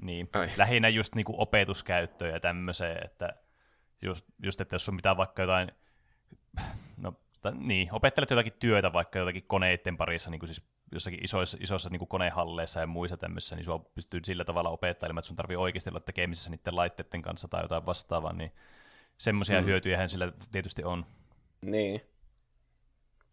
Niin, 0.00 0.28
Ai. 0.32 0.50
lähinnä 0.56 0.88
just 0.88 1.14
niinku 1.14 1.34
opetuskäyttöön 1.38 2.32
ja 2.32 2.40
tämmöiseen, 2.40 3.04
että 3.04 3.34
just, 4.02 4.24
just, 4.42 4.60
että 4.60 4.74
jos 4.74 4.88
on 4.88 4.94
mitään 4.94 5.16
vaikka 5.16 5.42
jotain, 5.42 5.68
no 6.96 7.14
niin, 7.58 7.88
opettelet 7.92 8.30
jotakin 8.30 8.52
työtä 8.58 8.92
vaikka 8.92 9.18
jotakin 9.18 9.44
koneiden 9.46 9.96
parissa, 9.96 10.30
niin 10.30 10.38
kuin 10.38 10.48
siis 10.48 10.62
jossakin 10.92 11.24
isoissa, 11.24 11.58
isoissa 11.60 11.90
niin 11.90 12.08
konehalleissa 12.08 12.80
ja 12.80 12.86
muissa 12.86 13.16
tämmöisissä, 13.16 13.56
niin 13.56 13.64
sua 13.64 13.78
pystyy 13.78 14.20
sillä 14.24 14.44
tavalla 14.44 14.70
opettelemaan, 14.70 15.18
että 15.18 15.26
sun 15.26 15.36
tarvii 15.36 15.56
oikeasti 15.56 15.90
olla 15.90 16.00
tekemisissä 16.00 16.50
niiden 16.50 16.76
laitteiden 16.76 17.22
kanssa 17.22 17.48
tai 17.48 17.62
jotain 17.62 17.86
vastaavaa, 17.86 18.32
niin 18.32 18.52
semmoisia 19.18 19.60
mm. 19.60 19.66
hyötyjä 19.66 20.08
sillä 20.08 20.32
tietysti 20.52 20.84
on. 20.84 21.06
Niin. 21.62 22.00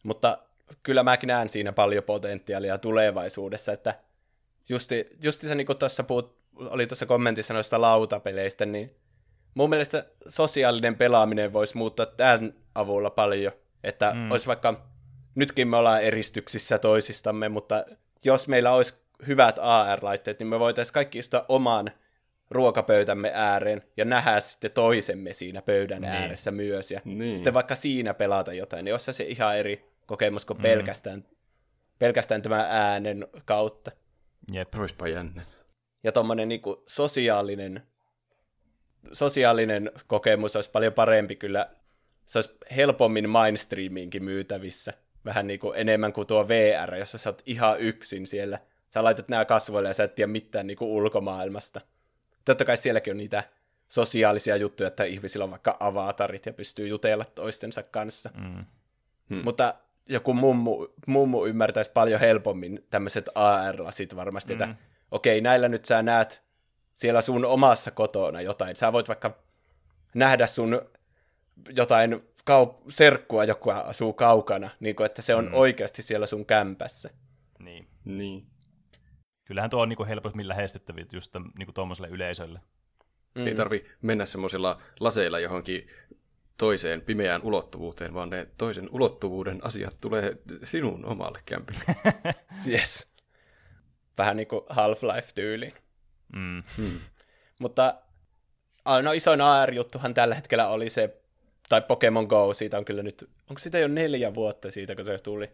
Mutta 0.04 0.38
kyllä 0.84 1.04
mäkin 1.04 1.28
näen 1.28 1.50
siinä 1.50 1.72
paljon 1.72 2.04
potentiaalia 2.04 2.78
tulevaisuudessa, 2.78 3.72
että 3.72 4.00
justi, 4.70 5.08
justi 5.24 5.48
se 5.48 5.56
niin 5.56 5.68
kuin 5.68 5.78
tuossa 5.78 6.04
puhut, 6.04 6.39
oli 6.60 6.88
tuossa 6.88 7.06
kommentissa 7.06 7.54
noista 7.54 7.82
lautapeleistä, 7.82 8.66
niin 8.66 8.96
mun 9.54 9.70
mielestä 9.70 10.06
sosiaalinen 10.28 10.96
pelaaminen 10.96 11.54
voisi 11.54 11.78
muuttaa 11.78 12.06
tämän 12.06 12.54
avulla 12.76 13.10
paljon, 13.10 13.52
että 13.84 14.12
mm. 14.14 14.32
olisi 14.32 14.48
vaikka, 14.48 14.88
nytkin 15.36 15.68
me 15.68 15.78
ollaan 15.78 16.04
eristyksissä 16.04 16.78
toisistamme, 16.78 17.50
mutta 17.50 17.86
jos 18.26 18.48
meillä 18.48 18.72
olisi 18.72 18.94
hyvät 19.28 19.60
AR-laitteet, 19.62 20.40
niin 20.40 20.48
me 20.48 20.60
voitaisiin 20.60 20.94
kaikki 20.94 21.20
istua 21.20 21.46
oman 21.48 21.92
ruokapöytämme 22.52 23.32
ääreen 23.34 23.82
ja 23.98 24.06
nähdä 24.06 24.40
sitten 24.40 24.72
toisemme 24.72 25.34
siinä 25.34 25.62
pöydän 25.62 26.02
niin. 26.02 26.12
ääressä 26.12 26.52
myös. 26.52 26.92
Ja 26.92 27.02
niin. 27.06 27.36
sitten 27.36 27.54
vaikka 27.54 27.76
siinä 27.76 28.14
pelata 28.14 28.54
jotain, 28.54 28.86
niin 28.86 28.94
olisi 28.94 29.14
se 29.14 29.24
ihan 29.24 29.58
eri 29.58 29.86
kokemus 30.06 30.46
kuin 30.46 30.58
mm. 30.58 30.62
pelkästään, 30.62 31.26
pelkästään 32.00 32.42
tämän 32.42 32.66
äänen 32.70 33.28
kautta. 33.46 33.92
Jep, 34.52 34.76
olisipa 34.76 35.08
jännä. 35.08 35.42
Ja 36.04 36.12
tuommoinen 36.12 36.50
niin 36.50 36.62
sosiaalinen, 36.86 37.84
sosiaalinen 39.12 39.92
kokemus 40.08 40.56
olisi 40.56 40.72
paljon 40.72 40.94
parempi 40.94 41.36
kyllä. 41.36 41.70
Se 42.26 42.38
olisi 42.38 42.54
helpommin 42.76 43.30
mainstreamiinkin 43.30 44.24
myytävissä. 44.24 44.94
Vähän 45.26 45.48
niin 45.48 45.60
kuin 45.60 45.78
enemmän 45.78 46.14
kuin 46.14 46.28
tuo 46.28 46.48
VR, 46.48 46.96
jossa 46.96 47.18
sä 47.18 47.30
oot 47.30 47.42
ihan 47.46 47.80
yksin 47.80 48.28
siellä. 48.28 48.60
Sä 48.90 49.04
laitat 49.04 49.30
nämä 49.30 49.46
kasvoille 49.46 49.90
ja 49.90 49.94
sä 49.94 50.04
et 50.04 50.16
tiedä 50.16 50.32
mitään 50.32 50.68
niin 50.68 50.78
kuin 50.78 50.90
ulkomaailmasta. 50.90 51.82
Totta 52.46 52.66
kai 52.66 52.78
sielläkin 52.78 53.12
on 53.12 53.18
niitä 53.18 53.44
sosiaalisia 53.90 54.56
juttuja, 54.56 54.88
että 54.88 55.04
ihmisillä 55.04 55.44
on 55.44 55.52
vaikka 55.52 55.78
avatarit 55.80 56.46
ja 56.46 56.54
pystyy 56.54 56.88
jutella 56.88 57.26
toistensa 57.26 57.84
kanssa. 57.84 58.30
Mm. 58.38 58.66
Hmm. 59.30 59.42
Mutta 59.44 59.74
joku 60.10 60.34
mummu, 60.34 60.88
mummu 61.06 61.46
ymmärtäisi 61.46 61.92
paljon 61.92 62.20
helpommin 62.20 62.86
tämmöiset 62.90 63.30
AR-lasit 63.36 64.16
varmasti, 64.16 64.56
mm. 64.56 64.62
että 64.62 64.76
okei, 65.12 65.42
näillä 65.42 65.70
nyt 65.70 65.86
sä 65.86 66.02
näet 66.02 66.44
siellä 66.96 67.22
sun 67.22 67.46
omassa 67.46 67.92
kotona 67.92 68.42
jotain. 68.42 68.76
Sä 68.76 68.94
voit 68.94 69.08
vaikka 69.08 69.38
nähdä 70.14 70.48
sun 70.48 70.82
jotain 71.76 72.24
kau- 72.50 72.84
serkkua, 72.90 73.44
joka 73.44 73.78
asuu 73.80 74.14
kaukana, 74.14 74.70
niin 74.80 74.96
kuin, 74.96 75.06
että 75.06 75.22
se 75.22 75.36
on 75.36 75.46
mm. 75.46 75.54
oikeasti 75.54 76.02
siellä 76.02 76.26
sun 76.26 76.46
kämpässä. 76.46 77.10
Niin. 77.60 77.88
niin. 78.06 78.48
Kyllähän 79.46 79.70
tuo 79.70 79.82
on 79.82 79.90
niin 79.90 80.08
helpommin 80.08 80.48
lähestyttäviä 80.48 81.06
just 81.12 81.36
niin 81.58 81.74
tuommoiselle 81.74 82.10
yleisölle. 82.10 82.60
Mm. 83.36 83.48
Ei 83.48 83.56
tarvi 83.56 83.86
mennä 84.02 84.26
semmoisilla 84.26 84.82
laseilla 85.00 85.40
johonkin 85.40 85.88
toiseen 86.58 87.02
pimeään 87.02 87.42
ulottuvuuteen, 87.42 88.14
vaan 88.14 88.30
ne 88.30 88.48
toisen 88.58 88.90
ulottuvuuden 88.92 89.60
asiat 89.66 89.98
tulee 90.02 90.38
sinun 90.64 91.06
omalle 91.06 91.40
kämpille. 91.46 91.84
yes. 92.72 93.14
Vähän 94.20 94.38
niin 94.38 94.48
kuin 94.48 94.62
Half-Life-tyyliin. 94.70 95.74
Mm. 96.36 96.64
Hmm. 96.78 97.00
Mutta 97.60 97.96
no 99.04 99.12
isoin 99.12 99.42
AR-juttuhan 99.42 100.14
tällä 100.14 100.36
hetkellä 100.36 100.68
oli 100.68 100.90
se, 100.90 101.22
tai 101.70 101.82
Pokemon 101.82 102.26
Go, 102.26 102.54
siitä 102.54 102.78
on 102.78 102.86
kyllä 102.86 103.04
nyt, 103.04 103.30
onko 103.50 103.60
sitä 103.60 103.80
jo 103.80 103.88
neljä 103.88 104.34
vuotta 104.34 104.72
siitä, 104.72 104.96
kun 104.96 105.06
se 105.06 105.18
tuli? 105.18 105.50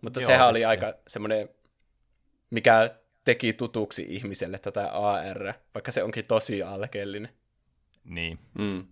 Mutta 0.00 0.20
Joo, 0.20 0.26
sehän 0.26 0.48
oli 0.48 0.58
se. 0.58 0.66
aika 0.66 0.94
semmoinen, 1.08 1.48
mikä 2.50 2.90
teki 3.24 3.52
tutuksi 3.52 4.06
ihmiselle 4.08 4.58
tätä 4.58 4.90
AR, 4.90 5.52
vaikka 5.74 5.92
se 5.92 6.02
onkin 6.02 6.24
tosi 6.24 6.62
alkeellinen. 6.62 7.32
Niin. 8.04 8.38
Mm. 8.58 8.86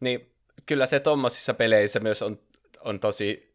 Niin 0.00 0.32
kyllä 0.66 0.86
se 0.86 1.00
tommosissa 1.00 1.54
peleissä 1.54 2.00
myös 2.00 2.22
on, 2.22 2.38
on 2.80 3.00
tosi, 3.00 3.45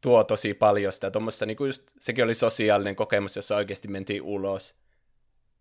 tuo 0.00 0.24
tosi 0.24 0.54
paljon 0.54 0.92
sitä 0.92 1.10
tuommoista, 1.10 1.46
niin 1.46 1.56
kuin 1.56 1.68
just, 1.68 1.82
sekin 2.00 2.24
oli 2.24 2.34
sosiaalinen 2.34 2.96
kokemus, 2.96 3.36
jossa 3.36 3.56
oikeasti 3.56 3.88
mentiin 3.88 4.22
ulos. 4.22 4.74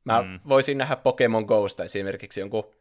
Mä 0.03 0.21
mm. 0.21 0.39
voisin 0.49 0.77
nähdä 0.77 0.95
Pokemon 0.95 1.45
Ghosta 1.45 1.83
esimerkiksi 1.83 2.39
jonkun 2.39 2.71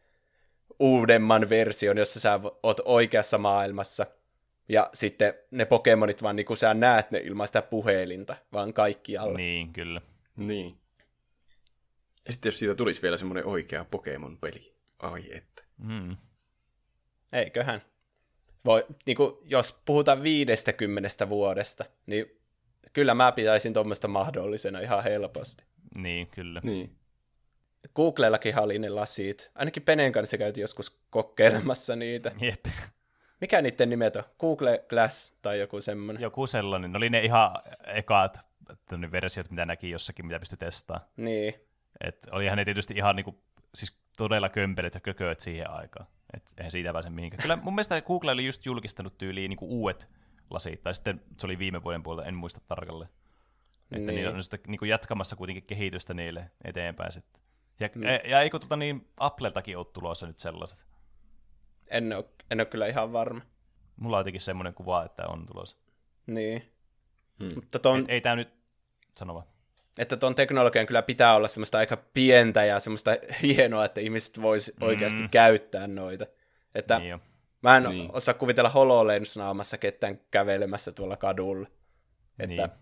uudemman 0.79 1.49
version, 1.49 1.97
jossa 1.97 2.19
sä 2.19 2.39
oot 2.63 2.81
oikeassa 2.85 3.37
maailmassa, 3.37 4.05
ja 4.69 4.89
sitten 4.93 5.33
ne 5.51 5.65
Pokemonit 5.65 6.23
vaan 6.23 6.35
niin 6.35 6.45
kuin 6.45 6.57
sä 6.57 6.73
näet 6.73 7.11
ne 7.11 7.19
ilman 7.19 7.47
sitä 7.47 7.61
puhelinta, 7.61 8.35
vaan 8.53 8.73
kaikki 8.73 9.17
alle. 9.17 9.37
Niin, 9.37 9.73
kyllä. 9.73 10.01
Niin. 10.35 10.77
Ja 12.25 12.33
sitten 12.33 12.47
jos 12.47 12.59
siitä 12.59 12.75
tulisi 12.75 13.01
vielä 13.01 13.17
semmoinen 13.17 13.45
oikea 13.45 13.85
Pokemon-peli. 13.91 14.73
Ai 14.99 15.23
että. 15.31 15.63
Mm. 15.77 16.17
Eiköhän 17.33 17.81
voi, 18.65 18.85
niin 19.05 19.17
kuin, 19.17 19.33
jos 19.45 19.81
puhutaan 19.85 20.23
50 20.23 21.29
vuodesta, 21.29 21.85
niin 22.05 22.25
kyllä 22.93 23.13
mä 23.13 23.31
pitäisin 23.31 23.73
tuommoista 23.73 24.07
mahdollisena 24.07 24.79
ihan 24.79 25.03
helposti. 25.03 25.63
Niin, 25.95 26.27
kyllä. 26.27 26.61
Niin. 26.63 26.95
Googlellakin 27.95 28.59
oli 28.59 28.79
ne 28.79 28.89
lasit. 28.89 29.49
Ainakin 29.55 29.83
Penen 29.83 30.11
kanssa 30.11 30.37
käytiin 30.37 30.61
joskus 30.61 30.99
kokeilemassa 31.09 31.95
niitä. 31.95 32.31
Jep. 32.41 32.65
Mikä 33.41 33.61
niiden 33.61 33.89
nimet 33.89 34.15
on? 34.15 34.23
Google 34.39 34.85
Glass 34.89 35.37
tai 35.41 35.59
joku 35.59 35.81
semmoinen? 35.81 36.21
Joku 36.21 36.47
sellainen. 36.47 36.91
Ne 36.91 36.97
oli 36.97 37.09
ne 37.09 37.21
ihan 37.21 37.51
ekaat 37.87 38.39
versiot, 39.11 39.49
mitä 39.49 39.65
näki 39.65 39.89
jossakin, 39.89 40.25
mitä 40.25 40.39
pystyi 40.39 40.57
testaamaan. 40.57 41.09
Niin. 41.17 41.53
Et 42.01 42.27
olihan 42.31 42.57
ne 42.57 42.65
tietysti 42.65 42.93
ihan 42.93 43.15
niinku, 43.15 43.43
siis 43.75 43.99
todella 44.17 44.49
kömpelet 44.49 44.93
ja 44.93 44.99
kököt 44.99 45.39
siihen 45.39 45.69
aikaan. 45.69 46.07
Et 46.33 46.53
eihän 46.57 46.71
siitä 46.71 46.93
pääse 46.93 47.09
mihinkään. 47.09 47.41
Kyllä 47.41 47.55
mun 47.55 47.75
mielestä 47.75 48.01
Google 48.01 48.31
oli 48.31 48.45
just 48.45 48.65
julkistanut 48.65 49.17
tyyliin 49.17 49.49
niin 49.49 49.57
uudet 49.61 50.09
lasit, 50.49 50.83
tai 50.83 50.93
sitten 50.93 51.21
se 51.37 51.47
oli 51.47 51.59
viime 51.59 51.83
vuoden 51.83 52.03
puolella, 52.03 52.27
en 52.27 52.35
muista 52.35 52.61
tarkalleen. 52.67 53.09
Että 53.91 54.11
niin. 54.11 54.27
on 54.27 54.43
sitten 54.43 54.59
niin 54.67 54.79
kuin 54.79 54.89
jatkamassa 54.89 55.35
kuitenkin 55.35 55.63
kehitystä 55.63 56.13
niille 56.13 56.51
eteenpäin 56.63 57.11
sitten. 57.11 57.41
Ja, 57.79 57.89
mm. 57.95 58.03
ja 58.03 58.41
eikö 58.41 58.59
tuota 58.59 58.75
niin 58.75 59.07
Appleltakin 59.17 59.77
ole 59.77 59.85
tulossa 59.93 60.27
nyt 60.27 60.39
sellaiset? 60.39 60.85
En 61.89 62.13
ole, 62.13 62.25
en 62.51 62.59
ole 62.59 62.65
kyllä 62.65 62.87
ihan 62.87 63.13
varma. 63.13 63.41
Mulla 63.95 64.17
on 64.17 64.19
jotenkin 64.19 64.41
semmoinen 64.41 64.73
kuva, 64.73 65.05
että 65.05 65.27
on 65.27 65.45
tulossa. 65.45 65.77
Niin. 66.27 66.73
Hmm. 67.39 67.55
Mutta 67.55 67.79
ton... 67.79 67.99
Et, 67.99 68.09
ei 68.09 68.21
tämä 68.21 68.35
nyt, 68.35 68.53
sano 69.17 69.33
vaan 69.33 69.47
että 69.99 70.17
tuon 70.17 70.35
teknologian 70.35 70.85
kyllä 70.85 71.01
pitää 71.01 71.35
olla 71.35 71.47
semmoista 71.47 71.77
aika 71.77 71.97
pientä 72.13 72.65
ja 72.65 72.79
semmoista 72.79 73.11
hienoa, 73.43 73.85
että 73.85 74.01
ihmiset 74.01 74.41
vois 74.41 74.73
mm. 74.79 74.87
oikeasti 74.87 75.23
käyttää 75.31 75.87
noita. 75.87 76.25
Että 76.75 76.99
niin 76.99 77.19
mä 77.61 77.77
en 77.77 77.83
niin. 77.83 78.09
osaa 78.13 78.33
kuvitella 78.33 78.69
HoloLens-naamassa 78.69 79.77
ketään 79.77 80.19
kävelemässä 80.31 80.91
tuolla 80.91 81.17
kadulla. 81.17 81.67
Että 82.39 82.67
niin. 82.67 82.77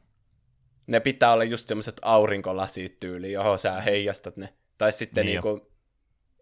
ne 0.88 1.00
pitää 1.00 1.34
olla 1.34 1.44
just 1.44 1.68
semmoiset 1.68 2.00
aurinkolasit 2.02 3.00
tyyli, 3.00 3.32
johon 3.32 3.60
sä 3.60 3.82
heijastat 3.82 4.38
ne. 4.38 4.54
Tai 4.78 4.92
sitten 4.92 5.26
niin 5.26 5.42
niinku, 5.44 5.72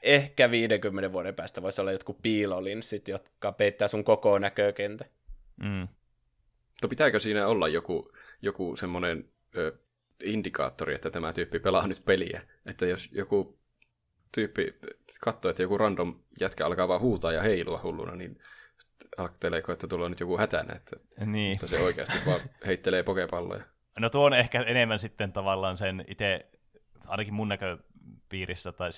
ehkä 0.02 0.52
50 0.52 1.12
vuoden 1.12 1.36
päästä 1.36 1.62
voisi 1.62 1.82
olla 1.82 1.92
jotkut 1.92 2.22
piilolinssit, 2.22 3.08
jotka 3.08 3.52
peittää 3.52 3.88
sun 3.88 4.04
koko 4.04 4.40
näkökentä. 4.40 5.06
Mm. 5.64 5.88
Mutta 6.70 6.88
pitääkö 6.90 7.20
siinä 7.20 7.48
olla 7.48 7.68
joku, 7.68 8.12
joku 8.42 8.76
semmoinen 8.76 9.30
indikaattori, 10.24 10.96
että 10.96 11.12
tämä 11.12 11.34
tyyppi 11.34 11.60
pelaa 11.60 11.88
nyt 11.88 12.06
peliä. 12.06 12.42
Että 12.66 12.86
jos 12.86 13.10
joku 13.12 13.60
tyyppi 14.36 14.76
katsoo, 15.22 15.50
että 15.50 15.62
joku 15.62 15.78
random 15.78 16.20
jätkä 16.40 16.66
alkaa 16.66 16.88
vaan 16.88 17.02
huutaa 17.02 17.32
ja 17.32 17.42
heilua 17.42 17.80
hulluna, 17.84 18.16
niin 18.16 18.40
ajatteleeko, 19.18 19.72
että 19.72 19.88
tulee 19.88 20.10
nyt 20.10 20.20
joku 20.20 20.38
hätänä, 20.38 20.76
että, 20.76 20.96
niin. 21.26 21.60
se 21.66 21.80
oikeasti 21.80 22.18
vaan 22.26 22.40
heittelee 22.66 23.04
pokepalloja. 23.04 23.64
No 24.00 24.10
tuo 24.10 24.26
on 24.26 24.34
ehkä 24.34 24.62
enemmän 24.62 25.00
sitten 25.00 25.34
tavallaan 25.34 25.78
sen 25.78 26.06
itse, 26.08 26.46
ainakin 27.08 27.34
mun 27.34 27.50
näköpiirissä, 27.50 28.72
tai 28.72 28.90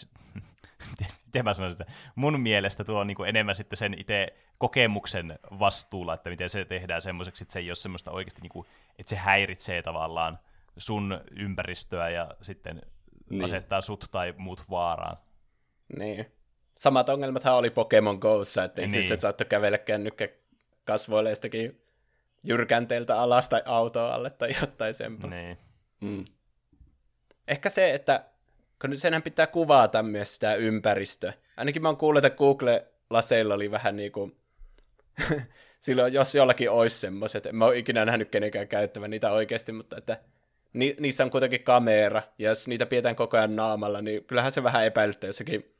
miten 1.25 1.43
mä 1.43 1.53
sanoisin 1.53 1.79
sitä, 1.79 1.91
mun 2.15 2.39
mielestä 2.39 2.83
tuo 2.83 2.99
on 2.99 3.07
niin 3.07 3.17
kuin 3.17 3.29
enemmän 3.29 3.55
sitten 3.55 3.77
sen 3.77 3.93
itse 3.99 4.27
kokemuksen 4.57 5.39
vastuulla, 5.59 6.13
että 6.13 6.29
miten 6.29 6.49
se 6.49 6.65
tehdään 6.65 7.01
semmoiseksi, 7.01 7.43
että 7.43 7.53
se 7.53 7.59
ei 7.59 7.69
ole 7.69 7.75
semmoista 7.75 8.11
oikeasti, 8.11 8.41
niin 8.41 8.49
kuin, 8.49 8.67
että 8.99 9.09
se 9.09 9.15
häiritsee 9.15 9.81
tavallaan 9.81 10.39
sun 10.77 11.21
ympäristöä 11.31 12.09
ja 12.09 12.31
sitten 12.41 12.81
niin. 13.29 13.43
asettaa 13.43 13.81
sut 13.81 14.05
tai 14.11 14.33
muut 14.37 14.63
vaaraan. 14.69 15.17
Niin. 15.97 16.25
Samat 16.77 17.09
ongelmathan 17.09 17.55
oli 17.55 17.69
Pokemon 17.69 18.15
Go'ssa, 18.15 18.63
että 18.63 18.81
niin. 18.81 18.93
ihmiset 18.93 19.21
saattoi 19.21 19.47
kävellä 19.47 19.77
kännykkä 19.77 20.29
kasvoille 20.85 21.29
jostakin 21.29 21.81
jyrkänteeltä 22.43 23.19
alas 23.19 23.49
tai 23.49 23.61
autoa 23.65 24.13
alle 24.13 24.29
tai 24.29 24.49
jotain 24.61 24.93
semmoista. 24.93 25.41
Niin. 25.41 25.57
Mm. 26.01 26.25
Ehkä 27.47 27.69
se, 27.69 27.93
että 27.93 28.25
kun 28.81 28.97
senhän 28.97 29.23
pitää 29.23 29.47
kuvata 29.47 30.03
myös 30.03 30.33
sitä 30.33 30.55
ympäristöä. 30.55 31.33
Ainakin 31.57 31.81
mä 31.81 31.87
oon 31.87 31.97
kuullut, 31.97 32.25
että 32.25 32.37
Google-laseilla 32.37 33.53
oli 33.53 33.71
vähän 33.71 33.95
niin 33.95 34.11
kuin 34.11 34.37
silloin, 35.79 36.13
jos 36.13 36.35
jollakin 36.35 36.71
olisi 36.71 36.97
semmoiset, 36.97 37.45
en 37.45 37.55
mä 37.55 37.65
ole 37.65 37.77
ikinä 37.77 38.05
nähnyt 38.05 38.29
kenenkään 38.29 38.67
käyttävän 38.67 39.09
niitä 39.09 39.31
oikeasti, 39.31 39.71
mutta 39.71 39.97
että 39.97 40.19
ni, 40.77 40.95
niissä 40.99 41.23
on 41.23 41.31
kuitenkin 41.31 41.63
kamera, 41.63 42.23
ja 42.37 42.49
jos 42.49 42.67
niitä 42.67 42.85
pidetään 42.85 43.15
koko 43.15 43.37
ajan 43.37 43.55
naamalla, 43.55 44.01
niin 44.01 44.23
kyllähän 44.23 44.51
se 44.51 44.63
vähän 44.63 44.85
epäilyttää 44.85 45.27
jossakin 45.27 45.75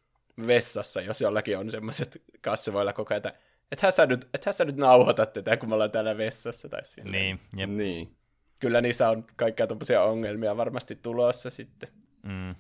vessassa, 0.48 1.02
jos 1.02 1.22
jollakin 1.22 1.58
on 1.58 1.72
semmoiset 1.72 2.22
kasvoilla 2.42 2.94
koko 2.94 3.14
ajan, 3.14 3.18
että 3.18 3.34
ethän 3.72 3.92
sä 3.92 4.06
nyt, 4.06 4.30
ethän 4.34 4.54
sä 4.54 4.66
nyt 4.66 4.78
nauhoita 4.78 5.26
tätä, 5.26 5.58
kun 5.58 5.70
me 5.70 5.76
ollaan 5.76 5.92
täällä 5.92 6.18
vessassa 6.18 6.70
tai 6.70 6.86
silleen. 6.86 7.12
Niin, 7.12 7.40
jep. 7.58 7.70
niin. 7.70 8.16
Kyllä 8.60 8.82
niissä 8.82 9.10
on 9.10 9.26
kaikkia 9.36 9.68
tuommoisia 9.68 10.04
ongelmia 10.04 10.58
varmasti 10.58 10.96
tulossa 10.96 11.50
sitten. 11.50 11.90
Mm. 12.24 12.56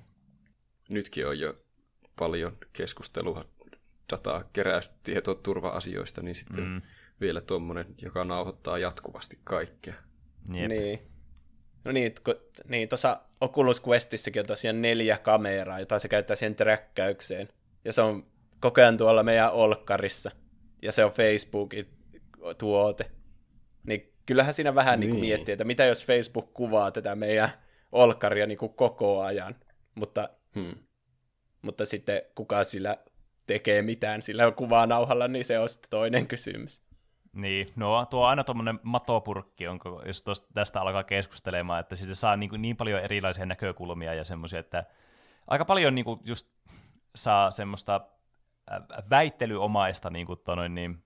Nytkin 0.89 1.27
on 1.27 1.39
jo 1.39 1.55
paljon 2.15 2.57
keskustelua 2.73 3.45
dataa 4.11 4.43
keräystietoturva-asioista, 4.53 6.21
niin 6.21 6.35
sitten 6.35 6.63
mm. 6.63 6.81
vielä 7.21 7.41
tuommoinen, 7.41 7.95
joka 8.01 8.23
nauhoittaa 8.23 8.77
jatkuvasti 8.77 9.39
kaikkea. 9.43 9.93
Jep. 10.53 10.69
Niin. 10.69 11.16
No 11.87 11.93
niin, 11.93 12.13
kun, 12.23 12.35
niin 12.67 12.89
tuossa 12.89 13.21
Oculus 13.41 13.87
Questissäkin 13.87 14.39
on 14.39 14.45
tosiaan 14.45 14.81
neljä 14.81 15.17
kameraa, 15.17 15.79
jota 15.79 15.99
se 15.99 16.07
käyttää 16.07 16.35
siihen 16.35 16.55
träkkäykseen. 16.55 17.49
Ja 17.85 17.93
se 17.93 18.01
on 18.01 18.25
koko 18.59 18.81
ajan 18.81 18.97
tuolla 18.97 19.23
meidän 19.23 19.51
olkkarissa. 19.51 20.31
Ja 20.81 20.91
se 20.91 21.05
on 21.05 21.11
Facebookin 21.11 21.87
tuote. 22.57 23.11
Niin 23.83 24.13
kyllähän 24.25 24.53
siinä 24.53 24.75
vähän 24.75 24.99
niin. 24.99 25.07
Niin 25.07 25.15
kuin 25.15 25.27
miettii, 25.27 25.53
että 25.53 25.63
mitä 25.63 25.85
jos 25.85 26.05
Facebook 26.05 26.53
kuvaa 26.53 26.91
tätä 26.91 27.15
meidän 27.15 27.49
olkkaria 27.91 28.47
niin 28.47 28.57
kuin 28.57 28.73
koko 28.73 29.21
ajan. 29.21 29.55
Mutta, 29.95 30.29
hmm. 30.55 30.75
mutta 31.61 31.85
sitten 31.85 32.21
kuka 32.35 32.63
sillä 32.63 32.97
tekee 33.45 33.81
mitään 33.81 34.21
sillä 34.21 34.51
kuvaa 34.51 34.87
nauhalla, 34.87 35.27
niin 35.27 35.45
se 35.45 35.59
on 35.59 35.69
sitten 35.69 35.89
toinen 35.89 36.27
kysymys. 36.27 36.81
Niin, 37.37 37.67
no 37.75 38.05
tuo 38.05 38.25
aina 38.25 38.43
tuommoinen 38.43 38.79
matopurkki, 38.83 39.67
onko, 39.67 40.01
jos 40.05 40.23
tosta, 40.23 40.47
tästä 40.53 40.81
alkaa 40.81 41.03
keskustelemaan, 41.03 41.79
että 41.79 41.95
sitten 41.95 42.15
saa 42.15 42.35
niin, 42.35 42.49
kuin 42.49 42.61
niin 42.61 42.77
paljon 42.77 43.01
erilaisia 43.01 43.45
näkökulmia 43.45 44.13
ja 44.13 44.25
semmoisia, 44.25 44.59
että 44.59 44.83
aika 45.47 45.65
paljon 45.65 45.95
niin 45.95 46.05
kuin 46.05 46.19
just 46.25 46.47
saa 47.15 47.51
semmoista 47.51 48.01
väittelyomaista 49.09 50.09
niin 50.09 50.25
kuin 50.27 50.39
tonoin, 50.39 50.75
niin, 50.75 51.03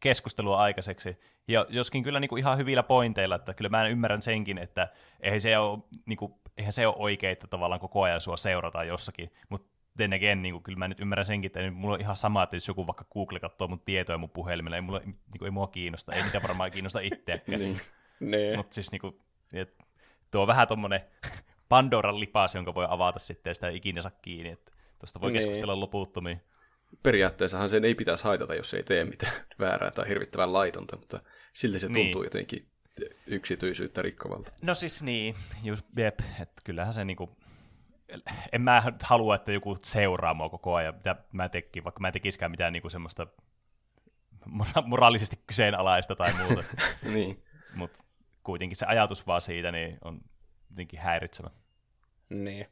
keskustelua 0.00 0.58
aikaiseksi. 0.58 1.20
Ja 1.48 1.66
joskin 1.68 2.02
kyllä 2.02 2.20
niin 2.20 2.28
kuin 2.28 2.40
ihan 2.40 2.58
hyvillä 2.58 2.82
pointeilla, 2.82 3.34
että 3.34 3.54
kyllä 3.54 3.68
mä 3.68 3.88
ymmärrän 3.88 4.22
senkin, 4.22 4.58
että 4.58 4.88
eihän 5.20 5.40
se 5.40 5.58
ole, 5.58 5.78
niin 6.06 6.16
kuin, 6.16 6.34
eihän 6.56 6.72
se 6.72 6.86
ole 6.86 6.94
oikein, 6.98 7.32
että 7.32 7.46
tavallaan 7.46 7.80
koko 7.80 8.02
ajan 8.02 8.20
sua 8.20 8.36
seurataan 8.36 8.88
jossakin, 8.88 9.32
mutta 9.48 9.77
then 9.98 10.12
again, 10.12 10.42
niin 10.42 10.52
kuin, 10.52 10.62
kyllä 10.62 10.78
mä 10.78 10.88
nyt 10.88 11.00
ymmärrän 11.00 11.24
senkin, 11.24 11.48
että 11.48 11.70
mulla 11.70 11.94
on 11.94 12.00
ihan 12.00 12.16
sama, 12.16 12.42
että 12.42 12.56
jos 12.56 12.68
joku 12.68 12.86
vaikka 12.86 13.04
Google 13.12 13.40
katsoo 13.40 13.68
mun 13.68 13.80
tietoja 13.80 14.18
mun 14.18 14.30
puhelimella, 14.30 14.76
ei, 14.76 14.82
mulla, 14.82 14.98
niin 14.98 15.38
kuin, 15.38 15.46
ei 15.46 15.50
mua 15.50 15.66
kiinnosta, 15.66 16.12
ei 16.12 16.22
mitään 16.22 16.42
varmaan 16.42 16.70
kiinnosta 16.70 17.00
itseäkään. 17.00 17.60
niin. 17.60 17.80
niin. 18.20 18.56
Mutta 18.56 18.74
siis 18.74 18.92
niin 18.92 19.00
kuin, 19.00 19.20
et, 19.52 19.78
tuo 20.30 20.42
on 20.42 20.46
vähän 20.46 20.68
tommonen 20.68 21.00
Pandoran 21.68 22.20
lipas, 22.20 22.54
jonka 22.54 22.74
voi 22.74 22.86
avata 22.88 23.18
sitten 23.18 23.50
ja 23.50 23.54
sitä 23.54 23.68
ei 23.68 23.76
ikinä 23.76 24.02
saa 24.02 24.10
kiinni, 24.22 24.50
että 24.50 24.72
tuosta 24.98 25.20
voi 25.20 25.32
niin. 25.32 25.38
keskustella 25.38 25.80
loputtomiin. 25.80 26.40
Periaatteessahan 27.02 27.70
sen 27.70 27.84
ei 27.84 27.94
pitäisi 27.94 28.24
haitata, 28.24 28.54
jos 28.54 28.74
ei 28.74 28.82
tee 28.82 29.04
mitään 29.04 29.32
väärää 29.60 29.90
tai 29.90 30.08
hirvittävän 30.08 30.52
laitonta, 30.52 30.96
mutta 30.96 31.20
silti 31.52 31.78
se 31.78 31.86
tuntuu 31.86 32.02
niin. 32.02 32.24
jotenkin 32.24 32.68
yksityisyyttä 33.26 34.02
rikkovalta. 34.02 34.52
No 34.62 34.74
siis 34.74 35.02
niin, 35.02 35.34
just, 35.64 35.86
jep, 35.96 36.20
että 36.40 36.62
kyllähän 36.64 36.92
se 36.92 37.04
niinku, 37.04 37.36
en 38.52 38.60
mä 38.60 38.82
halua, 39.02 39.34
että 39.34 39.52
joku 39.52 39.76
seuraa 39.82 40.34
mua 40.34 40.48
koko 40.48 40.74
ajan, 40.74 40.94
mitä 40.94 41.16
mä 41.32 41.48
tekin, 41.48 41.84
vaikka 41.84 42.00
mä 42.00 42.08
en 42.08 42.12
tekisikään 42.12 42.50
mitään 42.50 42.72
niinku 42.72 42.88
semmoista 42.88 43.26
moraalisesti 44.84 45.38
kyseenalaista 45.46 46.16
tai 46.16 46.32
muuta. 46.32 46.64
niin. 47.14 47.42
Mutta 47.74 48.02
kuitenkin 48.42 48.76
se 48.76 48.86
ajatus 48.86 49.26
vaan 49.26 49.40
siitä 49.40 49.72
niin 49.72 49.98
on 50.04 50.20
jotenkin 50.70 51.00
häiritsevä. 51.00 51.50
Niin. 52.28 52.66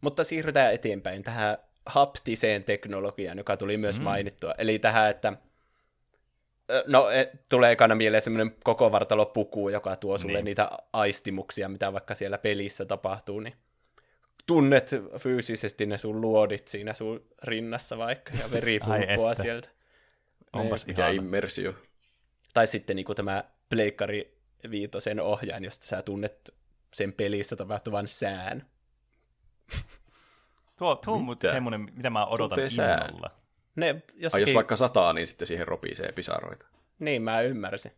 Mutta 0.00 0.24
siirrytään 0.24 0.72
eteenpäin 0.72 1.22
tähän 1.22 1.58
haptiseen 1.86 2.64
teknologiaan, 2.64 3.38
joka 3.38 3.56
tuli 3.56 3.76
myös 3.76 3.98
mm. 3.98 4.04
mainittua. 4.04 4.54
Eli 4.58 4.78
tähän, 4.78 5.10
että 5.10 5.32
no 6.86 7.10
e, 7.10 7.30
tulee 7.48 7.72
ekana 7.72 7.94
mieleen 7.94 8.22
semmoinen 8.22 8.56
koko 8.64 8.92
vartalo 8.92 9.26
puku, 9.26 9.68
joka 9.68 9.96
tuo 9.96 10.18
sulle 10.18 10.38
niin. 10.38 10.44
niitä 10.44 10.70
aistimuksia, 10.92 11.68
mitä 11.68 11.92
vaikka 11.92 12.14
siellä 12.14 12.38
pelissä 12.38 12.84
tapahtuu, 12.84 13.40
niin 13.40 13.54
tunnet 14.46 14.90
fyysisesti 15.18 15.86
ne 15.86 15.98
sun 15.98 16.20
luodit 16.20 16.68
siinä 16.68 16.94
sun 16.94 17.24
rinnassa 17.42 17.98
vaikka, 17.98 18.32
ja 18.42 18.50
veri 18.50 18.80
pulppua 18.86 19.34
sieltä. 19.34 19.68
Onpas 20.52 20.86
niin. 20.86 21.00
ihan 21.00 21.14
immersio. 21.14 21.74
Tai 22.54 22.66
sitten 22.66 22.96
niin 22.96 23.06
kuin 23.06 23.16
tämä 23.16 23.44
Pleikkari 23.68 24.38
viitosen 24.70 25.20
ohjaan, 25.20 25.64
josta 25.64 25.86
sä 25.86 26.02
tunnet 26.02 26.54
sen 26.94 27.12
pelissä 27.12 27.56
tapahtuvan 27.56 28.08
sään. 28.08 28.66
Tuo, 30.76 30.96
tuo 31.04 31.14
on 31.14 31.36
semmoinen, 31.50 31.80
mitä 31.80 32.10
mä 32.10 32.26
odotan 32.26 32.58
innolla. 32.58 33.30
Ne, 33.76 34.02
jossakin... 34.14 34.44
Ai 34.44 34.50
jos 34.50 34.54
vaikka 34.54 34.76
sataa, 34.76 35.12
niin 35.12 35.26
sitten 35.26 35.46
siihen 35.46 35.68
ropisee 35.68 36.12
pisaroita. 36.12 36.66
Niin, 36.98 37.22
mä 37.22 37.40
ymmärsin. 37.40 37.92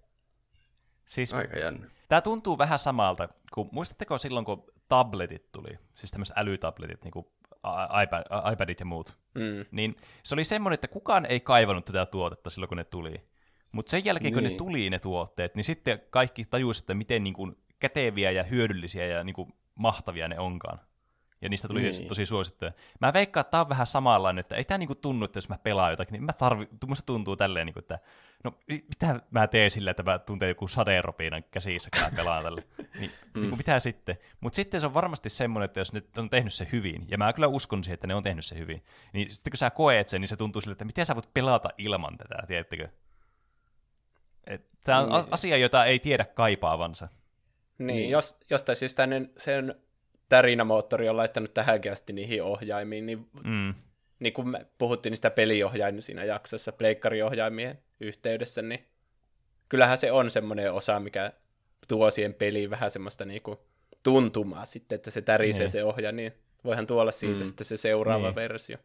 Siis, 1.06 1.34
Aika 1.34 1.58
jännä. 1.58 1.86
Tämä 2.08 2.20
tuntuu 2.20 2.58
vähän 2.58 2.78
samalta, 2.78 3.28
kun 3.54 3.68
muistatteko 3.72 4.18
silloin, 4.18 4.44
kun 4.44 4.64
tabletit 4.88 5.52
tuli, 5.52 5.78
siis 5.94 6.10
tämmöiset 6.10 6.38
älytabletit, 6.38 7.04
niin 7.04 7.12
kuin 7.12 7.26
iPad, 8.02 8.52
iPadit 8.52 8.80
ja 8.80 8.86
muut, 8.86 9.18
mm. 9.34 9.64
niin 9.70 9.96
se 10.22 10.34
oli 10.34 10.44
semmoinen, 10.44 10.74
että 10.74 10.88
kukaan 10.88 11.26
ei 11.26 11.40
kaivannut 11.40 11.84
tätä 11.84 12.06
tuotetta 12.06 12.50
silloin, 12.50 12.68
kun 12.68 12.76
ne 12.76 12.84
tuli. 12.84 13.14
Mutta 13.72 13.90
sen 13.90 14.04
jälkeen, 14.04 14.24
niin. 14.24 14.34
kun 14.34 14.42
ne 14.42 14.48
niin. 14.48 14.58
tuli 14.58 14.90
ne 14.90 14.98
tuotteet, 14.98 15.54
niin 15.54 15.64
sitten 15.64 16.00
kaikki 16.10 16.44
tajusivat, 16.44 16.84
että 16.84 16.94
miten 16.94 17.24
niin 17.24 17.34
kuin 17.34 17.56
käteviä 17.78 18.30
ja 18.30 18.42
hyödyllisiä 18.42 19.06
ja 19.06 19.24
niin 19.24 19.34
kuin 19.34 19.52
mahtavia 19.74 20.28
ne 20.28 20.38
onkaan 20.38 20.80
ja 21.40 21.48
niistä 21.48 21.68
tuli 21.68 21.82
niin. 21.82 22.08
tosi 22.08 22.26
suosittuja. 22.26 22.72
Mä 23.00 23.12
veikkaan, 23.12 23.40
että 23.40 23.50
tämä 23.50 23.60
on 23.60 23.68
vähän 23.68 23.86
samanlainen, 23.86 24.40
että 24.40 24.56
ei 24.56 24.64
tämä 24.64 24.78
niinku 24.78 24.94
tunnu, 24.94 25.24
että 25.24 25.36
jos 25.36 25.48
mä 25.48 25.58
pelaan 25.58 25.90
jotakin, 25.90 26.12
niin 26.12 26.24
mä 26.24 26.32
tarvi, 26.32 26.68
musta 26.86 27.06
tuntuu 27.06 27.36
tälleen, 27.36 27.66
niinku, 27.66 27.78
että 27.78 27.98
no 28.44 28.54
mitä 28.68 29.20
mä 29.30 29.46
teen 29.46 29.70
sillä, 29.70 29.90
että 29.90 30.02
mä 30.02 30.18
tuntee 30.18 30.48
joku 30.48 30.68
sadeeropiinan 30.68 31.44
käsissä, 31.50 31.90
kun 31.90 32.02
mä 32.02 32.16
pelaan 32.16 32.42
tällä. 32.42 32.62
Niin, 33.00 33.10
mm. 33.34 33.40
niinku, 33.40 33.56
mitä 33.56 33.78
sitten? 33.78 34.18
Mutta 34.40 34.56
sitten 34.56 34.80
se 34.80 34.86
on 34.86 34.94
varmasti 34.94 35.28
semmoinen, 35.28 35.64
että 35.64 35.80
jos 35.80 35.92
ne 35.92 36.02
on 36.18 36.30
tehnyt 36.30 36.52
se 36.52 36.68
hyvin, 36.72 37.04
ja 37.08 37.18
mä 37.18 37.32
kyllä 37.32 37.48
uskon 37.48 37.84
siihen, 37.84 37.94
että 37.94 38.06
ne 38.06 38.14
on 38.14 38.22
tehnyt 38.22 38.44
se 38.44 38.58
hyvin, 38.58 38.84
niin 39.12 39.30
sitten 39.30 39.50
kun 39.50 39.58
sä 39.58 39.70
koet 39.70 40.08
sen, 40.08 40.20
niin 40.20 40.28
se 40.28 40.36
tuntuu 40.36 40.60
sille, 40.60 40.72
että 40.72 40.84
miten 40.84 41.06
sä 41.06 41.14
voit 41.14 41.34
pelata 41.34 41.68
ilman 41.78 42.18
tätä, 42.18 42.46
tiedättekö? 42.46 42.88
Tämä 44.84 45.00
on 45.00 45.08
niin. 45.08 45.24
asia, 45.30 45.56
jota 45.56 45.84
ei 45.84 45.98
tiedä 45.98 46.24
kaipaavansa. 46.24 47.08
Niin, 47.78 47.86
niin. 47.86 48.10
jos, 48.10 48.36
jostain 48.50 48.76
syystä 48.76 49.08
sen 49.36 49.74
tärinämoottori 50.28 51.08
on 51.08 51.16
laittanut 51.16 51.54
tähänkin 51.54 51.92
asti 51.92 52.12
niihin 52.12 52.42
ohjaimiin, 52.42 53.06
niin, 53.06 53.28
mm. 53.44 53.74
niin 54.18 54.32
kun 54.32 54.48
me 54.48 54.66
puhuttiin 54.78 55.10
niistä 55.10 55.30
peliohjaimia 55.30 56.02
siinä 56.02 56.24
jaksossa, 56.24 56.72
pleikkariohjaimien 56.72 57.78
yhteydessä, 58.00 58.62
niin 58.62 58.86
kyllähän 59.68 59.98
se 59.98 60.12
on 60.12 60.30
semmoinen 60.30 60.72
osa, 60.72 61.00
mikä 61.00 61.32
tuo 61.88 62.10
siihen 62.10 62.34
peliin 62.34 62.70
vähän 62.70 62.90
semmoista 62.90 63.24
niinku 63.24 63.66
tuntumaa 64.02 64.64
sitten, 64.64 64.96
että 64.96 65.10
se 65.10 65.22
tärisee 65.22 65.60
niin. 65.60 65.70
se 65.70 65.84
ohja, 65.84 66.12
niin 66.12 66.32
voihan 66.64 66.86
tuolla 66.86 67.12
siitä 67.12 67.40
mm. 67.40 67.44
sitten 67.44 67.64
se 67.64 67.76
seuraava 67.76 68.26
niin. 68.26 68.34
versio. 68.34 68.76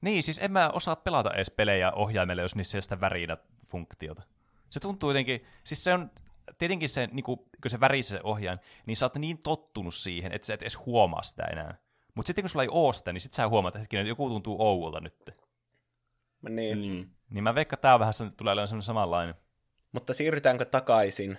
Niin, 0.00 0.22
siis 0.22 0.38
en 0.38 0.52
mä 0.52 0.70
osaa 0.70 0.96
pelata 0.96 1.34
edes 1.34 1.50
pelejä 1.50 1.92
ohjaimelle, 1.92 2.42
jos 2.42 2.56
niissä 2.56 2.78
ei 2.78 2.82
sitä 2.82 3.00
värinä 3.00 3.36
funktiota. 3.66 4.22
Se 4.70 4.80
tuntuu 4.80 5.10
jotenkin, 5.10 5.44
siis 5.64 5.84
se 5.84 5.94
on 5.94 6.10
tietenkin 6.58 6.88
se, 6.88 7.08
niin 7.12 7.24
kuin, 7.24 7.38
kun 7.38 7.70
se 7.70 7.80
värissä 7.80 8.16
se 8.16 8.20
ohjaan, 8.24 8.60
niin 8.86 8.96
sä 8.96 9.06
oot 9.06 9.14
niin 9.14 9.38
tottunut 9.38 9.94
siihen, 9.94 10.32
että 10.32 10.46
sä 10.46 10.54
et 10.54 10.62
edes 10.62 10.86
huomaa 10.86 11.22
sitä 11.22 11.42
enää. 11.42 11.78
Mutta 12.14 12.26
sitten 12.26 12.42
kun 12.42 12.50
sulla 12.50 12.62
ei 12.62 12.68
oo 12.72 12.92
sitä, 12.92 13.12
niin 13.12 13.20
sit 13.20 13.32
sä 13.32 13.48
huomaat, 13.48 13.76
että 13.76 13.96
joku 13.96 14.28
tuntuu 14.28 14.66
ouulta 14.66 15.00
nyt. 15.00 15.30
Niin. 16.48 16.78
Mm. 16.78 17.10
Niin 17.30 17.44
mä 17.44 17.54
veikkaan, 17.54 17.76
että 17.76 17.82
tää 17.82 17.94
on 17.94 18.00
vähän 18.00 18.12
tulee 18.36 18.52
olemaan 18.52 18.82
samanlainen. 18.82 19.34
Mutta 19.92 20.14
siirrytäänkö 20.14 20.64
takaisin? 20.64 21.38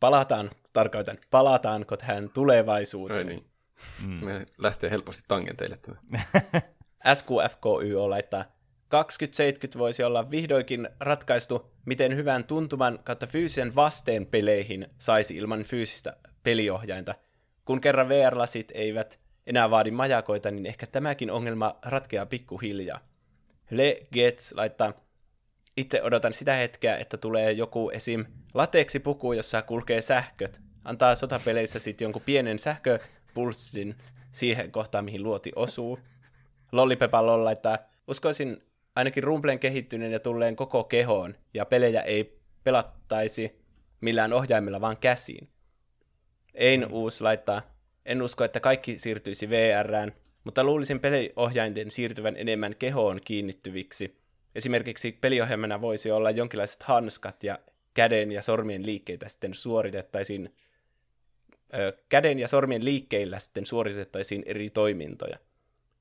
Palataan, 0.00 0.50
tarkoitan, 0.72 1.18
palataanko 1.30 1.96
tähän 1.96 2.30
tulevaisuuteen? 2.34 3.18
Ei 3.18 3.24
niin. 3.24 3.46
Mm. 4.06 4.24
Me 4.24 4.44
lähtee 4.58 4.90
helposti 4.90 5.22
tangenteille 5.28 5.78
SQFKY 7.14 7.94
on 8.02 8.10
laittaa 8.10 8.44
2070 8.88 9.78
voisi 9.78 10.02
olla 10.02 10.30
vihdoinkin 10.30 10.88
ratkaistu, 11.00 11.70
miten 11.84 12.16
hyvän 12.16 12.44
tuntuman 12.44 12.98
kautta 13.04 13.26
fyysisen 13.26 13.74
vasteen 13.74 14.26
peleihin 14.26 14.86
saisi 14.98 15.36
ilman 15.36 15.62
fyysistä 15.62 16.16
peliohjainta. 16.42 17.14
Kun 17.64 17.80
kerran 17.80 18.08
VR-lasit 18.08 18.72
eivät 18.74 19.18
enää 19.46 19.70
vaadi 19.70 19.90
majakoita, 19.90 20.50
niin 20.50 20.66
ehkä 20.66 20.86
tämäkin 20.86 21.30
ongelma 21.30 21.78
ratkeaa 21.82 22.26
pikkuhiljaa. 22.26 23.00
Le 23.70 24.06
Gets 24.12 24.52
laittaa, 24.52 24.92
itse 25.76 26.02
odotan 26.02 26.32
sitä 26.32 26.54
hetkeä, 26.54 26.96
että 26.96 27.16
tulee 27.16 27.52
joku 27.52 27.90
esim. 27.90 28.24
lateksipuku, 28.54 29.32
jossa 29.32 29.62
kulkee 29.62 30.02
sähköt. 30.02 30.60
Antaa 30.84 31.14
sotapeleissä 31.14 31.78
sitten 31.78 32.04
jonkun 32.04 32.22
pienen 32.26 32.58
sähköpulssin 32.58 33.94
siihen 34.32 34.70
kohtaan, 34.72 35.04
mihin 35.04 35.22
luoti 35.22 35.52
osuu. 35.56 35.98
Lollipepallo 36.72 37.44
laittaa, 37.44 37.78
uskoisin 38.08 38.62
ainakin 38.94 39.24
Rumplen 39.24 39.58
kehittyneen 39.58 40.12
ja 40.12 40.20
tulleen 40.20 40.56
koko 40.56 40.84
kehoon, 40.84 41.34
ja 41.54 41.64
pelejä 41.64 42.00
ei 42.00 42.38
pelattaisi 42.64 43.60
millään 44.00 44.32
ohjaimella, 44.32 44.80
vaan 44.80 44.96
käsiin. 44.96 45.48
Ein 46.54 46.80
mm. 46.80 46.92
uusi 46.92 47.22
laittaa, 47.22 47.62
en 48.06 48.22
usko, 48.22 48.44
että 48.44 48.60
kaikki 48.60 48.98
siirtyisi 48.98 49.50
VRään, 49.50 50.12
mutta 50.44 50.64
luulisin 50.64 51.00
peliohjainten 51.00 51.90
siirtyvän 51.90 52.36
enemmän 52.36 52.76
kehoon 52.76 53.18
kiinnittyviksi, 53.24 54.16
esimerkiksi 54.54 55.12
peliohjelmana 55.12 55.80
voisi 55.80 56.10
olla 56.10 56.30
jonkinlaiset 56.30 56.82
hanskat 56.82 57.44
ja 57.44 57.58
käden 57.94 58.32
ja 58.32 58.42
sormien 58.42 58.86
liikkeitä 58.86 59.28
sitten 59.28 59.54
suoritettaisiin 59.54 60.54
käden 62.08 62.38
ja 62.38 62.48
sormien 62.48 62.84
liikkeillä 62.84 63.38
sitten 63.38 63.66
suoritettaisiin 63.66 64.42
eri 64.46 64.70
toimintoja. 64.70 65.38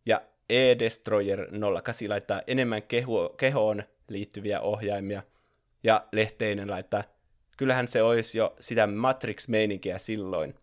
Ja 0.06 0.22
E-Destroyer 0.49 1.48
08 1.72 2.10
laittaa 2.10 2.41
enemmän 2.48 2.84
keho, 2.84 3.30
kehoon 3.38 3.84
liittyviä 4.10 4.61
ohjaimia, 4.61 5.24
ja 5.84 6.07
Lehteinen 6.11 6.70
laittaa, 6.70 7.03
kyllähän 7.57 7.88
se 7.88 8.02
olisi 8.02 8.38
jo 8.38 8.56
sitä 8.60 8.88
Matrix-meininkiä 8.88 9.98
silloin. 9.98 10.56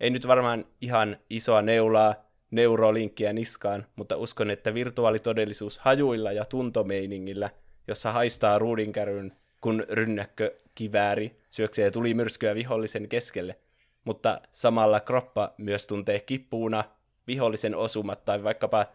Ei 0.00 0.10
nyt 0.10 0.26
varmaan 0.26 0.64
ihan 0.80 1.16
isoa 1.30 1.62
neulaa, 1.62 2.14
neurolinkkiä 2.50 3.32
niskaan, 3.32 3.86
mutta 3.96 4.16
uskon, 4.16 4.50
että 4.50 4.74
virtuaalitodellisuus 4.74 5.78
hajuilla 5.78 6.32
ja 6.32 6.44
tuntomeiningillä, 6.44 7.50
jossa 7.88 8.12
haistaa 8.12 8.58
ruudinkäryn, 8.58 9.32
kun 9.60 9.84
rynnäkkö 9.90 10.56
kivääri 10.74 11.40
syöksee 11.50 11.90
tuli 11.90 12.14
myrskyä 12.14 12.54
vihollisen 12.54 13.08
keskelle, 13.08 13.56
mutta 14.04 14.40
samalla 14.52 15.00
kroppa 15.00 15.54
myös 15.58 15.86
tuntee 15.86 16.20
kipuuna 16.20 16.84
vihollisen 17.26 17.74
osumat 17.74 18.24
tai 18.24 18.42
vaikkapa 18.42 18.86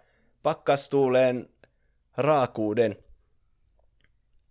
pakkastuuleen 0.45 1.49
raakuuden. 2.17 2.97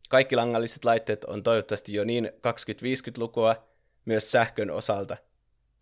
Kaikki 0.08 0.36
langalliset 0.36 0.84
laitteet 0.84 1.24
on 1.24 1.42
toivottavasti 1.42 1.92
jo 1.94 2.04
niin 2.04 2.32
2050-lukua 2.36 3.68
myös 4.04 4.30
sähkön 4.30 4.70
osalta. 4.70 5.16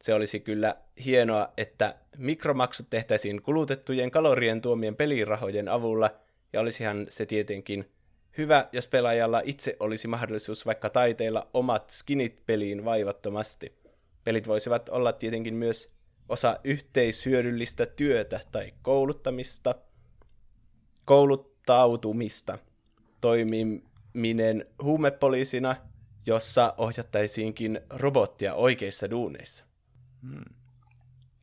Se 0.02 0.14
olisi 0.14 0.40
kyllä 0.40 0.76
hienoa, 1.04 1.52
että 1.56 1.94
mikromaksut 2.16 2.90
tehtäisiin 2.90 3.42
kulutettujen 3.42 4.10
kalorien 4.10 4.60
tuomien 4.60 4.96
pelirahojen 4.96 5.68
avulla, 5.68 6.10
ja 6.52 6.60
olisihan 6.60 7.06
se 7.08 7.26
tietenkin 7.26 7.90
hyvä, 8.38 8.68
jos 8.72 8.88
pelaajalla 8.88 9.42
itse 9.44 9.76
olisi 9.80 10.08
mahdollisuus 10.08 10.66
vaikka 10.66 10.90
taiteilla 10.90 11.50
omat 11.54 11.90
skinit 11.90 12.42
peliin 12.46 12.84
vaivattomasti. 12.84 13.78
Pelit 14.24 14.48
voisivat 14.48 14.88
olla 14.88 15.12
tietenkin 15.12 15.54
myös 15.54 15.92
osa 16.28 16.60
yhteishyödyllistä 16.64 17.86
työtä 17.86 18.40
tai 18.52 18.72
kouluttamista, 18.82 19.74
kouluttautumista, 21.04 22.58
toimiminen 23.20 24.66
huumepoliisina, 24.82 25.76
jossa 26.26 26.74
ohjattaisiinkin 26.78 27.80
robottia 27.90 28.54
oikeissa 28.54 29.10
duuneissa. 29.10 29.64
Hmm. 30.22 30.54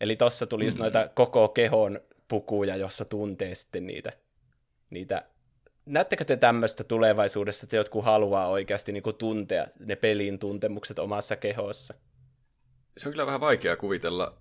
Eli 0.01 0.15
tossa 0.15 0.47
tuli 0.47 0.65
just 0.65 0.77
hmm. 0.77 0.81
noita 0.81 1.09
koko 1.13 1.47
kehon 1.47 1.99
pukuja, 2.27 2.75
jossa 2.75 3.05
tuntee 3.05 3.55
sitten 3.55 3.87
niitä, 3.87 4.11
niitä 4.89 5.25
näettekö 5.89 6.25
te 6.25 6.37
tämmöistä 6.37 6.83
tulevaisuudessa, 6.83 7.65
että 7.65 7.75
jotkut 7.75 8.05
haluaa 8.05 8.47
oikeasti 8.47 8.91
niin 8.91 9.03
tuntea 9.17 9.67
ne 9.79 9.95
pelin 9.95 10.39
tuntemukset 10.39 10.99
omassa 10.99 11.35
kehossa? 11.35 11.93
Se 12.97 13.09
on 13.09 13.13
kyllä 13.13 13.25
vähän 13.25 13.41
vaikea 13.41 13.77
kuvitella 13.77 14.37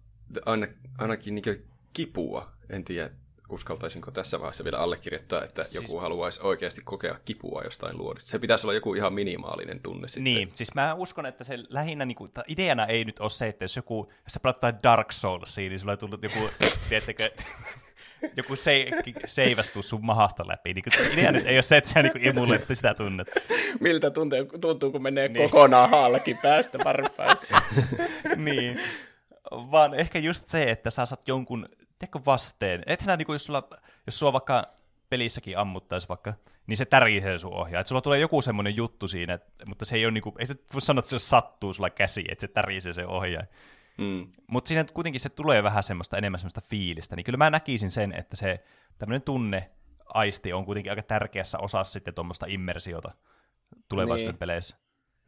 aina, 0.46 0.66
ainakin 0.98 1.34
niin 1.34 1.68
kipua. 1.92 2.52
En 2.70 2.84
tiedä, 2.84 3.10
uskaltaisinko 3.50 4.10
tässä 4.10 4.40
vaiheessa 4.40 4.64
vielä 4.64 4.78
allekirjoittaa, 4.78 5.44
että 5.44 5.62
siis... 5.62 5.82
joku 5.82 6.00
haluaisi 6.00 6.40
oikeasti 6.42 6.80
kokea 6.84 7.18
kipua 7.24 7.62
jostain 7.64 7.98
luodista. 7.98 8.30
Se 8.30 8.38
pitäisi 8.38 8.66
olla 8.66 8.74
joku 8.74 8.94
ihan 8.94 9.12
minimaalinen 9.12 9.80
tunne 9.80 10.08
sitten. 10.08 10.24
Niin, 10.24 10.50
siis 10.52 10.74
mä 10.74 10.94
uskon, 10.94 11.26
että 11.26 11.44
se 11.44 11.58
lähinnä, 11.68 12.04
niin 12.04 12.16
kuin, 12.16 12.30
ideana 12.48 12.86
ei 12.86 13.04
nyt 13.04 13.18
ole 13.18 13.30
se, 13.30 13.48
että 13.48 13.64
jos 13.64 13.76
joku, 13.76 14.12
jos 14.24 14.32
sä 14.32 14.40
pelataan 14.40 14.82
Dark 14.82 15.12
Soulsia, 15.12 15.68
niin 15.68 15.80
sulla 15.80 15.92
ei 15.92 15.96
tullut 15.96 16.22
joku, 16.22 16.38
tiedättekö, 16.88 17.30
joku 18.36 18.56
se, 18.56 18.86
seivästuu 19.26 19.82
sun 19.82 20.04
mahasta 20.04 20.48
läpi. 20.48 20.74
Niin 20.74 21.12
idea 21.12 21.32
nyt 21.32 21.46
ei 21.46 21.56
ole 21.56 21.62
se, 21.62 21.76
että 21.76 21.90
sä 21.90 22.02
niin 22.02 22.26
imulle 22.26 22.60
sitä 22.72 22.94
tunnet. 22.94 23.28
Miltä 23.80 24.10
tuntuu, 24.10 24.44
tuntuu 24.60 24.92
kun 24.92 25.02
menee 25.02 25.28
niin. 25.28 25.50
kokonaan 25.50 25.90
haallakin 25.90 26.38
päästä 26.38 26.78
varpaissa. 26.84 27.56
niin, 28.36 28.80
vaan 29.50 29.94
ehkä 29.94 30.18
just 30.18 30.46
se, 30.46 30.62
että 30.62 30.90
sä 30.90 31.06
saat 31.06 31.28
jonkun 31.28 31.68
teko 31.98 32.22
vasteen. 32.26 32.82
Ethän 32.86 33.18
niin 33.18 33.26
jos, 33.28 33.44
sulla, 33.44 33.68
jos 34.06 34.18
sua 34.18 34.32
vaikka 34.32 34.66
pelissäkin 35.08 35.58
ammuttaisi 35.58 36.08
vaikka, 36.08 36.34
niin 36.66 36.76
se 36.76 36.84
tärisee 36.84 37.38
sun 37.38 37.54
ohjaa. 37.54 37.80
Että 37.80 37.88
sulla 37.88 38.00
tulee 38.00 38.18
joku 38.18 38.42
semmoinen 38.42 38.76
juttu 38.76 39.08
siinä, 39.08 39.38
mutta 39.66 39.84
se 39.84 39.96
ei 39.96 40.06
ole 40.06 40.12
niinku, 40.12 40.34
ei 40.38 40.46
se 40.46 40.54
voi 40.72 40.80
sanoa, 40.80 40.98
että 40.98 41.10
se 41.10 41.18
sattuu 41.18 41.72
sulla 41.72 41.90
käsi, 41.90 42.24
että 42.28 42.40
se 42.40 42.48
tärisee 42.48 42.92
se 42.92 43.06
ohjaa. 43.06 43.42
Mm. 43.98 44.32
Mutta 44.46 44.68
siinä 44.68 44.84
kuitenkin 44.84 45.20
se 45.20 45.28
tulee 45.28 45.62
vähän 45.62 45.82
semmoista 45.82 46.18
enemmän 46.18 46.38
semmoista 46.38 46.60
fiilistä, 46.60 47.16
niin 47.16 47.24
kyllä 47.24 47.36
mä 47.36 47.50
näkisin 47.50 47.90
sen, 47.90 48.12
että 48.12 48.36
se 48.36 48.64
tämmöinen 48.98 49.22
tunne, 49.22 49.70
aisti 50.04 50.52
on 50.52 50.64
kuitenkin 50.64 50.92
aika 50.92 51.02
tärkeässä 51.02 51.58
osassa 51.58 51.92
sitten 51.92 52.14
tuommoista 52.14 52.46
immersiota 52.48 53.10
tulevaisuuden 53.88 54.32
niin. 54.32 54.38
peleissä. 54.38 54.76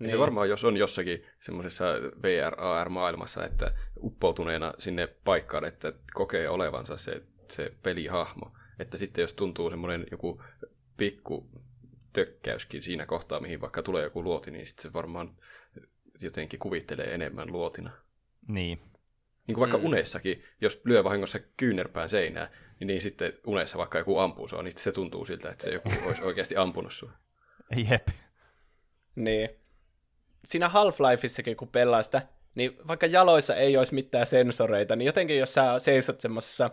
Niin. 0.01 0.11
Se 0.11 0.19
varmaan, 0.19 0.49
jos 0.49 0.65
on 0.65 0.77
jossakin 0.77 1.27
semmoisessa 1.41 1.85
VR, 2.23 2.61
AR-maailmassa, 2.61 3.45
että 3.45 3.75
uppoutuneena 4.03 4.75
sinne 4.79 5.07
paikkaan, 5.07 5.65
että 5.65 5.93
kokee 6.15 6.49
olevansa 6.49 6.97
se, 6.97 7.23
se 7.51 7.73
pelihahmo, 7.83 8.53
että 8.79 8.99
sitten 8.99 9.23
jos 9.23 9.35
tuntuu 9.35 9.71
semmoinen 9.71 10.07
joku 10.11 10.43
pikku 10.97 11.51
tökkäyskin 12.13 12.83
siinä 12.83 13.07
kohtaa, 13.07 13.41
mihin 13.41 13.61
vaikka 13.61 13.83
tulee 13.83 14.05
joku 14.05 14.25
luoti, 14.25 14.51
niin 14.51 14.67
sitten 14.67 14.83
se 14.83 14.93
varmaan 14.93 15.37
jotenkin 16.21 16.59
kuvittelee 16.59 17.15
enemmän 17.15 17.53
luotina. 17.53 17.91
Niin. 18.49 18.79
Niin 19.47 19.55
kuin 19.55 19.61
vaikka 19.61 19.79
mm. 19.79 19.85
unessakin, 19.85 20.45
jos 20.61 20.81
lyö 20.85 21.05
vahingossa 21.05 21.39
kyynärpään 21.57 22.11
seinään, 22.11 22.49
niin, 22.81 22.87
niin 22.87 23.03
sitten 23.03 23.33
unessa 23.47 23.79
vaikka 23.79 23.99
joku 23.99 24.19
ampuu 24.19 24.49
sua, 24.49 24.63
niin 24.63 24.79
se 24.79 24.93
tuntuu 24.93 25.25
siltä, 25.25 25.51
että 25.51 25.65
se 25.65 25.71
joku 25.71 25.91
olisi 26.07 26.23
oikeasti 26.23 26.57
ampunut 26.57 26.93
sua. 26.93 27.13
Jep. 27.91 28.09
Niin. 29.15 29.60
Siinä 30.45 30.69
Half-Lifeissakin, 30.69 31.57
kun 31.57 31.69
pelaa 31.69 32.03
sitä, 32.03 32.23
niin 32.55 32.77
vaikka 32.89 33.07
jaloissa 33.07 33.57
ei 33.57 33.77
olisi 33.77 33.95
mitään 33.95 34.27
sensoreita, 34.27 34.97
niin 34.97 35.07
jotenkin 35.07 35.39
jos 35.39 35.55
sä 35.55 35.79
seisot 35.79 36.21
semmoisessa 36.21 36.71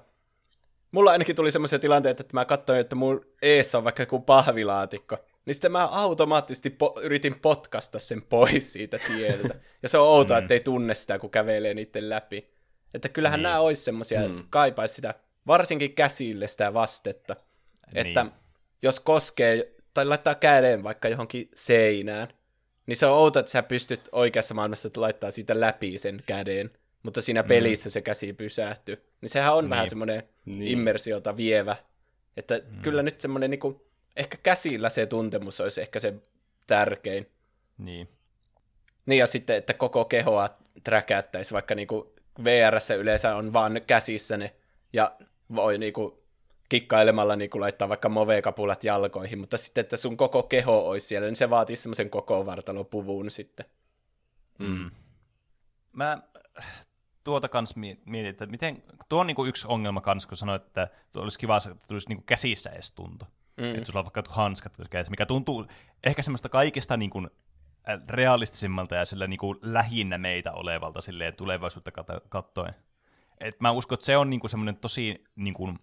Mulla 0.91 1.11
ainakin 1.11 1.35
tuli 1.35 1.51
semmoisia 1.51 1.79
tilanteita, 1.79 2.21
että 2.21 2.37
mä 2.37 2.45
katsoin, 2.45 2.79
että 2.79 2.95
mun 2.95 3.25
eessä 3.41 3.77
on 3.77 3.83
vaikka 3.83 4.01
joku 4.01 4.19
pahvilaatikko, 4.19 5.17
niin 5.45 5.55
sitten 5.55 5.71
mä 5.71 5.87
automaattisesti 5.87 6.69
po- 6.83 7.01
yritin 7.01 7.39
potkasta 7.39 7.99
sen 7.99 8.21
pois 8.21 8.73
siitä 8.73 8.99
tieltä. 9.07 9.55
Ja 9.83 9.89
se 9.89 9.97
on 9.97 10.07
outoa, 10.07 10.37
mm. 10.37 10.43
että 10.43 10.53
ei 10.53 10.59
tunne 10.59 10.95
sitä, 10.95 11.19
kun 11.19 11.29
kävelee 11.29 11.73
niiden 11.73 12.09
läpi. 12.09 12.49
Että 12.93 13.09
kyllähän 13.09 13.37
niin. 13.37 13.43
nämä 13.43 13.59
olisi 13.59 13.83
semmoisia, 13.83 14.29
mm. 14.29 14.43
kaipaisi 14.49 14.93
sitä, 14.93 15.13
varsinkin 15.47 15.93
käsille 15.93 16.47
sitä 16.47 16.73
vastetta. 16.73 17.35
Niin. 17.93 18.07
Että 18.07 18.25
jos 18.81 18.99
koskee, 18.99 19.75
tai 19.93 20.05
laittaa 20.05 20.35
käden 20.35 20.83
vaikka 20.83 21.07
johonkin 21.07 21.49
seinään, 21.53 22.27
niin 22.87 22.95
se 22.97 23.05
on 23.05 23.17
outoa, 23.17 23.39
että 23.39 23.51
sä 23.51 23.63
pystyt 23.63 24.09
oikeassa 24.11 24.53
maailmassa 24.53 24.87
että 24.87 25.01
laittaa 25.01 25.31
siitä 25.31 25.59
läpi 25.59 25.97
sen 25.97 26.23
käden, 26.25 26.71
mutta 27.03 27.21
siinä 27.21 27.41
mm. 27.41 27.47
pelissä 27.47 27.89
se 27.89 28.01
käsi 28.01 28.33
pysähtyy. 28.33 29.03
Niin 29.21 29.29
sehän 29.29 29.55
on 29.55 29.63
niin. 29.63 29.69
vähän 29.69 29.89
semmoinen 29.89 30.23
niin. 30.45 30.71
immersiota 30.71 31.37
vievä. 31.37 31.75
Että 32.37 32.61
mm. 32.71 32.81
kyllä 32.81 33.03
nyt 33.03 33.21
semmoinen 33.21 33.51
niin 33.51 33.59
kuin, 33.59 33.81
ehkä 34.15 34.37
käsillä 34.43 34.89
se 34.89 35.05
tuntemus 35.05 35.61
olisi 35.61 35.81
ehkä 35.81 35.99
se 35.99 36.13
tärkein. 36.67 37.27
Niin. 37.77 38.07
Niin 39.05 39.19
ja 39.19 39.27
sitten, 39.27 39.55
että 39.55 39.73
koko 39.73 40.05
kehoa 40.05 40.49
träkättäisi, 40.83 41.53
vaikka 41.53 41.75
niinku 41.75 42.13
VRssä 42.43 42.95
yleensä 42.95 43.35
on 43.35 43.53
vaan 43.53 43.81
käsissä 43.87 44.37
ne, 44.37 44.55
ja 44.93 45.17
voi 45.55 45.77
niinku 45.77 46.16
kikkailemalla 46.69 47.35
niinku 47.35 47.59
laittaa 47.59 47.89
vaikka 47.89 48.09
movekapulat 48.09 48.83
jalkoihin, 48.83 49.39
mutta 49.39 49.57
sitten, 49.57 49.81
että 49.81 49.97
sun 49.97 50.17
koko 50.17 50.43
keho 50.43 50.89
olisi 50.89 51.07
siellä, 51.07 51.27
niin 51.27 51.35
se 51.35 51.49
vaatii 51.49 51.75
semmoisen 51.75 52.09
koko 52.09 52.45
vartalopuvun 52.45 53.31
sitten. 53.31 53.65
Mm. 54.59 54.91
Mä 55.93 56.17
tuota 57.23 57.49
kans 57.49 57.75
mietin, 57.75 58.25
että 58.25 58.45
miten, 58.45 58.83
tuo 59.09 59.19
on 59.19 59.27
niinku 59.27 59.45
yksi 59.45 59.67
ongelma 59.67 60.01
kans, 60.01 60.27
kun 60.27 60.37
sanoit, 60.37 60.61
että 60.65 60.87
olisi 61.15 61.39
kiva, 61.39 61.57
että 61.57 61.87
tulisi 61.87 62.09
niinku 62.09 62.23
käsissä 62.25 62.69
edes 62.69 62.91
tunto. 62.91 63.25
Mm. 63.57 63.75
Että 63.75 63.85
sulla 63.85 63.99
on 63.99 64.05
vaikka 64.05 64.23
hanskat, 64.33 64.77
mikä 65.09 65.25
tuntuu 65.25 65.65
ehkä 66.03 66.21
semmoista 66.21 66.49
kaikista 66.49 66.97
niin 66.97 67.09
kuin 67.09 67.29
realistisimmalta 68.09 68.95
ja 68.95 69.05
sillä 69.05 69.27
niin 69.27 69.37
kuin 69.37 69.57
lähinnä 69.61 70.17
meitä 70.17 70.51
olevalta 70.51 71.01
silleen 71.01 71.35
tulevaisuutta 71.35 71.91
katsoen. 72.29 72.73
Et 73.39 73.59
mä 73.59 73.71
uskon, 73.71 73.95
että 73.95 74.05
se 74.05 74.17
on 74.17 74.29
niin 74.29 74.39
kuin 74.39 74.51
semmoinen 74.51 74.77
tosi 74.77 75.23
niin 75.35 75.53
kuin, 75.53 75.79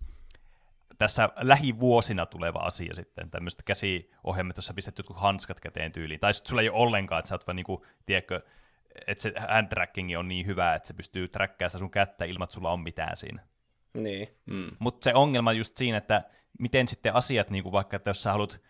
tässä 0.98 1.28
lähivuosina 1.36 2.26
tuleva 2.26 2.58
asia 2.58 2.94
sitten, 2.94 3.30
tämmöistä 3.30 3.62
käsiohjelmat, 3.66 4.56
jossa 4.56 4.74
pistät 4.74 4.98
jotkut 4.98 5.16
hanskat 5.16 5.60
käteen 5.60 5.92
tyyliin. 5.92 6.20
Tai 6.20 6.34
sitten 6.34 6.48
sulla 6.48 6.62
ei 6.62 6.68
ole 6.68 6.78
ollenkaan, 6.78 7.18
että 7.18 7.28
sä 7.28 7.34
oot 7.34 7.46
vaan 7.46 7.56
niin 7.56 7.64
kuin, 7.64 7.82
tiedätkö, 8.06 8.40
että 9.06 9.22
se 9.22 9.32
hand 9.48 9.68
tracking 9.68 10.18
on 10.18 10.28
niin 10.28 10.46
hyvä, 10.46 10.74
että 10.74 10.86
se 10.86 10.94
pystyy 10.94 11.28
trackkaamaan 11.28 11.78
sun 11.78 11.90
kättä 11.90 12.24
ilman, 12.24 12.44
että 12.44 12.54
sulla 12.54 12.72
on 12.72 12.80
mitään 12.80 13.16
siinä. 13.16 13.42
Niin. 13.94 14.28
Mm. 14.46 14.70
Mutta 14.78 15.04
se 15.04 15.14
ongelma 15.14 15.52
just 15.52 15.76
siinä, 15.76 15.98
että 15.98 16.22
miten 16.58 16.88
sitten 16.88 17.14
asiat, 17.14 17.50
niin 17.50 17.62
kuin 17.62 17.72
vaikka, 17.72 17.96
että 17.96 18.10
jos 18.10 18.22
sä 18.22 18.32
haluat 18.32 18.60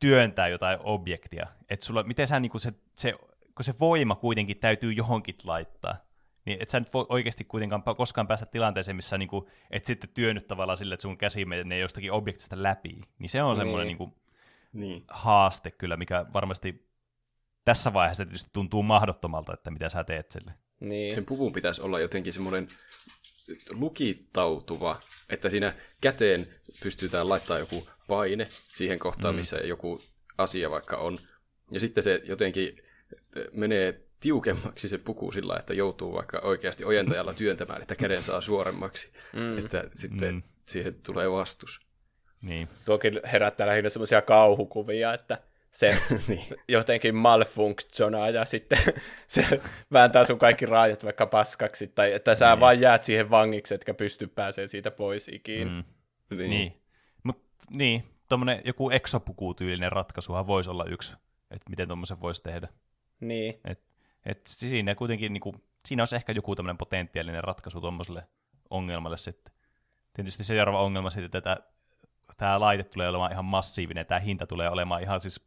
työntää 0.00 0.48
jotain 0.48 0.78
objektia, 0.82 1.46
että 1.70 1.86
sulla, 1.86 2.02
miten 2.02 2.26
sä 2.26 2.40
niin 2.40 2.50
kuin 2.50 2.60
se, 2.60 2.72
se, 2.94 3.12
kun 3.54 3.64
se 3.64 3.74
voima 3.80 4.14
kuitenkin 4.14 4.56
täytyy 4.56 4.92
johonkin 4.92 5.36
laittaa, 5.44 5.96
niin 6.44 6.58
et 6.60 6.68
sä 6.68 6.80
nyt 6.80 6.94
voi 6.94 7.06
oikeasti 7.08 7.44
kuitenkaan 7.44 7.82
koskaan 7.96 8.26
päästä 8.26 8.46
tilanteeseen, 8.46 8.96
missä 8.96 9.18
niin 9.18 9.28
kuin, 9.28 9.46
et 9.70 9.86
sitten 9.86 10.10
työnnyt 10.14 10.46
tavallaan 10.46 10.78
sille, 10.78 10.94
että 10.94 11.02
sun 11.02 11.18
käsi 11.18 11.44
menee 11.44 11.78
jostakin 11.78 12.12
objektista 12.12 12.62
läpi. 12.62 13.00
Niin 13.18 13.28
se 13.28 13.42
on 13.42 13.50
niin. 13.50 13.60
semmoinen 13.60 13.86
niin 13.86 13.98
kuin, 13.98 14.14
niin. 14.72 15.04
haaste 15.08 15.70
kyllä, 15.70 15.96
mikä 15.96 16.26
varmasti 16.32 16.86
tässä 17.64 17.92
vaiheessa 17.92 18.24
tietysti 18.24 18.50
tuntuu 18.52 18.82
mahdottomalta, 18.82 19.54
että 19.54 19.70
mitä 19.70 19.88
sä 19.88 20.04
teet 20.04 20.30
sille. 20.30 20.54
Niin. 20.80 21.14
Sen 21.14 21.26
puvun 21.26 21.52
pitäisi 21.52 21.82
olla 21.82 22.00
jotenkin 22.00 22.32
semmoinen 22.32 22.68
lukittautuva, 23.70 25.00
että 25.28 25.50
siinä 25.50 25.72
käteen 26.00 26.46
pystytään 26.82 27.28
laittaa 27.28 27.58
joku 27.58 27.88
paine 28.08 28.48
siihen 28.74 28.98
kohtaan, 28.98 29.34
mm. 29.34 29.38
missä 29.38 29.56
joku 29.56 29.98
asia 30.38 30.70
vaikka 30.70 30.96
on. 30.96 31.18
Ja 31.70 31.80
sitten 31.80 32.04
se 32.04 32.22
jotenkin 32.24 32.82
menee 33.52 34.09
tiukemmaksi 34.20 34.88
se 34.88 34.98
puku 34.98 35.32
sillä, 35.32 35.56
että 35.56 35.74
joutuu 35.74 36.12
vaikka 36.12 36.38
oikeasti 36.38 36.84
ojentajalla 36.84 37.34
työntämään, 37.34 37.82
että 37.82 37.94
käden 37.94 38.22
saa 38.22 38.40
suoremmaksi. 38.40 39.10
Mm. 39.32 39.58
Että 39.58 39.84
sitten 39.94 40.34
mm. 40.34 40.42
siihen 40.64 40.94
tulee 41.06 41.30
vastus. 41.30 41.80
Niin. 42.42 42.68
Tuokin 42.84 43.20
herättää 43.32 43.66
lähinnä 43.66 43.88
semmoisia 43.88 44.22
kauhukuvia, 44.22 45.14
että 45.14 45.38
se 45.70 45.96
niin. 46.28 46.46
jotenkin 46.68 47.14
malfunktionaa 47.14 48.30
ja 48.30 48.44
sitten 48.44 48.78
se 49.28 49.60
vääntää 49.92 50.24
sun 50.24 50.38
kaikki 50.38 50.66
raajat 50.66 51.04
vaikka 51.04 51.26
paskaksi, 51.26 51.88
tai 51.88 52.12
että 52.12 52.34
sä 52.34 52.50
niin. 52.50 52.60
vaan 52.60 52.80
jäät 52.80 53.04
siihen 53.04 53.30
vangiksi, 53.30 53.74
etkä 53.74 53.94
pysty 53.94 54.26
pääsemään 54.26 54.68
siitä 54.68 54.90
pois 54.90 55.28
ikinä. 55.28 55.70
Mm. 55.70 55.84
Niin. 56.36 56.50
niin. 56.50 56.82
Mut, 57.22 57.42
niin, 57.70 58.04
tuommoinen 58.28 58.62
joku 58.64 58.90
exopuku-tyylinen 58.90 59.92
ratkaisuhan 59.92 60.46
voisi 60.46 60.70
olla 60.70 60.84
yksi, 60.84 61.12
että 61.50 61.70
miten 61.70 61.88
tuommoisen 61.88 62.20
voisi 62.20 62.42
tehdä. 62.42 62.68
Niin. 63.20 63.60
Et, 63.64 63.89
et 64.26 64.40
siinä 64.46 64.94
kuitenkin, 64.94 65.32
niinku, 65.32 65.54
siinä 65.86 66.00
olisi 66.00 66.16
ehkä 66.16 66.32
joku 66.32 66.56
tämmöinen 66.56 66.78
potentiaalinen 66.78 67.44
ratkaisu 67.44 67.80
tuommoiselle 67.80 68.26
ongelmalle 68.70 69.16
sitten. 69.16 69.54
Tietysti 70.14 70.44
se 70.44 70.46
seuraava 70.46 70.82
ongelma 70.82 71.10
sitten, 71.10 71.38
että 71.38 71.56
tämä 72.36 72.60
laite 72.60 72.84
tulee 72.84 73.08
olemaan 73.08 73.32
ihan 73.32 73.44
massiivinen, 73.44 74.06
tämä 74.06 74.18
hinta 74.18 74.46
tulee 74.46 74.70
olemaan 74.70 75.02
ihan 75.02 75.20
siis 75.20 75.44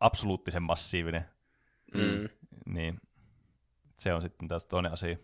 absoluuttisen 0.00 0.62
massiivinen. 0.62 1.24
Mm. 1.94 2.28
Niin 2.66 3.00
se 3.98 4.14
on 4.14 4.22
sitten 4.22 4.48
taas 4.48 4.66
toinen 4.66 4.92
asia. 4.92 5.16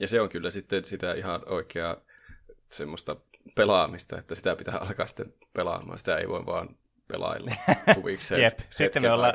Ja 0.00 0.08
se 0.08 0.20
on 0.20 0.28
kyllä 0.28 0.50
sitten 0.50 0.84
sitä 0.84 1.14
ihan 1.14 1.42
oikeaa 1.46 1.96
semmoista 2.68 3.16
pelaamista, 3.54 4.18
että 4.18 4.34
sitä 4.34 4.56
pitää 4.56 4.78
alkaa 4.78 5.06
sitten 5.06 5.34
pelaamaan. 5.52 5.98
Sitä 5.98 6.18
ei 6.18 6.28
voi 6.28 6.46
vaan 6.46 6.76
pelailla 7.08 7.50
huvikseen 7.96 8.42
Jep. 8.42 8.58
Sitten 8.70 9.02
me 9.02 9.12
ollaan, 9.12 9.34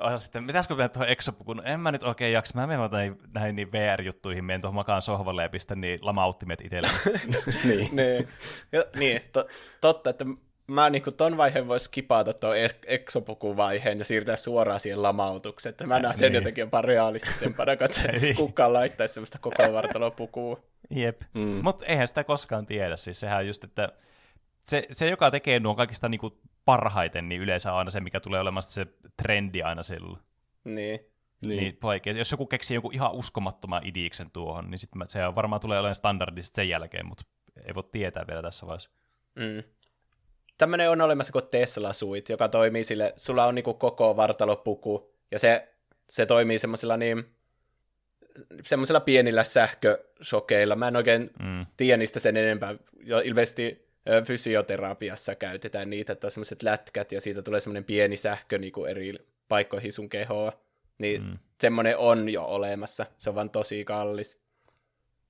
oh, 0.00 0.20
sitten, 0.20 0.44
mitäskö 0.44 0.74
mennä 0.74 0.88
tuohon 0.88 1.08
exopukuun? 1.08 1.66
En 1.66 1.80
mä 1.80 1.92
nyt 1.92 2.02
oikein 2.02 2.32
jaksa. 2.32 2.54
Mä 2.54 2.66
menen 2.66 2.90
näihin, 2.90 3.18
näihin 3.34 3.56
niin 3.56 3.72
VR-juttuihin, 3.72 4.44
menen 4.44 4.60
tuohon 4.60 4.74
makaan 4.74 5.02
sohvalle 5.02 5.42
ja 5.42 5.48
pistän 5.48 5.80
niin 5.80 5.98
lamauttimet 6.02 6.60
itselle. 6.60 6.88
niin. 7.64 7.96
niin. 7.96 8.28
Ja, 8.72 8.84
niin 8.96 9.20
to, 9.32 9.46
totta, 9.80 10.10
että 10.10 10.24
mä 10.66 10.90
niin 10.90 11.02
ton 11.16 11.36
vaiheen 11.36 11.68
voisi 11.68 11.84
skipata 11.84 12.34
tuon 12.34 12.54
exopukuvaiheen 12.86 13.98
ja 13.98 14.04
siirtää 14.04 14.36
suoraan 14.36 14.80
siihen 14.80 15.02
lamautukseen. 15.02 15.70
Että 15.70 15.86
mä 15.86 15.98
näen 15.98 16.14
sen 16.14 16.32
niin. 16.32 16.34
jotenkin 16.40 16.62
jopa 16.62 16.82
realistisempana, 16.82 17.76
kun 17.76 17.88
niin. 18.20 18.36
kukaan 18.36 18.72
laittaisi 18.72 19.14
semmoista 19.14 19.38
koko 19.38 19.72
vartalopukua. 19.72 20.60
Jep, 20.90 21.22
mm. 21.34 21.60
mutta 21.62 21.86
eihän 21.86 22.08
sitä 22.08 22.24
koskaan 22.24 22.66
tiedä. 22.66 22.96
Siis 22.96 23.20
sehän 23.20 23.46
just, 23.46 23.64
että 23.64 23.92
se, 24.68 24.82
se 24.90 25.08
joka 25.08 25.30
tekee 25.30 25.60
nuo 25.60 25.74
kaikista 25.74 26.08
niinku 26.08 26.40
parhaiten, 26.64 27.28
niin 27.28 27.40
yleensä 27.40 27.72
on 27.72 27.78
aina 27.78 27.90
se, 27.90 28.00
mikä 28.00 28.20
tulee 28.20 28.40
olemaan 28.40 28.62
se 28.62 28.86
trendi 29.22 29.62
aina 29.62 29.82
silloin. 29.82 30.22
Niin. 30.64 31.00
Niin. 31.40 31.56
niin 31.56 31.78
vaikea. 31.82 32.12
Jos 32.12 32.30
joku 32.30 32.46
keksii 32.46 32.74
joku 32.74 32.90
ihan 32.90 33.12
uskomattoman 33.12 33.86
idiiksen 33.86 34.30
tuohon, 34.30 34.70
niin 34.70 34.78
sitten 34.78 35.08
se 35.08 35.20
varmaan 35.34 35.60
tulee 35.60 35.78
olemaan 35.78 35.94
standardista 35.94 36.56
sen 36.56 36.68
jälkeen, 36.68 37.06
mutta 37.06 37.24
ei 37.66 37.74
voi 37.74 37.84
tietää 37.92 38.26
vielä 38.26 38.42
tässä 38.42 38.66
vaiheessa. 38.66 38.90
Mm. 39.34 39.62
Tämmöinen 40.58 40.90
on 40.90 41.00
olemassa 41.00 41.32
kuin 41.32 41.46
Tesla 41.50 41.92
Suit, 41.92 42.28
joka 42.28 42.48
toimii 42.48 42.84
sille, 42.84 43.12
sulla 43.16 43.44
on 43.46 43.54
niinku 43.54 43.74
koko 43.74 44.16
vartalopuku, 44.16 45.14
ja 45.30 45.38
se, 45.38 45.74
se 46.10 46.26
toimii 46.26 46.58
semmoisilla 46.58 46.96
niin, 46.96 47.24
semmoisilla 48.62 49.00
pienillä 49.00 49.44
sähkösokeilla. 49.44 50.76
Mä 50.76 50.88
en 50.88 50.96
oikein 50.96 51.30
mm. 51.42 51.66
tiedä 51.76 51.96
niistä 51.96 52.20
sen 52.20 52.36
enempää. 52.36 52.74
Jo, 53.04 53.20
ilmeisesti 53.20 53.87
fysioterapiassa 54.24 55.34
käytetään 55.34 55.90
niitä, 55.90 56.12
että 56.12 56.26
on 56.26 56.30
semmoiset 56.30 56.62
lätkät 56.62 57.12
ja 57.12 57.20
siitä 57.20 57.42
tulee 57.42 57.60
semmoinen 57.60 57.84
pieni 57.84 58.16
sähkö 58.16 58.58
niin 58.58 58.72
kuin 58.72 58.90
eri 58.90 59.14
paikkoihin 59.48 59.92
sun 59.92 60.08
kehoa. 60.08 60.52
Niin 60.98 61.22
mm. 61.22 61.38
semmoinen 61.60 61.98
on 61.98 62.28
jo 62.28 62.44
olemassa, 62.44 63.06
se 63.18 63.30
on 63.30 63.36
vaan 63.36 63.50
tosi 63.50 63.84
kallis. 63.84 64.40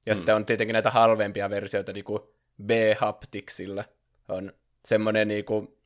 Ja 0.06 0.14
mm. 0.14 0.16
sitten 0.16 0.34
on 0.34 0.46
tietenkin 0.46 0.72
näitä 0.72 0.90
halvempia 0.90 1.50
versioita, 1.50 1.92
niin 1.92 2.05
kuin 2.05 2.22
B-Hapticsilla 2.66 3.84
on 4.28 4.52
semmoinen 4.84 5.28
niin 5.28 5.44
kuin 5.44 5.78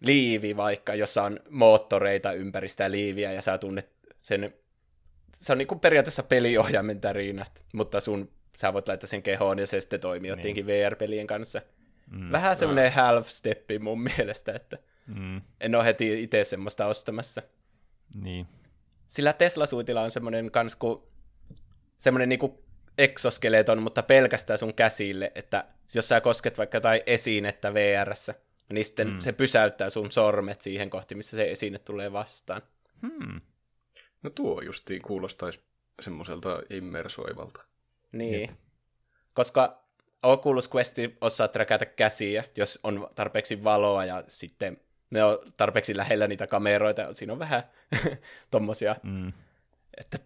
liivi 0.00 0.56
vaikka, 0.56 0.94
jossa 0.94 1.22
on 1.22 1.40
moottoreita 1.50 2.32
ympäri 2.32 2.68
sitä 2.68 2.90
liiviä 2.90 3.32
ja 3.32 3.42
sä 3.42 3.58
tunnet 3.58 3.90
sen, 4.20 4.54
se 5.38 5.52
on 5.52 5.58
niin 5.58 5.68
kuin 5.68 5.80
periaatteessa 5.80 6.22
peliohjaimen 6.22 7.00
tärinät, 7.00 7.64
mutta 7.72 8.00
sun, 8.00 8.30
sä 8.56 8.72
voit 8.72 8.88
laittaa 8.88 9.08
sen 9.08 9.22
kehoon 9.22 9.58
ja 9.58 9.66
se 9.66 9.80
sitten 9.80 10.00
toimii 10.00 10.30
niin. 10.30 10.38
jotenkin 10.38 10.66
VR-pelien 10.66 11.26
kanssa. 11.26 11.62
Mm, 12.10 12.32
Vähän 12.32 12.56
semmoinen 12.56 12.92
half-steppi 12.92 13.78
mun 13.78 14.02
mielestä, 14.16 14.52
että 14.52 14.78
mm. 15.06 15.42
en 15.60 15.74
ole 15.74 15.84
heti 15.84 16.22
itse 16.22 16.44
semmoista 16.44 16.86
ostamassa. 16.86 17.42
Niin. 18.14 18.46
Sillä 19.06 19.32
Tesla-suitilla 19.32 20.02
on 20.02 20.10
semmoinen 20.10 20.50
kans 20.50 20.76
kuin, 20.76 21.02
semmoinen 21.98 22.28
niinku 22.28 22.64
exoskeleton, 22.98 23.82
mutta 23.82 24.02
pelkästään 24.02 24.58
sun 24.58 24.74
käsille, 24.74 25.32
että 25.34 25.64
jos 25.94 26.08
sä 26.08 26.20
kosket 26.20 26.58
vaikka 26.58 26.80
tai 26.80 27.02
esinettä 27.06 27.74
vr 27.74 28.14
niin 28.72 28.84
sitten 28.84 29.08
mm. 29.08 29.18
se 29.18 29.32
pysäyttää 29.32 29.90
sun 29.90 30.12
sormet 30.12 30.60
siihen 30.60 30.90
kohti, 30.90 31.14
missä 31.14 31.36
se 31.36 31.50
esine 31.50 31.78
tulee 31.78 32.12
vastaan. 32.12 32.62
Hmm. 33.02 33.40
No 34.22 34.30
tuo 34.30 34.60
justiin 34.60 35.02
kuulostaisi 35.02 35.60
semmoiselta 36.00 36.62
immersoivalta. 36.70 37.64
Niin. 38.12 38.40
Jep. 38.40 38.50
Koska 39.34 39.84
Oculus 40.22 40.74
Quest 40.74 40.96
osaa 41.20 41.48
träkätä 41.48 41.86
käsiä, 41.86 42.44
jos 42.56 42.80
on 42.82 43.08
tarpeeksi 43.14 43.64
valoa 43.64 44.04
ja 44.04 44.24
sitten 44.28 44.80
ne 45.10 45.24
on 45.24 45.38
tarpeeksi 45.56 45.96
lähellä 45.96 46.26
niitä 46.26 46.46
kameroita. 46.46 47.14
Siinä 47.14 47.32
on 47.32 47.38
vähän 47.38 47.62
tommosia, 48.50 48.96
mm. 49.02 49.32
että, 49.96 50.18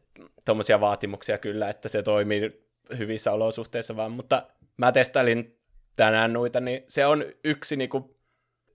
tommosia 0.45 0.81
vaatimuksia 0.81 1.39
kyllä, 1.39 1.71
että 1.71 1.89
se 1.89 2.03
toimii 2.03 2.63
hyvissä 2.99 3.33
olosuhteissa 3.33 3.97
vaan, 3.97 4.13
mutta 4.13 4.47
mä 4.77 4.93
testailin 4.93 5.59
tänään 5.97 6.33
noita, 6.33 6.61
niin 6.61 6.85
se 6.89 7.07
on 7.07 7.25
yksi 7.45 7.77
niinku, 7.77 8.17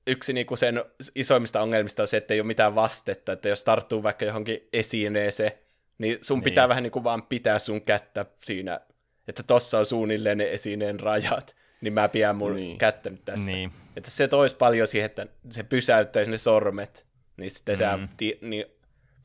yksi 0.07 0.33
niinku 0.33 0.55
sen 0.55 0.83
isoimmista 1.15 1.61
ongelmista 1.61 2.03
on 2.03 2.07
se, 2.07 2.17
että 2.17 2.33
ei 2.33 2.39
ole 2.39 2.47
mitään 2.47 2.75
vastetta, 2.75 3.31
että 3.31 3.49
jos 3.49 3.63
tarttuu 3.63 4.03
vaikka 4.03 4.25
johonkin 4.25 4.67
esineeseen, 4.73 5.51
niin 5.97 6.17
sun 6.21 6.37
niin. 6.37 6.43
pitää 6.43 6.69
vähän 6.69 6.83
niinku 6.83 7.03
vaan 7.03 7.23
pitää 7.23 7.59
sun 7.59 7.81
kättä 7.81 8.25
siinä 8.43 8.79
että 9.27 9.43
tossa 9.43 9.79
on 9.79 9.85
suunnilleen 9.85 10.37
ne 10.37 10.53
esineen 10.53 10.99
rajat, 10.99 11.55
niin 11.81 11.93
mä 11.93 12.09
pidän 12.09 12.35
mun 12.35 12.55
niin. 12.55 12.77
kättä 12.77 13.09
nyt 13.09 13.25
tässä. 13.25 13.51
Niin. 13.51 13.71
Että 13.95 14.09
se 14.09 14.27
toisi 14.27 14.55
paljon 14.55 14.87
siihen, 14.87 15.05
että 15.05 15.27
se 15.49 15.63
pysäyttäisi 15.63 16.31
ne 16.31 16.37
sormet, 16.37 17.05
niin 17.37 17.51
sitten 17.51 17.75
mm. 17.75 17.79
sä 17.79 17.99
ti- 18.17 18.39
niin, 18.41 18.65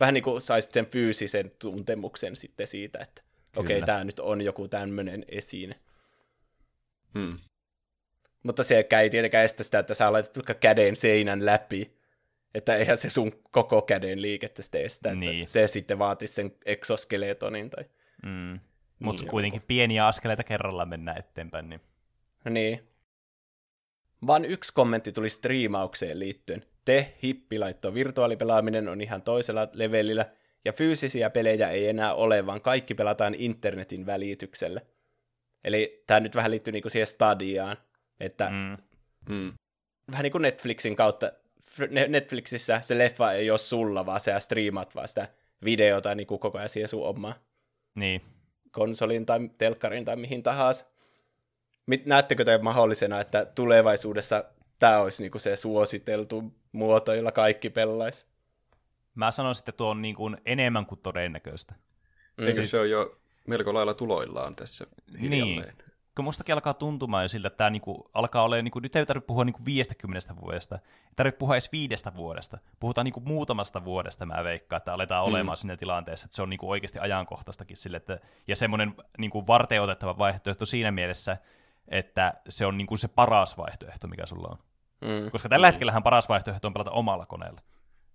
vähän 0.00 0.14
niin 0.14 0.24
kuin 0.24 0.40
saisit 0.40 0.72
sen 0.72 0.86
fyysisen 0.86 1.52
tuntemuksen 1.58 2.36
sitten 2.36 2.66
siitä, 2.66 2.98
että 2.98 3.22
okei, 3.56 3.76
okay, 3.76 3.86
tämä 3.86 4.04
nyt 4.04 4.20
on 4.20 4.40
joku 4.40 4.68
tämmöinen 4.68 5.24
esine. 5.28 5.74
Hmm. 7.14 7.38
Mutta 8.42 8.62
se 8.64 8.86
ei 9.00 9.10
tietenkään 9.10 9.44
estä 9.44 9.62
sitä, 9.62 9.78
että 9.78 9.94
sä 9.94 10.12
laitat 10.12 10.36
vaikka 10.36 10.54
käden 10.54 10.96
seinän 10.96 11.46
läpi, 11.46 11.96
että 12.54 12.76
eihän 12.76 12.98
se 12.98 13.10
sun 13.10 13.42
koko 13.50 13.82
käden 13.82 14.22
liikettä 14.22 14.62
sitten 14.62 14.82
estä, 14.82 15.14
niin. 15.14 15.38
että 15.38 15.52
se 15.52 15.68
sitten 15.68 15.98
vaatisi 15.98 16.34
sen 16.34 16.52
exoskeletonin 16.66 17.70
tai... 17.70 17.84
Mm. 18.22 18.60
Mutta 19.02 19.22
niin, 19.22 19.30
kuitenkin 19.30 19.58
joku. 19.58 19.66
pieniä 19.66 20.06
askeleita 20.06 20.44
kerrallaan 20.44 20.88
mennään 20.88 21.18
eteenpäin. 21.18 21.68
Niin. 21.68 21.80
niin. 22.50 22.88
Vaan 24.26 24.44
yksi 24.44 24.74
kommentti 24.74 25.12
tuli 25.12 25.28
striimaukseen 25.28 26.18
liittyen. 26.18 26.64
Te, 26.84 27.14
hippilaitto, 27.22 27.94
virtuaalipelaaminen 27.94 28.88
on 28.88 29.00
ihan 29.00 29.22
toisella 29.22 29.68
levelillä, 29.72 30.26
ja 30.64 30.72
fyysisiä 30.72 31.30
pelejä 31.30 31.70
ei 31.70 31.88
enää 31.88 32.14
ole, 32.14 32.46
vaan 32.46 32.60
kaikki 32.60 32.94
pelataan 32.94 33.34
internetin 33.34 34.06
välityksellä. 34.06 34.80
Eli 35.64 36.04
tämä 36.06 36.20
nyt 36.20 36.36
vähän 36.36 36.50
liittyy 36.50 36.72
niinku 36.72 36.90
siihen 36.90 37.06
stadiaan, 37.06 37.76
että 38.20 38.50
mm. 38.50 38.76
Mm. 39.34 39.52
vähän 40.10 40.22
niin 40.22 40.32
kuin 40.32 40.42
Netflixin 40.42 40.96
kautta, 40.96 41.32
Netflixissä 42.08 42.80
se 42.80 42.98
leffa 42.98 43.32
ei 43.32 43.50
ole 43.50 43.58
sulla, 43.58 44.06
vaan 44.06 44.20
sä 44.20 44.40
striimat 44.40 44.94
vaan 44.94 45.08
sitä 45.08 45.28
videota 45.64 46.14
niin 46.14 46.26
kuin 46.26 46.38
koko 46.38 46.58
ajan 46.58 46.68
siihen 46.68 46.88
sun 46.88 47.06
omaa. 47.06 47.34
Niin 47.94 48.22
konsolin 48.72 49.26
tai 49.26 49.50
telkkarin 49.58 50.04
tai 50.04 50.16
mihin 50.16 50.42
tahansa. 50.42 50.86
Mit, 51.86 52.06
näettekö 52.06 52.44
te 52.44 52.58
mahdollisena, 52.58 53.20
että 53.20 53.44
tulevaisuudessa 53.44 54.44
tämä 54.78 54.98
olisi 54.98 55.22
niinku 55.22 55.38
se 55.38 55.56
suositeltu 55.56 56.54
muoto, 56.72 57.14
jolla 57.14 57.32
kaikki 57.32 57.70
pelaisi? 57.70 58.26
Mä 59.14 59.30
sanoisin, 59.30 59.60
että 59.60 59.72
tuo 59.72 59.90
on 59.90 60.02
niin 60.02 60.14
kuin 60.14 60.36
enemmän 60.46 60.86
kuin 60.86 61.00
todennäköistä. 61.02 61.74
Mm. 62.36 62.46
Eikö 62.46 62.62
se 62.62 62.78
ole 62.78 62.88
jo 62.88 63.18
melko 63.46 63.74
lailla 63.74 63.94
tuloillaan 63.94 64.56
tässä 64.56 64.86
Niin, 65.18 65.64
kun 66.16 66.24
mustakin 66.24 66.52
alkaa 66.52 66.74
tuntumaan 66.74 67.24
jo 67.24 67.28
siltä, 67.28 67.46
että 67.46 67.56
tämä 67.56 67.70
niinku 67.70 68.04
alkaa 68.14 68.42
olla, 68.42 68.56
niinku, 68.56 68.78
nyt 68.78 68.96
ei 68.96 69.06
tarvitse 69.06 69.26
puhua 69.26 69.44
niinku 69.44 69.60
50 69.64 70.36
vuodesta, 70.40 70.74
ei 70.74 71.12
tarvitse 71.16 71.38
puhua 71.38 71.54
edes 71.54 71.72
viidestä 71.72 72.14
vuodesta, 72.14 72.58
puhutaan 72.80 73.04
niinku 73.04 73.20
muutamasta 73.20 73.84
vuodesta, 73.84 74.26
mä 74.26 74.44
veikkaan, 74.44 74.78
että 74.78 74.94
aletaan 74.94 75.24
mm. 75.24 75.28
olemaan 75.28 75.56
siinä 75.56 75.76
tilanteessa, 75.76 76.26
että 76.26 76.36
se 76.36 76.42
on 76.42 76.50
niinku 76.50 76.70
oikeasti 76.70 76.98
ajankohtaistakin 76.98 77.76
sille, 77.76 77.96
että, 77.96 78.18
ja 78.48 78.56
semmoinen 78.56 78.94
niinku 79.18 79.46
varten 79.46 79.82
otettava 79.82 80.18
vaihtoehto 80.18 80.66
siinä 80.66 80.90
mielessä, 80.90 81.36
että 81.88 82.34
se 82.48 82.66
on 82.66 82.78
niinku 82.78 82.96
se 82.96 83.08
paras 83.08 83.58
vaihtoehto, 83.58 84.08
mikä 84.08 84.26
sulla 84.26 84.48
on. 84.48 84.58
Mm. 85.00 85.30
Koska 85.30 85.48
tällä 85.48 85.66
mm. 85.66 85.68
hetkellähän 85.68 86.02
paras 86.02 86.28
vaihtoehto 86.28 86.68
on 86.68 86.72
pelata 86.72 86.90
omalla 86.90 87.26
koneella, 87.26 87.60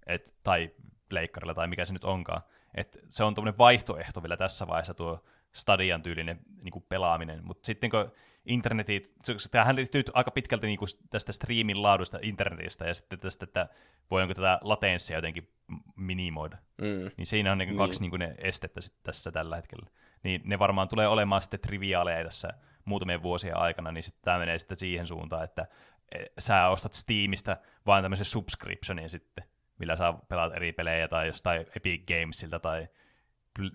Et, 0.08 0.36
tai 0.44 0.72
leikkarilla, 1.12 1.54
tai 1.54 1.68
mikä 1.68 1.86
se 1.86 1.94
nyt 1.94 2.04
onkaan. 2.04 2.42
Et 2.76 3.00
se 3.10 3.24
on 3.24 3.36
tuommoinen 3.36 3.58
vaihtoehto 3.58 4.24
vielä 4.24 4.38
tässä 4.38 4.68
vaiheessa 4.68 4.94
tuo 4.94 5.24
stadian 5.58 6.04
tyylinen 6.04 6.40
niin 6.62 6.72
kuin 6.72 6.86
pelaaminen, 6.90 7.46
mutta 7.46 7.66
sitten 7.66 7.90
kun 7.90 8.12
internetit, 8.46 9.16
tämähän 9.52 9.76
liittyy 9.76 10.04
aika 10.14 10.32
pitkälti 10.32 10.68
niin 10.68 10.80
kuin 10.80 10.90
tästä 11.10 11.32
striimin 11.32 11.84
laadusta 11.84 12.20
internetistä 12.22 12.86
ja 12.86 12.94
sitten 12.94 13.20
tästä, 13.20 13.44
että 13.44 13.70
voidaanko 14.12 14.34
tätä 14.34 14.60
latenssia 14.62 15.18
jotenkin 15.18 15.50
minimoida. 15.96 16.58
Mm. 16.82 17.12
Niin 17.18 17.26
siinä 17.26 17.52
on 17.52 17.58
niin 17.58 17.70
niin. 17.70 17.78
kaksi 17.78 18.02
niin 18.02 18.10
kuin 18.10 18.20
ne 18.20 18.36
estettä 18.38 18.82
sitten 18.82 19.04
tässä 19.04 19.32
tällä 19.32 19.56
hetkellä. 19.56 19.90
Niin 20.24 20.42
ne 20.46 20.60
varmaan 20.60 20.88
tulee 20.88 21.08
olemaan 21.08 21.42
sitten 21.42 21.60
triviaaleja 21.60 22.24
tässä 22.24 22.54
muutamien 22.86 23.24
vuosien 23.24 23.58
aikana, 23.58 23.92
niin 23.92 24.04
sitten 24.04 24.24
tämä 24.24 24.40
menee 24.40 24.60
sitten 24.60 24.78
siihen 24.78 25.06
suuntaan, 25.06 25.44
että 25.44 25.68
e, 26.12 26.26
sä 26.40 26.68
ostat 26.68 26.94
Steamista 26.94 27.58
vain 27.86 28.04
tämmöisen 28.04 28.26
subscriptionin 28.26 29.10
sitten, 29.10 29.44
millä 29.80 29.96
saa 29.96 30.14
pelata 30.14 30.56
eri 30.56 30.74
pelejä 30.74 31.08
tai 31.08 31.28
jostain 31.28 31.66
Epic 31.76 32.06
Gamesilta 32.08 32.60
tai 32.60 32.88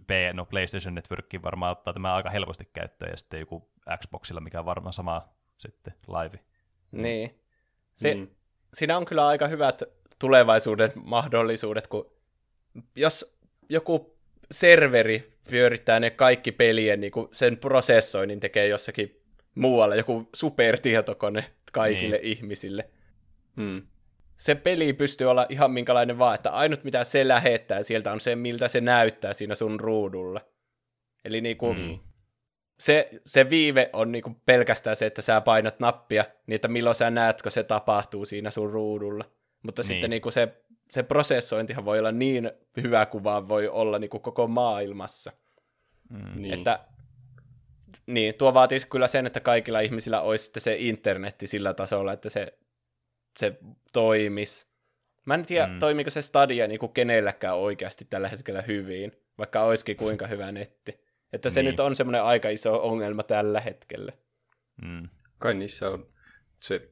P, 0.07 0.11
no 0.33 0.45
PlayStation 0.45 0.95
Networkin 0.95 1.43
varmaan 1.43 1.73
ottaa 1.73 1.93
tämä 1.93 2.15
aika 2.15 2.31
helposti 2.31 2.69
käyttöön, 2.73 3.11
ja 3.11 3.17
sitten 3.17 3.41
joku 3.41 3.71
Xboxilla, 3.99 4.41
mikä 4.41 4.59
on 4.59 4.67
varmaan 4.67 4.93
sama 4.93 5.29
sitten 5.59 5.95
live. 6.09 6.39
Niin. 6.93 7.41
Se, 7.95 8.15
mm. 8.15 8.29
Siinä 8.75 8.97
on 8.97 9.05
kyllä 9.05 9.27
aika 9.27 9.49
hyvät 9.49 9.83
tulevaisuuden 10.19 10.93
mahdollisuudet, 10.95 11.87
kun 11.87 12.13
jos 12.97 13.39
joku 13.69 14.19
serveri 14.51 15.39
pyörittää 15.51 16.01
ne 16.01 16.11
kaikki 16.11 16.53
pelien, 16.53 17.01
niin 17.01 17.13
kuin 17.13 17.29
sen 17.33 17.57
prosessoinnin 17.57 18.41
tekee 18.41 18.69
jossakin 18.69 19.23
muualla, 19.55 19.97
joku 19.97 20.29
supertietokone 20.35 21.53
kaikille 21.73 22.17
niin. 22.17 22.33
ihmisille. 22.33 22.91
Mm 23.57 23.83
se 24.43 24.55
peli 24.55 24.93
pystyy 24.93 25.31
olla 25.31 25.47
ihan 25.49 25.71
minkälainen 25.71 26.19
vaan, 26.19 26.35
että 26.35 26.51
ainut 26.51 26.85
mitä 26.85 27.05
se 27.05 27.29
lähettää 27.29 27.83
sieltä 27.83 28.13
on 28.13 28.21
se, 28.21 28.37
miltä 28.37 28.69
se 28.69 28.81
näyttää 28.81 29.33
siinä 29.33 29.55
sun 29.55 29.81
ruudulla. 29.81 30.41
Eli 31.25 31.41
niinku, 31.41 31.75
mm. 31.75 31.99
se, 32.79 33.11
se 33.27 33.51
viive 33.51 33.91
on 33.93 34.13
niinku 34.13 34.37
pelkästään 34.47 34.97
se, 34.97 35.07
että 35.07 35.23
sä 35.23 35.41
painat 35.41 35.81
nappia, 35.81 36.25
niin 36.47 36.55
että 36.55 36.69
milloin 36.69 36.97
sä 36.97 37.11
näet, 37.11 37.43
kun 37.43 37.53
se 37.53 37.63
tapahtuu 37.63 38.25
siinä 38.25 38.51
sun 38.51 38.71
ruudulla. 38.71 39.25
Mutta 39.63 39.83
niin. 39.83 39.87
sitten 39.87 40.11
niinku 40.11 40.31
se, 40.31 40.63
se 40.91 41.03
prosessointihan 41.03 41.85
voi 41.85 41.99
olla 41.99 42.13
niin 42.13 42.51
hyvä 42.83 43.07
kuin 43.07 43.25
vaan 43.25 43.49
voi 43.49 43.69
olla 43.69 43.99
niinku 43.99 44.19
koko 44.19 44.47
maailmassa. 44.47 45.33
Mm. 46.11 46.43
Niin. 46.43 46.55
Että 46.55 46.81
niin, 48.07 48.35
tuo 48.35 48.55
vaatisi 48.55 48.87
kyllä 48.87 49.09
sen, 49.09 49.27
että 49.27 49.41
kaikilla 49.41 49.81
ihmisillä 49.81 50.21
olisi 50.21 50.45
sitten 50.45 50.61
se 50.61 50.77
internetti 50.79 51.47
sillä 51.47 51.75
tasolla, 51.75 52.13
että 52.13 52.29
se 52.29 52.59
se 53.37 53.59
toimis. 53.93 54.73
Mä 55.25 55.35
en 55.35 55.47
tiedä, 55.47 55.67
mm. 55.67 55.79
toimiko 55.79 56.11
se 56.11 56.23
Stadia 56.23 56.67
niin 56.67 56.79
kuin 56.79 56.93
kenelläkään 56.93 57.57
oikeasti 57.57 58.05
tällä 58.05 58.29
hetkellä 58.29 58.63
hyvin, 58.63 59.13
vaikka 59.39 59.63
olisikin 59.63 59.97
kuinka 59.97 60.27
hyvä 60.27 60.53
netti. 60.53 61.05
Että 61.33 61.51
se 61.51 61.63
niin. 61.63 61.71
nyt 61.71 61.81
on 61.81 61.97
semmoinen 61.97 62.23
aika 62.23 62.49
iso 62.49 62.89
ongelma 62.89 63.23
tällä 63.23 63.61
hetkellä. 63.61 64.13
Mm. 64.83 65.09
Kai 65.39 65.55
niissä 65.55 65.91
on 65.91 66.07
se, 66.61 66.89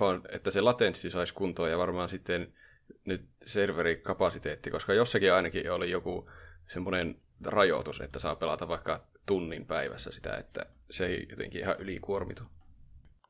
vaan, 0.00 0.22
että 0.28 0.50
se 0.50 0.60
latenssi 0.60 1.10
saisi 1.10 1.34
kuntoon 1.34 1.70
ja 1.70 1.78
varmaan 1.78 2.08
sitten 2.08 2.52
nyt 3.04 3.28
serverikapasiteetti, 3.44 4.70
koska 4.70 4.94
jossakin 4.94 5.32
ainakin 5.32 5.72
oli 5.72 5.90
joku 5.90 6.30
semmoinen 6.66 7.20
rajoitus, 7.44 8.00
että 8.00 8.18
saa 8.18 8.36
pelata 8.36 8.68
vaikka 8.68 9.06
tunnin 9.26 9.66
päivässä 9.66 10.12
sitä, 10.12 10.36
että 10.36 10.66
se 10.90 11.06
ei 11.06 11.26
jotenkin 11.30 11.60
ihan 11.60 11.76
ylikuormitu. 11.78 12.42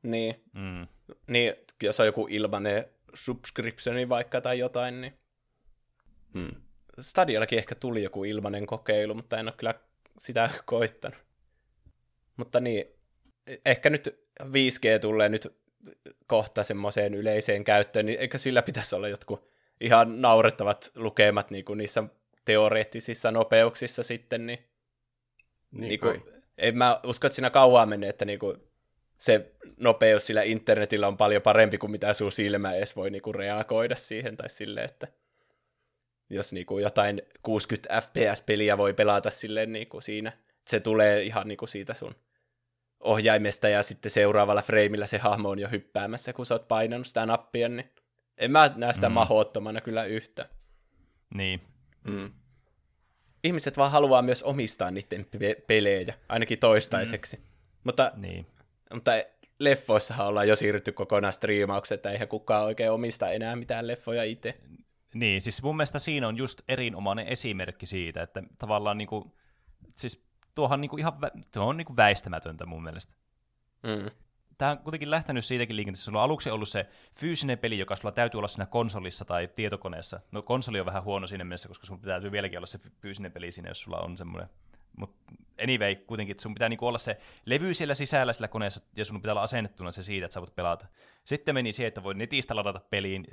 Niin. 0.04 0.44
Mm. 0.52 0.86
Niin, 1.26 1.54
jos 1.82 2.00
on 2.00 2.06
joku 2.06 2.26
ilmanen 2.30 2.84
subscriptioni 3.14 4.08
vaikka 4.08 4.40
tai 4.40 4.58
jotain, 4.58 5.00
niin... 5.00 5.18
Hmm. 6.34 6.54
Stadiallakin 7.00 7.58
ehkä 7.58 7.74
tuli 7.74 8.02
joku 8.02 8.24
ilmanen 8.24 8.66
kokeilu, 8.66 9.14
mutta 9.14 9.38
en 9.38 9.48
ole 9.48 9.54
kyllä 9.56 9.74
sitä 10.18 10.50
koittanut. 10.64 11.18
Mutta 12.36 12.60
niin, 12.60 12.84
ehkä 13.64 13.90
nyt 13.90 14.26
5G 14.42 14.98
tulee 15.00 15.28
nyt 15.28 15.56
kohta 16.26 16.64
semmoiseen 16.64 17.14
yleiseen 17.14 17.64
käyttöön, 17.64 18.06
niin 18.06 18.18
eikö 18.18 18.38
sillä 18.38 18.62
pitäisi 18.62 18.94
olla 18.94 19.08
jotkut 19.08 19.48
ihan 19.80 20.20
naurettavat 20.22 20.92
lukemat 20.94 21.50
niin 21.50 21.64
kuin 21.64 21.78
niissä 21.78 22.04
teoreettisissa 22.44 23.30
nopeuksissa 23.30 24.02
sitten, 24.02 24.46
niin, 24.46 24.58
niin, 25.70 25.88
niin 25.88 26.00
kuin, 26.00 26.22
en 26.58 26.78
mä 26.78 27.00
usko, 27.06 27.26
että 27.26 27.34
siinä 27.34 27.50
kauan 27.50 27.88
menee, 27.88 28.10
että 28.10 28.24
niin 28.24 28.38
kuin 28.38 28.62
se 29.18 29.52
nopeus 29.76 30.26
sillä 30.26 30.42
internetillä 30.42 31.08
on 31.08 31.16
paljon 31.16 31.42
parempi 31.42 31.78
kuin 31.78 31.90
mitä 31.90 32.12
sun 32.14 32.32
silmä 32.32 32.74
edes 32.74 32.96
voi 32.96 33.10
niinku 33.10 33.32
reagoida 33.32 33.96
siihen, 33.96 34.36
tai 34.36 34.50
silleen, 34.50 34.84
että 34.84 35.08
jos 36.30 36.52
niinku 36.52 36.78
jotain 36.78 37.22
60 37.42 38.00
FPS-peliä 38.00 38.78
voi 38.78 38.94
pelata 38.94 39.30
silleen 39.30 39.72
niinku 39.72 40.00
siinä, 40.00 40.32
se 40.66 40.80
tulee 40.80 41.22
ihan 41.22 41.48
niinku 41.48 41.66
siitä 41.66 41.94
sun 41.94 42.14
ohjaimesta, 43.00 43.68
ja 43.68 43.82
sitten 43.82 44.10
seuraavalla 44.10 44.62
freimillä 44.62 45.06
se 45.06 45.18
hahmo 45.18 45.50
on 45.50 45.58
jo 45.58 45.68
hyppäämässä, 45.68 46.32
kun 46.32 46.46
sä 46.46 46.54
oot 46.54 46.68
painanut 46.68 47.06
sitä 47.06 47.26
nappia, 47.26 47.68
niin 47.68 47.90
en 48.36 48.50
mä 48.50 48.70
näe 48.76 48.92
sitä 48.92 49.08
mm. 49.08 49.12
mahottomana 49.12 49.80
kyllä 49.80 50.04
yhtä. 50.04 50.48
Niin. 51.34 51.60
Mm. 52.04 52.32
Ihmiset 53.44 53.76
vaan 53.76 53.90
haluaa 53.90 54.22
myös 54.22 54.42
omistaa 54.42 54.90
niiden 54.90 55.26
pe- 55.38 55.62
pelejä, 55.66 56.14
ainakin 56.28 56.58
toistaiseksi. 56.58 57.36
Mm. 57.36 57.42
Mutta 57.84 58.12
niin. 58.16 58.46
Mutta 58.92 59.12
leffoissahan 59.58 60.26
ollaan 60.26 60.48
jo 60.48 60.56
siirrytty 60.56 60.92
kokonaan 60.92 61.32
striimaukseen, 61.32 61.96
että 61.96 62.10
eihän 62.10 62.28
kukaan 62.28 62.64
oikein 62.64 62.90
omista 62.90 63.30
enää 63.30 63.56
mitään 63.56 63.86
leffoja 63.86 64.24
itse. 64.24 64.60
Niin, 65.14 65.42
siis 65.42 65.62
mun 65.62 65.76
mielestä 65.76 65.98
siinä 65.98 66.28
on 66.28 66.36
just 66.36 66.60
erinomainen 66.68 67.26
esimerkki 67.26 67.86
siitä, 67.86 68.22
että 68.22 68.42
tavallaan 68.58 68.98
niinku, 68.98 69.36
siis 69.96 70.24
tuohan 70.54 70.80
niinku 70.80 70.96
ihan, 70.96 71.12
tuo 71.52 71.64
on 71.64 71.76
niinku 71.76 71.96
väistämätöntä 71.96 72.66
mun 72.66 72.82
mielestä. 72.82 73.12
Mm. 73.82 74.10
Tämä 74.58 74.70
on 74.70 74.78
kuitenkin 74.78 75.10
lähtenyt 75.10 75.44
siitäkin 75.44 75.76
liikenteessä. 75.76 76.04
Sulla 76.04 76.18
on 76.18 76.24
aluksi 76.24 76.50
ollut 76.50 76.68
se 76.68 76.86
fyysinen 77.14 77.58
peli, 77.58 77.78
joka 77.78 77.96
sulla 77.96 78.12
täytyy 78.12 78.38
olla 78.38 78.48
siinä 78.48 78.66
konsolissa 78.66 79.24
tai 79.24 79.48
tietokoneessa. 79.48 80.20
No 80.32 80.42
konsoli 80.42 80.80
on 80.80 80.86
vähän 80.86 81.04
huono 81.04 81.26
siinä 81.26 81.44
mielessä, 81.44 81.68
koska 81.68 81.86
sulla 81.86 82.00
täytyy 82.00 82.32
vieläkin 82.32 82.58
olla 82.58 82.66
se 82.66 82.78
fyysinen 83.00 83.32
peli 83.32 83.52
siinä, 83.52 83.70
jos 83.70 83.82
sulla 83.82 83.98
on 83.98 84.16
semmoinen 84.16 84.48
mutta 84.96 85.32
anyway, 85.62 85.94
kuitenkin, 85.94 86.30
että 86.32 86.42
sun 86.42 86.54
pitää 86.54 86.68
niinku 86.68 86.86
olla 86.86 86.98
se 86.98 87.18
levy 87.46 87.74
siellä 87.74 87.94
sisällä 87.94 88.32
sillä 88.32 88.48
koneessa, 88.48 88.84
ja 88.96 89.04
sun 89.04 89.20
pitää 89.20 89.32
olla 89.32 89.42
asennettuna 89.42 89.92
se 89.92 90.02
siitä, 90.02 90.24
että 90.26 90.34
sä 90.34 90.40
voit 90.40 90.54
pelata. 90.54 90.86
Sitten 91.24 91.54
meni 91.54 91.72
siihen, 91.72 91.88
että 91.88 92.02
voi 92.02 92.14
netistä 92.14 92.56
ladata 92.56 92.80
peliin 92.90 93.26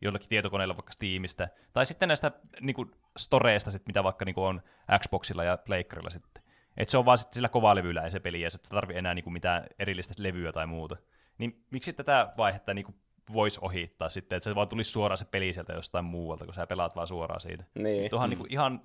jollakin 0.00 0.28
tietokoneella 0.28 0.76
vaikka 0.76 0.92
Steamista, 0.92 1.48
tai 1.72 1.86
sitten 1.86 2.08
näistä 2.08 2.32
niinku, 2.60 2.90
storeista, 3.18 3.70
sit, 3.70 3.86
mitä 3.86 4.04
vaikka 4.04 4.24
niinku 4.24 4.42
on 4.42 4.62
Xboxilla 4.98 5.44
ja 5.44 5.56
Playcarilla 5.56 6.10
sitten. 6.10 6.42
Et 6.76 6.88
se 6.88 6.98
on 6.98 7.04
vaan 7.04 7.18
sitten 7.18 7.34
sillä 7.34 7.48
kovaa 7.48 7.74
levyllä 7.74 8.10
se 8.10 8.20
peli, 8.20 8.40
ja 8.40 8.50
sitten 8.50 8.70
tarvii 8.70 8.96
enää 8.96 9.14
niinku 9.14 9.30
mitään 9.30 9.64
erillistä 9.78 10.14
levyä 10.18 10.52
tai 10.52 10.66
muuta. 10.66 10.96
Niin 11.38 11.64
miksi 11.70 11.92
tätä 11.92 12.32
vaihetta 12.36 12.74
niinku 12.74 12.94
voisi 13.32 13.58
ohittaa 13.62 14.08
sitten, 14.08 14.36
että 14.36 14.44
se 14.50 14.54
vaan 14.54 14.68
tulisi 14.68 14.90
suoraan 14.90 15.18
se 15.18 15.24
peli 15.24 15.52
sieltä 15.52 15.72
jostain 15.72 16.04
muualta, 16.04 16.44
kun 16.44 16.54
sä 16.54 16.66
pelaat 16.66 16.96
vaan 16.96 17.08
suoraan 17.08 17.40
siitä. 17.40 17.64
Niin. 17.74 18.10
Tuohan 18.10 18.28
mm. 18.28 18.30
niinku 18.30 18.46
ihan 18.48 18.80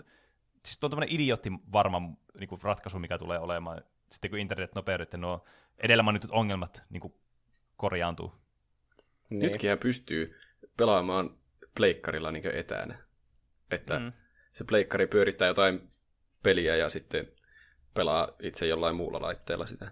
siis 0.65 0.79
tuo 0.79 0.87
on 0.87 0.91
tämmöinen 0.91 1.15
idiotti 1.15 1.49
varma 1.71 2.01
niin 2.39 2.47
kuin 2.47 2.61
ratkaisu, 2.63 2.99
mikä 2.99 3.17
tulee 3.17 3.39
olemaan, 3.39 3.81
sitten 4.11 4.31
kun 4.31 4.39
internetnopeudet 4.39 5.13
ja 5.13 5.17
nuo 5.17 5.45
edellä 5.77 6.03
mainitut 6.03 6.31
ongelmat 6.31 6.83
niin 6.89 7.01
kuin 7.01 7.13
korjaantuu. 7.77 8.33
Niin. 9.29 9.41
Nytkin 9.41 9.77
pystyy 9.77 10.35
pelaamaan 10.77 11.37
pleikkarilla 11.75 12.31
niin 12.31 12.55
etänä. 12.55 12.97
Että 13.71 13.99
mm. 13.99 14.13
se 14.51 14.63
pleikkari 14.63 15.07
pyörittää 15.07 15.47
jotain 15.47 15.89
peliä 16.43 16.75
ja 16.75 16.89
sitten 16.89 17.27
pelaa 17.93 18.29
itse 18.41 18.67
jollain 18.67 18.95
muulla 18.95 19.21
laitteella 19.21 19.65
sitä. 19.65 19.91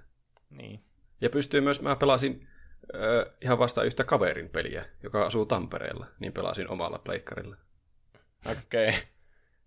Niin. 0.49 0.84
Ja 1.22 1.30
pystyy 1.30 1.61
myös, 1.61 1.81
mä 1.81 1.95
pelasin 1.95 2.48
äh, 2.95 3.34
ihan 3.41 3.60
vasta 3.60 3.84
yhtä 3.84 4.03
kaverin 4.03 4.49
peliä, 4.49 4.85
joka 5.03 5.26
asuu 5.26 5.45
Tampereella, 5.45 6.07
niin 6.19 6.34
pelasin 6.34 6.69
omalla 6.69 6.99
pleikkarilla. 6.99 7.56
Okei. 8.52 8.89
Okay. 8.89 9.02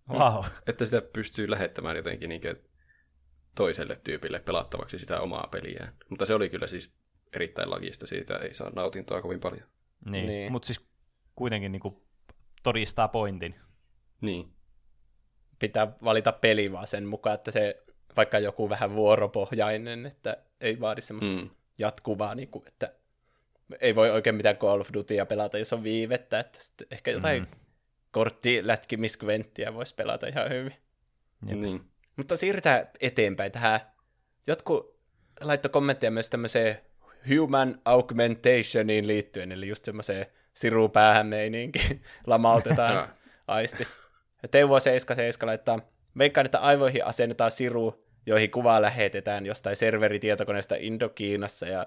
Wow. 0.08 0.44
Että 0.66 0.84
sitä 0.84 1.02
pystyy 1.02 1.50
lähettämään 1.50 1.96
jotenkin 1.96 2.28
niin 2.28 2.40
toiselle 3.54 4.00
tyypille 4.04 4.40
pelattavaksi 4.40 4.98
sitä 4.98 5.20
omaa 5.20 5.48
peliään. 5.52 5.94
Mutta 6.08 6.26
se 6.26 6.34
oli 6.34 6.48
kyllä 6.48 6.66
siis 6.66 6.92
erittäin 7.32 7.70
lagista, 7.70 8.06
siitä 8.06 8.36
ei 8.36 8.54
saa 8.54 8.70
nautintoa 8.70 9.22
kovin 9.22 9.40
paljon. 9.40 9.68
Niin, 10.10 10.26
niin. 10.26 10.52
mutta 10.52 10.66
siis 10.66 10.86
kuitenkin 11.36 11.72
niin 11.72 11.80
kuin 11.80 11.96
todistaa 12.62 13.08
pointin. 13.08 13.54
Niin. 14.20 14.52
Pitää 15.58 15.92
valita 16.04 16.32
peli 16.32 16.72
vaan 16.72 16.86
sen 16.86 17.06
mukaan, 17.06 17.34
että 17.34 17.50
se 17.50 17.84
vaikka 18.16 18.38
joku 18.38 18.68
vähän 18.68 18.94
vuoropohjainen, 18.94 20.06
että 20.06 20.36
ei 20.60 20.80
vaadi 20.80 21.00
semmoista 21.00 21.36
mm. 21.36 21.50
jatkuvaa, 21.78 22.34
niin 22.34 22.48
kuin, 22.48 22.68
että 22.68 22.94
ei 23.80 23.94
voi 23.94 24.10
oikein 24.10 24.36
mitään 24.36 24.56
Call 24.56 24.80
of 24.80 24.88
Dutya 24.92 25.26
pelata, 25.26 25.58
jos 25.58 25.72
on 25.72 25.82
viivettä, 25.82 26.38
että 26.40 26.58
sitten 26.62 26.86
ehkä 26.90 27.10
jotain 27.10 27.42
mm. 27.42 27.63
Korttilätkimiskventtiä 28.14 29.74
voisi 29.74 29.94
pelata 29.94 30.26
ihan 30.26 30.50
hyvin. 30.50 30.74
Jep. 31.46 31.58
Niin. 31.58 31.80
Mutta 32.16 32.36
siirrytään 32.36 32.88
eteenpäin 33.00 33.52
tähän. 33.52 33.80
Jotkut 34.46 34.96
laittoi 35.40 35.70
kommentteja 35.70 36.10
myös 36.10 36.28
tämmöiseen 36.28 36.78
human 37.36 37.80
augmentationiin 37.84 39.06
liittyen, 39.06 39.52
eli 39.52 39.68
just 39.68 39.84
semmoiseen 39.84 40.26
sirupäähän 40.54 41.26
meininki, 41.26 42.00
lamautetaan 42.26 43.08
aisti. 43.46 43.86
Ja 44.42 44.48
Teuvo 44.48 44.80
77 44.80 45.46
laittaa, 45.48 45.80
veikkaan, 46.18 46.44
että 46.44 46.58
aivoihin 46.58 47.04
asennetaan 47.04 47.50
siru, 47.50 48.04
joihin 48.26 48.50
kuvaa 48.50 48.82
lähetetään 48.82 49.46
jostain 49.46 49.76
serveritietokoneesta 49.76 50.74
Indokiinassa, 50.78 51.66
ja, 51.66 51.86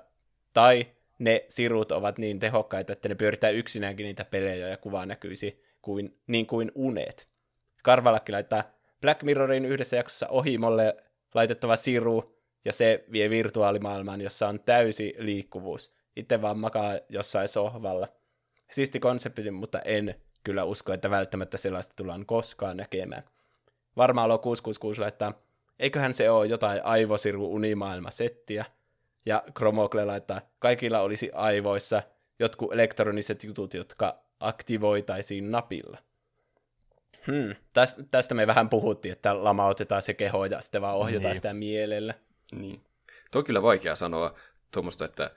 tai 0.53 0.87
ne 1.19 1.45
sirut 1.49 1.91
ovat 1.91 2.17
niin 2.17 2.39
tehokkaita, 2.39 2.93
että 2.93 3.09
ne 3.09 3.15
pyörittää 3.15 3.49
yksinäänkin 3.49 4.03
niitä 4.03 4.25
pelejä 4.25 4.67
ja 4.67 4.77
kuva 4.77 5.05
näkyisi 5.05 5.66
kuin, 5.87 6.19
niin 6.27 6.47
kuin 6.47 6.71
unet. 6.75 7.29
Karvalakki 7.83 8.31
laittaa 8.31 8.63
Black 9.01 9.23
Mirrorin 9.23 9.65
yhdessä 9.65 9.95
jaksossa 9.95 10.27
ohimolle 10.27 10.97
laitettava 11.33 11.75
siru, 11.75 12.37
ja 12.65 12.73
se 12.73 13.05
vie 13.11 13.29
virtuaalimaailmaan, 13.29 14.21
jossa 14.21 14.47
on 14.47 14.59
täysi 14.59 15.13
liikkuvuus. 15.17 15.93
Itse 16.15 16.41
vaan 16.41 16.59
makaa 16.59 16.99
jossain 17.09 17.47
sohvalla. 17.47 18.07
Siisti 18.71 18.99
konsepti, 18.99 19.51
mutta 19.51 19.79
en 19.79 20.15
kyllä 20.43 20.63
usko, 20.63 20.93
että 20.93 21.09
välttämättä 21.09 21.57
sellaista 21.57 21.93
tullaan 21.95 22.25
koskaan 22.25 22.77
näkemään. 22.77 23.23
Varmaan 23.97 24.29
Lo 24.29 24.37
666 24.37 25.01
laittaa, 25.01 25.33
eiköhän 25.79 26.13
se 26.13 26.29
ole 26.29 26.47
jotain 26.47 26.85
aivosiru 26.85 27.53
unimaailma-settiä. 27.53 28.65
Ja 29.25 29.43
Chromokle 29.57 30.05
laittaa, 30.05 30.41
kaikilla 30.59 30.99
olisi 30.99 31.31
aivoissa 31.33 32.03
jotkut 32.39 32.73
elektroniset 32.73 33.43
jutut, 33.43 33.73
jotka 33.73 34.26
aktivoitaisiin 34.39 35.51
napilla. 35.51 35.97
Hmm. 37.27 37.55
Tästä, 37.73 38.03
tästä 38.11 38.35
me 38.35 38.47
vähän 38.47 38.69
puhuttiin, 38.69 39.11
että 39.11 39.43
lamautetaan 39.43 40.01
se 40.01 40.13
keho 40.13 40.45
ja 40.45 40.61
sitten 40.61 40.81
vaan 40.81 40.95
ohjataan 40.95 41.29
niin. 41.29 41.35
sitä 41.35 41.53
mielellä. 41.53 42.13
Niin. 42.51 42.81
Tuo 43.31 43.39
on 43.39 43.45
kyllä 43.45 43.61
vaikea 43.61 43.95
sanoa 43.95 44.39
tuommoista, 44.73 45.05
että 45.05 45.31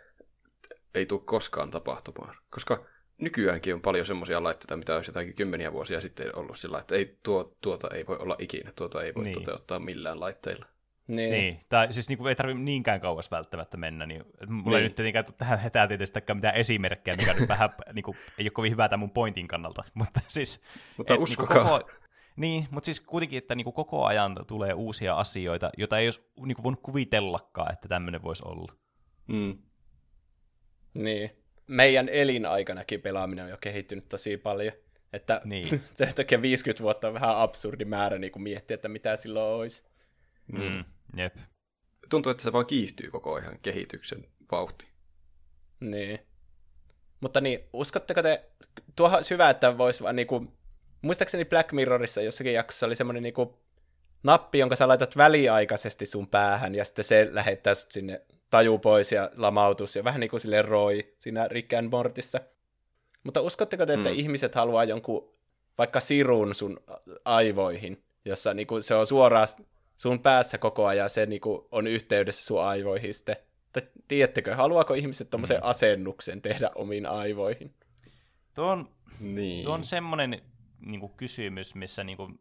ei 0.95 1.07
tule 1.07 1.21
koskaan 1.25 1.71
tapahtumaan. 1.71 2.37
Koska 2.51 2.87
nykyäänkin 3.19 3.75
on 3.75 3.83
paljon 3.83 4.07
semmoisia 4.07 4.43
laitteita, 4.43 4.77
mitä 4.77 4.95
olisi 4.95 5.11
jotakin 5.11 5.35
kymmeniä 5.35 5.73
vuosia 5.73 6.01
sitten 6.01 6.37
ollut 6.37 6.59
sillä, 6.59 6.79
että 6.79 6.95
ei, 6.95 7.19
tuo, 7.23 7.57
tuota 7.61 7.89
ei 7.95 8.07
voi 8.07 8.17
olla 8.17 8.37
ikinä, 8.39 8.71
tuota 8.77 9.03
ei 9.03 9.15
voi 9.15 9.25
niin. 9.25 9.35
toteuttaa 9.35 9.79
millään 9.79 10.21
laitteilla. 10.21 10.67
Niin. 11.11 11.31
niin. 11.31 11.59
Tai 11.69 11.93
siis 11.93 12.09
niin 12.09 12.19
kuin 12.19 12.29
ei 12.29 12.35
tarvitse 12.35 12.63
niinkään 12.63 13.01
kauas 13.01 13.31
välttämättä 13.31 13.77
mennä. 13.77 14.07
Niin, 14.07 14.23
mulla 14.49 14.71
niin. 14.71 14.77
ei 14.77 14.83
nyt 14.83 14.95
tietenkään 14.95 15.25
tähän 15.39 15.59
hetää 15.59 15.89
tietysti 15.89 16.21
mitään 16.35 16.55
esimerkkejä, 16.55 17.17
mikä 17.17 17.35
nyt 17.35 17.49
vähän 17.49 17.71
niin 17.95 18.03
kuin, 18.03 18.17
ei 18.39 18.45
ole 18.45 18.51
kovin 18.51 18.73
hyvää 18.73 18.89
tämän 18.89 19.01
mun 19.01 19.11
pointin 19.11 19.49
kannalta. 19.49 19.85
Mutta 19.95 20.21
siis... 20.29 20.63
Mutta 20.97 21.15
et, 21.15 21.21
niinku 21.21 21.33
uskokaa. 21.33 21.57
Niin 21.57 21.69
koko, 21.69 21.91
niin, 22.37 22.69
mutta 22.71 22.85
siis 22.85 23.01
kuitenkin, 23.01 23.39
että 23.39 23.55
niin 23.55 23.65
kuin 23.65 23.75
koko 23.75 24.05
ajan 24.05 24.37
tulee 24.47 24.75
uusia 24.75 25.15
asioita, 25.15 25.71
joita 25.77 25.99
ei 25.99 26.07
olisi 26.07 26.31
niin 26.47 26.57
kuin 26.57 26.65
voinut 26.65 26.81
kuvitellakaan, 26.83 27.73
että 27.73 27.89
tämmöinen 27.89 28.23
voisi 28.23 28.43
olla. 28.47 28.73
Mm. 29.27 29.59
Niin. 30.95 31.31
Meidän 31.67 32.09
elinaikanakin 32.09 33.01
pelaaminen 33.01 33.45
on 33.45 33.51
jo 33.51 33.57
kehittynyt 33.61 34.09
tosi 34.09 34.37
paljon. 34.37 34.73
Että 35.13 35.41
niin. 35.45 35.69
sen 35.95 36.15
takia 36.15 36.43
50 36.43 36.83
vuotta 36.83 37.09
on 37.09 37.15
vähän 37.15 37.37
absurdi 37.37 37.85
määrä 37.85 38.19
niin 38.19 38.33
kuin 38.33 38.43
miettiä, 38.43 38.75
että 38.75 38.89
mitä 38.89 39.17
silloin 39.17 39.61
olisi. 39.61 39.90
Mm. 40.53 40.85
Jep. 41.17 41.37
Tuntuu, 42.11 42.31
että 42.31 42.43
se 42.43 42.53
vaan 42.53 42.67
kiihtyy 42.67 43.11
koko 43.11 43.35
ajan 43.35 43.59
kehityksen 43.63 44.27
vauhti. 44.53 44.89
Niin. 45.81 46.19
Mutta 47.21 47.41
niin, 47.41 47.61
uskotteko 47.73 48.23
te, 48.23 48.51
tuohon 48.97 49.17
olisi 49.17 49.31
hyvä, 49.31 49.51
että 49.51 49.79
voisi 49.79 50.03
vaan 50.03 50.17
niinku, 50.17 50.53
muistaakseni 51.03 51.45
Black 51.45 51.73
Mirrorissa 51.73 52.23
jossakin 52.23 52.53
jaksossa 52.53 52.87
oli 52.87 52.97
semmoinen 52.97 53.23
niinku 53.23 53.59
nappi, 54.23 54.59
jonka 54.59 54.77
sä 54.77 54.89
laitat 54.89 55.17
väliaikaisesti 55.17 56.07
sun 56.07 56.29
päähän, 56.29 56.75
ja 56.75 56.85
sitten 56.85 57.05
se 57.05 57.29
lähettää 57.31 57.75
sut 57.75 57.93
sinne 57.93 58.23
taju 58.51 58.79
pois 58.79 59.13
ja 59.13 59.31
lamautus, 59.37 59.97
ja 59.97 60.05
vähän 60.05 60.21
niin 60.21 60.31
kuin 60.31 60.41
sille 60.41 60.63
roi 60.63 61.15
siinä 61.19 61.49
Rick 61.49 61.73
and 61.73 61.91
Mortissa. 61.91 62.41
Mutta 63.25 63.41
uskotteko 63.41 63.87
te, 63.87 63.95
että 63.95 64.09
mm. 64.09 64.15
ihmiset 64.15 64.55
haluaa 64.55 64.85
jonkun 64.85 65.35
vaikka 65.79 66.01
sirun 66.01 66.55
sun 66.55 66.81
aivoihin, 67.25 68.05
jossa 68.25 68.55
niinku 68.55 68.83
se 68.83 68.95
on 68.95 69.07
suoraan 69.07 69.49
sun 70.01 70.21
päässä 70.21 70.59
koko 70.59 70.87
ajan, 70.87 71.11
se 71.11 71.27
niinku 71.27 71.69
on 71.71 71.87
yhteydessä 71.87 72.45
sun 72.45 72.63
aivoihin 72.63 73.15
sitten. 73.15 73.37
Tiedättekö, 74.09 74.57
haluaako 74.57 74.95
ihmiset 74.95 75.31
tuommoisen 75.31 75.57
mm. 75.57 75.63
asennuksen 75.69 76.43
tehdä 76.43 76.71
omiin 76.75 77.07
aivoihin? 77.07 77.75
Tuo 78.55 78.67
on, 78.67 78.91
niin. 79.21 79.65
tuo 79.65 79.75
on 79.75 79.85
semmoinen 79.85 80.43
niin 80.81 81.01
kuin 81.01 81.13
kysymys, 81.17 81.75
missä 81.75 82.05
niin 82.05 82.17
kuin, 82.17 82.41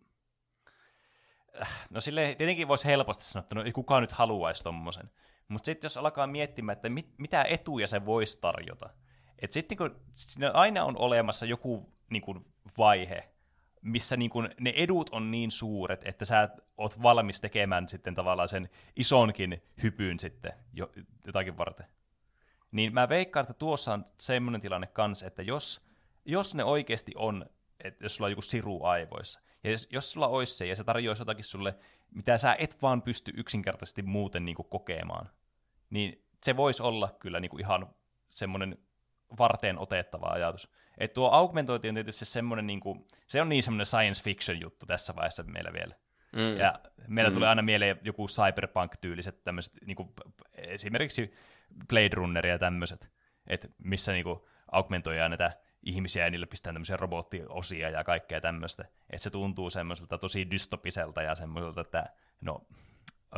äh, 1.61 1.88
no 1.90 2.02
sille 2.02 2.36
tietenkin 2.38 2.68
voisi 2.68 2.86
helposti 2.86 3.23
sanoa, 3.23 3.44
että 3.44 3.56
no 3.56 3.64
ei 3.64 3.72
kukaan 3.72 4.03
nyt 4.03 4.11
haluaisi 4.11 4.64
tommosen. 4.64 5.10
Mutta 5.48 5.65
sitten 5.65 5.86
jos 5.86 5.98
alkaa 5.98 6.27
miettimään, 6.27 6.76
että 6.76 6.90
mit, 6.90 7.07
mitä 7.18 7.45
etuja 7.49 7.88
se 7.88 8.06
voisi 8.06 8.41
tarjota, 8.41 8.90
että 9.40 9.53
sitten 9.53 9.77
niin 9.80 9.95
siinä 10.14 10.52
aina 10.52 10.84
on 10.84 10.98
olemassa 10.98 11.45
joku 11.45 11.94
niin 12.10 12.22
kuin, 12.22 12.45
vaihe, 12.77 13.30
missä 13.82 14.18
niin 14.18 14.30
kuin, 14.30 14.50
ne 14.60 14.74
edut 14.76 15.10
on 15.10 15.32
niin 15.32 15.52
suuret, 15.52 16.02
että 16.06 16.26
sä 16.26 16.50
oot 16.78 17.02
valmis 17.02 17.42
tekemään 17.42 17.88
sitten 17.88 18.16
tavallaan 18.16 18.48
sen 18.48 18.70
isonkin 18.96 19.64
hypyn 19.84 20.20
sitten 20.20 20.54
jo, 20.74 20.92
jotakin 21.26 21.58
varten. 21.58 21.86
Niin 22.72 22.94
mä 22.94 23.10
veikkaan, 23.10 23.42
että 23.42 23.54
tuossa 23.54 23.94
on 23.94 24.06
semmoinen 24.20 24.62
tilanne 24.62 24.88
kanssa, 24.88 25.28
että 25.28 25.42
jos, 25.42 25.82
jos 26.26 26.56
ne 26.56 26.64
oikeasti 26.64 27.12
on 27.16 27.46
että 27.84 28.06
jos 28.06 28.16
sulla 28.16 28.26
on 28.26 28.32
joku 28.32 28.42
siru 28.42 28.84
aivoissa. 28.84 29.40
Ja 29.64 29.72
jos, 29.72 29.88
jos 29.92 30.12
sulla 30.12 30.28
olisi 30.28 30.54
se, 30.54 30.66
ja 30.66 30.76
se 30.76 30.84
tarjoaisi 30.84 31.22
jotakin 31.22 31.46
sulle, 31.46 31.76
mitä 32.12 32.38
sä 32.38 32.56
et 32.60 32.82
vaan 32.82 33.02
pysty 33.02 33.32
yksinkertaisesti 33.38 34.02
muuten 34.02 34.46
niin 34.46 34.56
kuin 34.56 34.70
kokemaan, 34.70 35.30
niin 35.90 36.26
se 36.44 36.58
voisi 36.58 36.84
olla 36.84 37.16
kyllä 37.20 37.40
niin 37.40 37.50
kuin 37.50 37.62
ihan 37.62 37.96
semmoinen 38.30 38.78
varteen 39.40 39.80
otettava 39.80 40.28
ajatus. 40.28 40.70
Et 41.00 41.14
tuo 41.14 41.30
augmentointi 41.30 41.90
on 41.90 41.96
tietysti 41.96 42.26
semmoinen, 42.26 42.68
niin 42.68 42.80
kuin, 42.80 43.08
se 43.28 43.42
on 43.42 43.50
niin 43.50 43.64
semmoinen 43.64 43.86
science 43.86 44.24
fiction 44.24 44.62
juttu 44.62 44.86
tässä 44.86 45.16
vaiheessa 45.16 45.44
meillä 45.44 45.74
vielä. 45.74 45.96
Mm. 46.34 46.58
Ja 46.58 46.80
meillä 47.08 47.30
mm. 47.30 47.34
tulee 47.34 47.50
aina 47.50 47.62
mieleen 47.62 48.00
joku 48.04 48.28
cyberpunk-tyyliset 48.28 49.44
tämmöiset, 49.44 49.74
niin 49.86 49.96
kuin, 49.96 50.10
esimerkiksi 50.54 51.34
Blade 51.88 52.10
Runner 52.14 52.48
ja 52.48 52.60
tämmöiset, 52.60 53.12
että 53.48 53.68
missä 53.78 54.12
niin 54.12 54.24
kuin, 54.24 54.40
augmentoidaan 54.72 55.32
näitä 55.32 55.52
ihmisiä 55.84 56.24
ja 56.24 56.32
niille 56.32 56.46
pistää 56.46 56.74
tämmöisiä 56.74 56.98
robottiosia 56.98 57.90
ja 57.90 58.04
kaikkea 58.04 58.42
tämmöistä. 58.42 58.86
Että 59.10 59.24
se 59.24 59.30
tuntuu 59.30 59.70
semmoiselta 59.70 60.18
tosi 60.18 60.52
dystopiselta 60.52 61.22
ja 61.22 61.36
semmoiselta, 61.36 61.82
että 61.82 62.06
no, 62.42 62.68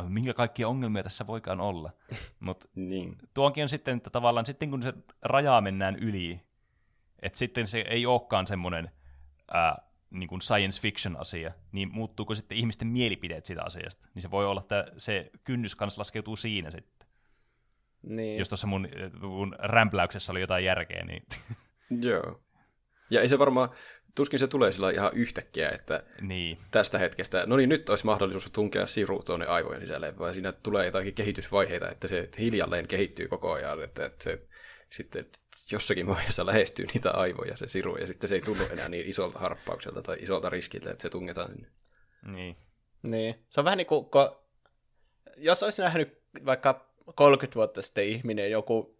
minkä 0.08 0.34
kaikkia 0.34 0.68
ongelmia 0.68 1.02
tässä 1.02 1.26
voikaan 1.26 1.60
olla. 1.60 1.90
Mutta 2.40 2.68
niin. 2.74 3.16
tuonkin 3.34 3.62
on 3.62 3.68
sitten, 3.68 3.96
että 3.96 4.10
tavallaan 4.10 4.46
sitten 4.46 4.70
kun 4.70 4.82
se 4.82 4.92
rajaa 5.22 5.60
mennään 5.60 5.96
yli, 5.96 6.40
että 7.22 7.38
sitten 7.38 7.66
se 7.66 7.80
ei 7.80 8.06
olekaan 8.06 8.46
semmoinen 8.46 8.90
ää, 9.52 9.76
niin 10.10 10.28
kuin 10.28 10.42
science 10.42 10.80
fiction 10.80 11.16
asia, 11.20 11.52
niin 11.72 11.92
muuttuuko 11.92 12.34
sitten 12.34 12.58
ihmisten 12.58 12.88
mielipideet 12.88 13.44
siitä 13.44 13.62
asiasta? 13.62 14.08
Niin 14.14 14.22
se 14.22 14.30
voi 14.30 14.46
olla, 14.46 14.60
että 14.60 14.86
se 14.96 15.30
kynnys 15.44 15.76
kanssa 15.76 16.00
laskeutuu 16.00 16.36
siinä 16.36 16.70
sitten. 16.70 17.08
Niin. 18.02 18.38
Jos 18.38 18.48
tuossa 18.48 18.66
mun, 18.66 18.88
mun 19.20 19.56
rämpläyksessä 19.58 20.32
oli 20.32 20.40
jotain 20.40 20.64
järkeä, 20.64 21.04
niin 21.04 21.22
Joo. 22.08 22.40
Ja 23.10 23.20
ei 23.20 23.28
se 23.28 23.38
varmaan, 23.38 23.70
tuskin 24.14 24.38
se 24.38 24.46
tulee 24.46 24.72
sillä 24.72 24.90
ihan 24.90 25.12
yhtäkkiä, 25.14 25.70
että 25.70 26.02
niin. 26.20 26.58
tästä 26.70 26.98
hetkestä, 26.98 27.44
no 27.46 27.56
niin 27.56 27.68
nyt 27.68 27.88
olisi 27.88 28.06
mahdollisuus 28.06 28.50
tunkea 28.50 28.86
siru 28.86 29.22
tuonne 29.22 29.46
aivojen 29.46 29.80
sisälle, 29.80 30.18
vai 30.18 30.34
siinä 30.34 30.52
tulee 30.52 30.86
jotakin 30.86 31.14
kehitysvaiheita, 31.14 31.90
että 31.90 32.08
se 32.08 32.28
hiljalleen 32.38 32.86
kehittyy 32.86 33.28
koko 33.28 33.52
ajan, 33.52 33.82
että, 33.82 34.06
että 34.06 34.24
se 34.24 34.42
sitten 34.92 35.26
jossakin 35.72 36.06
vaiheessa 36.06 36.46
lähestyy 36.46 36.86
niitä 36.86 37.10
aivoja 37.10 37.56
se 37.56 37.68
siru, 37.68 37.96
ja 37.96 38.06
sitten 38.06 38.28
se 38.28 38.34
ei 38.34 38.40
tunnu 38.40 38.64
enää 38.72 38.88
niin 38.88 39.06
isolta 39.06 39.38
harppaukselta 39.38 40.02
tai 40.02 40.16
isolta 40.20 40.50
riskiltä, 40.50 40.90
että 40.90 41.02
se 41.02 41.08
tungetaan 41.08 41.48
sinne. 41.48 41.68
Niin. 42.26 42.56
Niin. 43.02 43.44
Se 43.48 43.60
on 43.60 43.64
vähän 43.64 43.78
niin 43.78 43.86
kuin, 43.86 44.04
ko... 44.04 44.44
jos 45.36 45.62
olisi 45.62 45.82
nähnyt 45.82 46.22
vaikka 46.46 46.86
30 47.14 47.54
vuotta 47.54 47.82
sitten 47.82 48.04
ihminen 48.04 48.50
joku 48.50 48.98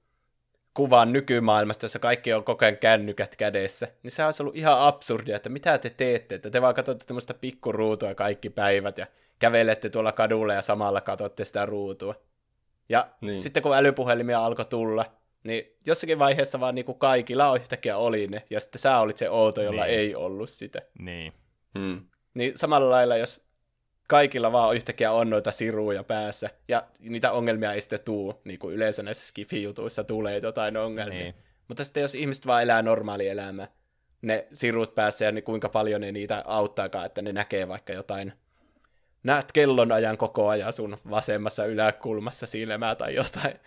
kuvan 0.74 1.12
nykymaailmasta, 1.12 1.84
jossa 1.84 1.98
kaikki 1.98 2.32
on 2.32 2.44
koko 2.44 2.64
ajan 2.64 2.76
kännykät 2.76 3.36
kädessä, 3.36 3.88
niin 4.02 4.10
se 4.10 4.24
olisi 4.24 4.42
ollut 4.42 4.56
ihan 4.56 4.80
absurdia, 4.80 5.36
että 5.36 5.48
mitä 5.48 5.78
te 5.78 5.90
teette, 5.90 6.34
että 6.34 6.50
te 6.50 6.62
vaan 6.62 6.74
katsotte 6.74 7.04
tämmöistä 7.04 7.34
pikkuruutua 7.34 8.14
kaikki 8.14 8.50
päivät 8.50 8.98
ja 8.98 9.06
kävelette 9.38 9.90
tuolla 9.90 10.12
kadulla 10.12 10.54
ja 10.54 10.62
samalla 10.62 11.00
katsotte 11.00 11.44
sitä 11.44 11.66
ruutua. 11.66 12.14
Ja 12.88 13.08
niin. 13.20 13.40
sitten 13.40 13.62
kun 13.62 13.76
älypuhelimia 13.76 14.44
alkoi 14.44 14.64
tulla, 14.64 15.04
niin 15.44 15.76
jossakin 15.86 16.18
vaiheessa 16.18 16.60
vaan 16.60 16.74
niin 16.74 16.84
kuin 16.84 16.98
kaikilla 16.98 17.56
yhtäkkiä 17.56 17.96
oli 17.96 18.26
ne, 18.26 18.42
ja 18.50 18.60
sitten 18.60 18.78
sä 18.78 18.98
olit 18.98 19.16
se 19.16 19.30
outo, 19.30 19.62
jolla 19.62 19.84
niin. 19.84 19.98
ei 19.98 20.14
ollut 20.14 20.50
sitä. 20.50 20.82
Niin. 20.98 21.32
Hmm. 21.78 22.00
Niin 22.34 22.52
samalla 22.56 22.90
lailla, 22.90 23.16
jos 23.16 23.46
kaikilla 24.08 24.52
vaan 24.52 24.76
yhtäkkiä 24.76 25.12
on 25.12 25.30
noita 25.30 25.52
siruja 25.52 26.04
päässä, 26.04 26.50
ja 26.68 26.86
niitä 26.98 27.32
ongelmia 27.32 27.72
ei 27.72 27.80
sitten 27.80 28.00
tuu, 28.04 28.40
niin 28.44 28.58
kuin 28.58 28.74
yleensä 28.74 29.02
näissä 29.02 29.26
skifi-jutuissa 29.26 30.04
tulee 30.04 30.40
jotain 30.42 30.76
ongelmia. 30.76 31.18
Niin. 31.18 31.34
Mutta 31.68 31.84
sitten 31.84 32.00
jos 32.00 32.14
ihmiset 32.14 32.46
vaan 32.46 32.62
elää 32.62 32.82
normaali 32.82 33.28
elämää, 33.28 33.68
ne 34.22 34.46
sirut 34.52 34.94
päässä 34.94 35.24
ja 35.24 35.32
niin 35.32 35.44
kuinka 35.44 35.68
paljon 35.68 36.00
ne 36.00 36.12
niitä 36.12 36.42
auttaakaan, 36.46 37.06
että 37.06 37.22
ne 37.22 37.32
näkee 37.32 37.68
vaikka 37.68 37.92
jotain 37.92 38.32
näet 39.22 39.52
kellonajan 39.52 40.18
koko 40.18 40.48
ajan 40.48 40.72
sun 40.72 40.96
vasemmassa 41.10 41.64
yläkulmassa 41.64 42.46
silmää 42.46 42.94
tai 42.94 43.14
jotain. 43.14 43.54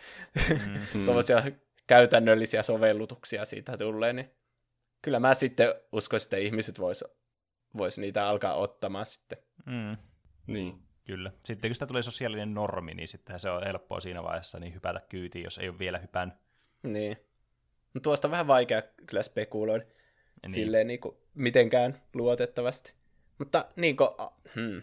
Mm-hmm. 0.50 1.06
Tuollaisia 1.06 1.44
käytännöllisiä 1.88 2.64
sovellutuksia 2.64 3.45
siitä 3.45 3.78
tulee, 3.78 4.14
niin 4.14 4.32
kyllä 5.02 5.20
mä 5.20 5.34
sitten 5.34 5.74
uskoisin, 5.91 6.26
että 6.26 6.38
ihmiset 6.38 6.80
vois, 6.80 7.03
vois 7.78 7.98
niitä 7.98 8.28
alkaa 8.28 8.56
ottamaan 8.56 9.06
sitten. 9.06 9.38
Mm. 9.66 9.98
Niin. 10.48 10.86
Kyllä. 11.06 11.32
Sitten 11.44 11.70
kun 11.70 11.76
sitä 11.76 11.88
tulee 11.88 12.03
sosiaalinen 12.03 12.53
normi, 12.53 12.94
niin 12.94 13.07
sittenhän 13.07 13.40
se 13.40 13.49
on 13.49 13.64
helppoa 13.64 13.99
siinä 13.99 14.24
vaiheessa 14.24 14.60
niin 14.60 14.74
hypätä 14.74 15.02
kyytiin, 15.10 15.44
jos 15.44 15.57
ei 15.57 15.70
ole 15.70 15.80
vielä 15.80 15.98
hypän. 15.98 16.40
Niin. 16.84 17.18
No 17.94 18.02
tuosta 18.02 18.28
on 18.28 18.32
vähän 18.32 18.48
vaikea 18.48 18.82
kyllä 19.07 19.24
spekuloida 19.24 19.86
niin. 20.41 20.52
silleen 20.52 20.88
niin 20.88 20.99
kuin 20.99 21.18
mitenkään 21.34 22.02
luotettavasti. 22.14 22.94
Mutta 23.38 23.66
niin 23.76 23.98
kuin, 23.98 24.10
hmm, 24.56 24.82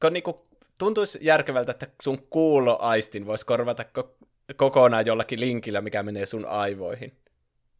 kun 0.00 0.12
niin 0.12 0.22
kuin, 0.22 0.36
tuntuisi 0.78 1.18
järkevältä, 1.22 1.72
että 1.72 1.86
sun 2.02 2.26
kuuloaistin 2.30 3.26
voisi 3.26 3.46
korvata 3.46 3.82
ko- 3.82 4.23
kokonaan 4.56 5.06
jollakin 5.06 5.40
linkillä, 5.40 5.80
mikä 5.80 6.02
menee 6.02 6.26
sun 6.26 6.46
aivoihin. 6.46 7.12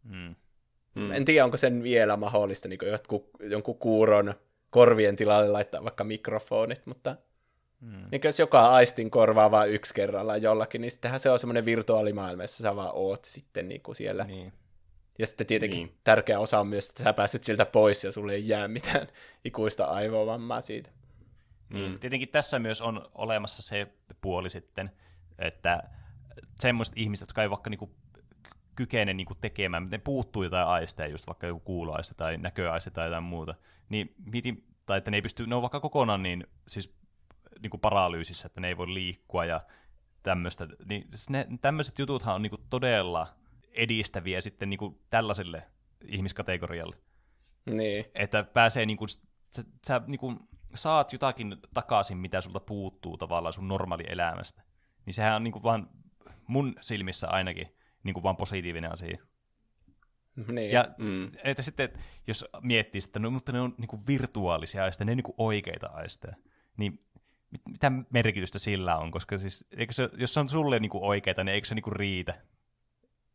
Hmm. 0.08 0.34
Hmm. 0.94 1.12
En 1.12 1.24
tiedä, 1.24 1.44
onko 1.44 1.56
sen 1.56 1.82
vielä 1.82 2.16
mahdollista 2.16 2.68
niin 2.68 2.78
jotkut, 2.82 3.30
jonkun 3.40 3.78
kuuron 3.78 4.34
korvien 4.70 5.16
tilalle 5.16 5.48
laittaa 5.48 5.84
vaikka 5.84 6.04
mikrofonit, 6.04 6.86
mutta 6.86 7.16
hmm. 7.80 8.06
niin 8.12 8.20
jos 8.24 8.38
joka 8.38 8.68
aistin 8.68 9.10
korvaa 9.10 9.50
vain 9.50 9.70
yksi 9.70 9.94
kerralla 9.94 10.36
jollakin, 10.36 10.80
niin 10.80 10.90
sittenhän 10.90 11.20
se 11.20 11.30
on 11.30 11.38
semmoinen 11.38 11.64
virtuaalimaailma, 11.64 12.42
jossa 12.42 12.62
sä 12.62 12.76
vaan 12.76 12.90
oot 12.94 13.24
sitten 13.24 13.68
niin 13.68 13.82
kuin 13.82 13.96
siellä. 13.96 14.24
Niin. 14.24 14.52
Ja 15.18 15.26
sitten 15.26 15.46
tietenkin 15.46 15.78
niin. 15.78 15.98
tärkeä 16.04 16.38
osa 16.38 16.60
on 16.60 16.66
myös, 16.66 16.88
että 16.88 17.02
sä 17.02 17.12
pääset 17.12 17.44
siltä 17.44 17.66
pois 17.66 18.04
ja 18.04 18.12
sulle 18.12 18.32
ei 18.32 18.48
jää 18.48 18.68
mitään 18.68 19.08
ikuista 19.44 19.84
aivovammaa 19.84 20.60
siitä. 20.60 20.90
Mm. 21.68 21.98
Tietenkin 21.98 22.28
tässä 22.28 22.58
myös 22.58 22.82
on 22.82 23.10
olemassa 23.14 23.62
se 23.62 23.86
puoli 24.20 24.50
sitten, 24.50 24.90
että 25.38 25.82
semmoiset 26.60 26.98
ihmiset, 26.98 27.28
jotka 27.28 27.42
ei 27.42 27.50
vaikka 27.50 27.70
niinku 27.70 27.96
kykene 28.74 29.14
niinku 29.14 29.34
tekemään, 29.34 29.82
miten 29.82 30.00
puuttuu 30.00 30.42
jotain 30.42 30.66
aisteja, 30.66 31.08
just 31.08 31.26
vaikka 31.26 31.46
joku 31.46 31.60
kuuloaiste 31.60 32.14
tai 32.14 32.36
näköaiste 32.36 32.90
tai 32.90 33.06
jotain 33.06 33.24
muuta, 33.24 33.54
niin 33.88 34.14
mietin, 34.32 34.66
tai 34.86 34.98
että 34.98 35.10
ne 35.10 35.16
ei 35.16 35.22
pysty, 35.22 35.46
ne 35.46 35.54
on 35.54 35.62
vaikka 35.62 35.80
kokonaan 35.80 36.22
niin, 36.22 36.46
siis 36.68 36.96
niinku 37.62 37.78
paralyysissä, 37.78 38.46
että 38.46 38.60
ne 38.60 38.68
ei 38.68 38.76
voi 38.76 38.94
liikkua 38.94 39.44
ja 39.44 39.60
tämmöistä, 40.22 40.68
niin 40.88 41.08
ne, 41.28 41.46
tämmöiset 41.60 41.98
jututhan 41.98 42.34
on 42.34 42.42
niinku 42.42 42.58
todella 42.70 43.26
edistäviä 43.72 44.40
sitten 44.40 44.70
niinku 44.70 45.02
tällaiselle 45.10 45.62
ihmiskategorialle. 46.08 46.96
Niin. 47.66 48.04
Että 48.14 48.42
pääsee 48.42 48.86
niinku, 48.86 49.08
sä, 49.08 49.62
sä 49.86 50.00
niinku 50.06 50.34
saat 50.74 51.12
jotakin 51.12 51.56
takaisin, 51.74 52.18
mitä 52.18 52.40
sulta 52.40 52.60
puuttuu 52.60 53.16
tavallaan 53.16 53.52
sun 53.52 53.68
normaali 53.68 54.04
elämästä. 54.08 54.62
Niin 55.06 55.14
sehän 55.14 55.36
on 55.36 55.44
niinku 55.44 55.62
vaan 55.62 55.90
mun 56.46 56.74
silmissä 56.80 57.28
ainakin 57.28 57.68
niinku 58.02 58.22
vaan 58.22 58.36
positiivinen 58.36 58.92
asia. 58.92 59.18
Niin. 60.52 60.70
Ja 60.70 60.88
mm. 60.98 61.30
että 61.44 61.62
sitten, 61.62 61.88
jos 62.26 62.48
miettii, 62.62 63.00
että 63.04 63.18
no, 63.18 63.30
mutta 63.30 63.52
ne 63.52 63.60
on 63.60 63.74
niinku 63.78 64.00
virtuaalisia 64.06 64.84
aisteja, 64.84 65.06
ne 65.06 65.12
on 65.12 65.16
niinku 65.16 65.34
oikeita 65.38 65.86
aisteja, 65.86 66.36
niin 66.76 66.98
mitä 67.68 67.92
merkitystä 68.10 68.58
sillä 68.58 68.96
on? 68.96 69.10
Koska 69.10 69.38
siis, 69.38 69.66
eikö 69.76 69.92
se, 69.92 70.08
jos 70.16 70.34
se 70.34 70.40
on 70.40 70.48
sulle 70.48 70.78
niinku 70.78 71.06
oikeita, 71.06 71.44
niin 71.44 71.54
eikö 71.54 71.66
se 71.66 71.74
niinku 71.74 71.90
riitä? 71.90 72.34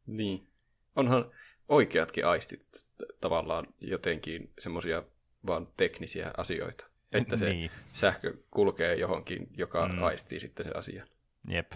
Niin. 0.07 0.48
Onhan 0.95 1.31
oikeatkin 1.69 2.26
aistit 2.26 2.86
tavallaan 3.22 3.68
jotenkin 3.81 4.53
semmoisia 4.60 5.03
vaan 5.48 5.68
teknisiä 5.77 6.31
asioita. 6.38 6.88
Että 7.11 7.38
se 7.38 7.49
niin. 7.49 7.72
sähkö 7.94 8.38
kulkee 8.52 8.95
johonkin, 8.95 9.48
joka 9.57 9.88
mm. 9.88 10.03
aistii 10.03 10.40
sitten 10.40 10.65
sen 10.65 10.76
asian. 10.76 11.07
Jep. 11.48 11.72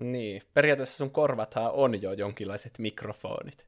Niin, 0.00 0.42
periaatteessa 0.54 0.96
sun 0.96 1.10
korvathan 1.10 1.70
on 1.72 2.02
jo 2.02 2.12
jonkinlaiset 2.12 2.78
mikrofonit. 2.78 3.66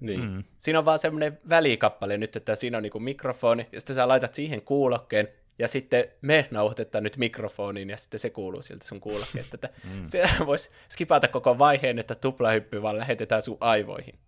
Niin. 0.00 0.30
Mm. 0.30 0.44
Siinä 0.60 0.78
on 0.78 0.84
vaan 0.84 0.98
semmoinen 0.98 1.38
välikappale 1.48 2.18
nyt, 2.18 2.36
että 2.36 2.54
siinä 2.54 2.76
on 2.76 2.82
niinku 2.82 3.00
mikrofoni, 3.00 3.68
ja 3.72 3.80
sitten 3.80 3.96
sä 3.96 4.08
laitat 4.08 4.34
siihen 4.34 4.62
kuulokkeen, 4.62 5.28
ja 5.58 5.68
sitten 5.68 6.04
me 6.22 6.48
nauhoitetaan 6.50 7.04
nyt 7.04 7.16
mikrofoniin, 7.16 7.90
ja 7.90 7.96
sitten 7.96 8.20
se 8.20 8.30
kuuluu 8.30 8.62
siltä 8.62 8.88
sun 8.88 9.00
kuulokkeesta. 9.00 9.56
Että 9.56 9.68
mm. 9.94 10.06
Se 10.06 10.28
voisi 10.46 10.70
skipata 10.88 11.28
koko 11.28 11.58
vaiheen, 11.58 11.98
että 11.98 12.14
tuplahyppy 12.14 12.82
vaan 12.82 12.98
lähetetään 12.98 13.42
sun 13.42 13.56
aivoihin. 13.60 14.18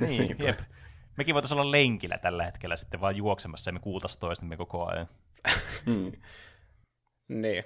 Niin, 0.00 0.36
jep. 0.38 0.58
Mekin 1.16 1.34
voitaisiin 1.34 1.60
olla 1.60 1.70
lenkillä 1.70 2.18
tällä 2.18 2.44
hetkellä 2.44 2.76
sitten 2.76 3.00
vaan 3.00 3.16
juoksemassa, 3.16 3.68
ja 3.68 3.72
me 3.72 3.80
kuultaisiin 3.80 4.20
toistamme 4.20 4.56
koko 4.56 4.86
ajan. 4.86 5.08
mm. 5.86 6.12
Niin. 7.28 7.64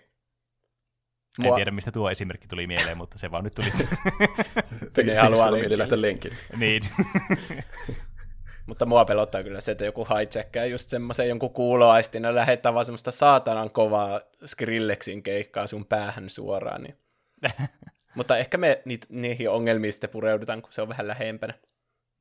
Mua... 1.39 1.49
En 1.49 1.55
tiedä, 1.55 1.71
mistä 1.71 1.93
tuo 1.93 2.11
esimerkki 2.11 2.49
tuli 2.49 2.67
mieleen, 2.67 2.99
mutta 2.99 3.19
se 3.19 3.31
vaan 3.31 3.45
nyt 3.45 3.55
tuli. 3.55 3.73
Tekee 4.93 5.19
haluaa 5.19 5.51
mieli 5.51 5.79
lähteä 5.79 6.01
lenkille. 6.01 6.37
niin. 6.59 6.83
mutta 8.67 8.87
mua 8.87 9.05
pelottaa 9.05 9.43
kyllä 9.43 9.61
se, 9.61 9.73
että 9.73 9.85
joku 9.85 10.05
hijackää 10.05 10.65
just 10.65 10.91
semmoisen 10.91 11.29
jonkun 11.29 11.53
kuuloaistin 11.53 12.25
ja 12.25 12.35
lähettää 12.35 12.75
vaan 12.75 12.87
semmoista 12.87 13.11
saatanan 13.11 13.71
kovaa 13.71 14.21
Skrillexin 14.47 15.23
keikkaa 15.23 15.67
sun 15.67 15.87
päähän 15.87 16.31
suoraan. 16.31 16.83
Niin. 16.83 16.97
mutta 18.17 18.37
ehkä 18.37 18.59
me 18.59 18.83
niit, 18.85 19.07
niihin 19.09 19.51
ongelmiin 19.51 19.93
sitten 19.93 20.11
pureudutaan, 20.11 20.63
kun 20.63 20.73
se 20.73 20.83
on 20.83 20.89
vähän 20.89 21.09
lähempänä. 21.09 21.55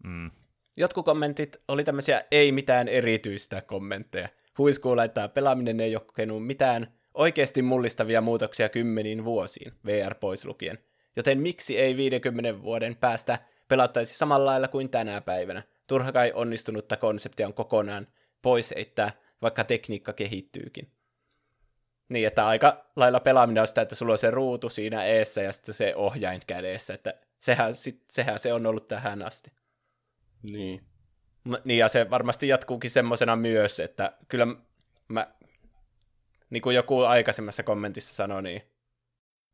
Mm. 0.03 0.31
Jotkut 0.77 1.05
kommentit 1.05 1.57
oli 1.67 1.83
tämmöisiä 1.83 2.23
ei 2.31 2.51
mitään 2.51 2.87
erityistä 2.87 3.61
kommentteja. 3.61 4.29
Huiskuu 4.57 4.97
laittaa, 4.97 5.27
pelaaminen 5.27 5.79
ei 5.79 5.95
ole 5.95 6.05
kokenut 6.05 6.45
mitään 6.45 6.87
oikeasti 7.13 7.61
mullistavia 7.61 8.21
muutoksia 8.21 8.69
kymmeniin 8.69 9.25
vuosiin, 9.25 9.73
VR 9.85 10.15
pois 10.15 10.45
lukien. 10.45 10.79
Joten 11.15 11.39
miksi 11.39 11.79
ei 11.79 11.97
50 11.97 12.61
vuoden 12.61 12.95
päästä 12.95 13.39
pelattaisi 13.67 14.17
samalla 14.17 14.45
lailla 14.45 14.67
kuin 14.67 14.89
tänä 14.89 15.21
päivänä? 15.21 15.63
Turha 15.87 16.11
kai 16.11 16.31
onnistunutta 16.35 16.97
konseptia 16.97 17.47
on 17.47 17.53
kokonaan 17.53 18.07
pois 18.41 18.73
heittää, 18.75 19.11
vaikka 19.41 19.63
tekniikka 19.63 20.13
kehittyykin. 20.13 20.91
Niin, 22.09 22.27
että 22.27 22.47
aika 22.47 22.85
lailla 22.95 23.19
pelaaminen 23.19 23.61
on 23.61 23.67
sitä, 23.67 23.81
että 23.81 23.95
sulla 23.95 24.11
on 24.11 24.17
se 24.17 24.31
ruutu 24.31 24.69
siinä 24.69 25.05
eessä 25.05 25.41
ja 25.41 25.51
sitten 25.51 25.73
se 25.73 25.95
ohjain 25.95 26.41
kädessä, 26.47 26.93
että 26.93 27.13
sehän, 27.39 27.75
sit, 27.75 28.03
sehän 28.11 28.39
se 28.39 28.53
on 28.53 28.65
ollut 28.65 28.87
tähän 28.87 29.21
asti. 29.21 29.51
Niin. 30.43 30.83
Niin, 31.63 31.77
ja 31.77 31.87
se 31.87 32.09
varmasti 32.09 32.47
jatkuukin 32.47 32.91
semmoisena 32.91 33.35
myös, 33.35 33.79
että 33.79 34.13
kyllä 34.27 34.47
mä, 35.07 35.27
niin 36.53 36.61
kuin 36.61 36.75
joku 36.75 37.01
aikaisemmassa 37.01 37.63
kommentissa 37.63 38.15
sanoi, 38.15 38.43
niin 38.43 38.61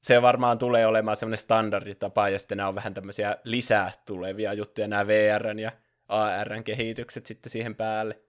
se 0.01 0.21
varmaan 0.21 0.57
tulee 0.57 0.87
olemaan 0.87 1.17
semmoinen 1.17 1.37
standarditapa, 1.37 2.29
ja 2.29 2.39
sitten 2.39 2.57
nämä 2.57 2.69
on 2.69 2.75
vähän 2.75 2.93
tämmöisiä 2.93 3.37
lisää 3.43 3.91
tulevia 4.05 4.53
juttuja, 4.53 4.87
nämä 4.87 5.07
VRn 5.07 5.59
ja 5.59 5.71
ARn 6.07 6.63
kehitykset 6.63 7.25
sitten 7.25 7.49
siihen 7.49 7.75
päälle. 7.75 8.19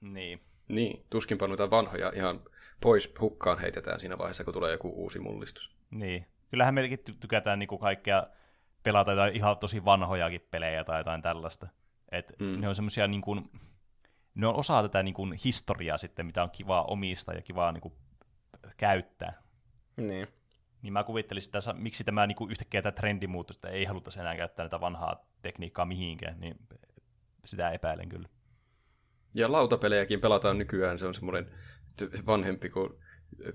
Niin. 0.00 0.40
Niin, 0.68 1.04
tuskinpa 1.10 1.48
noita 1.48 1.70
vanhoja 1.70 2.12
ihan 2.14 2.40
pois 2.82 3.14
hukkaan 3.20 3.58
heitetään 3.58 4.00
siinä 4.00 4.18
vaiheessa, 4.18 4.44
kun 4.44 4.54
tulee 4.54 4.72
joku 4.72 4.88
uusi 4.88 5.18
mullistus. 5.18 5.76
Niin. 5.90 6.26
Kyllähän 6.50 6.74
meilläkin 6.74 7.04
tykätään 7.20 7.58
niinku 7.58 7.78
kaikkea 7.78 8.26
pelata 8.82 9.10
jotain 9.10 9.36
ihan 9.36 9.58
tosi 9.58 9.84
vanhojakin 9.84 10.48
pelejä 10.50 10.84
tai 10.84 11.00
jotain 11.00 11.22
tällaista. 11.22 11.68
Et 12.12 12.32
mm. 12.38 12.60
Ne 12.60 12.68
on 12.68 12.74
semmoisia 12.74 13.06
niin 13.06 13.20
kuin, 13.20 13.50
ne 14.40 14.46
on 14.46 14.56
osa 14.56 14.82
tätä 14.82 15.02
niin 15.02 15.14
kuin, 15.14 15.32
historiaa 15.44 15.98
sitten, 15.98 16.26
mitä 16.26 16.42
on 16.42 16.50
kivaa 16.50 16.84
omistaa 16.84 17.34
ja 17.34 17.42
kivaa 17.42 17.72
niin 17.72 17.80
kuin, 17.80 17.94
käyttää. 18.76 19.42
Niin. 19.96 20.28
Niin 20.82 20.92
mä 20.92 21.04
kuvittelin 21.04 21.42
sitä, 21.42 21.58
miksi 21.74 22.04
tämä 22.04 22.26
niin 22.26 22.36
kuin, 22.36 22.50
yhtäkkiä 22.50 22.82
tämä 22.82 22.92
trendi 22.92 23.26
muuttui, 23.26 23.54
että 23.54 23.68
ei 23.68 23.84
haluta 23.84 24.20
enää 24.20 24.36
käyttää 24.36 24.64
näitä 24.64 24.80
vanhaa 24.80 25.26
tekniikkaa 25.42 25.84
mihinkään, 25.84 26.40
niin 26.40 26.58
sitä 27.44 27.70
epäilen 27.70 28.08
kyllä. 28.08 28.28
Ja 29.34 29.52
lautapelejäkin 29.52 30.20
pelataan 30.20 30.58
nykyään, 30.58 30.98
se 30.98 31.06
on 31.06 31.14
semmoinen 31.14 31.50
vanhempi 32.26 32.70
kuin 32.70 32.92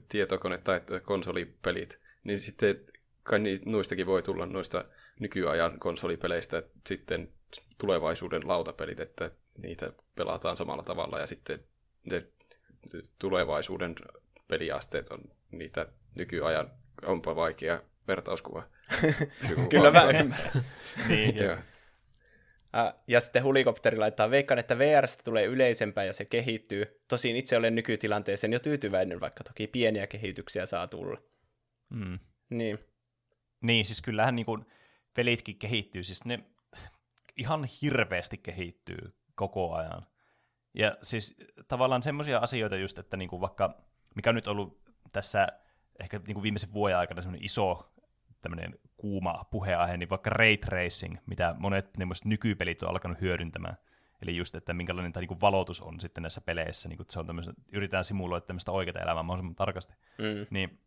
tietokone 0.10 0.58
tai 0.58 0.82
konsolipelit, 1.06 2.02
niin 2.24 2.40
sitten 2.40 2.76
kai 3.24 3.40
noistakin 3.66 4.06
voi 4.06 4.24
tulla 4.24 4.46
noista 4.46 4.86
nykyajan 5.20 5.80
konsolipeleistä 5.80 6.64
sitten 6.88 7.30
tulevaisuuden 7.78 8.48
lautapelit, 8.48 9.00
että 9.00 9.32
niitä 9.58 9.94
pelataan 10.16 10.58
samalla 10.58 10.84
tavalla 10.84 11.20
ja 11.20 11.28
sitten 11.28 11.60
ne 12.12 12.28
tulevaisuuden 13.20 13.96
peliasteet 14.48 15.10
on 15.10 15.20
niitä 15.52 15.88
nykyajan, 16.16 16.72
onpa 17.06 17.36
vaikea 17.36 17.82
vertauskuva. 18.08 18.64
Kyllä 19.70 19.92
mä 19.92 20.04
ymmärrän. 20.04 20.66
niin, 21.10 21.36
ja 23.08 23.20
sitten 23.20 23.44
hulikopteri 23.44 23.98
laittaa, 23.98 24.30
veikkaan, 24.30 24.60
että 24.60 24.78
VRstä 24.78 25.24
tulee 25.24 25.46
yleisempää 25.46 26.04
ja 26.04 26.14
se 26.14 26.26
kehittyy. 26.26 27.02
Tosin 27.08 27.36
itse 27.36 27.58
olen 27.58 27.76
nykytilanteeseen 27.76 28.54
jo 28.54 28.60
tyytyväinen, 28.60 29.20
vaikka 29.20 29.44
toki 29.44 29.68
pieniä 29.68 30.08
kehityksiä 30.08 30.66
saa 30.66 30.88
tulla. 30.88 31.18
Mm. 31.90 32.20
Niin. 32.50 32.80
Niin, 33.62 33.86
siis 33.86 34.02
kyllähän 34.02 34.36
niin 34.36 34.46
kuin 34.46 34.66
pelitkin 35.14 35.60
kehittyy, 35.60 36.04
siis 36.04 36.26
ne 36.26 36.40
ihan 37.38 37.68
hirveästi 37.82 38.38
kehittyy 38.38 39.14
koko 39.36 39.74
ajan. 39.74 40.08
Ja 40.74 40.98
siis 41.02 41.36
tavallaan 41.68 42.04
semmoisia 42.04 42.40
asioita 42.40 42.76
just, 42.76 43.00
että 43.00 43.18
niin 43.18 43.30
kuin 43.30 43.42
vaikka, 43.42 43.78
mikä 44.16 44.30
on 44.30 44.36
nyt 44.36 44.48
ollut 44.48 44.82
tässä 45.12 45.48
ehkä 46.00 46.20
niin 46.28 46.34
kuin 46.34 46.44
viimeisen 46.44 46.74
vuoden 46.74 46.98
aikana 46.98 47.22
semmoinen 47.22 47.46
iso 47.46 47.92
tämmöinen 48.42 48.80
kuuma 48.98 49.46
puheenaihe, 49.52 49.98
niin 49.98 50.10
vaikka 50.10 50.30
ray 50.30 50.58
tracing, 50.58 51.18
mitä 51.26 51.56
monet 51.60 51.90
nykypelit 52.26 52.84
on 52.84 52.90
alkanut 52.90 53.22
hyödyntämään. 53.22 53.78
Eli 54.22 54.38
just, 54.38 54.56
että 54.56 54.74
minkälainen 54.74 55.12
tämä 55.12 55.26
niin 55.26 55.42
valotus 55.42 55.82
on 55.82 56.00
sitten 56.00 56.22
näissä 56.22 56.42
peleissä, 56.42 56.90
niin 56.90 56.98
kuin 56.98 57.08
se 57.10 57.20
on 57.20 57.28
yritetään 57.72 58.04
simuloida 58.04 58.46
tämmöistä 58.46 58.72
oikeaa 58.72 59.04
elämää 59.04 59.24
mahdollisimman 59.24 59.56
tarkasti. 59.56 59.94
Mm. 60.18 60.48
Niin 60.50 60.80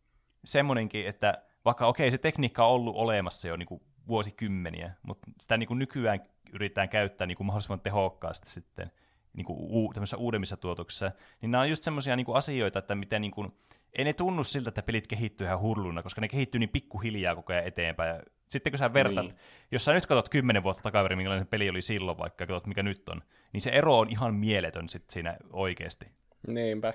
semmoinenkin, 0.45 1.07
että 1.07 1.43
vaikka 1.65 1.87
okei, 1.87 2.05
okay, 2.05 2.11
se 2.11 2.19
tekniikka 2.19 2.67
on 2.67 2.73
ollut 2.73 2.97
olemassa 2.97 3.49
jo 3.49 3.57
niin 3.57 3.67
kuin 3.67 3.83
vuosikymmeniä, 4.09 4.93
mutta 5.03 5.31
sitä 5.41 5.57
niin 5.57 5.67
kuin 5.67 5.79
nykyään 5.79 6.21
yritetään 6.53 6.89
käyttää 6.89 7.27
niin 7.27 7.37
kuin 7.37 7.47
mahdollisimman 7.47 7.81
tehokkaasti 7.81 8.51
sitten 8.51 8.91
niin 9.33 9.45
kuin 9.45 9.59
u- 9.61 9.93
uudemmissa 10.17 10.57
tuotoksissa, 10.57 11.13
niin 11.41 11.51
nämä 11.51 11.63
on 11.63 11.71
just 11.71 11.83
semmoisia 11.83 12.17
niin 12.17 12.27
asioita, 12.35 12.79
että 12.79 12.95
miten 12.95 13.23
niin 13.23 13.31
kuin, 13.31 13.53
ei 13.93 14.05
ne 14.05 14.13
tunnu 14.13 14.45
siltä, 14.45 14.69
että 14.69 14.83
pelit 14.83 15.07
kehittyy 15.07 15.47
ihan 15.47 15.61
hulluna, 15.61 16.03
koska 16.03 16.21
ne 16.21 16.29
kehittyy 16.29 16.59
niin 16.59 16.69
pikkuhiljaa 16.69 17.35
koko 17.35 17.53
ajan 17.53 17.65
eteenpäin. 17.65 18.17
Ja 18.17 18.23
sitten 18.49 18.73
kun 18.73 18.79
sä 18.79 18.93
vertat, 18.93 19.27
niin. 19.27 19.39
jos 19.71 19.85
sä 19.85 19.93
nyt 19.93 20.07
katsot 20.07 20.29
kymmenen 20.29 20.63
vuotta 20.63 20.83
takaperin, 20.83 21.19
minkälainen 21.19 21.47
peli 21.47 21.71
oli 21.71 21.83
silloin 21.83 22.19
vaikka, 22.19 22.47
katsot 22.47 22.67
mikä 22.67 22.83
nyt 22.83 23.09
on, 23.09 23.23
niin 23.53 23.61
se 23.61 23.71
ero 23.71 23.99
on 23.99 24.09
ihan 24.09 24.35
mieletön 24.35 24.89
sit 24.89 25.11
siinä 25.11 25.37
oikeasti. 25.53 26.07
Niinpä. 26.47 26.95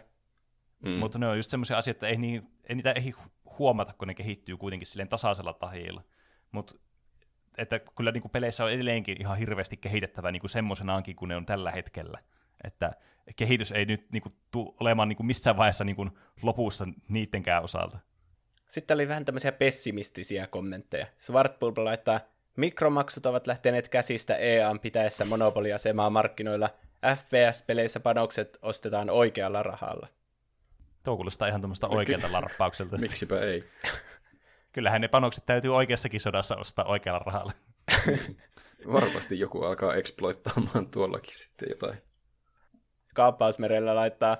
Mm. 0.85 0.91
Mutta 0.91 1.19
ne 1.19 1.27
on 1.27 1.37
just 1.37 1.49
semmoisia 1.49 1.77
asioita, 1.77 1.97
että 1.97 2.07
ei, 2.07 2.17
niin, 2.17 2.47
ei 2.69 2.75
niitä 2.75 2.91
ei 2.91 3.13
huomata, 3.59 3.93
kun 3.93 4.07
ne 4.07 4.13
kehittyy 4.13 4.57
kuitenkin 4.57 4.87
silleen 4.87 5.09
tasaisella 5.09 5.53
tahilla. 5.53 6.01
Mutta 6.51 6.75
että 7.57 7.79
kyllä 7.79 8.11
niin 8.11 8.21
kuin 8.21 8.31
peleissä 8.31 8.63
on 8.63 8.71
edelleenkin 8.71 9.21
ihan 9.21 9.37
hirveästi 9.37 9.77
kehitettävä 9.77 10.31
niin 10.31 10.39
kuin 10.39 10.49
semmoisenaankin, 10.49 11.15
kun 11.15 11.29
ne 11.29 11.35
on 11.35 11.45
tällä 11.45 11.71
hetkellä. 11.71 12.19
Että 12.63 12.93
kehitys 13.35 13.71
ei 13.71 13.85
nyt 13.85 14.11
niin 14.11 14.21
kuin, 14.21 14.35
tule 14.51 14.73
olemaan 14.79 15.09
niin 15.09 15.17
kuin 15.17 15.27
missään 15.27 15.57
vaiheessa 15.57 15.83
niin 15.83 15.95
kuin 15.95 16.11
lopussa 16.41 16.87
niittenkään 17.09 17.63
osalta. 17.63 17.99
Sitten 18.67 18.95
oli 18.95 19.07
vähän 19.07 19.25
tämmöisiä 19.25 19.51
pessimistisiä 19.51 20.47
kommentteja. 20.47 21.07
Swartbulb 21.19 21.77
laittaa, 21.77 22.19
mikromaksut 22.55 23.25
ovat 23.25 23.47
lähteneet 23.47 23.89
käsistä 23.89 24.35
EAN 24.35 24.79
pitäessä 24.79 25.25
monopoliasemaa 25.25 26.09
markkinoilla. 26.09 26.69
FPS-peleissä 27.15 27.99
panokset 27.99 28.57
ostetaan 28.61 29.09
oikealla 29.09 29.63
rahalla. 29.63 30.07
Tuo 31.03 31.15
kuulostaa 31.15 31.47
ihan 31.47 31.61
tämmöistä 31.61 31.87
oikealta 31.87 32.31
larppaukselta. 32.31 32.97
Miksipä 33.01 33.39
ei. 33.39 33.63
Kyllähän 34.73 35.01
ne 35.01 35.07
panokset 35.07 35.45
täytyy 35.45 35.75
oikeassakin 35.75 36.19
sodassa 36.19 36.55
ostaa 36.55 36.85
oikealla 36.85 37.23
rahalla. 37.25 37.51
Varmasti 38.93 39.39
joku 39.39 39.63
alkaa 39.63 39.95
exploittaamaan 39.95 40.87
tuollakin 40.91 41.37
sitten 41.37 41.69
jotain. 41.69 41.97
Kaappausmerellä 43.13 43.95
laittaa 43.95 44.37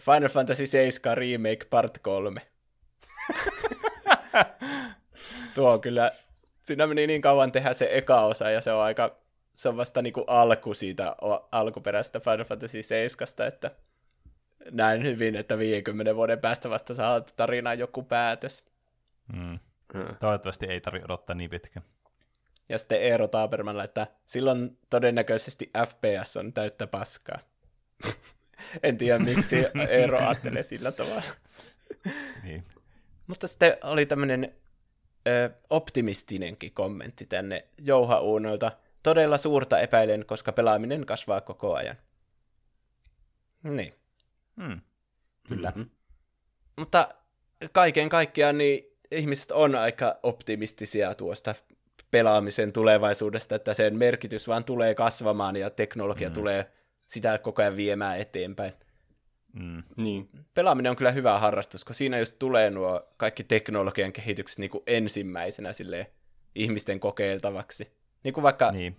Final 0.00 0.28
Fantasy 0.28 0.66
7 0.66 1.16
Remake 1.16 1.66
Part 1.70 1.98
3. 1.98 2.40
Tuo 5.54 5.72
on 5.72 5.80
kyllä, 5.80 6.10
siinä 6.62 6.86
meni 6.86 7.06
niin 7.06 7.22
kauan 7.22 7.52
tehdä 7.52 7.72
se 7.72 7.88
eka 7.90 8.20
osa 8.20 8.50
ja 8.50 8.60
se 8.60 8.72
on 8.72 8.82
aika, 8.82 9.16
se 9.54 9.68
on 9.68 9.76
vasta 9.76 10.02
niinku 10.02 10.24
alku 10.26 10.74
siitä 10.74 11.16
alkuperäisestä 11.52 12.20
Final 12.20 12.44
Fantasy 12.44 12.82
7, 12.82 13.48
että 13.48 13.70
näin 14.70 15.02
hyvin, 15.02 15.36
että 15.36 15.58
50 15.58 16.16
vuoden 16.16 16.38
päästä 16.38 16.70
vasta 16.70 16.94
saa 16.94 17.20
tarinaan 17.20 17.78
joku 17.78 18.02
päätös. 18.02 18.73
Mm. 19.32 19.58
Mm. 19.94 20.16
Toivottavasti 20.20 20.66
ei 20.66 20.80
tarvitse 20.80 21.04
odottaa 21.04 21.36
niin 21.36 21.50
pitkään. 21.50 21.86
Ja 22.68 22.78
sitten 22.78 23.02
Eero 23.02 23.28
Taaperman 23.28 23.80
että 23.80 24.06
silloin 24.26 24.78
todennäköisesti 24.90 25.70
FPS 25.88 26.36
on 26.36 26.52
täyttä 26.52 26.86
paskaa. 26.86 27.38
en 28.82 28.98
tiedä, 28.98 29.18
miksi 29.18 29.56
Eero 29.88 30.18
ajattelee 30.18 30.62
sillä 30.62 30.92
tavalla. 30.92 31.22
niin. 32.42 32.64
Mutta 33.26 33.48
sitten 33.48 33.76
oli 33.82 34.06
tämmöinen 34.06 34.54
ö, 35.28 35.50
optimistinenkin 35.70 36.72
kommentti 36.74 37.26
tänne 37.26 37.68
Jouha 37.80 38.20
Uunolta. 38.20 38.72
Todella 39.02 39.38
suurta 39.38 39.78
epäilen, 39.78 40.26
koska 40.26 40.52
pelaaminen 40.52 41.06
kasvaa 41.06 41.40
koko 41.40 41.74
ajan. 41.74 41.96
Niin. 43.62 43.94
Hmm. 44.62 44.80
Kyllä. 45.48 45.70
Mm-hmm. 45.70 45.90
Mutta 46.78 47.08
kaiken 47.72 48.08
kaikkiaan 48.08 48.58
niin 48.58 48.93
ihmiset 49.14 49.50
on 49.50 49.74
aika 49.74 50.18
optimistisia 50.22 51.14
tuosta 51.14 51.54
pelaamisen 52.10 52.72
tulevaisuudesta, 52.72 53.54
että 53.54 53.74
sen 53.74 53.98
merkitys 53.98 54.48
vaan 54.48 54.64
tulee 54.64 54.94
kasvamaan 54.94 55.56
ja 55.56 55.70
teknologia 55.70 56.28
mm. 56.28 56.34
tulee 56.34 56.70
sitä 57.06 57.38
koko 57.38 57.62
ajan 57.62 57.76
viemään 57.76 58.18
eteenpäin. 58.18 58.72
Mm. 59.52 59.82
Niin. 59.96 60.28
Pelaaminen 60.54 60.90
on 60.90 60.96
kyllä 60.96 61.10
hyvä 61.10 61.38
harrastus, 61.38 61.84
kun 61.84 61.94
siinä 61.94 62.18
just 62.18 62.38
tulee 62.38 62.70
nuo 62.70 63.08
kaikki 63.16 63.44
teknologian 63.44 64.12
kehitykset 64.12 64.58
niin 64.58 64.70
kuin 64.70 64.82
ensimmäisenä 64.86 65.72
sille 65.72 66.10
ihmisten 66.54 67.00
kokeiltavaksi. 67.00 67.88
Niin 68.24 68.34
kuin 68.34 68.42
vaikka 68.42 68.70
niin. 68.70 68.96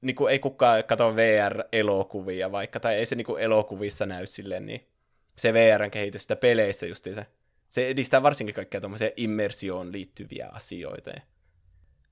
Niin 0.00 0.16
kuin 0.16 0.32
ei 0.32 0.38
kukaan 0.38 0.84
katso 0.84 1.16
VR-elokuvia 1.16 2.52
vaikka, 2.52 2.80
tai 2.80 2.94
ei 2.94 3.06
se 3.06 3.16
niin 3.16 3.26
kuin 3.26 3.42
elokuvissa 3.42 4.06
näy 4.06 4.26
silleen, 4.26 4.66
niin 4.66 4.86
se 5.36 5.52
VRn 5.52 5.90
kehitystä 5.90 6.36
peleissä 6.36 6.86
justiinsa 6.86 7.24
se 7.76 7.88
edistää 7.88 8.22
varsinkin 8.22 8.54
kaikkia 8.54 8.80
tuommoisia 8.80 9.10
immersioon 9.16 9.92
liittyviä 9.92 10.48
asioita. 10.52 11.10
Ja 11.10 11.20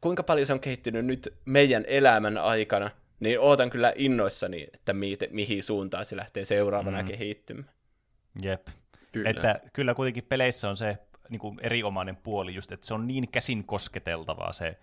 kuinka 0.01 0.23
paljon 0.23 0.47
se 0.47 0.53
on 0.53 0.61
kehittynyt 0.61 1.07
nyt 1.07 1.35
meidän 1.45 1.85
elämän 1.87 2.39
aikana, 2.39 2.91
niin 3.21 3.41
ootan 3.41 3.71
kyllä 3.71 3.93
innoissani, 3.97 4.67
että 4.73 4.93
mi- 4.93 5.19
mihin 5.31 5.63
suuntaan 5.63 6.05
se 6.05 6.17
lähtee 6.17 6.45
seuraavana 6.45 7.03
mm. 7.03 7.09
kehittymään. 7.09 7.71
Jep. 8.43 8.69
Kyllä. 9.13 9.31
Että 9.31 9.61
kyllä 9.73 9.95
kuitenkin 9.95 10.25
peleissä 10.29 10.69
on 10.69 10.77
se 10.77 10.99
niin 11.29 11.41
kuin 11.41 11.61
erinomainen 11.63 12.17
puoli, 12.17 12.55
just, 12.55 12.73
että 12.73 12.87
se 12.87 12.95
on 12.95 13.07
niin 13.07 13.29
käsin 13.29 13.65
kosketeltavaa 13.65 14.53
se, 14.53 14.79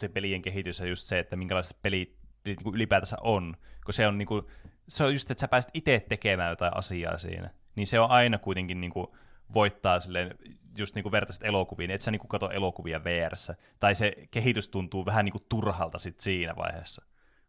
se 0.00 0.08
pelien 0.08 0.42
kehitys 0.42 0.80
ja 0.80 0.86
just 0.86 1.06
se, 1.06 1.18
että 1.18 1.36
minkälaiset 1.36 1.76
pelit 1.82 2.16
niin 2.44 2.56
kuin 2.62 2.74
ylipäätänsä 2.74 3.16
on. 3.20 3.56
Kun 3.84 3.94
se 3.94 4.06
on, 4.06 4.18
niin 4.18 4.28
kuin, 4.28 4.46
se 4.88 5.04
on 5.04 5.12
just, 5.12 5.30
että 5.30 5.40
sä 5.40 5.48
pääset 5.48 5.70
itse 5.74 6.04
tekemään 6.08 6.50
jotain 6.50 6.76
asiaa 6.76 7.18
siinä. 7.18 7.50
Niin 7.76 7.86
se 7.86 8.00
on 8.00 8.10
aina 8.10 8.38
kuitenkin 8.38 8.80
niin 8.80 8.92
kuin, 8.92 9.06
voittaa 9.54 10.00
silleen, 10.00 10.34
just 10.78 10.94
niin 10.94 11.02
kuin 11.02 11.12
vertaisit 11.12 11.44
elokuviin, 11.44 11.90
et 11.90 12.00
sä 12.00 12.10
niin 12.10 12.20
kuin 12.20 12.28
kato 12.28 12.50
elokuvia 12.50 13.04
vr 13.04 13.32
tai 13.80 13.94
se 13.94 14.12
kehitys 14.30 14.68
tuntuu 14.68 15.06
vähän 15.06 15.24
niin 15.24 15.32
kuin 15.32 15.44
turhalta 15.48 15.98
sit 15.98 16.20
siinä 16.20 16.56
vaiheessa. 16.56 17.04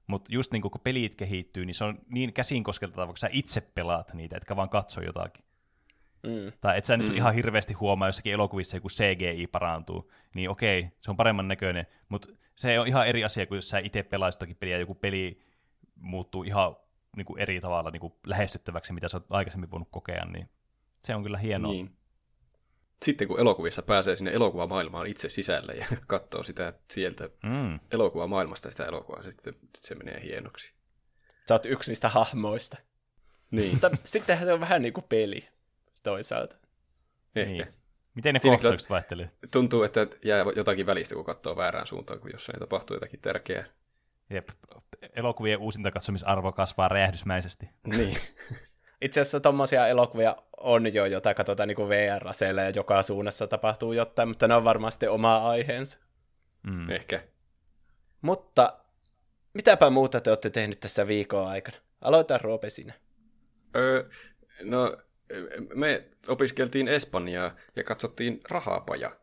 Mutta 0.07 0.33
just 0.33 0.51
niin 0.51 0.61
kuin 0.61 0.71
kun 0.71 0.81
pelit 0.81 1.15
kehittyy, 1.15 1.65
niin 1.65 1.75
se 1.75 1.83
on 1.83 1.99
niin 2.09 2.33
käsin 2.33 2.63
koskeltavaa, 2.63 3.05
kun 3.05 3.17
sä 3.17 3.29
itse 3.31 3.61
pelaat 3.61 4.13
niitä, 4.13 4.37
etkä 4.37 4.55
vaan 4.55 4.69
katso 4.69 5.01
jotakin. 5.01 5.45
Mm. 6.23 6.51
Tai 6.61 6.77
et 6.77 6.85
sä 6.85 6.97
nyt 6.97 7.09
mm. 7.09 7.15
ihan 7.15 7.33
hirveästi 7.33 7.73
huomaa 7.73 8.07
jossakin 8.07 8.33
elokuvissa 8.33 8.77
joku 8.77 8.87
CGI 8.87 9.47
parantuu, 9.47 10.11
niin 10.33 10.49
okei, 10.49 10.89
se 11.01 11.11
on 11.11 11.17
paremman 11.17 11.47
näköinen, 11.47 11.85
mutta 12.09 12.27
se 12.55 12.79
on 12.79 12.87
ihan 12.87 13.07
eri 13.07 13.23
asia 13.23 13.45
kuin 13.45 13.57
jos 13.57 13.69
sä 13.69 13.79
itse 13.79 14.03
pelaisit 14.03 14.39
toki 14.39 14.53
peliä 14.53 14.75
ja 14.75 14.79
joku 14.79 14.95
peli 14.95 15.41
muuttuu 15.95 16.43
ihan 16.43 16.75
niin 17.15 17.25
kuin 17.25 17.41
eri 17.41 17.59
tavalla 17.59 17.91
niin 17.91 17.99
kuin 17.99 18.13
lähestyttäväksi, 18.25 18.93
mitä 18.93 19.07
sä 19.07 19.17
oot 19.17 19.25
aikaisemmin 19.29 19.71
voinut 19.71 19.87
kokea, 19.91 20.25
niin 20.25 20.49
se 21.03 21.15
on 21.15 21.23
kyllä 21.23 21.37
hienoa. 21.37 21.71
Niin. 21.71 21.95
Sitten 23.05 23.27
kun 23.27 23.39
elokuvissa 23.39 23.81
pääsee 23.81 24.15
sinne 24.15 24.31
elokuvamaailmaan 24.31 25.07
itse 25.07 25.29
sisälle 25.29 25.73
ja 25.73 25.85
katsoo 26.07 26.43
sitä 26.43 26.73
sieltä 26.91 27.29
mm. 27.43 27.79
elokuvamaailmasta 27.93 28.71
sitä 28.71 28.85
elokuvaa, 28.85 29.23
sitten 29.23 29.53
se 29.77 29.95
menee 29.95 30.21
hienoksi. 30.23 30.73
Sä 31.47 31.55
oot 31.55 31.65
yksi 31.65 31.91
niistä 31.91 32.09
hahmoista. 32.09 32.77
Niin. 33.51 33.71
Mutta 33.71 33.91
sittenhän 34.03 34.47
se 34.47 34.53
on 34.53 34.59
vähän 34.59 34.81
niin 34.81 34.93
kuin 34.93 35.05
peli 35.09 35.49
toisaalta. 36.03 36.55
Ehkä. 37.35 37.53
Niin. 37.53 37.73
Miten 38.13 38.33
ne 38.33 38.39
kohtaukset 38.39 38.89
vaihtelee? 38.89 39.31
Tuntuu, 39.51 39.83
että 39.83 40.07
jää 40.23 40.45
jotakin 40.55 40.85
välistä, 40.85 41.15
kun 41.15 41.25
katsoo 41.25 41.57
väärään 41.57 41.87
suuntaan, 41.87 42.19
kun 42.19 42.31
jossain 42.31 42.59
tapahtuu 42.59 42.95
jotakin 42.95 43.21
tärkeää. 43.21 43.65
Jep, 44.29 44.49
elokuvien 45.15 45.59
uusinta 45.59 45.91
katsomisarvo 45.91 46.51
kasvaa 46.51 46.87
räjähdysmäisesti. 46.87 47.69
Niin. 47.87 48.17
Itse 49.01 49.21
asiassa 49.21 49.39
tommosia 49.39 49.87
elokuvia 49.87 50.35
on 50.57 50.93
jo, 50.93 51.05
jota 51.05 51.33
katsotaan 51.33 51.67
niin 51.67 51.89
vr 51.89 52.25
ja 52.57 52.69
joka 52.75 53.03
suunnassa 53.03 53.47
tapahtuu 53.47 53.93
jotain, 53.93 54.29
mutta 54.29 54.47
ne 54.47 54.53
on 54.53 54.63
varmasti 54.63 55.07
oma 55.07 55.37
aiheensa. 55.37 55.97
Mm. 56.63 56.89
Ehkä. 56.89 57.23
Mutta 58.21 58.79
mitäpä 59.53 59.89
muuta 59.89 60.21
te 60.21 60.29
olette 60.29 60.49
tehnyt 60.49 60.79
tässä 60.79 61.07
viikon 61.07 61.47
aikana? 61.47 61.77
Aloita 62.01 62.37
Roope 62.37 62.69
sinä. 62.69 62.93
Öö, 63.75 64.09
no, 64.63 64.97
me 65.75 66.07
opiskeltiin 66.27 66.87
Espanjaa 66.87 67.55
ja 67.75 67.83
katsottiin 67.83 68.41
Rahapaja. 68.49 69.17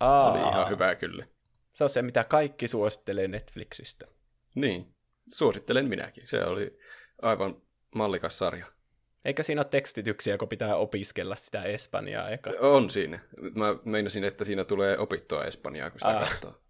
Aa. 0.00 0.20
Se 0.20 0.38
oli 0.38 0.48
ihan 0.48 0.68
hyvä 0.68 0.94
kyllä. 0.94 1.26
Se 1.72 1.84
on 1.84 1.90
se, 1.90 2.02
mitä 2.02 2.24
kaikki 2.24 2.68
suosittelee 2.68 3.28
Netflixistä. 3.28 4.06
Niin, 4.54 4.94
suosittelen 5.28 5.88
minäkin. 5.88 6.28
Se 6.28 6.44
oli 6.44 6.70
aivan 7.22 7.62
mallikas 7.94 8.38
sarja. 8.38 8.66
Eikö 9.24 9.42
siinä 9.42 9.60
ole 9.60 9.68
tekstityksiä, 9.70 10.38
kun 10.38 10.48
pitää 10.48 10.76
opiskella 10.76 11.36
sitä 11.36 11.62
Espanjaa 11.62 12.30
eka? 12.30 12.50
Se 12.50 12.60
on 12.60 12.90
siinä. 12.90 13.20
Mä 13.54 13.76
meinasin, 13.84 14.24
että 14.24 14.44
siinä 14.44 14.64
tulee 14.64 14.98
opittua 14.98 15.44
Espanjaa, 15.44 15.90
kun 15.90 16.00
sitä 16.00 16.18
ah. 16.18 16.30
katsoo. 16.30 16.60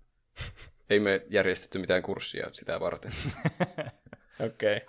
Ei 0.90 1.00
me 1.00 1.26
järjestetty 1.28 1.78
mitään 1.78 2.02
kurssia 2.02 2.48
sitä 2.52 2.80
varten. 2.80 3.12
Okei. 4.46 4.76
Okay. 4.76 4.88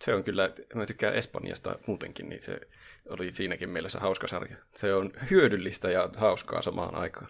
Se 0.00 0.14
on 0.14 0.24
kyllä, 0.24 0.50
mä 0.74 0.86
tykkään 0.86 1.14
Espanjasta 1.14 1.78
muutenkin, 1.86 2.28
niin 2.28 2.42
se 2.42 2.60
oli 3.08 3.32
siinäkin 3.32 3.68
mielessä 3.68 4.00
hauska 4.00 4.28
sarja. 4.28 4.56
Se 4.74 4.94
on 4.94 5.12
hyödyllistä 5.30 5.90
ja 5.90 6.10
hauskaa 6.16 6.62
samaan 6.62 6.94
aikaan. 6.94 7.28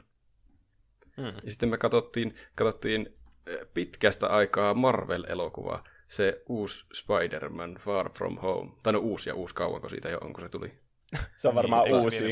Hmm. 1.16 1.26
Ja 1.26 1.50
sitten 1.50 1.68
me 1.68 1.78
katsottiin, 1.78 2.34
katsottiin 2.54 3.18
eh, 3.46 3.58
pitkästä 3.74 4.26
aikaa 4.26 4.74
Marvel-elokuvaa. 4.74 5.84
Se 6.12 6.42
uusi 6.48 6.86
Spider-Man 6.94 7.74
Far 7.74 8.12
From 8.12 8.36
Home. 8.36 8.72
Tai 8.82 8.92
no 8.92 8.98
uusi 8.98 9.30
ja 9.30 9.34
uusi 9.34 9.54
kauanko 9.54 9.88
siitä 9.88 10.08
jo 10.08 10.18
on, 10.18 10.32
kun 10.32 10.42
se 10.42 10.48
tuli. 10.48 10.72
se 11.36 11.48
on 11.48 11.54
varmaan 11.54 11.84
niin, 11.84 11.94
uusi. 11.94 12.24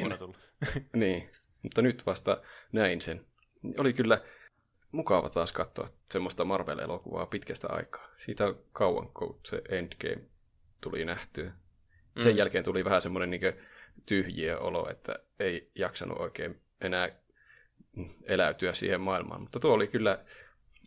niin, 0.96 1.30
mutta 1.62 1.82
nyt 1.82 2.06
vasta 2.06 2.42
näin 2.72 3.00
sen. 3.00 3.26
Oli 3.78 3.92
kyllä 3.92 4.20
mukava 4.92 5.30
taas 5.30 5.52
katsoa 5.52 5.86
semmoista 6.06 6.44
Marvel-elokuvaa 6.44 7.26
pitkästä 7.26 7.68
aikaa. 7.70 8.08
Siitä 8.16 8.46
on 8.46 8.64
kauan, 8.72 9.08
kun 9.08 9.40
se 9.46 9.62
Endgame 9.68 10.28
tuli 10.80 11.04
nähtyä. 11.04 11.52
Sen 12.20 12.32
mm. 12.32 12.38
jälkeen 12.38 12.64
tuli 12.64 12.84
vähän 12.84 13.00
semmoinen 13.02 13.30
niin 13.30 13.40
tyhjiä 14.06 14.58
olo, 14.58 14.90
että 14.90 15.18
ei 15.38 15.70
jaksanut 15.74 16.18
oikein 16.18 16.60
enää 16.80 17.10
eläytyä 18.22 18.72
siihen 18.72 19.00
maailmaan. 19.00 19.40
Mutta 19.40 19.60
tuo 19.60 19.72
oli 19.72 19.88
kyllä, 19.88 20.24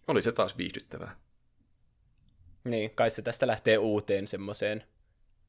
oli 0.07 0.23
se 0.23 0.31
taas 0.31 0.57
viihdyttävää. 0.57 1.22
Niin, 2.63 2.91
kai 2.95 3.09
se 3.09 3.21
tästä 3.21 3.47
lähtee 3.47 3.77
uuteen 3.77 4.27
semmoiseen 4.27 4.83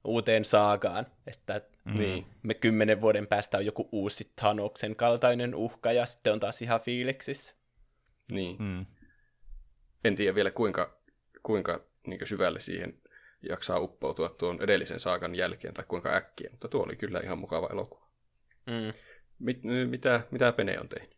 uuteen 0.04 0.44
saagaan, 0.44 1.06
että 1.26 1.60
mm. 1.84 1.98
niin, 1.98 2.26
me 2.42 2.54
kymmenen 2.54 3.00
vuoden 3.00 3.26
päästä 3.26 3.58
on 3.58 3.66
joku 3.66 3.88
uusi 3.92 4.32
Thanoksen 4.36 4.96
kaltainen 4.96 5.54
uhka 5.54 5.92
ja 5.92 6.06
sitten 6.06 6.32
on 6.32 6.40
taas 6.40 6.62
ihan 6.62 6.80
fiiliksissä. 6.80 7.54
Niin. 8.30 8.56
Mm. 8.58 8.86
En 10.04 10.16
tiedä 10.16 10.34
vielä 10.34 10.50
kuinka, 10.50 11.00
kuinka 11.42 11.84
niin 12.06 12.26
syvälle 12.26 12.60
siihen 12.60 13.00
jaksaa 13.48 13.78
uppoutua 13.78 14.28
tuon 14.28 14.62
edellisen 14.62 15.00
saakan 15.00 15.34
jälkeen 15.34 15.74
tai 15.74 15.84
kuinka 15.88 16.16
äkkiä, 16.16 16.48
mutta 16.50 16.68
tuo 16.68 16.82
oli 16.82 16.96
kyllä 16.96 17.20
ihan 17.24 17.38
mukava 17.38 17.68
elokuva. 17.72 18.08
Mm. 18.66 18.92
Mit, 19.38 19.60
mitä, 19.90 20.20
mitä 20.30 20.52
Pene 20.52 20.80
on 20.80 20.88
tehnyt? 20.88 21.16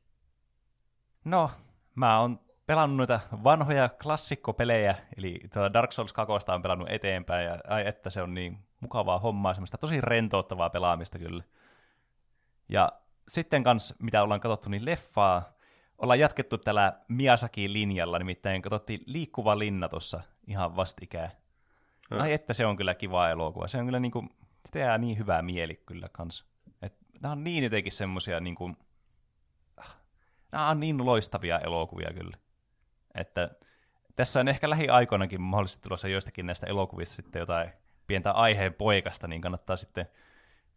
No, 1.25 1.51
mä 1.95 2.21
oon 2.21 2.41
pelannut 2.67 2.97
noita 2.97 3.21
vanhoja 3.45 3.89
klassikkopelejä, 3.89 4.95
eli 5.17 5.41
tuota 5.53 5.73
Dark 5.73 5.93
Souls 5.93 6.13
2 6.13 6.33
on 6.49 6.63
pelannut 6.63 6.91
eteenpäin, 6.91 7.47
ja 7.47 7.59
ai 7.69 7.87
että 7.87 8.11
se 8.11 8.23
on 8.23 8.35
niin 8.35 8.59
mukavaa 8.81 9.19
hommaa, 9.19 9.55
semmoista 9.55 9.79
tosi 9.79 10.01
rentouttavaa 10.01 10.71
pelaamista 10.71 11.19
kyllä. 11.19 11.43
Ja 12.69 12.93
sitten 13.29 13.65
kans, 13.65 13.95
mitä 14.03 14.23
ollaan 14.23 14.41
katsottu, 14.41 14.69
niin 14.69 14.85
leffaa 14.85 15.53
ollaan 15.99 16.21
jatkettu 16.21 16.59
tällä 16.59 17.01
Miyazaki-linjalla, 17.09 18.19
nimittäin 18.19 18.63
katsottiin 18.63 19.01
Liikkuva 19.07 19.59
linna 19.59 19.89
tuossa 19.89 20.21
ihan 20.47 20.77
vastikään. 20.77 21.31
Hmm. 22.11 22.21
Ai 22.21 22.33
että 22.33 22.53
se 22.53 22.67
on 22.67 22.77
kyllä 22.77 22.95
kiva 22.95 23.29
elokuva. 23.29 23.69
Se 23.69 23.79
on 23.79 23.85
kyllä 23.85 24.01
niinku, 24.01 24.25
sitä 24.67 24.79
jää 24.79 24.99
niin 24.99 25.19
hyvää 25.19 25.43
mieli 25.43 25.83
kyllä 25.87 26.09
kans. 26.13 26.45
Et 26.83 26.95
nämä 27.21 27.33
on 27.33 27.45
niin 27.45 27.65
jotenkin 27.65 27.93
semmosia 27.93 28.41
niinku, 28.41 28.77
nämä 30.53 30.69
on 30.69 30.81
niin 30.81 31.07
loistavia 31.07 31.59
elokuvia 31.59 32.11
kyllä. 32.15 32.37
Että 33.17 33.51
tässä 34.17 34.41
on 34.41 34.49
ehkä 34.49 34.71
lähiaikoinakin 34.71 35.41
mahdollisesti 35.41 35.83
tulossa 35.83 36.09
joistakin 36.09 36.47
näistä 36.47 36.67
elokuvista 36.67 37.15
sitten 37.15 37.41
jotain 37.41 37.71
pientä 38.07 38.33
aiheen 38.33 38.75
poikasta, 38.75 39.29
niin 39.29 39.41
kannattaa 39.41 39.77
sitten 39.77 40.07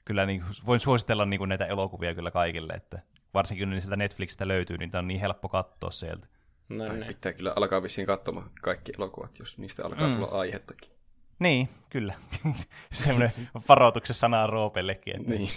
kyllä 0.06 0.26
niin, 0.26 0.44
voin 0.66 0.80
suositella 0.80 1.26
niin 1.26 1.38
kuin 1.38 1.50
näitä 1.50 1.66
elokuvia 1.66 2.16
kyllä 2.16 2.32
kaikille, 2.32 2.74
että 2.74 3.02
varsinkin 3.34 3.70
kun 3.70 3.82
sieltä 3.82 3.96
Netflixistä 3.96 4.48
löytyy, 4.48 4.78
niin 4.78 4.92
tämä 4.92 5.00
on 5.00 5.08
niin 5.08 5.20
helppo 5.20 5.50
katsoa 5.50 5.92
sieltä. 5.92 6.28
No, 6.70 6.94
niin. 6.94 7.08
Pitää 7.08 7.34
kyllä 7.34 7.54
alkaa 7.56 7.84
vissiin 7.84 8.08
katsomaan 8.08 8.52
kaikki 8.62 8.92
elokuvat, 8.98 9.40
jos 9.40 9.58
niistä 9.58 9.86
alkaa 9.86 10.08
mm. 10.08 10.14
tulla 10.16 10.40
aihettakin. 10.40 10.92
Niin, 11.40 11.70
kyllä. 11.90 12.14
Semmoinen 12.92 13.32
varoituksen 13.70 14.16
sana 14.16 14.48
Roopellekin, 14.48 15.16
että 15.16 15.32
niin. 15.32 15.50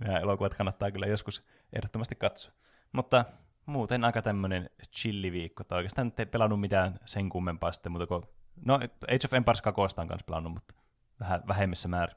nämä 0.00 0.18
elokuvat 0.18 0.54
kannattaa 0.54 0.90
kyllä 0.90 1.06
joskus 1.06 1.44
ehdottomasti 1.72 2.14
katsoa. 2.14 2.52
Mutta 2.92 3.24
muuten 3.70 4.04
aika 4.04 4.22
tämmöinen 4.22 4.70
chilliviikko, 4.96 5.64
tai 5.64 5.76
oikeastaan 5.76 6.06
nyt 6.06 6.20
ei 6.20 6.26
pelannut 6.26 6.60
mitään 6.60 6.94
sen 7.04 7.28
kummempaa 7.28 7.72
sitten, 7.72 7.92
mutta 7.92 8.06
kun, 8.06 8.28
no 8.64 8.74
Age 8.74 9.24
of 9.24 9.34
Empires 9.34 9.62
2 9.62 9.80
on 9.80 10.08
kanssa 10.08 10.26
pelannut, 10.26 10.52
mutta 10.52 10.74
vähän 11.20 11.42
vähemmissä 11.48 11.88
määrin. 11.88 12.16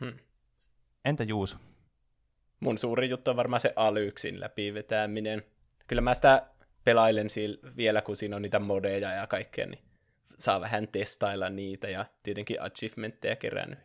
Hmm. 0.00 0.18
Entä 1.04 1.24
Juuso? 1.24 1.58
mun 2.62 2.78
suuri 2.78 3.10
juttu 3.10 3.30
on 3.30 3.36
varmaan 3.36 3.60
se 3.60 3.72
Alyksin 3.76 4.40
läpi 4.40 4.74
vetäminen. 4.74 5.42
Kyllä 5.86 6.02
mä 6.02 6.14
sitä 6.14 6.46
pelailen 6.84 7.26
vielä, 7.76 8.02
kun 8.02 8.16
siinä 8.16 8.36
on 8.36 8.42
niitä 8.42 8.58
modeja 8.58 9.12
ja 9.12 9.26
kaikkea, 9.26 9.66
niin 9.66 9.82
saa 10.38 10.60
vähän 10.60 10.88
testailla 10.88 11.48
niitä 11.48 11.88
ja 11.88 12.06
tietenkin 12.22 12.62
achievementteja 12.62 13.36
kerännyt. 13.36 13.78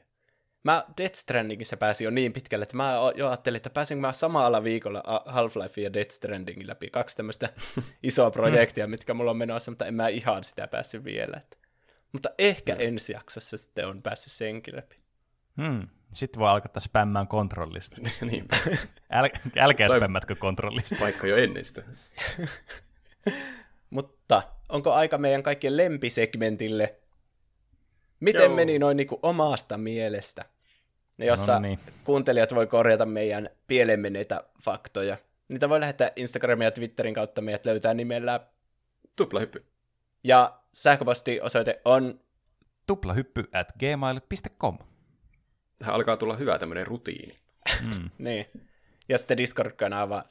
Mä 0.64 0.86
Death 0.98 1.16
Strandingissa 1.16 1.78
pääsin 1.78 2.06
jo 2.06 2.12
niin 2.12 2.34
pitkälle, 2.34 2.64
että 2.64 2.78
mä 2.78 2.96
jo 3.16 3.28
ajattelin, 3.28 3.58
että 3.58 3.70
pääsinkö 3.70 4.02
mä 4.02 4.14
samalla 4.14 4.64
viikolla 4.64 5.04
Half-Life 5.26 5.82
ja 5.82 5.94
Death 5.94 6.12
Strandingin 6.12 6.68
läpi. 6.68 6.90
Kaksi 6.90 7.18
tämmöistä 7.18 7.50
isoa 8.04 8.32
projektia, 8.32 8.88
mitkä 8.88 9.14
mulla 9.14 9.32
on 9.32 9.38
menossa, 9.38 9.72
mutta 9.72 9.86
en 9.86 9.94
mä 9.94 10.08
ihan 10.08 10.44
sitä 10.44 10.68
päässyt 10.68 11.04
vielä. 11.04 11.38
Että. 11.38 11.58
Mutta 12.12 12.30
ehkä 12.38 12.76
no. 12.76 12.82
ensi 12.82 13.14
jaksossa 13.14 13.58
sitten 13.58 13.88
on 13.88 14.02
päässyt 14.02 14.34
senkin 14.34 14.76
läpi. 14.76 14.96
Hmm. 15.62 15.88
Sitten 16.14 16.40
voi 16.40 16.50
alkaa 16.50 16.80
spämmään 16.80 17.28
kontrollista. 17.28 18.02
niin. 18.32 18.48
Äl, 19.12 19.30
älkää 19.58 19.90
spämmätkö 19.90 20.36
kontrollista. 20.36 20.96
Vaikka 21.00 21.28
jo 21.28 21.38
ennen 21.38 21.66
sitä. 21.66 21.84
Mutta 23.90 24.44
onko 24.70 24.94
aika 24.94 25.18
meidän 25.18 25.44
kaikkien 25.44 25.78
lempisegmentille? 25.78 26.96
Miten 28.20 28.44
Joo. 28.44 28.56
meni 28.56 28.80
noin 28.80 28.98
niin 28.98 29.08
kuin 29.08 29.20
omasta 29.24 29.78
mielestä? 29.78 30.46
Ne, 31.18 31.26
jossa 31.26 31.54
no 31.54 31.60
niin. 31.60 31.80
kuuntelijat 32.04 32.56
voi 32.56 32.68
korjata 32.68 33.06
meidän 33.06 33.50
pieleen 33.68 34.00
menneitä 34.00 34.44
faktoja. 34.64 35.18
Niitä 35.48 35.70
voi 35.70 35.80
lähettää 35.80 36.12
Instagramin 36.16 36.66
ja 36.66 36.72
Twitterin 36.72 37.14
kautta 37.14 37.42
meidät 37.42 37.66
löytää 37.66 37.94
nimellä 37.94 38.40
Tuplahyppy. 39.16 39.66
Ja 40.24 40.60
sähköpostiosoite 40.74 41.82
on 41.86 42.20
tuplahyppy 42.88 43.50
at 43.54 43.68
gmail.com 43.80 44.78
tähän 45.80 45.96
alkaa 45.96 46.18
tulla 46.18 46.36
hyvä 46.36 46.60
tämmöinen 46.60 46.88
rutiini. 46.88 47.34
Mm. 47.82 48.10
niin. 48.26 48.46
Ja 49.10 49.18
sitten 49.18 49.38
Discord-kanava, 49.38 50.24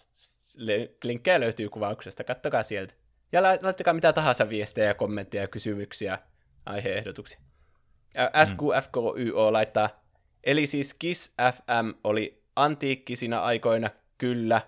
linkkejä 1.05 1.41
löytyy 1.41 1.69
kuvauksesta, 1.69 2.25
kattokaa 2.25 2.63
sieltä. 2.63 2.95
Ja 3.33 3.43
laittakaa 3.43 3.95
mitä 3.95 4.13
tahansa 4.13 4.49
viestejä, 4.49 4.95
kommentteja 4.95 5.43
ja 5.43 5.49
kysymyksiä, 5.49 6.19
aiheehdotuksia. 6.67 7.41
SQFKYO 8.45 9.53
laittaa, 9.53 9.89
eli 10.45 10.67
siis 10.67 10.95
KISS 10.95 11.35
FM 11.53 11.91
oli 12.05 12.43
antiikkisina 12.57 13.43
aikoina 13.43 13.91
kyllä 14.19 14.61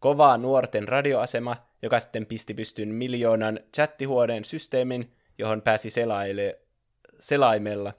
kova 0.00 0.36
nuorten 0.38 0.88
radioasema, 0.88 1.56
joka 1.82 2.00
sitten 2.00 2.26
pisti 2.26 2.54
pystyyn 2.54 2.88
miljoonan 2.88 3.60
chattihuoneen 3.76 4.44
systeemin, 4.44 5.12
johon 5.38 5.62
pääsi 5.62 5.90
selaile, 5.90 6.58
selaimella. 7.20 7.92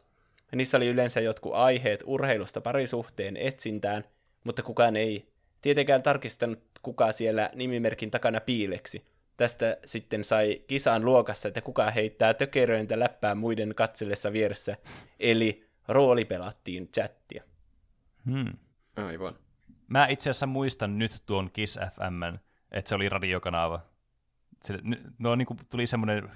Niissä 0.56 0.78
oli 0.78 0.88
yleensä 0.88 1.22
jotkut 1.22 1.54
aiheet 1.54 2.04
urheilusta 2.06 2.62
parisuhteen 2.62 3.38
etsintään, 3.38 4.04
mutta 4.44 4.64
kukaan 4.64 4.96
ei 4.96 5.28
tietenkään 5.62 6.04
tarkistanut, 6.04 6.60
kuka 6.82 7.12
siellä 7.12 7.50
nimimerkin 7.56 8.12
takana 8.12 8.42
piileksi. 8.42 9.06
Tästä 9.38 9.78
sitten 9.86 10.24
sai 10.24 10.62
kisaan 10.68 11.06
luokassa, 11.06 11.48
että 11.48 11.62
kuka 11.62 11.92
heittää 11.92 12.34
tökeröintä 12.34 13.00
läppää 13.00 13.36
muiden 13.36 13.76
katsellessa 13.76 14.34
vieressä, 14.34 14.78
eli 15.20 15.70
rooli 15.88 16.26
pelattiin 16.26 16.88
chattia. 16.88 17.44
Hmm. 18.26 18.54
Aivan. 18.96 19.36
Mä 19.88 20.08
itse 20.08 20.30
asiassa 20.30 20.46
muistan 20.46 21.00
nyt 21.00 21.24
tuon 21.26 21.52
Kiss 21.52 21.80
FM, 21.96 22.38
että 22.72 22.90
se 22.90 22.96
oli 22.96 23.10
radiokanava. 23.10 23.82
Se, 24.64 24.80
no, 25.20 25.36
niin 25.36 25.46
kuin 25.46 25.60
tuli 25.70 25.88
semmoinen 25.88 26.30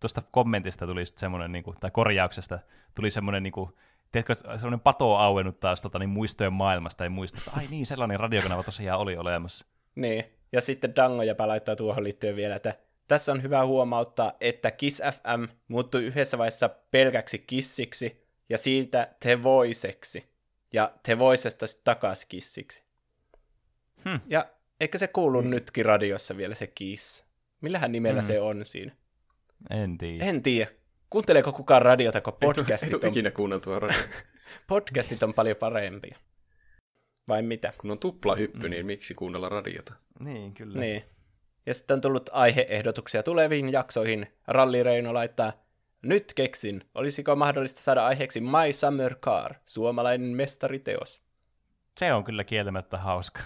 tuosta 0.00 0.22
kommentista 0.30 0.86
tuli 0.86 1.06
sitten 1.06 1.20
semmoinen, 1.20 1.52
niin 1.52 1.64
kuin, 1.64 1.76
tai 1.80 1.90
korjauksesta 1.90 2.58
tuli 2.94 3.10
semmoinen, 3.10 3.42
niin 3.42 3.52
kuin, 3.52 3.70
tiedätkö, 4.12 4.34
semmoinen 4.34 4.80
pato 4.80 5.16
auennut 5.16 5.60
taas 5.60 5.82
tota, 5.82 5.98
niin 5.98 6.10
muistojen 6.10 6.52
maailmasta, 6.52 7.04
ei 7.04 7.10
muista, 7.10 7.38
että 7.38 7.50
ai 7.56 7.66
niin, 7.70 7.86
sellainen 7.86 8.20
radiokanava 8.20 8.62
tosiaan 8.62 9.00
oli 9.00 9.16
olemassa. 9.16 9.66
Niin, 9.94 10.24
ja 10.54 10.60
sitten 10.60 10.96
Dango 10.96 11.22
ja 11.22 11.34
laittaa 11.38 11.76
tuohon 11.76 12.04
liittyen 12.04 12.36
vielä, 12.36 12.56
että 12.56 12.74
tässä 13.08 13.32
on 13.32 13.42
hyvä 13.42 13.66
huomauttaa, 13.66 14.32
että 14.40 14.70
Kiss 14.70 15.02
FM 15.02 15.44
muuttui 15.68 16.04
yhdessä 16.04 16.38
vaiheessa 16.38 16.68
pelkäksi 16.68 17.38
kissiksi 17.38 18.24
ja 18.48 18.58
siitä 18.58 19.14
The 19.20 19.42
Voiceksi. 19.42 20.34
Ja 20.72 20.92
The 21.02 21.18
Voicesta 21.18 21.66
sitten 21.66 21.84
takas 21.84 22.26
kissiksi. 22.26 22.82
Hmm. 24.04 24.20
Ja 24.26 24.46
eikö 24.80 24.98
se 24.98 25.08
kuulu 25.08 25.40
hmm. 25.40 25.50
nytkin 25.50 25.84
radiossa 25.84 26.36
vielä 26.36 26.54
se 26.54 26.66
Kiss? 26.66 27.24
Millähän 27.60 27.92
nimellä 27.92 28.20
hmm. 28.20 28.26
se 28.26 28.40
on 28.40 28.66
siinä? 28.66 28.92
En 29.70 29.98
tiedä. 29.98 30.24
En 30.24 30.42
tiedä. 30.42 30.70
Kuunteleeko 31.10 31.52
kukaan 31.52 31.82
radiota, 31.82 32.20
kun 32.20 32.36
podcastit 32.40 32.94
ei 32.94 33.00
on... 33.02 33.08
ikinä 33.08 33.30
kuunneltua 33.30 33.78
radio. 33.78 34.02
podcastit 34.66 35.22
on 35.22 35.34
paljon 35.34 35.56
parempia. 35.56 36.18
Vai 37.28 37.42
mitä? 37.42 37.72
Kun 37.78 37.90
on 37.90 37.98
tupla 37.98 38.34
hyppy, 38.34 38.66
mm. 38.66 38.70
niin 38.70 38.86
miksi 38.86 39.14
kuunnella 39.14 39.48
radiota? 39.48 39.94
Niin, 40.20 40.54
kyllä. 40.54 40.80
Niin. 40.80 41.04
Ja 41.66 41.74
sitten 41.74 41.94
on 41.94 42.00
tullut 42.00 42.30
aiheehdotuksia 42.32 43.22
tuleviin 43.22 43.72
jaksoihin. 43.72 44.26
Ralli 44.46 44.82
Reino 44.82 45.14
laittaa, 45.14 45.52
nyt 46.02 46.32
keksin, 46.34 46.84
olisiko 46.94 47.36
mahdollista 47.36 47.82
saada 47.82 48.06
aiheeksi 48.06 48.40
My 48.40 48.72
Summer 48.72 49.14
Car, 49.14 49.54
suomalainen 49.64 50.30
mestariteos. 50.30 51.22
Se 51.98 52.12
on 52.12 52.24
kyllä 52.24 52.44
kieltämättä 52.44 52.98
hauska. 52.98 53.40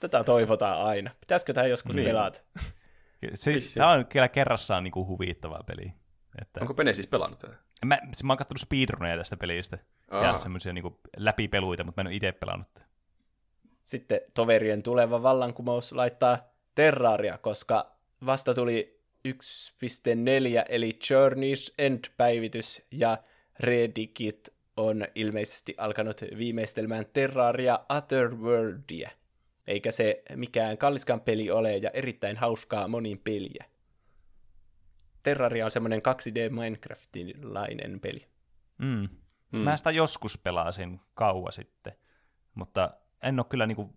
Tätä 0.00 0.24
toivotaan 0.24 0.86
aina. 0.86 1.10
Pitäisikö 1.20 1.52
tämä 1.52 1.66
joskus 1.66 1.96
niin. 1.96 2.08
pelata? 2.08 2.40
Siis, 3.34 3.74
tämä 3.74 3.90
on 3.90 4.06
kyllä 4.06 4.28
kerrassaan 4.28 4.84
niin 4.84 4.92
kuin 4.92 5.06
huvittava 5.06 5.60
peli. 5.66 5.92
Että... 6.42 6.60
Onko 6.60 6.74
Pene 6.74 6.92
siis 6.92 7.06
pelannut 7.06 7.38
tätä? 7.38 7.54
Mä, 7.86 7.98
mä 8.24 8.32
oon 8.32 8.38
katsonut 8.38 8.60
speedruneja 8.60 9.16
tästä 9.16 9.36
pelistä. 9.36 9.78
Aa. 10.10 10.24
Ja 10.24 10.36
semmoisia 10.36 10.72
niin 10.72 10.96
läpipeluita, 11.16 11.84
mutta 11.84 12.02
mä 12.02 12.02
en 12.02 12.10
ole 12.10 12.14
itse 12.14 12.32
pelannut. 12.32 12.68
Sitten 13.84 14.20
toverien 14.34 14.82
tuleva 14.82 15.22
vallankumous 15.22 15.92
laittaa 15.92 16.38
Terraria, 16.74 17.38
koska 17.38 17.96
vasta 18.26 18.54
tuli 18.54 19.00
1.4 19.28 19.34
eli 20.68 20.98
Journey's 21.04 21.74
End-päivitys 21.78 22.82
ja 22.90 23.18
Redigit 23.60 24.48
on 24.76 25.06
ilmeisesti 25.14 25.74
alkanut 25.78 26.20
viimeistelmään 26.38 27.06
Terraria 27.12 27.80
Otherworldia. 27.88 29.10
Eikä 29.66 29.90
se 29.90 30.22
mikään 30.36 30.78
kalliskaan 30.78 31.20
peli 31.20 31.50
ole 31.50 31.76
ja 31.76 31.90
erittäin 31.90 32.36
hauskaa 32.36 32.88
monin 32.88 33.18
peliä. 33.18 33.64
Terraria 35.22 35.64
on 35.64 35.70
semmoinen 35.70 36.00
2D 36.00 36.50
Minecraftilainen 36.50 38.00
peli. 38.00 38.26
Mm. 38.78 39.08
Mm. 39.52 39.58
Mä 39.58 39.76
sitä 39.76 39.90
joskus 39.90 40.38
pelasin 40.38 41.00
kauan 41.14 41.52
sitten, 41.52 41.92
mutta 42.54 42.90
en 43.22 43.40
ole 43.40 43.46
kyllä 43.48 43.66
niinku 43.66 43.96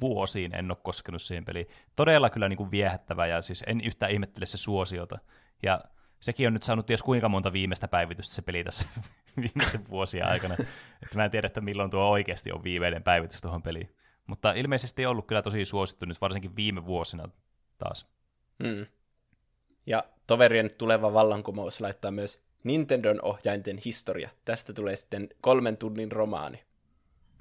vuosiin 0.00 0.54
en 0.54 0.70
ole 0.70 0.78
koskenut 0.82 1.22
siihen 1.22 1.44
peliin. 1.44 1.68
Todella 1.96 2.30
kyllä 2.30 2.48
niinku 2.48 2.70
viehättävä 2.70 3.26
ja 3.26 3.42
siis 3.42 3.64
en 3.66 3.80
yhtään 3.80 4.12
ihmettele 4.12 4.46
se 4.46 4.58
suosiota. 4.58 5.18
Ja 5.62 5.80
sekin 6.20 6.46
on 6.46 6.52
nyt 6.54 6.62
saanut 6.62 6.86
ties 6.86 7.02
kuinka 7.02 7.28
monta 7.28 7.52
viimeistä 7.52 7.88
päivitystä 7.88 8.34
se 8.34 8.42
peli 8.42 8.64
tässä 8.64 8.88
viimeisten 9.42 9.88
vuosien 9.90 10.26
aikana. 10.26 10.54
että 11.02 11.16
mä 11.16 11.24
en 11.24 11.30
tiedä, 11.30 11.46
että 11.46 11.60
milloin 11.60 11.90
tuo 11.90 12.10
oikeasti 12.10 12.52
on 12.52 12.64
viimeinen 12.64 13.02
päivitys 13.02 13.40
tuohon 13.40 13.62
peliin. 13.62 13.94
Mutta 14.26 14.52
ilmeisesti 14.52 15.06
on 15.06 15.10
ollut 15.10 15.26
kyllä 15.26 15.42
tosi 15.42 15.64
suosittu 15.64 16.06
nyt 16.06 16.20
varsinkin 16.20 16.56
viime 16.56 16.86
vuosina 16.86 17.28
taas. 17.78 18.06
Mm. 18.58 18.86
Ja 19.86 20.04
toverien 20.26 20.70
tuleva 20.78 21.12
vallankumous 21.12 21.80
laittaa 21.80 22.10
myös 22.10 22.42
Nintendon 22.64 23.18
ohjainten 23.22 23.78
historia. 23.84 24.30
Tästä 24.44 24.72
tulee 24.72 24.96
sitten 24.96 25.28
kolmen 25.40 25.76
tunnin 25.76 26.12
romaani. 26.12 26.67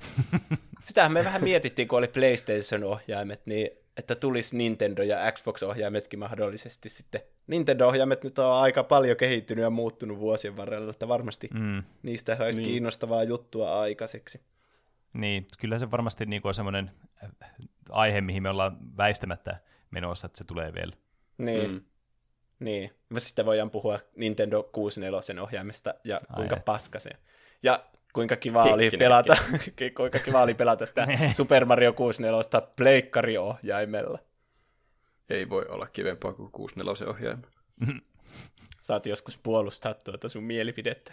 Sitähän 0.80 1.12
me 1.12 1.24
vähän 1.24 1.44
mietittiin, 1.44 1.88
kun 1.88 1.98
oli 1.98 2.08
PlayStation-ohjaimet, 2.08 3.42
niin 3.46 3.70
että 3.98 4.16
tulisi 4.16 4.58
Nintendo 4.58 5.04
ja 5.04 5.32
Xbox-ohjaimetkin 5.32 6.20
mahdollisesti 6.20 6.90
sitten. 6.90 7.22
Nintendo-ohjaimet 7.48 8.24
nyt 8.24 8.40
on 8.40 8.54
aika 8.54 8.84
paljon 8.84 9.18
kehittynyt 9.18 9.64
ja 9.64 9.70
muuttunut 9.70 10.20
vuosien 10.20 10.58
varrella, 10.58 10.92
että 10.92 11.08
varmasti 11.08 11.50
mm. 11.54 11.84
niistä 12.04 12.36
saisi 12.36 12.62
niin. 12.62 12.72
kiinnostavaa 12.72 13.24
juttua 13.24 13.80
aikaiseksi. 13.80 14.42
Niin, 15.14 15.48
kyllä 15.60 15.80
se 15.80 15.92
varmasti 15.92 16.26
niin 16.26 16.42
on 16.44 16.54
semmoinen 16.54 16.92
aihe, 17.90 18.22
mihin 18.22 18.44
me 18.44 18.50
ollaan 18.50 18.78
väistämättä 18.98 19.58
menossa, 19.92 20.26
että 20.26 20.38
se 20.38 20.44
tulee 20.44 20.74
vielä. 20.74 20.94
Niin. 21.38 21.72
Mm. 21.72 21.82
Niin. 22.60 22.92
Sitten 23.18 23.46
voidaan 23.46 23.70
puhua 23.70 24.00
Nintendo 24.16 24.64
64 24.64 25.44
ohjaimesta 25.44 25.94
ja 26.04 26.22
kuinka 26.36 26.56
Ai 26.56 26.62
paska 26.66 27.00
se 27.00 27.10
Ja 27.64 27.86
kuinka 28.14 28.36
kiva 28.36 28.64
oli 28.64 28.90
pelata, 29.00 29.38
kuinka 29.98 30.20
kiva 30.20 30.42
oli 30.42 30.54
pelata 30.54 30.86
sitä 30.86 31.06
niin. 31.06 31.36
Super 31.36 31.66
Mario 31.66 31.94
64 31.94 32.62
pleikkariohjaimella. 32.76 34.20
Ei 35.30 35.50
voi 35.50 35.66
olla 35.70 35.88
kivempaa 35.88 36.34
kuin 36.34 36.52
64 36.52 37.10
ohjaima. 37.10 37.48
Saat 38.82 39.06
joskus 39.06 39.38
puolustaa 39.38 39.94
tuota 39.94 40.30
sun 40.30 40.44
mielipidettä. 40.44 41.12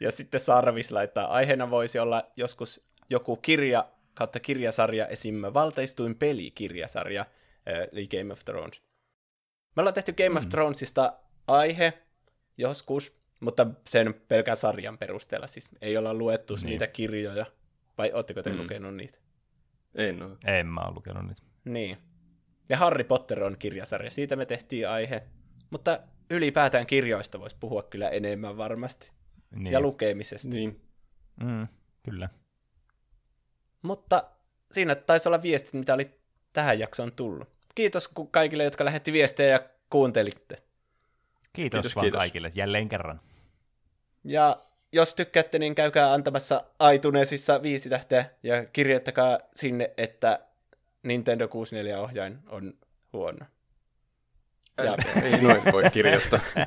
ja 0.00 0.10
sitten 0.10 0.40
Sarvis 0.40 0.92
laittaa, 0.92 1.26
aiheena 1.26 1.70
voisi 1.70 1.98
olla 1.98 2.32
joskus 2.36 2.86
joku 3.10 3.36
kirja 3.36 3.88
kautta 4.14 4.40
kirjasarja, 4.40 5.06
esim. 5.06 5.34
valteistuin 5.54 6.14
pelikirjasarja, 6.14 7.26
eli 7.92 8.08
Game 8.08 8.32
of 8.32 8.44
Thrones. 8.44 8.82
Me 9.76 9.80
ollaan 9.80 9.94
tehty 9.94 10.12
Game 10.12 10.38
of 10.38 10.44
mm. 10.44 10.50
Thronesista 10.50 11.12
aihe 11.46 11.92
joskus, 12.58 13.20
mutta 13.40 13.66
sen 13.88 14.14
pelkän 14.28 14.56
sarjan 14.56 14.98
perusteella. 14.98 15.46
Siis 15.46 15.70
ei 15.80 15.96
olla 15.96 16.14
luettu 16.14 16.54
niin. 16.54 16.66
niitä 16.66 16.86
kirjoja. 16.86 17.46
Vai 17.98 18.12
ootteko 18.12 18.42
te 18.42 18.52
mm. 18.52 18.58
lukenut 18.58 18.94
niitä? 18.94 19.18
En 19.94 20.22
ole. 20.22 20.36
En 20.44 20.66
mä 20.66 20.80
ole 20.80 20.94
lukenut 20.94 21.26
niitä. 21.26 21.42
Niin. 21.64 21.98
Ja 22.68 22.76
Harry 22.76 23.04
Potter 23.04 23.44
on 23.44 23.56
kirjasarja. 23.58 24.10
Siitä 24.10 24.36
me 24.36 24.46
tehtiin 24.46 24.88
aihe. 24.88 25.22
Mutta 25.70 25.98
ylipäätään 26.30 26.86
kirjoista 26.86 27.40
voisi 27.40 27.56
puhua 27.60 27.82
kyllä 27.82 28.08
enemmän 28.08 28.56
varmasti. 28.56 29.10
Niin. 29.50 29.72
Ja 29.72 29.80
lukemisesta. 29.80 30.48
Niin. 30.48 30.80
Mm, 31.44 31.66
kyllä. 32.02 32.28
Mutta 33.82 34.24
siinä 34.72 34.94
taisi 34.94 35.28
olla 35.28 35.42
viestit, 35.42 35.72
mitä 35.72 35.94
oli 35.94 36.10
tähän 36.52 36.78
jaksoon 36.78 37.12
tullut. 37.12 37.48
Kiitos 37.74 38.10
kaikille, 38.30 38.64
jotka 38.64 38.84
lähetti 38.84 39.12
viestejä 39.12 39.50
ja 39.50 39.60
kuuntelitte. 39.90 40.62
Kiitos, 41.56 41.78
kiitos 41.78 41.96
vaan 41.96 42.04
kiitos. 42.04 42.18
kaikille 42.18 42.52
jälleen 42.54 42.88
kerran. 42.88 43.20
Ja 44.24 44.62
jos 44.92 45.14
tykkäätte, 45.14 45.58
niin 45.58 45.74
käykää 45.74 46.12
antamassa 46.12 46.64
iTunesissa 46.94 47.62
viisi 47.62 47.88
tähteä 47.88 48.24
ja 48.42 48.64
kirjoittakaa 48.64 49.38
sinne, 49.54 49.90
että 49.96 50.38
Nintendo 51.02 51.46
64-ohjain 51.46 52.38
on 52.48 52.74
huono. 53.12 53.46
Ja... 54.84 54.96
Ei 55.22 55.40
noin 55.40 55.60
voi 55.72 55.82
kirjoittaa. 55.92 56.40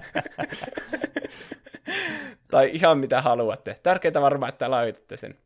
tai 2.52 2.70
ihan 2.74 2.98
mitä 2.98 3.22
haluatte. 3.22 3.80
Tärkeintä 3.84 4.22
varmaan, 4.22 4.50
että 4.50 4.72
laitatte 4.72 5.18
sen 5.18 5.38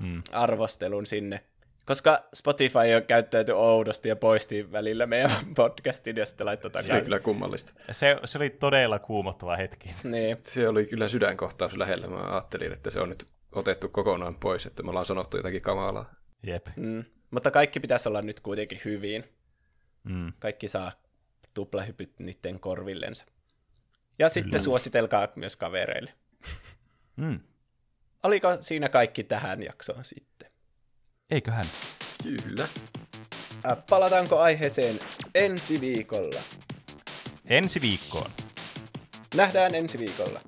mm. 0.00 0.22
arvostelun 0.32 1.06
sinne. 1.06 1.44
Koska 1.86 2.28
Spotify 2.34 2.94
on 2.96 3.02
käyttäyty 3.06 3.52
oudosti 3.52 4.08
ja 4.08 4.16
poisti 4.16 4.72
välillä 4.72 5.06
meidän 5.06 5.30
podcastin 5.56 6.16
ja 6.16 6.26
sitten 6.26 6.46
laittoi 6.46 6.70
takaisin. 6.70 6.92
Se 6.92 6.96
oli 6.96 7.02
kyllä 7.02 7.18
kummallista. 7.18 7.72
Se, 7.90 8.16
se 8.24 8.38
oli 8.38 8.50
todella 8.50 8.98
kuumottava 8.98 9.56
hetki. 9.56 9.94
Niin. 10.04 10.38
Se 10.42 10.68
oli 10.68 10.86
kyllä 10.86 11.08
sydänkohtaus 11.08 11.76
lähellä. 11.76 12.08
Mä 12.08 12.32
ajattelin, 12.32 12.72
että 12.72 12.90
se 12.90 13.00
on 13.00 13.08
nyt 13.08 13.26
otettu 13.52 13.88
kokonaan 13.88 14.34
pois, 14.34 14.66
että 14.66 14.82
me 14.82 14.90
ollaan 14.90 15.06
sanottu 15.06 15.36
jotakin 15.36 15.62
kamalaa. 15.62 16.14
Jep. 16.42 16.66
Mm. 16.76 17.04
Mutta 17.30 17.50
kaikki 17.50 17.80
pitäisi 17.80 18.08
olla 18.08 18.22
nyt 18.22 18.40
kuitenkin 18.40 18.80
hyvin. 18.84 19.24
Mm. 20.04 20.32
Kaikki 20.38 20.68
saa 20.68 20.92
tuplahypyt 21.54 22.12
niiden 22.18 22.60
korvillensa. 22.60 23.24
Ja 23.24 23.30
kyllä. 24.16 24.28
sitten 24.28 24.60
suositelkaa 24.60 25.28
myös 25.36 25.56
kavereille. 25.56 26.12
Mm. 27.16 27.40
Oliko 28.22 28.56
siinä 28.60 28.88
kaikki 28.88 29.24
tähän 29.24 29.62
jaksoon 29.62 30.04
sitten? 30.04 30.50
Eiköhän? 31.30 31.66
Kyllä. 32.22 32.68
Palataanko 33.90 34.38
aiheeseen 34.38 34.98
ensi 35.34 35.80
viikolla? 35.80 36.40
Ensi 37.46 37.80
viikkoon. 37.80 38.30
Nähdään 39.34 39.74
ensi 39.74 39.98
viikolla. 39.98 40.40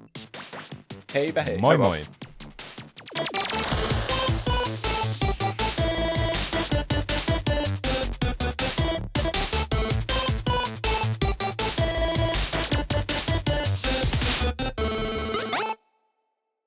Heipä 1.15 1.43
hei. 1.43 1.59
Moi 1.59 1.79
moi. 1.79 1.89
moi. 1.89 2.18